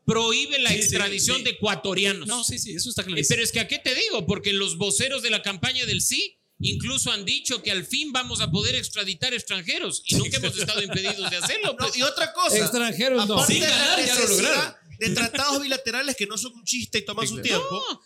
prohíbe 0.07 0.59
la 0.61 0.71
Sí, 0.71 0.77
extradición 0.77 1.39
sí. 1.39 1.43
de 1.43 1.51
ecuatorianos. 1.51 2.27
No, 2.27 2.43
sí, 2.45 2.59
sí, 2.59 2.73
eso 2.75 2.89
está 2.89 3.03
Eh, 3.03 3.07
clarísimo. 3.07 3.29
Pero 3.35 3.43
es 3.43 3.53
que 3.53 3.61
a 3.61 3.69
qué 3.69 3.79
te 3.79 3.95
digo, 3.95 4.25
porque 4.27 4.53
los 4.55 4.79
voceros 4.79 5.23
de 5.23 5.29
la 5.31 5.43
campaña 5.43 5.85
del 5.85 6.01
sí 6.01 6.39
incluso 6.59 7.11
han 7.13 7.27
dicho 7.27 7.63
que 7.63 7.71
al 7.71 7.85
fin 7.85 8.13
vamos 8.13 8.41
a 8.41 8.51
poder 8.51 8.77
extraditar 8.77 9.35
extranjeros 9.35 10.01
y 10.07 10.15
nunca 10.15 10.39
hemos 10.39 10.57
estado 10.57 10.81
impedidos 10.83 11.29
de 11.31 11.37
hacerlo. 11.37 11.73
No, 11.73 11.77
pues. 11.77 11.97
y 11.99 12.03
otra 12.03 12.33
cosa. 12.33 12.57
Extranjeros 12.57 13.27
no. 13.29 13.35
aparte 13.35 13.53
Sin 13.53 13.63
de 13.63 13.69
la 13.69 13.77
ganar, 13.77 14.07
ya 14.07 14.15
lo 14.15 14.21
necesidad 14.23 14.53
lograron. 14.55 14.75
De 14.99 15.11
tratados 15.11 15.61
bilaterales 15.63 16.17
que 16.17 16.27
no 16.27 16.39
son 16.39 16.55
un 16.55 16.65
chiste 16.65 16.99
y 16.99 17.05
toman 17.05 17.29
su 17.29 17.43
tiempo. 17.43 17.69
No, 17.91 18.01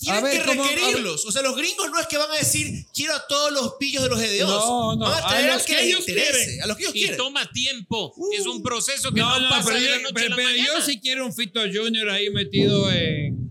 Tienen 0.00 0.22
ver, 0.24 0.40
que 0.40 0.46
¿cómo- 0.46 0.62
requerirlos. 0.62 1.26
O 1.26 1.32
sea, 1.32 1.42
los 1.42 1.56
gringos 1.56 1.90
no 1.90 1.98
es 2.00 2.06
que 2.06 2.16
van 2.16 2.30
a 2.30 2.36
decir, 2.36 2.86
quiero 2.94 3.14
a 3.14 3.26
todos 3.26 3.50
los 3.52 3.74
pillos 3.80 4.02
de 4.04 4.08
los 4.08 4.18
GDOs. 4.20 4.48
No, 4.48 4.96
no, 4.96 5.04
Van 5.06 5.12
a 5.12 5.26
a 5.26 5.28
traer 5.28 5.50
a 5.50 5.54
los 5.54 5.62
que, 5.64 5.72
que 5.74 5.78
les 5.78 5.86
ellos 5.88 6.00
interese. 6.08 6.32
quieren. 6.44 6.62
A 6.62 6.66
los 6.66 6.76
que 6.76 6.82
ellos 6.84 6.94
y 6.96 6.98
quieren. 7.00 7.16
toma 7.16 7.50
tiempo. 7.52 8.14
es 8.32 8.46
un 8.46 8.62
proceso 8.62 9.10
que 9.12 9.20
no, 9.20 9.38
No, 9.40 9.48
pasa 9.48 9.68
pero, 9.68 9.80
de 9.80 9.90
la 9.90 9.96
yo, 9.96 10.02
noche 10.02 10.14
pero- 10.14 10.26
a 10.26 10.28
la 10.30 10.36
pero 10.36 10.48
yo 10.50 10.56
mañana. 10.62 10.84
sí 10.86 11.00
quiero 11.00 11.26
un 11.26 11.34
Fito 11.34 11.60
Junior 11.72 12.10
ahí 12.10 12.30
metido 12.30 12.90
en. 12.92 13.48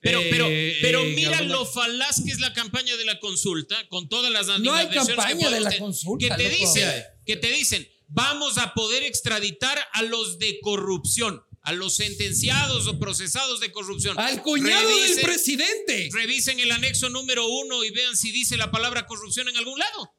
Pero, 0.00 0.20
eh, 0.20 0.28
pero, 0.30 0.46
pero 0.82 1.04
mira 1.04 1.40
lo 1.42 1.64
falaz 1.64 2.22
que 2.24 2.30
es 2.30 2.38
la 2.40 2.52
campaña 2.52 2.94
de 2.96 3.04
la 3.06 3.18
consulta, 3.20 3.76
con 3.88 4.08
todas 4.08 4.30
las 4.30 4.46
No 4.46 4.52
hay 4.74 4.86
animadversiones 4.86 5.06
que 5.08 5.14
campaña 5.16 5.50
de 5.50 5.60
la 5.60 5.70
tener, 5.70 5.80
consulta, 5.80 6.36
Que 6.36 6.42
te 6.44 6.50
loco. 6.50 6.74
dicen, 6.74 7.04
que 7.24 7.36
te 7.36 7.50
dicen, 7.52 7.88
vamos 8.08 8.58
a 8.58 8.74
poder 8.74 9.02
extraditar 9.02 9.78
a 9.92 10.02
los 10.02 10.38
de 10.38 10.60
corrupción, 10.60 11.42
a 11.64 11.72
los 11.72 11.96
sentenciados 11.96 12.86
o 12.86 12.98
procesados 12.98 13.58
de 13.60 13.72
corrupción. 13.72 14.18
Al 14.18 14.42
cuñado 14.42 14.86
del 14.88 14.98
Revisen- 15.16 15.22
presidente. 15.22 16.08
Revisen 16.12 16.60
el 16.60 16.70
anexo 16.70 17.08
número 17.08 17.48
uno 17.48 17.82
y 17.84 17.90
vean 17.90 18.16
si 18.16 18.30
dice 18.32 18.56
la 18.56 18.70
palabra 18.70 19.06
corrupción 19.06 19.48
en 19.48 19.56
algún 19.56 19.78
lado. 19.78 20.12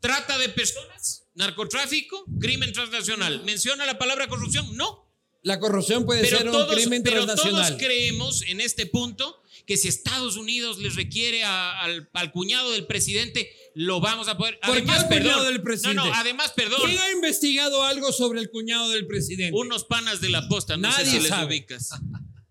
Trata 0.00 0.38
de 0.38 0.48
personas, 0.48 1.24
narcotráfico, 1.34 2.24
crimen 2.40 2.72
transnacional. 2.72 3.42
¿Menciona 3.44 3.84
la 3.86 3.98
palabra 3.98 4.28
corrupción? 4.28 4.76
No. 4.76 5.04
La 5.42 5.58
corrupción 5.60 6.04
puede 6.04 6.22
Pero, 6.22 6.38
ser 6.38 6.50
todos, 6.50 6.68
un 6.70 6.74
crimen 6.74 7.02
pero 7.02 7.24
todos 7.24 7.40
transnacional. 7.40 7.76
creemos 7.78 8.42
en 8.42 8.60
este 8.60 8.86
punto 8.86 9.42
que 9.66 9.76
si 9.76 9.88
Estados 9.88 10.36
Unidos 10.36 10.78
les 10.78 10.94
requiere 10.94 11.42
a- 11.44 11.80
al, 11.82 12.08
al 12.12 12.32
cuñado 12.32 12.70
del 12.70 12.86
presidente, 12.86 13.50
lo 13.74 14.00
vamos 14.00 14.28
a 14.28 14.38
poder. 14.38 14.58
¿Por 14.60 14.74
qué 14.76 14.82
además, 14.82 15.04
cuñado 15.04 15.24
perdón. 15.24 15.46
del 15.52 15.62
presidente? 15.62 15.96
No, 15.96 16.06
no, 16.06 16.14
además, 16.14 16.52
perdón. 16.54 16.80
¿Quién 16.84 16.98
ha 16.98 17.10
investigado 17.10 17.82
algo 17.82 18.12
sobre 18.12 18.40
el 18.40 18.50
cuñado 18.50 18.88
del 18.90 19.06
presidente? 19.06 19.56
Unos 19.58 19.84
panas 19.84 20.20
de 20.20 20.28
la 20.28 20.48
posta, 20.48 20.76
no 20.76 20.90
sé 20.92 20.98
Nadie 21.02 21.10
si 21.10 21.18
les 21.20 21.28
sabe. 21.28 21.46
ubicas. 21.46 21.90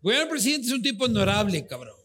Bueno, 0.01 0.22
el 0.22 0.28
presidente 0.28 0.68
es 0.68 0.74
un 0.74 0.84
tipo 0.84 1.05
honorable, 1.05 1.66
cabrón. 1.66 1.95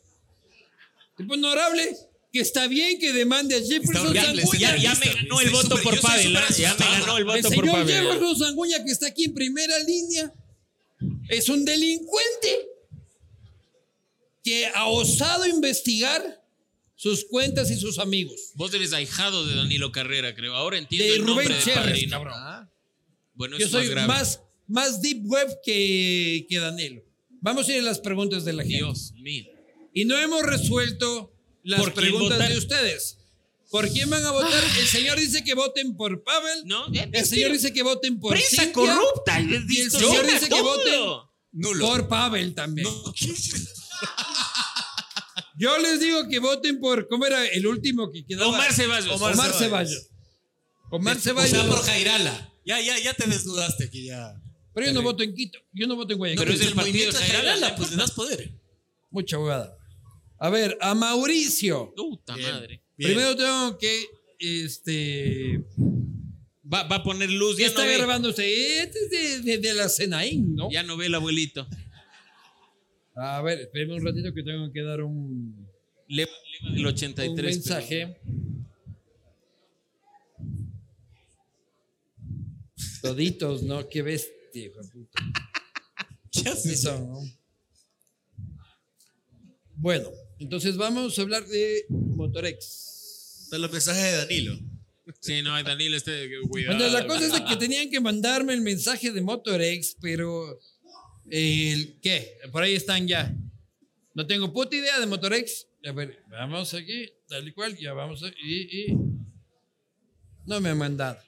Tipo 1.18 1.34
honorable. 1.34 1.94
que 2.32 2.40
está 2.40 2.66
bien 2.66 2.98
que 2.98 3.12
demande 3.12 3.56
a 3.56 3.58
Jefferson 3.60 4.14
Sanguña. 4.14 4.56
Ya, 4.58 4.76
ya 4.76 4.94
me 4.94 5.12
ganó 5.12 5.40
el 5.42 5.50
voto 5.50 5.76
por 5.82 6.00
Pavel. 6.00 6.34
¿ah? 6.36 6.46
Ya 6.56 6.74
me 6.78 6.84
ganó 6.86 7.16
el 7.18 7.22
El 7.22 7.24
voto 7.26 7.50
por 7.50 7.64
señor. 7.66 7.86
Jefferson 7.86 8.38
Sanguña, 8.38 8.82
que 8.84 8.90
está 8.92 9.08
aquí 9.08 9.24
en 9.24 9.34
primera 9.34 9.78
línea, 9.80 10.32
es 11.28 11.48
un 11.50 11.62
delincuente 11.64 12.68
que 14.42 14.66
ha 14.66 14.86
osado 14.86 15.46
investigar 15.46 16.42
sus 16.96 17.24
cuentas 17.24 17.70
y 17.70 17.76
sus 17.76 17.98
amigos. 17.98 18.52
Vos 18.54 18.72
eres 18.74 18.92
ahijado 18.92 19.46
de 19.46 19.54
Danilo 19.54 19.90
Carrera, 19.92 20.34
creo. 20.34 20.54
Ahora 20.54 20.78
entiendo 20.78 21.06
De 21.06 21.14
el 21.16 21.24
nombre 21.24 21.46
Rubén 21.46 21.64
de 21.64 21.72
padrino. 21.72 22.10
cabrón. 22.10 22.70
Bueno, 23.34 23.58
Yo 23.58 23.64
es 23.66 23.70
soy 23.72 23.82
más 23.86 23.90
grave. 23.90 24.08
más, 24.08 24.40
más 24.68 25.00
deep 25.02 25.24
web 25.26 25.48
que, 25.64 26.46
que 26.48 26.58
Danilo. 26.58 27.02
Vamos 27.40 27.68
a 27.68 27.72
ir 27.72 27.78
a 27.80 27.82
las 27.82 28.00
preguntas 28.00 28.44
de 28.44 28.52
la 28.52 28.62
gente. 28.62 28.76
Dios 28.78 29.12
mío. 29.14 29.46
Y 29.94 30.04
no 30.04 30.18
hemos 30.18 30.42
resuelto 30.42 31.32
las 31.62 31.80
¿Por 31.80 31.94
quién 31.94 32.06
preguntas 32.12 32.48
de 32.48 32.58
ustedes. 32.58 33.16
¿Por 33.70 33.88
quién 33.90 34.10
van 34.10 34.24
a 34.24 34.30
votar? 34.32 34.62
El 34.80 34.86
señor 34.86 35.18
dice 35.18 35.42
que 35.44 35.54
voten 35.54 35.96
por 35.96 36.22
Pavel. 36.24 36.62
¿No? 36.66 36.86
El 36.92 37.24
señor 37.24 37.52
dice 37.52 37.72
que 37.72 37.82
voten 37.82 38.18
por 38.20 38.32
Prensa 38.32 38.64
Cintia, 38.64 38.72
corrupta. 38.72 39.40
Y 39.40 39.78
el 39.80 39.90
señor 39.90 40.26
dice 40.26 40.48
que 40.48 40.60
voten 40.60 41.00
Nulo. 41.52 41.86
por 41.86 42.08
Pavel 42.08 42.52
también. 42.54 42.86
No. 42.88 43.12
Yo 45.58 45.76
les 45.78 46.00
digo 46.00 46.28
que 46.28 46.38
voten 46.38 46.80
por, 46.80 47.06
¿cómo 47.08 47.26
era 47.26 47.44
el 47.46 47.66
último 47.66 48.10
que 48.10 48.24
quedaba? 48.24 48.48
Omar 48.48 48.72
Ceballos. 48.72 49.10
Omar, 49.20 49.34
Omar 49.34 49.52
Ceballos. 49.52 50.08
Omar 50.90 51.16
O 51.16 51.20
Ceballos. 51.20 51.50
sea, 51.50 51.66
por 51.66 51.82
Jairala. 51.84 52.52
Ya, 52.64 52.80
ya, 52.80 52.98
ya 52.98 53.12
te 53.14 53.26
desnudaste 53.28 53.84
aquí 53.84 54.06
ya. 54.06 54.32
Pero 54.74 54.86
yo 54.86 54.92
no 54.92 55.02
voto 55.02 55.22
en 55.22 55.34
Quito. 55.34 55.58
Yo 55.72 55.86
no 55.86 55.96
voto 55.96 56.12
en 56.12 56.18
Guayaquil. 56.18 56.42
Pero 56.44 56.52
es 56.54 56.60
del 56.60 56.74
partido 56.74 56.92
movimiento 56.92 57.18
de 57.18 57.24
Jairala, 57.26 57.76
pues 57.76 57.90
le 57.90 57.96
das 57.96 58.10
poder. 58.12 58.50
Mucha 59.10 59.36
abogada. 59.36 59.76
A 60.38 60.48
ver, 60.48 60.78
a 60.80 60.94
Mauricio. 60.94 61.92
Puta 61.96 62.34
Bien. 62.36 62.52
madre. 62.52 62.82
Bien. 62.96 63.10
Primero 63.12 63.36
tengo 63.36 63.76
que, 63.78 64.06
este... 64.38 65.64
Va, 66.72 66.84
va 66.84 66.96
a 66.96 67.02
poner 67.02 67.28
luz. 67.30 67.56
¿Qué 67.56 67.62
Ya 67.62 67.68
está 67.68 67.82
no, 68.18 68.28
usted? 68.28 68.44
Este 68.44 68.98
es 69.04 69.10
de, 69.10 69.40
de- 69.40 69.58
de 69.58 69.74
la 69.74 69.88
Senaín, 69.88 70.54
¿no? 70.54 70.70
ya 70.70 70.84
no 70.84 70.96
ve 70.96 71.06
el 71.06 71.14
abuelito. 71.16 71.66
A 73.22 73.42
ver, 73.42 73.60
espérame 73.60 73.92
un 73.96 74.04
ratito 74.04 74.32
que 74.32 74.42
tengo 74.42 74.72
que 74.72 74.82
dar 74.82 75.02
un, 75.02 75.68
Leva, 76.08 76.30
leva 76.62 76.74
del 76.74 76.86
83. 76.86 77.28
un 77.28 77.36
pero- 77.36 77.48
mensaje. 77.48 78.16
Toditos, 83.02 83.62
¿no? 83.62 83.88
Qué 83.88 84.02
bestia, 84.02 84.32
hijo 84.66 84.80
de 84.82 84.88
puta. 84.88 85.22
¿Qué 86.30 86.40
Sí 86.40 86.48
haces? 86.48 86.82
son, 86.82 87.08
¿no? 87.08 87.20
Bueno, 89.76 90.10
entonces 90.38 90.76
vamos 90.76 91.18
a 91.18 91.22
hablar 91.22 91.46
de 91.46 91.84
Motorex. 91.88 93.46
Son 93.50 93.60
los 93.62 93.72
mensajes 93.72 94.02
de 94.02 94.16
Danilo. 94.18 94.58
Sí, 95.20 95.42
no, 95.42 95.60
Danilo, 95.62 95.96
este, 95.96 96.28
cuidado. 96.48 96.76
Bueno, 96.78 96.92
la 96.92 97.06
cosa 97.06 97.26
es 97.26 97.32
de 97.32 97.44
que 97.44 97.56
tenían 97.56 97.90
que 97.90 98.00
mandarme 98.00 98.52
el 98.54 98.60
mensaje 98.60 99.10
de 99.10 99.20
Motorex, 99.22 99.96
pero 100.00 100.58
¿qué? 101.30 102.38
Por 102.52 102.62
ahí 102.62 102.74
están 102.74 103.06
ya. 103.06 103.34
No 104.14 104.26
tengo 104.26 104.52
puta 104.52 104.74
idea 104.76 104.98
de 104.98 105.06
Motorex. 105.06 105.66
A 105.86 105.92
ver, 105.92 106.22
vamos 106.28 106.74
aquí, 106.74 107.08
tal 107.28 107.46
y 107.48 107.52
cual, 107.52 107.76
ya 107.78 107.92
vamos 107.94 108.22
a, 108.22 108.28
y, 108.28 108.90
y 108.90 108.96
no 110.46 110.60
me 110.60 110.70
han 110.70 110.78
mandado. 110.78 111.18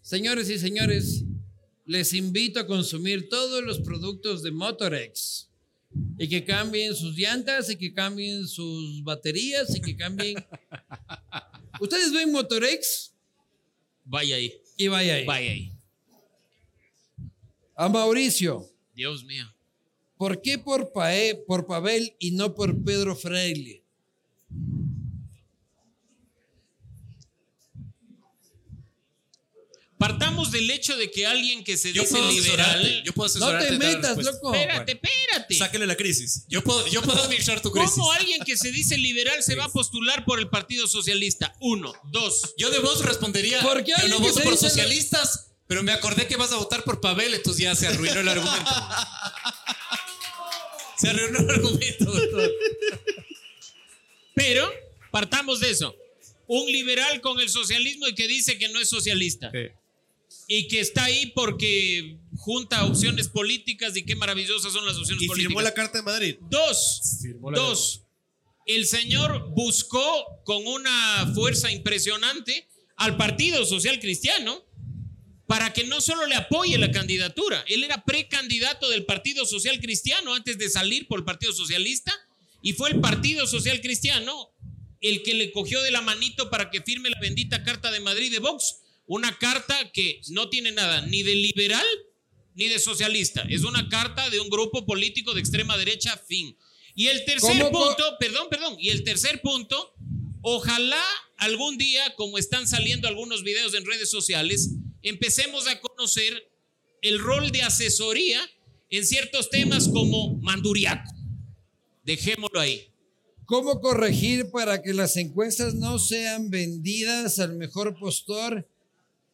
Señores 0.00 0.50
y 0.50 0.58
señores, 0.58 1.24
les 1.86 2.12
invito 2.12 2.60
a 2.60 2.66
consumir 2.66 3.28
todos 3.28 3.62
los 3.62 3.80
productos 3.80 4.42
de 4.42 4.50
Motorex 4.50 5.50
y 6.18 6.28
que 6.28 6.44
cambien 6.44 6.94
sus 6.94 7.16
llantas 7.16 7.70
y 7.70 7.76
que 7.76 7.92
cambien 7.92 8.48
sus 8.48 9.02
baterías 9.04 9.74
y 9.76 9.80
que 9.80 9.96
cambien. 9.96 10.44
Ustedes 11.80 12.12
ven 12.12 12.32
Motorex 12.32 13.14
Vaya 14.04 14.36
ahí. 14.36 14.52
y 14.76 14.88
vaya 14.88 15.14
ahí. 15.14 15.24
Vaya 15.24 15.50
ahí. 15.52 15.72
A 17.76 17.88
Mauricio, 17.88 18.68
Dios 18.94 19.24
mío. 19.24 19.44
¿por 20.16 20.40
qué 20.40 20.58
por, 20.58 20.92
Pae- 20.92 21.34
por 21.46 21.66
Pavel 21.66 22.14
y 22.18 22.30
no 22.32 22.54
por 22.54 22.82
Pedro 22.84 23.16
Freile? 23.16 23.82
Partamos 29.96 30.50
del 30.50 30.68
hecho 30.70 30.96
de 30.96 31.10
que 31.10 31.24
alguien 31.24 31.62
que 31.62 31.76
se 31.76 31.92
Yo 31.92 32.02
dice 32.02 32.14
puedo 32.14 32.30
liberal. 32.32 33.02
Yo 33.04 33.12
puedo 33.12 33.38
No 33.38 33.58
te 33.58 33.70
metas, 33.78 34.18
loco. 34.18 34.52
Espérate, 34.52 34.92
espérate. 35.00 35.54
Sáquenle 35.54 35.86
la 35.86 35.96
crisis. 35.96 36.44
Yo 36.48 36.62
puedo, 36.64 36.84
yo 36.88 37.00
puedo 37.00 37.22
administrar 37.22 37.62
tu 37.62 37.70
crisis. 37.70 37.90
¿Cómo 37.92 38.10
alguien 38.12 38.42
que 38.44 38.56
se 38.56 38.72
dice 38.72 38.98
liberal 38.98 39.42
se 39.42 39.54
va 39.54 39.64
a 39.64 39.68
postular 39.68 40.24
por 40.24 40.40
el 40.40 40.48
Partido 40.50 40.88
Socialista? 40.88 41.54
Uno. 41.60 41.92
Dos. 42.10 42.54
Yo 42.58 42.70
de 42.70 42.80
vos 42.80 43.04
respondería. 43.04 43.62
¿Por 43.62 43.84
qué 43.84 43.92
yo 44.02 44.08
no 44.08 44.16
que 44.16 44.22
voto 44.24 44.34
se 44.34 44.42
por 44.42 44.52
dice- 44.54 44.68
socialistas, 44.68 45.52
pero 45.66 45.82
me 45.82 45.92
acordé 45.92 46.26
que 46.26 46.36
vas 46.36 46.52
a 46.52 46.56
votar 46.56 46.84
por 46.84 47.00
Pavel, 47.00 47.34
entonces 47.34 47.62
ya 47.62 47.74
se 47.74 47.86
arruinó 47.86 48.20
el 48.20 48.28
argumento. 48.28 48.70
se 50.98 51.08
arruinó 51.08 51.38
el 51.40 51.50
argumento, 51.50 52.04
doctor. 52.04 52.52
Pero 54.34 54.70
partamos 55.10 55.60
de 55.60 55.70
eso. 55.70 55.94
Un 56.46 56.66
liberal 56.70 57.20
con 57.20 57.40
el 57.40 57.48
socialismo 57.48 58.06
y 58.08 58.14
que 58.14 58.28
dice 58.28 58.58
que 58.58 58.68
no 58.68 58.80
es 58.80 58.88
socialista. 58.88 59.50
Y 60.46 60.68
que 60.68 60.80
está 60.80 61.04
ahí 61.04 61.26
porque 61.34 62.18
junta 62.36 62.84
opciones 62.84 63.28
políticas 63.28 63.96
y 63.96 64.04
qué 64.04 64.14
maravillosas 64.16 64.72
son 64.72 64.84
las 64.84 64.96
opciones 64.96 65.22
Y 65.22 65.26
políticas. 65.26 65.48
firmó 65.48 65.62
la 65.62 65.72
Carta 65.72 65.98
de 65.98 66.02
Madrid. 66.04 66.36
Dos, 66.50 67.18
Firmó 67.22 67.50
la 67.50 67.58
dos. 67.58 68.02
El 68.66 68.86
señor 68.86 69.48
buscó 69.50 70.26
con 70.44 70.66
una 70.66 71.30
fuerza 71.34 71.70
impresionante 71.70 72.68
al 72.96 73.16
Partido 73.16 73.64
Social 73.64 73.98
Cristiano 74.00 74.62
para 75.46 75.72
que 75.72 75.84
no 75.84 76.00
solo 76.00 76.26
le 76.26 76.34
apoye 76.36 76.78
la 76.78 76.90
candidatura, 76.90 77.64
él 77.68 77.84
era 77.84 78.02
precandidato 78.04 78.88
del 78.88 79.04
Partido 79.04 79.44
Social 79.44 79.78
Cristiano 79.80 80.34
antes 80.34 80.56
de 80.58 80.70
salir 80.70 81.06
por 81.06 81.18
el 81.18 81.24
Partido 81.24 81.52
Socialista 81.52 82.12
y 82.62 82.72
fue 82.72 82.90
el 82.90 83.00
Partido 83.00 83.46
Social 83.46 83.80
Cristiano 83.80 84.50
el 85.02 85.22
que 85.22 85.34
le 85.34 85.52
cogió 85.52 85.82
de 85.82 85.90
la 85.90 86.00
manito 86.00 86.48
para 86.48 86.70
que 86.70 86.80
firme 86.80 87.10
la 87.10 87.20
bendita 87.20 87.62
Carta 87.62 87.90
de 87.90 88.00
Madrid 88.00 88.32
de 88.32 88.38
Vox, 88.38 88.76
una 89.06 89.36
carta 89.38 89.90
que 89.92 90.22
no 90.30 90.48
tiene 90.48 90.72
nada 90.72 91.02
ni 91.02 91.22
de 91.22 91.34
liberal 91.34 91.86
ni 92.54 92.68
de 92.68 92.78
socialista, 92.78 93.44
es 93.50 93.64
una 93.64 93.88
carta 93.90 94.30
de 94.30 94.40
un 94.40 94.48
grupo 94.48 94.86
político 94.86 95.34
de 95.34 95.40
extrema 95.40 95.76
derecha, 95.76 96.16
fin. 96.26 96.56
Y 96.94 97.08
el 97.08 97.24
tercer 97.26 97.50
¿Cómo 97.50 97.70
co- 97.70 97.86
punto, 97.86 98.16
perdón, 98.18 98.46
perdón, 98.48 98.76
y 98.78 98.90
el 98.90 99.02
tercer 99.04 99.42
punto, 99.42 99.92
ojalá 100.40 101.02
algún 101.36 101.76
día, 101.76 102.14
como 102.14 102.38
están 102.38 102.66
saliendo 102.68 103.08
algunos 103.08 103.42
videos 103.42 103.74
en 103.74 103.84
redes 103.84 104.08
sociales, 104.08 104.70
empecemos 105.04 105.66
a 105.68 105.80
conocer 105.80 106.32
el 107.02 107.18
rol 107.20 107.50
de 107.52 107.62
asesoría 107.62 108.40
en 108.90 109.04
ciertos 109.06 109.50
temas 109.50 109.88
como 109.88 110.36
manduriaco. 110.38 111.12
Dejémoslo 112.04 112.60
ahí. 112.60 112.90
¿Cómo 113.46 113.80
corregir 113.80 114.50
para 114.50 114.82
que 114.82 114.94
las 114.94 115.16
encuestas 115.16 115.74
no 115.74 115.98
sean 115.98 116.50
vendidas 116.50 117.38
al 117.38 117.56
mejor 117.56 117.98
postor 117.98 118.66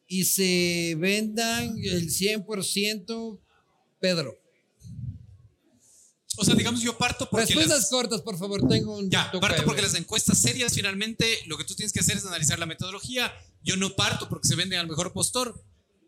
y 0.07 0.25
se 0.25 0.95
vendan 0.99 1.77
el 1.81 2.09
100% 2.09 3.39
Pedro? 3.99 4.37
O 6.37 6.45
sea, 6.45 6.55
digamos, 6.55 6.81
yo 6.81 6.97
parto 6.97 7.29
porque. 7.29 7.45
Respuestas 7.45 7.79
las- 7.81 7.89
cortas, 7.89 8.21
por 8.21 8.37
favor. 8.37 8.67
Tengo 8.67 8.97
un 8.97 9.09
Ya, 9.09 9.31
parto 9.39 9.63
porque 9.65 9.81
las 9.81 9.95
encuestas 9.95 10.39
serias 10.39 10.73
finalmente 10.73 11.39
lo 11.45 11.57
que 11.57 11.63
tú 11.65 11.75
tienes 11.75 11.91
que 11.93 11.99
hacer 11.99 12.17
es 12.17 12.25
analizar 12.25 12.57
la 12.57 12.65
metodología. 12.65 13.31
Yo 13.63 13.75
no 13.77 13.95
parto 13.95 14.27
porque 14.29 14.47
se 14.47 14.55
venden 14.55 14.79
al 14.79 14.87
mejor 14.87 15.13
postor. 15.13 15.49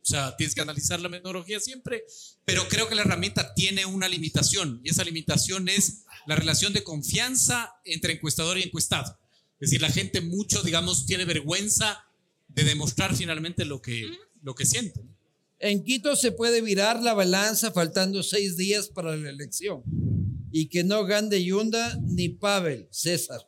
O 0.02 0.06
sea, 0.06 0.36
tienes 0.36 0.54
que 0.54 0.62
analizar 0.62 1.00
la 1.00 1.10
metodología 1.10 1.60
siempre. 1.60 2.04
Pero 2.46 2.68
creo 2.68 2.90
que 2.90 2.96
la 2.96 3.02
herramienta 3.02 3.54
tiene 3.54 3.86
una 3.86 4.10
limitación 4.10 4.82
y 4.84 4.90
esa 4.90 5.04
limitación 5.04 5.70
es 5.70 6.04
la 6.28 6.36
relación 6.36 6.74
de 6.74 6.84
confianza 6.84 7.74
entre 7.86 8.14
encuestador 8.14 8.58
y 8.58 8.64
encuestado. 8.64 9.18
Es 9.60 9.70
decir, 9.70 9.82
la 9.82 9.90
gente 9.90 10.20
mucho, 10.20 10.62
digamos, 10.62 11.06
tiene 11.06 11.26
vergüenza 11.26 12.04
de 12.50 12.64
demostrar 12.64 13.16
finalmente 13.16 13.66
lo 13.66 13.82
que, 13.82 14.10
lo 14.42 14.56
que 14.56 14.66
siente. 14.66 15.02
En 15.60 15.84
Quito 15.84 16.18
se 16.18 16.34
puede 16.34 16.62
virar 16.62 17.02
la 17.02 17.14
balanza 17.14 17.72
faltando 17.72 18.24
seis 18.24 18.58
días 18.58 18.90
para 18.90 19.16
la 19.16 19.30
elección 19.30 19.84
y 20.52 20.68
que 20.68 20.84
no 20.84 21.06
gane 21.06 21.42
Yunda 21.42 21.98
ni 22.02 22.28
Pavel, 22.30 22.88
César. 22.92 23.48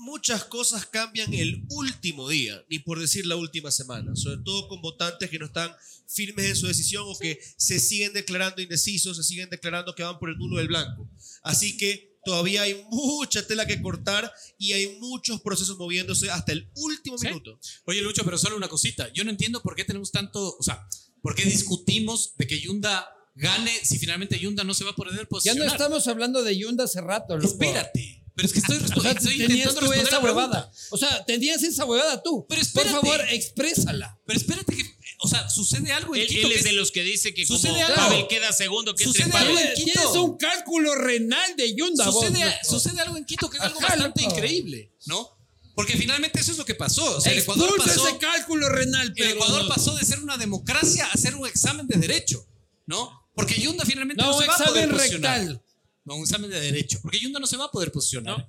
Muchas 0.00 0.44
cosas 0.44 0.86
cambian 0.86 1.32
el 1.34 1.62
último 1.68 2.28
día, 2.28 2.64
ni 2.70 2.78
por 2.78 2.98
decir 2.98 3.26
la 3.26 3.36
última 3.36 3.70
semana, 3.70 4.16
sobre 4.16 4.42
todo 4.42 4.66
con 4.66 4.80
votantes 4.80 5.28
que 5.28 5.38
no 5.38 5.46
están 5.46 5.70
firmes 6.06 6.46
en 6.46 6.56
su 6.56 6.66
decisión 6.66 7.04
o 7.06 7.18
que 7.18 7.38
se 7.58 7.78
siguen 7.78 8.12
declarando 8.14 8.62
indecisos, 8.62 9.16
se 9.18 9.22
siguen 9.22 9.50
declarando 9.50 9.94
que 9.94 10.02
van 10.02 10.18
por 10.18 10.30
el 10.30 10.38
nulo 10.38 10.56
del 10.56 10.68
blanco. 10.68 11.06
Así 11.42 11.76
que 11.76 12.18
todavía 12.24 12.62
hay 12.62 12.82
mucha 12.90 13.46
tela 13.46 13.66
que 13.66 13.80
cortar 13.82 14.32
y 14.58 14.72
hay 14.72 14.96
muchos 15.00 15.40
procesos 15.42 15.76
moviéndose 15.76 16.30
hasta 16.30 16.52
el 16.52 16.70
último 16.76 17.18
¿Sí? 17.18 17.26
minuto. 17.26 17.60
Oye, 17.84 18.00
Lucho, 18.02 18.24
pero 18.24 18.38
solo 18.38 18.56
una 18.56 18.68
cosita. 18.68 19.12
Yo 19.12 19.24
no 19.24 19.30
entiendo 19.30 19.62
por 19.62 19.76
qué 19.76 19.84
tenemos 19.84 20.10
tanto, 20.10 20.56
o 20.58 20.62
sea, 20.62 20.86
por 21.22 21.34
qué 21.34 21.44
discutimos 21.44 22.34
de 22.38 22.46
que 22.46 22.58
Yunda 22.58 23.06
gane 23.34 23.70
si 23.84 23.98
finalmente 23.98 24.38
Yunda 24.38 24.64
no 24.64 24.74
se 24.74 24.84
va 24.84 24.90
a 24.90 24.96
poder 24.96 25.12
Ya 25.14 25.22
no 25.22 25.28
posicionar. 25.28 25.68
estamos 25.68 26.06
hablando 26.08 26.42
de 26.42 26.56
Yunda 26.56 26.84
hace 26.84 27.00
rato, 27.00 27.36
loco. 27.36 27.48
Espérate. 27.52 28.19
Pero 28.40 28.46
es 28.46 28.52
que 28.52 28.58
estoy, 28.60 28.76
O 28.76 28.78
sea, 28.80 28.86
respondiendo, 28.88 29.20
estoy 29.20 29.38
tenías 29.38 29.50
intentando 29.58 29.80
responder 29.80 30.06
esa 30.08 30.16
la 30.18 30.24
huevada. 30.24 30.72
O 30.90 30.96
sea, 30.96 31.24
tenías 31.26 31.62
esa 31.62 31.84
huevada 31.84 32.22
tú. 32.22 32.46
Pero 32.48 32.58
Por 32.60 32.66
espérate. 32.66 32.90
favor, 32.92 33.20
exprésala. 33.30 34.18
Pero 34.26 34.38
espérate 34.38 34.76
que, 34.76 34.84
o 35.18 35.28
sea, 35.28 35.48
sucede 35.50 35.92
algo 35.92 36.14
en 36.14 36.22
Él, 36.22 36.28
Quito 36.28 36.46
él 36.46 36.52
es 36.54 36.64
de 36.64 36.72
los 36.72 36.90
que 36.90 37.02
dice 37.02 37.34
que 37.34 37.46
como 37.46 37.58
Sucede 37.58 37.82
algo. 37.82 37.96
Pavel 37.96 38.26
queda 38.28 38.52
segundo, 38.52 38.94
que 38.94 39.04
entre 39.04 39.20
Sucede 39.22 39.32
Pavel. 39.32 39.48
algo 39.48 39.60
en 39.60 39.74
Quito. 39.74 39.92
tienes 39.92 40.16
un 40.16 40.36
cálculo 40.38 40.94
renal 40.94 41.56
de 41.56 41.74
Yunda. 41.74 42.04
sucede, 42.10 42.54
sucede 42.68 43.00
algo 43.00 43.16
en 43.16 43.24
Quito 43.26 43.50
que 43.50 43.58
es 43.58 43.62
algo 43.62 43.78
Ajá, 43.80 43.88
bastante 43.96 44.22
loco. 44.22 44.34
increíble, 44.34 44.92
¿no? 45.06 45.28
Porque 45.74 45.96
finalmente 45.96 46.40
eso 46.40 46.52
es 46.52 46.58
lo 46.58 46.64
que 46.64 46.74
pasó. 46.74 47.16
O 47.16 47.20
sea, 47.20 47.32
el 47.32 47.38
Ecuador 47.38 47.72
pasó, 47.78 48.06
ese 48.08 48.18
cálculo 48.18 48.68
renal, 48.68 49.08
el 49.08 49.12
pero 49.14 49.30
Ecuador 49.30 49.62
no- 49.62 49.68
pasó 49.68 49.94
de 49.96 50.04
ser 50.04 50.20
una 50.20 50.36
democracia 50.36 51.06
a 51.12 51.16
ser 51.16 51.34
un 51.36 51.46
examen 51.46 51.86
de 51.86 51.98
derecho, 51.98 52.46
¿no? 52.86 53.10
Porque 53.34 53.58
Yunda 53.60 53.84
finalmente 53.86 54.22
no, 54.22 54.32
No, 54.32 54.38
se 54.40 54.46
va 54.46 54.54
a 54.54 54.64
poder 54.64 54.92
rectal. 54.92 55.62
No, 56.04 56.14
un 56.16 56.22
examen 56.22 56.50
de 56.50 56.60
derecho. 56.60 56.98
Porque 57.02 57.18
Yunda 57.18 57.38
no 57.40 57.46
se 57.46 57.56
va 57.56 57.66
a 57.66 57.70
poder 57.70 57.92
posicionar. 57.92 58.48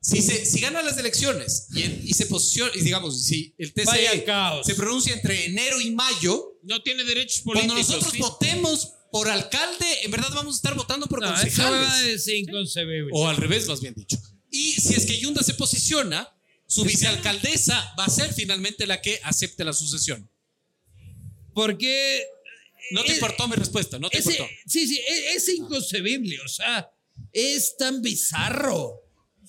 Si, 0.00 0.20
se, 0.20 0.44
si 0.44 0.58
gana 0.60 0.82
las 0.82 0.96
elecciones 0.98 1.68
y, 1.74 1.82
y 2.10 2.12
se 2.14 2.26
posiciona, 2.26 2.72
y 2.74 2.80
digamos, 2.80 3.24
si 3.24 3.54
el 3.58 3.72
TCE 3.72 4.24
se 4.64 4.74
pronuncia 4.74 5.12
entre 5.14 5.44
enero 5.46 5.80
y 5.80 5.90
mayo, 5.92 6.58
No 6.64 6.82
tiene 6.82 7.04
derechos 7.04 7.42
cuando 7.44 7.74
políticos. 7.74 7.88
nosotros 8.02 8.12
¿sí? 8.12 8.18
votemos 8.18 8.92
por 9.12 9.28
alcalde, 9.28 9.86
en 10.04 10.10
verdad 10.10 10.30
vamos 10.34 10.54
a 10.54 10.56
estar 10.56 10.74
votando 10.74 11.06
por 11.06 11.20
No, 11.20 11.28
concejales. 11.28 12.04
es 12.26 12.28
inconcebible. 12.28 13.10
O 13.12 13.28
al 13.28 13.36
revés, 13.36 13.66
más 13.68 13.80
bien 13.80 13.94
dicho. 13.94 14.16
Y 14.50 14.72
si 14.72 14.94
es 14.94 15.06
que 15.06 15.18
Yunda 15.18 15.42
se 15.42 15.54
posiciona, 15.54 16.28
su 16.66 16.82
vicealcaldesa 16.84 17.94
va 17.98 18.06
a 18.06 18.10
ser 18.10 18.32
finalmente 18.32 18.86
la 18.86 19.00
que 19.02 19.20
acepte 19.22 19.64
la 19.64 19.72
sucesión. 19.72 20.28
Porque 21.54 22.24
No 22.90 23.04
te 23.04 23.12
Eh, 23.12 23.14
importó 23.14 23.46
mi 23.48 23.54
respuesta, 23.56 23.98
no 23.98 24.10
te 24.10 24.18
ese- 24.18 24.32
importó. 24.32 24.52
sí, 24.66 24.86
sí, 24.88 24.98
e- 25.08 25.34
es, 25.34 25.48
inconcebible. 25.48 26.40
O 26.40 26.48
sea, 26.48 26.90
es 27.32 27.76
tan 27.76 28.02
bizarro 28.02 29.00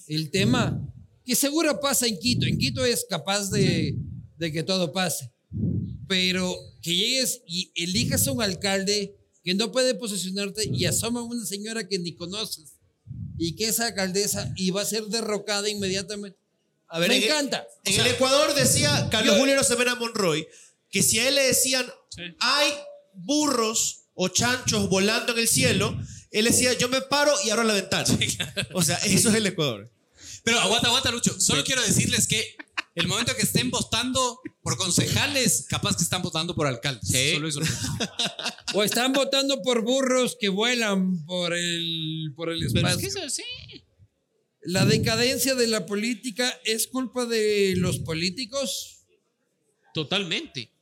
el 0.07 0.31
tema 0.31 0.79
que 1.25 1.35
seguro 1.35 1.79
pasa 1.79 2.07
en 2.07 2.17
Quito. 2.19 2.45
En 2.45 2.57
Quito 2.57 2.83
es 2.85 3.05
capaz 3.09 3.49
de, 3.49 3.95
de 4.37 4.51
que 4.51 4.63
todo 4.63 4.91
pase. 4.91 5.31
Pero 6.07 6.53
que 6.81 6.95
llegues 6.95 7.41
y 7.47 7.71
elijas 7.75 8.27
a 8.27 8.31
un 8.31 8.41
alcalde 8.41 9.15
que 9.43 9.53
no 9.53 9.71
puede 9.71 9.95
posicionarte 9.95 10.69
y 10.71 10.85
asoma 10.85 11.21
a 11.21 11.23
una 11.23 11.45
señora 11.45 11.87
que 11.87 11.99
ni 11.99 12.13
conoces 12.15 12.73
y 13.37 13.55
que 13.55 13.65
es 13.65 13.79
alcaldesa 13.79 14.53
y 14.55 14.71
va 14.71 14.81
a 14.81 14.85
ser 14.85 15.05
derrocada 15.05 15.69
inmediatamente. 15.69 16.37
A 16.87 16.99
ver, 16.99 17.09
Me 17.09 17.17
en- 17.17 17.23
encanta. 17.23 17.65
En 17.85 17.99
el 17.99 18.07
Ecuador 18.07 18.53
decía 18.55 19.07
Carlos 19.09 19.35
Yo- 19.35 19.39
Julio 19.39 19.55
Rosemena 19.55 19.95
Monroy 19.95 20.45
que 20.89 21.01
si 21.01 21.19
a 21.19 21.27
él 21.27 21.35
le 21.35 21.41
decían 21.43 21.85
hay 22.39 22.71
burros 23.13 24.01
o 24.13 24.27
chanchos 24.29 24.89
volando 24.89 25.33
en 25.33 25.39
el 25.39 25.47
cielo, 25.47 25.97
él 26.33 26.45
decía 26.45 26.73
yo 26.73 26.89
me 26.89 27.01
paro 27.01 27.31
y 27.45 27.49
abro 27.49 27.63
la 27.63 27.73
ventana. 27.73 28.05
O 28.73 28.81
sea, 28.81 28.97
eso 28.97 29.29
es 29.29 29.35
el 29.35 29.47
Ecuador. 29.47 29.91
Pero 30.43 30.59
aguanta, 30.59 30.87
aguanta, 30.87 31.11
Lucho. 31.11 31.39
Solo 31.39 31.63
quiero 31.63 31.81
decirles 31.81 32.27
que 32.27 32.57
el 32.95 33.07
momento 33.07 33.33
que 33.35 33.43
estén 33.43 33.71
votando 33.71 34.39
por 34.61 34.77
concejales, 34.77 35.65
capaz 35.69 35.95
que 35.95 36.03
están 36.03 36.21
votando 36.21 36.53
por 36.53 36.67
alcaldes. 36.67 37.07
Sí. 37.09 37.33
Solo 37.33 37.47
eso. 37.47 37.61
O 38.75 38.83
están 38.83 39.13
votando 39.13 39.61
por 39.61 39.83
burros 39.83 40.35
que 40.39 40.49
vuelan 40.49 41.23
por 41.25 41.53
el, 41.53 42.33
por 42.35 42.49
el 42.49 42.57
Pero 42.73 42.87
es 42.87 42.95
espacio. 42.95 42.99
que 42.99 43.05
es 43.07 43.15
así. 43.17 43.43
La 44.63 44.85
decadencia 44.85 45.53
de 45.53 45.67
la 45.67 45.85
política 45.85 46.59
es 46.65 46.87
culpa 46.87 47.25
de 47.27 47.75
los 47.77 47.99
políticos. 47.99 49.05
Totalmente. 49.93 50.72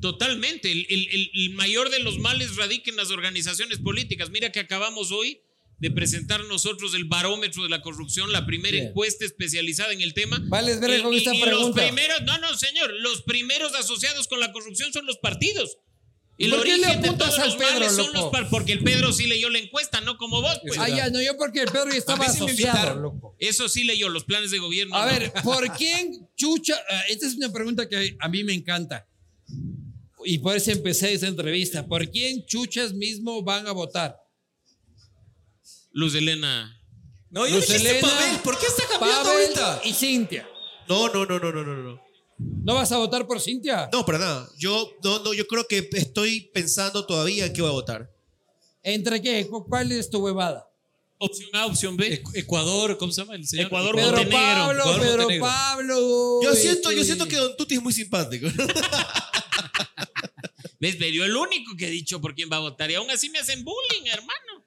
Totalmente. 0.00 0.70
El, 0.72 0.86
el- 0.88 1.08
el- 1.10 1.30
el 1.34 1.50
mayor 1.50 1.90
de 1.90 2.00
los 2.00 2.18
males 2.18 2.56
radica 2.56 2.90
en 2.90 2.96
las 2.96 3.10
organizaciones 3.10 3.78
políticas. 3.78 4.30
Mira 4.30 4.50
que 4.50 4.60
acabamos 4.60 5.12
hoy 5.12 5.40
de 5.78 5.90
presentar 5.90 6.44
nosotros 6.44 6.94
el 6.94 7.04
barómetro 7.04 7.62
de 7.64 7.68
la 7.68 7.82
corrupción, 7.82 8.30
la 8.32 8.46
primera 8.46 8.72
Bien. 8.76 8.88
encuesta 8.88 9.24
especializada 9.24 9.92
en 9.92 10.00
el 10.00 10.14
tema. 10.14 10.40
Vale, 10.44 10.78
con 11.02 11.12
Y- 11.14 11.18
esta 11.18 11.34
y 11.34 11.40
pregunta. 11.42 11.80
Los 11.82 11.90
primeros, 11.90 12.22
no, 12.22 12.38
no, 12.38 12.56
señor, 12.56 12.92
los 13.00 13.22
primeros 13.22 13.74
asociados 13.74 14.28
con 14.28 14.40
la 14.40 14.52
corrupción 14.52 14.92
son 14.92 15.06
los 15.06 15.18
partidos. 15.18 15.78
El 16.38 16.50
¿Por 16.50 16.62
qué 16.62 16.68
le 16.70 16.74
origen 16.86 17.02
de 17.02 17.08
apuntas 17.08 17.28
todos 17.28 17.38
al 17.40 17.48
los 17.48 17.56
Pedro, 17.56 17.90
son 17.90 18.12
loco? 18.12 18.30
los 18.40 18.48
porque 18.48 18.72
el 18.72 18.82
Pedro 18.82 19.12
sí 19.12 19.26
leyó 19.26 19.50
la 19.50 19.58
encuesta, 19.58 20.00
no 20.00 20.16
como 20.16 20.40
vos, 20.40 20.58
pues. 20.66 20.78
Ah, 20.78 20.88
ya, 20.88 21.10
no, 21.10 21.20
yo 21.20 21.36
porque 21.36 21.60
el 21.60 21.70
Pedro 21.70 21.90
ya 21.90 21.98
estaba 21.98 22.26
asociado, 22.26 23.00
loco. 23.00 23.36
Eso 23.38 23.68
sí 23.68 23.84
leyó 23.84 24.08
los 24.08 24.24
planes 24.24 24.50
de 24.50 24.58
gobierno. 24.58 24.96
A 24.96 25.04
no. 25.06 25.12
ver, 25.12 25.32
¿por 25.44 25.70
quién 25.76 26.26
chucha? 26.36 26.74
ah, 26.90 27.02
Esta 27.08 27.26
es 27.26 27.34
una 27.34 27.52
pregunta 27.52 27.88
que 27.88 28.16
a 28.18 28.28
mí 28.28 28.42
me 28.44 28.54
encanta. 28.54 29.06
Y 30.24 30.38
por 30.38 30.56
eso 30.56 30.70
empecé 30.70 31.12
esta 31.12 31.26
entrevista. 31.26 31.86
¿Por 31.86 32.08
quién 32.10 32.44
chuchas 32.46 32.92
mismo 32.92 33.42
van 33.42 33.66
a 33.66 33.72
votar? 33.72 34.16
Luz 35.92 36.14
Elena. 36.14 36.78
No, 37.30 37.46
Luz 37.46 37.68
Elena, 37.70 38.00
Pavel. 38.08 38.38
¿Por 38.40 38.58
qué 38.58 38.66
está 38.66 38.84
cambiando 38.88 39.24
Pavel 39.24 39.44
ahorita? 39.58 39.80
y 39.84 39.92
Cintia. 39.92 40.48
No, 40.88 41.08
no, 41.08 41.24
no, 41.26 41.38
no, 41.38 41.52
no, 41.52 41.64
no, 41.64 41.74
no. 41.76 42.00
¿No 42.38 42.74
vas 42.74 42.90
a 42.92 42.98
votar 42.98 43.26
por 43.26 43.40
Cintia? 43.40 43.88
No, 43.92 44.04
para 44.04 44.18
nada. 44.18 44.48
Yo, 44.58 44.90
no, 45.02 45.18
no, 45.20 45.32
yo 45.34 45.46
creo 45.46 45.66
que 45.68 45.88
estoy 45.92 46.50
pensando 46.52 47.04
todavía 47.06 47.46
en 47.46 47.52
qué 47.52 47.60
voy 47.62 47.70
a 47.70 47.74
votar. 47.74 48.10
¿Entre 48.82 49.20
qué? 49.22 49.46
¿Cu- 49.46 49.64
¿Cuál 49.68 49.92
es 49.92 50.10
tu 50.10 50.18
huevada? 50.18 50.68
Opción 51.18 51.50
A, 51.54 51.66
opción 51.66 51.96
B. 51.96 52.20
Ecu- 52.22 52.32
Ecuador, 52.34 52.98
¿cómo 52.98 53.12
se 53.12 53.20
llama 53.22 53.36
el 53.36 53.46
señor? 53.46 53.66
Ecuador, 53.66 53.94
Pedro 53.94 54.08
Montenegro. 54.16 54.38
Pablo, 54.42 54.80
Ecuador, 54.80 55.00
Pedro 55.00 55.18
Montenegro. 55.18 55.46
Pablo. 55.46 56.40
Yo 56.42 56.54
siento, 56.54 56.90
yo 56.92 57.04
siento 57.04 57.26
que 57.28 57.36
Don 57.36 57.56
Tuti 57.56 57.74
es 57.76 57.82
muy 57.82 57.92
simpático. 57.92 58.48
¿Ves? 60.82 60.96
Pero 60.98 61.14
yo 61.14 61.24
el 61.24 61.36
único 61.36 61.76
que 61.76 61.86
he 61.86 61.90
dicho 61.90 62.20
por 62.20 62.34
quién 62.34 62.48
va 62.50 62.56
a 62.56 62.58
votar. 62.60 62.90
Y 62.90 62.94
aún 62.94 63.08
así 63.08 63.30
me 63.30 63.38
hacen 63.38 63.62
bullying, 63.62 64.10
hermano. 64.12 64.66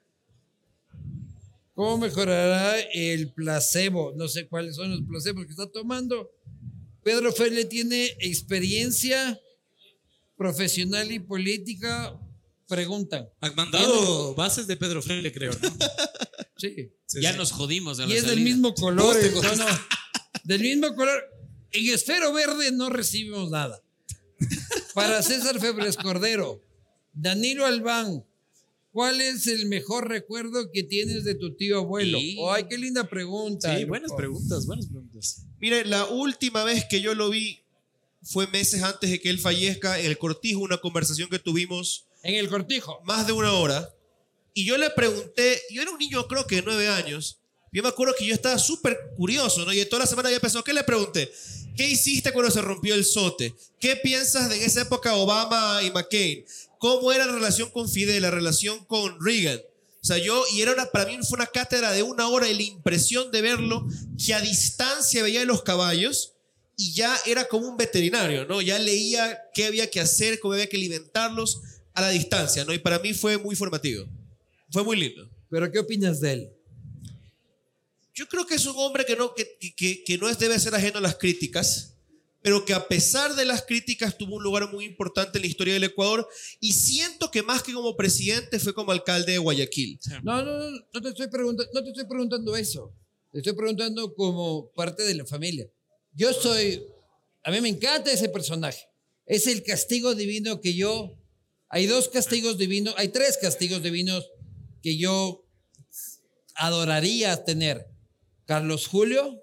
¿Cómo 1.74 1.98
mejorará 1.98 2.80
el 2.80 3.34
placebo? 3.34 4.14
No 4.16 4.26
sé 4.26 4.48
cuáles 4.48 4.76
son 4.76 4.92
los 4.92 5.02
placebos 5.02 5.44
que 5.44 5.50
está 5.50 5.70
tomando. 5.70 6.30
Pedro 7.04 7.34
Ferle 7.34 7.66
tiene 7.66 8.16
experiencia 8.20 9.38
profesional 10.38 11.12
y 11.12 11.18
política. 11.18 12.18
Preguntan. 12.66 13.28
Han 13.42 13.54
mandado 13.54 14.34
bases 14.34 14.66
de 14.66 14.78
Pedro 14.78 15.02
Freire, 15.02 15.30
creo, 15.30 15.52
¿no? 15.52 15.68
Sí. 16.56 16.90
Sí, 17.04 17.20
ya 17.20 17.32
sí. 17.32 17.36
nos 17.36 17.52
jodimos. 17.52 18.00
A 18.00 18.04
Y 18.04 18.08
la 18.08 18.14
es 18.14 18.26
del 18.26 18.40
mismo 18.40 18.74
color. 18.74 19.14
No. 19.14 19.66
Del 20.44 20.60
mismo 20.62 20.94
color. 20.94 21.22
En 21.72 21.92
esfero 21.92 22.32
verde 22.32 22.72
no 22.72 22.88
recibimos 22.88 23.50
nada. 23.50 23.82
Para 24.96 25.22
César 25.22 25.60
Febres 25.60 25.96
Cordero, 25.96 26.60
Danilo 27.12 27.66
Albán, 27.66 28.24
¿cuál 28.92 29.20
es 29.20 29.46
el 29.46 29.66
mejor 29.66 30.08
recuerdo 30.08 30.70
que 30.72 30.82
tienes 30.82 31.24
de 31.24 31.34
tu 31.34 31.54
tío 31.54 31.78
abuelo? 31.78 32.18
Y- 32.18 32.38
Ay, 32.48 32.64
qué 32.68 32.78
linda 32.78 33.04
pregunta. 33.08 33.76
Sí, 33.76 33.84
buenas 33.84 34.08
loco. 34.10 34.16
preguntas, 34.16 34.66
buenas 34.66 34.86
preguntas. 34.86 35.42
Mire, 35.60 35.84
la 35.84 36.06
última 36.06 36.64
vez 36.64 36.84
que 36.88 37.00
yo 37.02 37.14
lo 37.14 37.28
vi 37.30 37.60
fue 38.22 38.46
meses 38.46 38.82
antes 38.82 39.10
de 39.10 39.20
que 39.20 39.28
él 39.30 39.38
fallezca 39.38 40.00
en 40.00 40.06
el 40.06 40.18
cortijo, 40.18 40.60
una 40.60 40.78
conversación 40.78 41.28
que 41.28 41.38
tuvimos 41.38 42.06
En 42.22 42.34
el 42.36 42.48
cortijo. 42.48 43.00
más 43.04 43.26
de 43.26 43.32
una 43.34 43.52
hora. 43.52 43.88
Y 44.54 44.64
yo 44.64 44.78
le 44.78 44.88
pregunté, 44.88 45.60
yo 45.70 45.82
era 45.82 45.90
un 45.90 45.98
niño 45.98 46.26
creo 46.26 46.46
que 46.46 46.56
de 46.56 46.62
nueve 46.62 46.88
años. 46.88 47.38
Yo 47.76 47.82
me 47.82 47.90
acuerdo 47.90 48.14
que 48.18 48.24
yo 48.24 48.32
estaba 48.32 48.58
súper 48.58 49.12
curioso, 49.18 49.62
¿no? 49.66 49.70
Y 49.70 49.84
toda 49.84 50.00
la 50.00 50.06
semana 50.06 50.30
había 50.30 50.40
pensado, 50.40 50.64
¿qué 50.64 50.72
le 50.72 50.82
pregunté? 50.82 51.30
¿Qué 51.76 51.86
hiciste 51.86 52.32
cuando 52.32 52.50
se 52.50 52.62
rompió 52.62 52.94
el 52.94 53.04
sote? 53.04 53.54
¿Qué 53.78 53.96
piensas 53.96 54.48
de 54.48 54.56
en 54.56 54.62
esa 54.62 54.80
época 54.80 55.14
Obama 55.14 55.82
y 55.82 55.90
McCain? 55.90 56.42
¿Cómo 56.78 57.12
era 57.12 57.26
la 57.26 57.32
relación 57.32 57.68
con 57.68 57.86
Fidel, 57.86 58.22
la 58.22 58.30
relación 58.30 58.82
con 58.86 59.22
Reagan? 59.22 59.58
O 59.58 60.06
sea, 60.06 60.16
yo, 60.16 60.42
y 60.54 60.62
era 60.62 60.72
una, 60.72 60.86
para 60.86 61.04
mí 61.04 61.18
fue 61.18 61.36
una 61.36 61.48
cátedra 61.48 61.92
de 61.92 62.02
una 62.02 62.28
hora 62.28 62.48
y 62.48 62.54
la 62.54 62.62
impresión 62.62 63.30
de 63.30 63.42
verlo, 63.42 63.86
que 64.24 64.32
a 64.32 64.40
distancia 64.40 65.22
veía 65.22 65.44
los 65.44 65.62
caballos 65.62 66.32
y 66.78 66.94
ya 66.94 67.14
era 67.26 67.44
como 67.44 67.68
un 67.68 67.76
veterinario, 67.76 68.46
¿no? 68.46 68.62
Ya 68.62 68.78
leía 68.78 69.38
qué 69.52 69.66
había 69.66 69.90
que 69.90 70.00
hacer, 70.00 70.40
cómo 70.40 70.54
había 70.54 70.70
que 70.70 70.78
alimentarlos 70.78 71.60
a 71.92 72.00
la 72.00 72.08
distancia, 72.08 72.64
¿no? 72.64 72.72
Y 72.72 72.78
para 72.78 73.00
mí 73.00 73.12
fue 73.12 73.36
muy 73.36 73.54
formativo. 73.54 74.06
Fue 74.70 74.82
muy 74.82 74.96
lindo. 74.96 75.28
¿Pero 75.50 75.70
qué 75.70 75.78
opinas 75.78 76.22
de 76.22 76.32
él? 76.32 76.55
Yo 78.16 78.26
creo 78.26 78.46
que 78.46 78.54
es 78.54 78.64
un 78.64 78.74
hombre 78.78 79.04
que 79.04 79.14
no, 79.14 79.34
que, 79.34 79.58
que, 79.76 80.02
que 80.02 80.18
no 80.18 80.28
es, 80.28 80.38
debe 80.38 80.58
ser 80.58 80.74
ajeno 80.74 80.98
a 80.98 81.02
las 81.02 81.16
críticas, 81.16 81.96
pero 82.40 82.64
que 82.64 82.72
a 82.72 82.88
pesar 82.88 83.34
de 83.34 83.44
las 83.44 83.62
críticas 83.62 84.16
tuvo 84.16 84.36
un 84.36 84.42
lugar 84.42 84.72
muy 84.72 84.86
importante 84.86 85.36
en 85.36 85.42
la 85.42 85.48
historia 85.48 85.74
del 85.74 85.84
Ecuador 85.84 86.26
y 86.58 86.72
siento 86.72 87.30
que 87.30 87.42
más 87.42 87.62
que 87.62 87.74
como 87.74 87.94
presidente 87.94 88.58
fue 88.58 88.72
como 88.72 88.90
alcalde 88.90 89.32
de 89.32 89.38
Guayaquil. 89.38 90.00
No, 90.22 90.42
no, 90.42 90.58
no, 90.58 90.70
no 90.94 91.02
te 91.02 91.08
estoy 91.10 91.28
preguntando, 91.28 91.70
no 91.74 91.82
te 91.82 91.90
estoy 91.90 92.06
preguntando 92.06 92.56
eso. 92.56 92.94
Te 93.32 93.38
estoy 93.38 93.52
preguntando 93.52 94.14
como 94.14 94.70
parte 94.70 95.02
de 95.02 95.14
la 95.14 95.26
familia. 95.26 95.68
Yo 96.14 96.32
soy, 96.32 96.82
a 97.42 97.50
mí 97.50 97.60
me 97.60 97.68
encanta 97.68 98.10
ese 98.10 98.30
personaje. 98.30 98.88
Es 99.26 99.46
el 99.46 99.62
castigo 99.62 100.14
divino 100.14 100.62
que 100.62 100.72
yo, 100.72 101.18
hay 101.68 101.84
dos 101.86 102.08
castigos 102.08 102.56
divinos, 102.56 102.94
hay 102.96 103.08
tres 103.08 103.36
castigos 103.36 103.82
divinos 103.82 104.30
que 104.82 104.96
yo 104.96 105.44
adoraría 106.54 107.44
tener. 107.44 107.95
Carlos 108.46 108.86
Julio, 108.86 109.42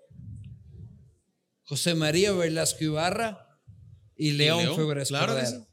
José 1.63 1.93
María 1.93 2.31
Velasco 2.31 2.83
Ibarra 2.83 3.61
y 4.15 4.31
León, 4.31 4.63
León, 4.63 4.75
Febres 4.75 5.09
claro 5.09 5.35
que 5.35 5.41
Cordero. 5.41 5.67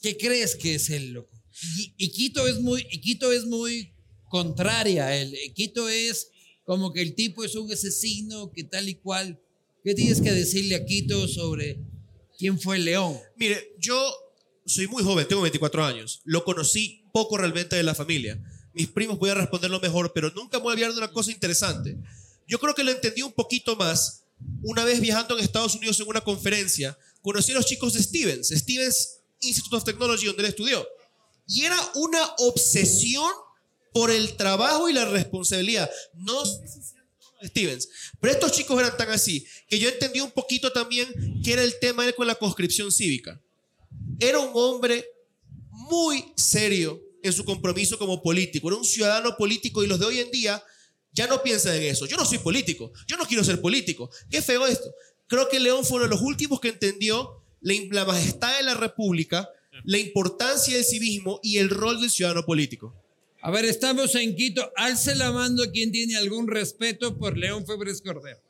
¿Qué 0.00 0.16
crees 0.16 0.54
que 0.56 0.74
es 0.74 0.90
el 0.90 1.12
loco? 1.12 1.34
Y, 1.78 1.94
y 1.96 2.10
Quito 2.12 2.46
es 2.46 2.60
muy, 2.60 2.86
y 2.90 3.00
Quito 3.00 3.32
es 3.32 3.46
muy 3.46 3.94
contraria 4.28 5.06
a 5.06 5.16
él. 5.16 5.34
Quito 5.54 5.88
es 5.88 6.30
como 6.64 6.92
que 6.92 7.02
el 7.02 7.14
tipo 7.14 7.44
es 7.44 7.54
un 7.54 7.70
asesino, 7.72 8.50
que 8.52 8.64
tal 8.64 8.88
y 8.88 8.96
cual. 8.96 9.40
¿Qué 9.82 9.94
tienes 9.94 10.20
que 10.20 10.32
decirle 10.32 10.76
a 10.76 10.84
Quito 10.84 11.26
sobre 11.28 11.78
quién 12.38 12.60
fue 12.60 12.78
León? 12.78 13.18
Mire, 13.36 13.74
yo 13.78 14.14
soy 14.66 14.86
muy 14.86 15.02
joven, 15.02 15.26
tengo 15.28 15.42
24 15.42 15.84
años. 15.84 16.20
Lo 16.24 16.44
conocí 16.44 17.04
poco 17.12 17.36
realmente 17.36 17.76
de 17.76 17.82
la 17.82 17.94
familia. 17.94 18.42
Mis 18.74 18.88
primos 18.88 19.18
voy 19.18 19.30
a 19.30 19.34
responderlo 19.34 19.80
mejor, 19.80 20.12
pero 20.12 20.30
nunca 20.30 20.58
me 20.58 20.64
voy 20.64 20.72
a 20.72 20.74
hablar 20.74 20.92
de 20.92 20.98
una 20.98 21.12
cosa 21.12 21.30
interesante. 21.30 21.96
Yo 22.46 22.58
creo 22.58 22.74
que 22.74 22.84
lo 22.84 22.90
entendí 22.90 23.22
un 23.22 23.32
poquito 23.32 23.76
más 23.76 24.24
una 24.62 24.84
vez 24.84 25.00
viajando 25.00 25.38
en 25.38 25.44
Estados 25.44 25.74
Unidos 25.76 25.98
en 26.00 26.08
una 26.08 26.20
conferencia. 26.20 26.98
Conocí 27.22 27.52
a 27.52 27.54
los 27.54 27.66
chicos 27.66 27.94
de 27.94 28.02
Stevens, 28.02 28.48
Stevens 28.48 29.20
Institute 29.40 29.76
of 29.76 29.84
Technology, 29.84 30.26
donde 30.26 30.42
él 30.42 30.48
estudió. 30.48 30.86
Y 31.46 31.64
era 31.64 31.78
una 31.94 32.24
obsesión 32.38 33.30
por 33.92 34.10
el 34.10 34.36
trabajo 34.36 34.88
y 34.88 34.92
la 34.92 35.04
responsabilidad. 35.04 35.88
No 36.14 36.42
Stevens. 37.44 37.88
Pero 38.20 38.32
estos 38.32 38.52
chicos 38.52 38.78
eran 38.78 38.96
tan 38.96 39.10
así 39.10 39.46
que 39.68 39.78
yo 39.78 39.88
entendí 39.88 40.20
un 40.20 40.30
poquito 40.30 40.72
también 40.72 41.42
que 41.42 41.52
era 41.52 41.62
el 41.62 41.78
tema 41.78 42.06
él 42.06 42.14
con 42.14 42.26
la 42.26 42.34
conscripción 42.34 42.90
cívica. 42.90 43.40
Era 44.18 44.38
un 44.38 44.50
hombre 44.54 45.04
muy 45.70 46.24
serio 46.36 47.00
en 47.24 47.32
su 47.32 47.44
compromiso 47.44 47.98
como 47.98 48.22
político. 48.22 48.68
Era 48.68 48.76
un 48.76 48.84
ciudadano 48.84 49.36
político 49.36 49.82
y 49.82 49.86
los 49.86 49.98
de 49.98 50.06
hoy 50.06 50.20
en 50.20 50.30
día 50.30 50.62
ya 51.12 51.26
no 51.26 51.42
piensan 51.42 51.76
en 51.76 51.84
eso. 51.84 52.06
Yo 52.06 52.16
no 52.16 52.24
soy 52.24 52.38
político. 52.38 52.92
Yo 53.06 53.16
no 53.16 53.24
quiero 53.24 53.42
ser 53.42 53.60
político. 53.60 54.10
Qué 54.30 54.42
feo 54.42 54.66
esto. 54.66 54.94
Creo 55.26 55.48
que 55.48 55.58
León 55.58 55.84
fue 55.84 55.96
uno 55.96 56.04
de 56.04 56.10
los 56.10 56.20
últimos 56.20 56.60
que 56.60 56.68
entendió 56.68 57.42
la, 57.60 58.04
majestad 58.04 58.56
de 58.58 58.64
la 58.64 58.74
república, 58.74 59.48
la 59.84 59.98
importancia 59.98 60.74
del 60.74 60.84
civismo 60.84 61.40
y 61.42 61.58
el 61.58 61.70
rol 61.70 62.00
del 62.00 62.10
ciudadano 62.10 62.44
político. 62.44 62.94
A 63.40 63.50
ver, 63.50 63.64
estamos 63.64 64.14
en 64.14 64.34
Quito. 64.36 64.72
Alce 64.76 65.14
la 65.14 65.32
mano 65.32 65.62
quien 65.72 65.92
tiene 65.92 66.16
algún 66.16 66.46
respeto 66.48 67.16
por 67.16 67.36
León 67.36 67.66
Febres 67.66 68.02
Cordero. 68.02 68.40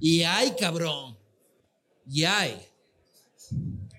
Y 0.00 0.22
hay, 0.22 0.54
cabrón. 0.56 1.16
Y 2.10 2.24
hay. 2.24 2.71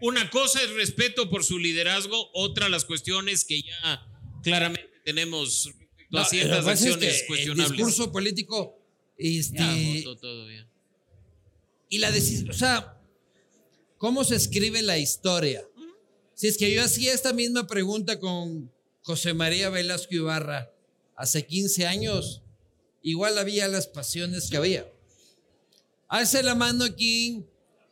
Una 0.06 0.30
cosa 0.30 0.62
es 0.62 0.70
respeto 0.72 1.30
por 1.30 1.46
su 1.46 1.58
liderazgo, 1.58 2.30
otra 2.34 2.68
las 2.68 2.84
cuestiones 2.84 3.46
que 3.46 3.62
ya 3.62 4.06
claramente 4.44 4.92
tenemos 5.06 5.66
respecto 5.66 6.08
No, 6.10 6.20
a 6.20 6.26
ciertas 6.26 6.66
pasa 6.66 6.74
es 6.74 6.82
acciones 6.82 7.14
que 7.14 7.22
El 7.22 7.28
cuestionables. 7.28 7.72
discurso 7.72 8.12
político. 8.12 8.78
Este, 9.18 9.58
Ya, 9.60 10.10
votó 10.10 10.18
todo 10.20 10.48
bien. 10.48 10.68
y 11.90 12.00
la 12.00 12.12
decisión. 12.12 12.50
O 12.50 12.54
sea, 12.54 13.00
¿cómo 13.98 14.26
se 14.26 14.36
escribe 14.36 14.82
la 14.82 14.98
historia? 14.98 15.64
Si 16.34 16.48
es 16.48 16.58
que 16.58 16.74
yo 16.74 16.84
hacía 16.84 17.14
esta 17.14 17.32
misma 17.32 17.66
pregunta 17.68 18.20
con 18.20 18.72
José 19.04 19.34
María 19.34 19.70
Velasco 19.70 20.14
Ibarra 20.16 20.70
hace 21.16 21.46
15 21.46 21.88
años, 21.88 22.42
igual 23.04 23.38
había 23.38 23.70
las 23.70 23.88
pasiones 23.88 24.50
que 24.50 24.58
había. 24.58 24.92
Alce 26.10 26.44
la 26.44 26.56
mano 26.56 26.84
aquí 26.84 27.46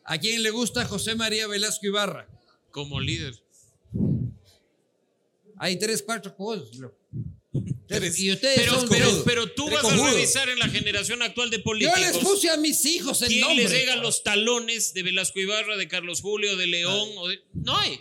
a 0.06 0.18
quien 0.18 0.44
le 0.44 0.50
gusta 0.50 0.86
José 0.86 1.16
María 1.16 1.48
Velasco 1.48 1.86
Ibarra. 1.86 2.28
Como 2.72 3.00
líder. 3.00 3.34
Hay 5.58 5.78
tres, 5.78 6.02
cuatro 6.06 6.36
cosas. 6.36 6.68
Tres. 7.88 8.18
Y 8.20 8.32
ustedes 8.32 8.60
Pero, 8.60 8.80
son 8.80 8.90
pero, 8.90 9.12
dos. 9.12 9.24
pero 9.26 9.52
tú 9.52 9.66
Tres 9.66 9.82
vas 9.84 9.92
a 9.92 10.12
revisar 10.14 10.50
en 10.50 10.58
la 10.60 10.70
generación 10.70 11.22
actual 11.22 11.50
de 11.50 11.58
Yo 11.58 11.64
políticos. 11.64 12.00
les 12.00 12.18
puse 12.20 12.50
a 12.50 12.58
mis 12.58 12.86
hijos 12.86 13.22
el 13.22 13.28
¿Quién 13.28 13.42
nombre. 13.42 13.64
les 13.64 13.72
llega 13.74 13.98
los 13.98 14.24
talones 14.24 14.94
de 14.94 15.04
Velasco 15.04 15.40
Ibarra, 15.40 15.76
de 15.78 15.88
Carlos 15.88 16.22
Julio, 16.22 16.56
de 16.56 16.68
León? 16.68 17.10
o 17.18 17.28
de- 17.28 17.42
No 17.54 17.78
hay. 17.78 18.00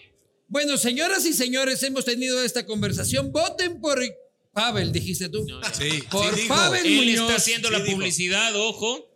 Bueno, 0.49 0.77
señoras 0.79 1.27
y 1.27 1.33
señores, 1.33 1.83
hemos 1.83 2.05
tenido 2.05 2.43
esta 2.43 2.65
conversación. 2.65 3.33
Voten 3.33 3.81
por 3.81 4.01
Pavel, 4.53 4.93
dijiste 4.93 5.29
tú. 5.29 5.45
No. 5.47 5.61
Sí, 5.75 6.03
Por 6.11 6.35
sí. 6.37 6.47
Pavel 6.49 6.87
Él 6.87 6.97
Muñoz, 6.97 7.21
está 7.23 7.37
haciendo 7.37 7.69
sí 7.69 7.73
la 7.75 7.81
dijo. 7.81 7.97
publicidad, 7.97 8.55
ojo. 8.57 9.10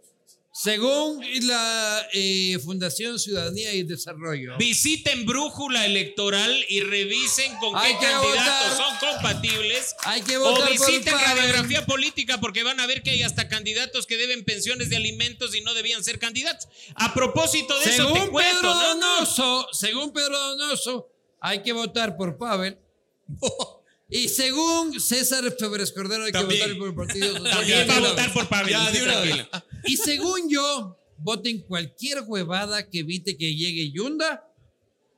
Según 0.57 1.21
la 1.49 2.07
eh, 2.13 2.61
Fundación 2.65 3.19
Ciudadanía 3.19 3.73
y 3.73 3.83
Desarrollo. 3.83 4.57
Visiten 4.57 5.27
Brújula 5.27 5.85
Electoral 5.85 6.65
y 6.69 6.81
revisen 6.81 7.57
con 7.57 7.75
Hay 7.77 7.95
qué 7.95 7.99
que 7.99 8.07
candidatos 8.07 8.79
votar. 8.79 9.01
son 9.01 9.15
compatibles. 9.15 9.97
Hay 10.05 10.23
que 10.23 10.37
O 10.37 10.43
votar 10.43 10.69
por 10.77 10.87
visiten 10.87 11.13
radiografía 11.13 11.85
política 11.85 12.39
porque 12.39 12.63
van 12.63 12.79
a 12.79 12.87
ver 12.87 13.03
que 13.03 13.11
hay 13.11 13.25
hasta 13.25 13.49
candidatos 13.49 14.07
que 14.07 14.17
deben 14.17 14.45
pensiones 14.45 14.91
de 14.91 14.97
alimentos 14.97 15.57
y 15.57 15.61
no 15.61 15.75
debían 15.75 16.05
ser 16.05 16.21
candidatos. 16.21 16.69
A 16.95 17.13
propósito 17.13 17.77
de 17.81 17.91
eso 17.91 18.13
te 18.13 18.29
cuento, 18.29 18.61
Pedro 18.61 18.75
¿no? 18.75 18.95
No. 18.95 19.15
Donoso, 19.17 19.67
según 19.73 20.13
Pedro 20.13 20.39
Donoso, 20.39 21.11
hay 21.41 21.65
que 21.65 21.73
votar 21.73 22.17
por 22.17 22.39
Pavel. 22.39 22.79
Y 24.09 24.29
según 24.29 25.01
César 25.01 25.45
Febres 25.59 25.93
Cordero, 25.93 26.25
hay 26.25 26.33
También. 26.33 26.61
que 26.61 26.73
votar 26.75 26.79
por 26.79 26.89
el 26.89 26.95
Partido 26.95 27.33
También 27.35 27.55
Socialista. 27.57 27.93
va 28.01 28.07
a 28.07 28.11
votar 28.11 28.33
por 28.33 28.49
Pavel. 28.49 28.71
Ya, 28.71 28.85
usted 28.85 28.99
de 28.99 29.03
una 29.05 29.13
tranquila. 29.23 29.65
Y 29.85 29.97
según 29.97 30.51
yo, 30.51 30.99
voten 31.19 31.61
cualquier 31.63 32.23
huevada 32.27 32.89
que 32.89 32.99
evite 33.01 33.37
que 33.37 33.55
llegue 33.55 33.91
Yunda 33.91 34.45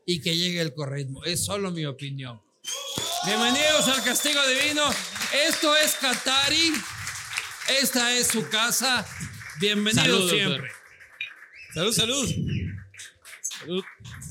y 0.07 0.21
que 0.21 0.37
llegue 0.37 0.61
el 0.61 0.73
correísmo. 0.73 1.25
Es 1.25 1.45
solo 1.45 1.71
mi 1.73 1.85
opinión. 1.85 2.41
Bienvenidos 3.25 3.89
al 3.89 4.03
Castigo 4.05 4.41
Divino. 4.47 4.85
Esto 5.47 5.77
es 5.77 5.95
Qatari. 5.97 6.73
Esta 7.81 8.17
es 8.17 8.29
su 8.29 8.49
casa. 8.49 9.05
Bienvenidos 9.59 10.05
Salud, 10.07 10.31
siempre. 10.31 10.71
Salud, 11.75 11.93
salud. 11.93 13.85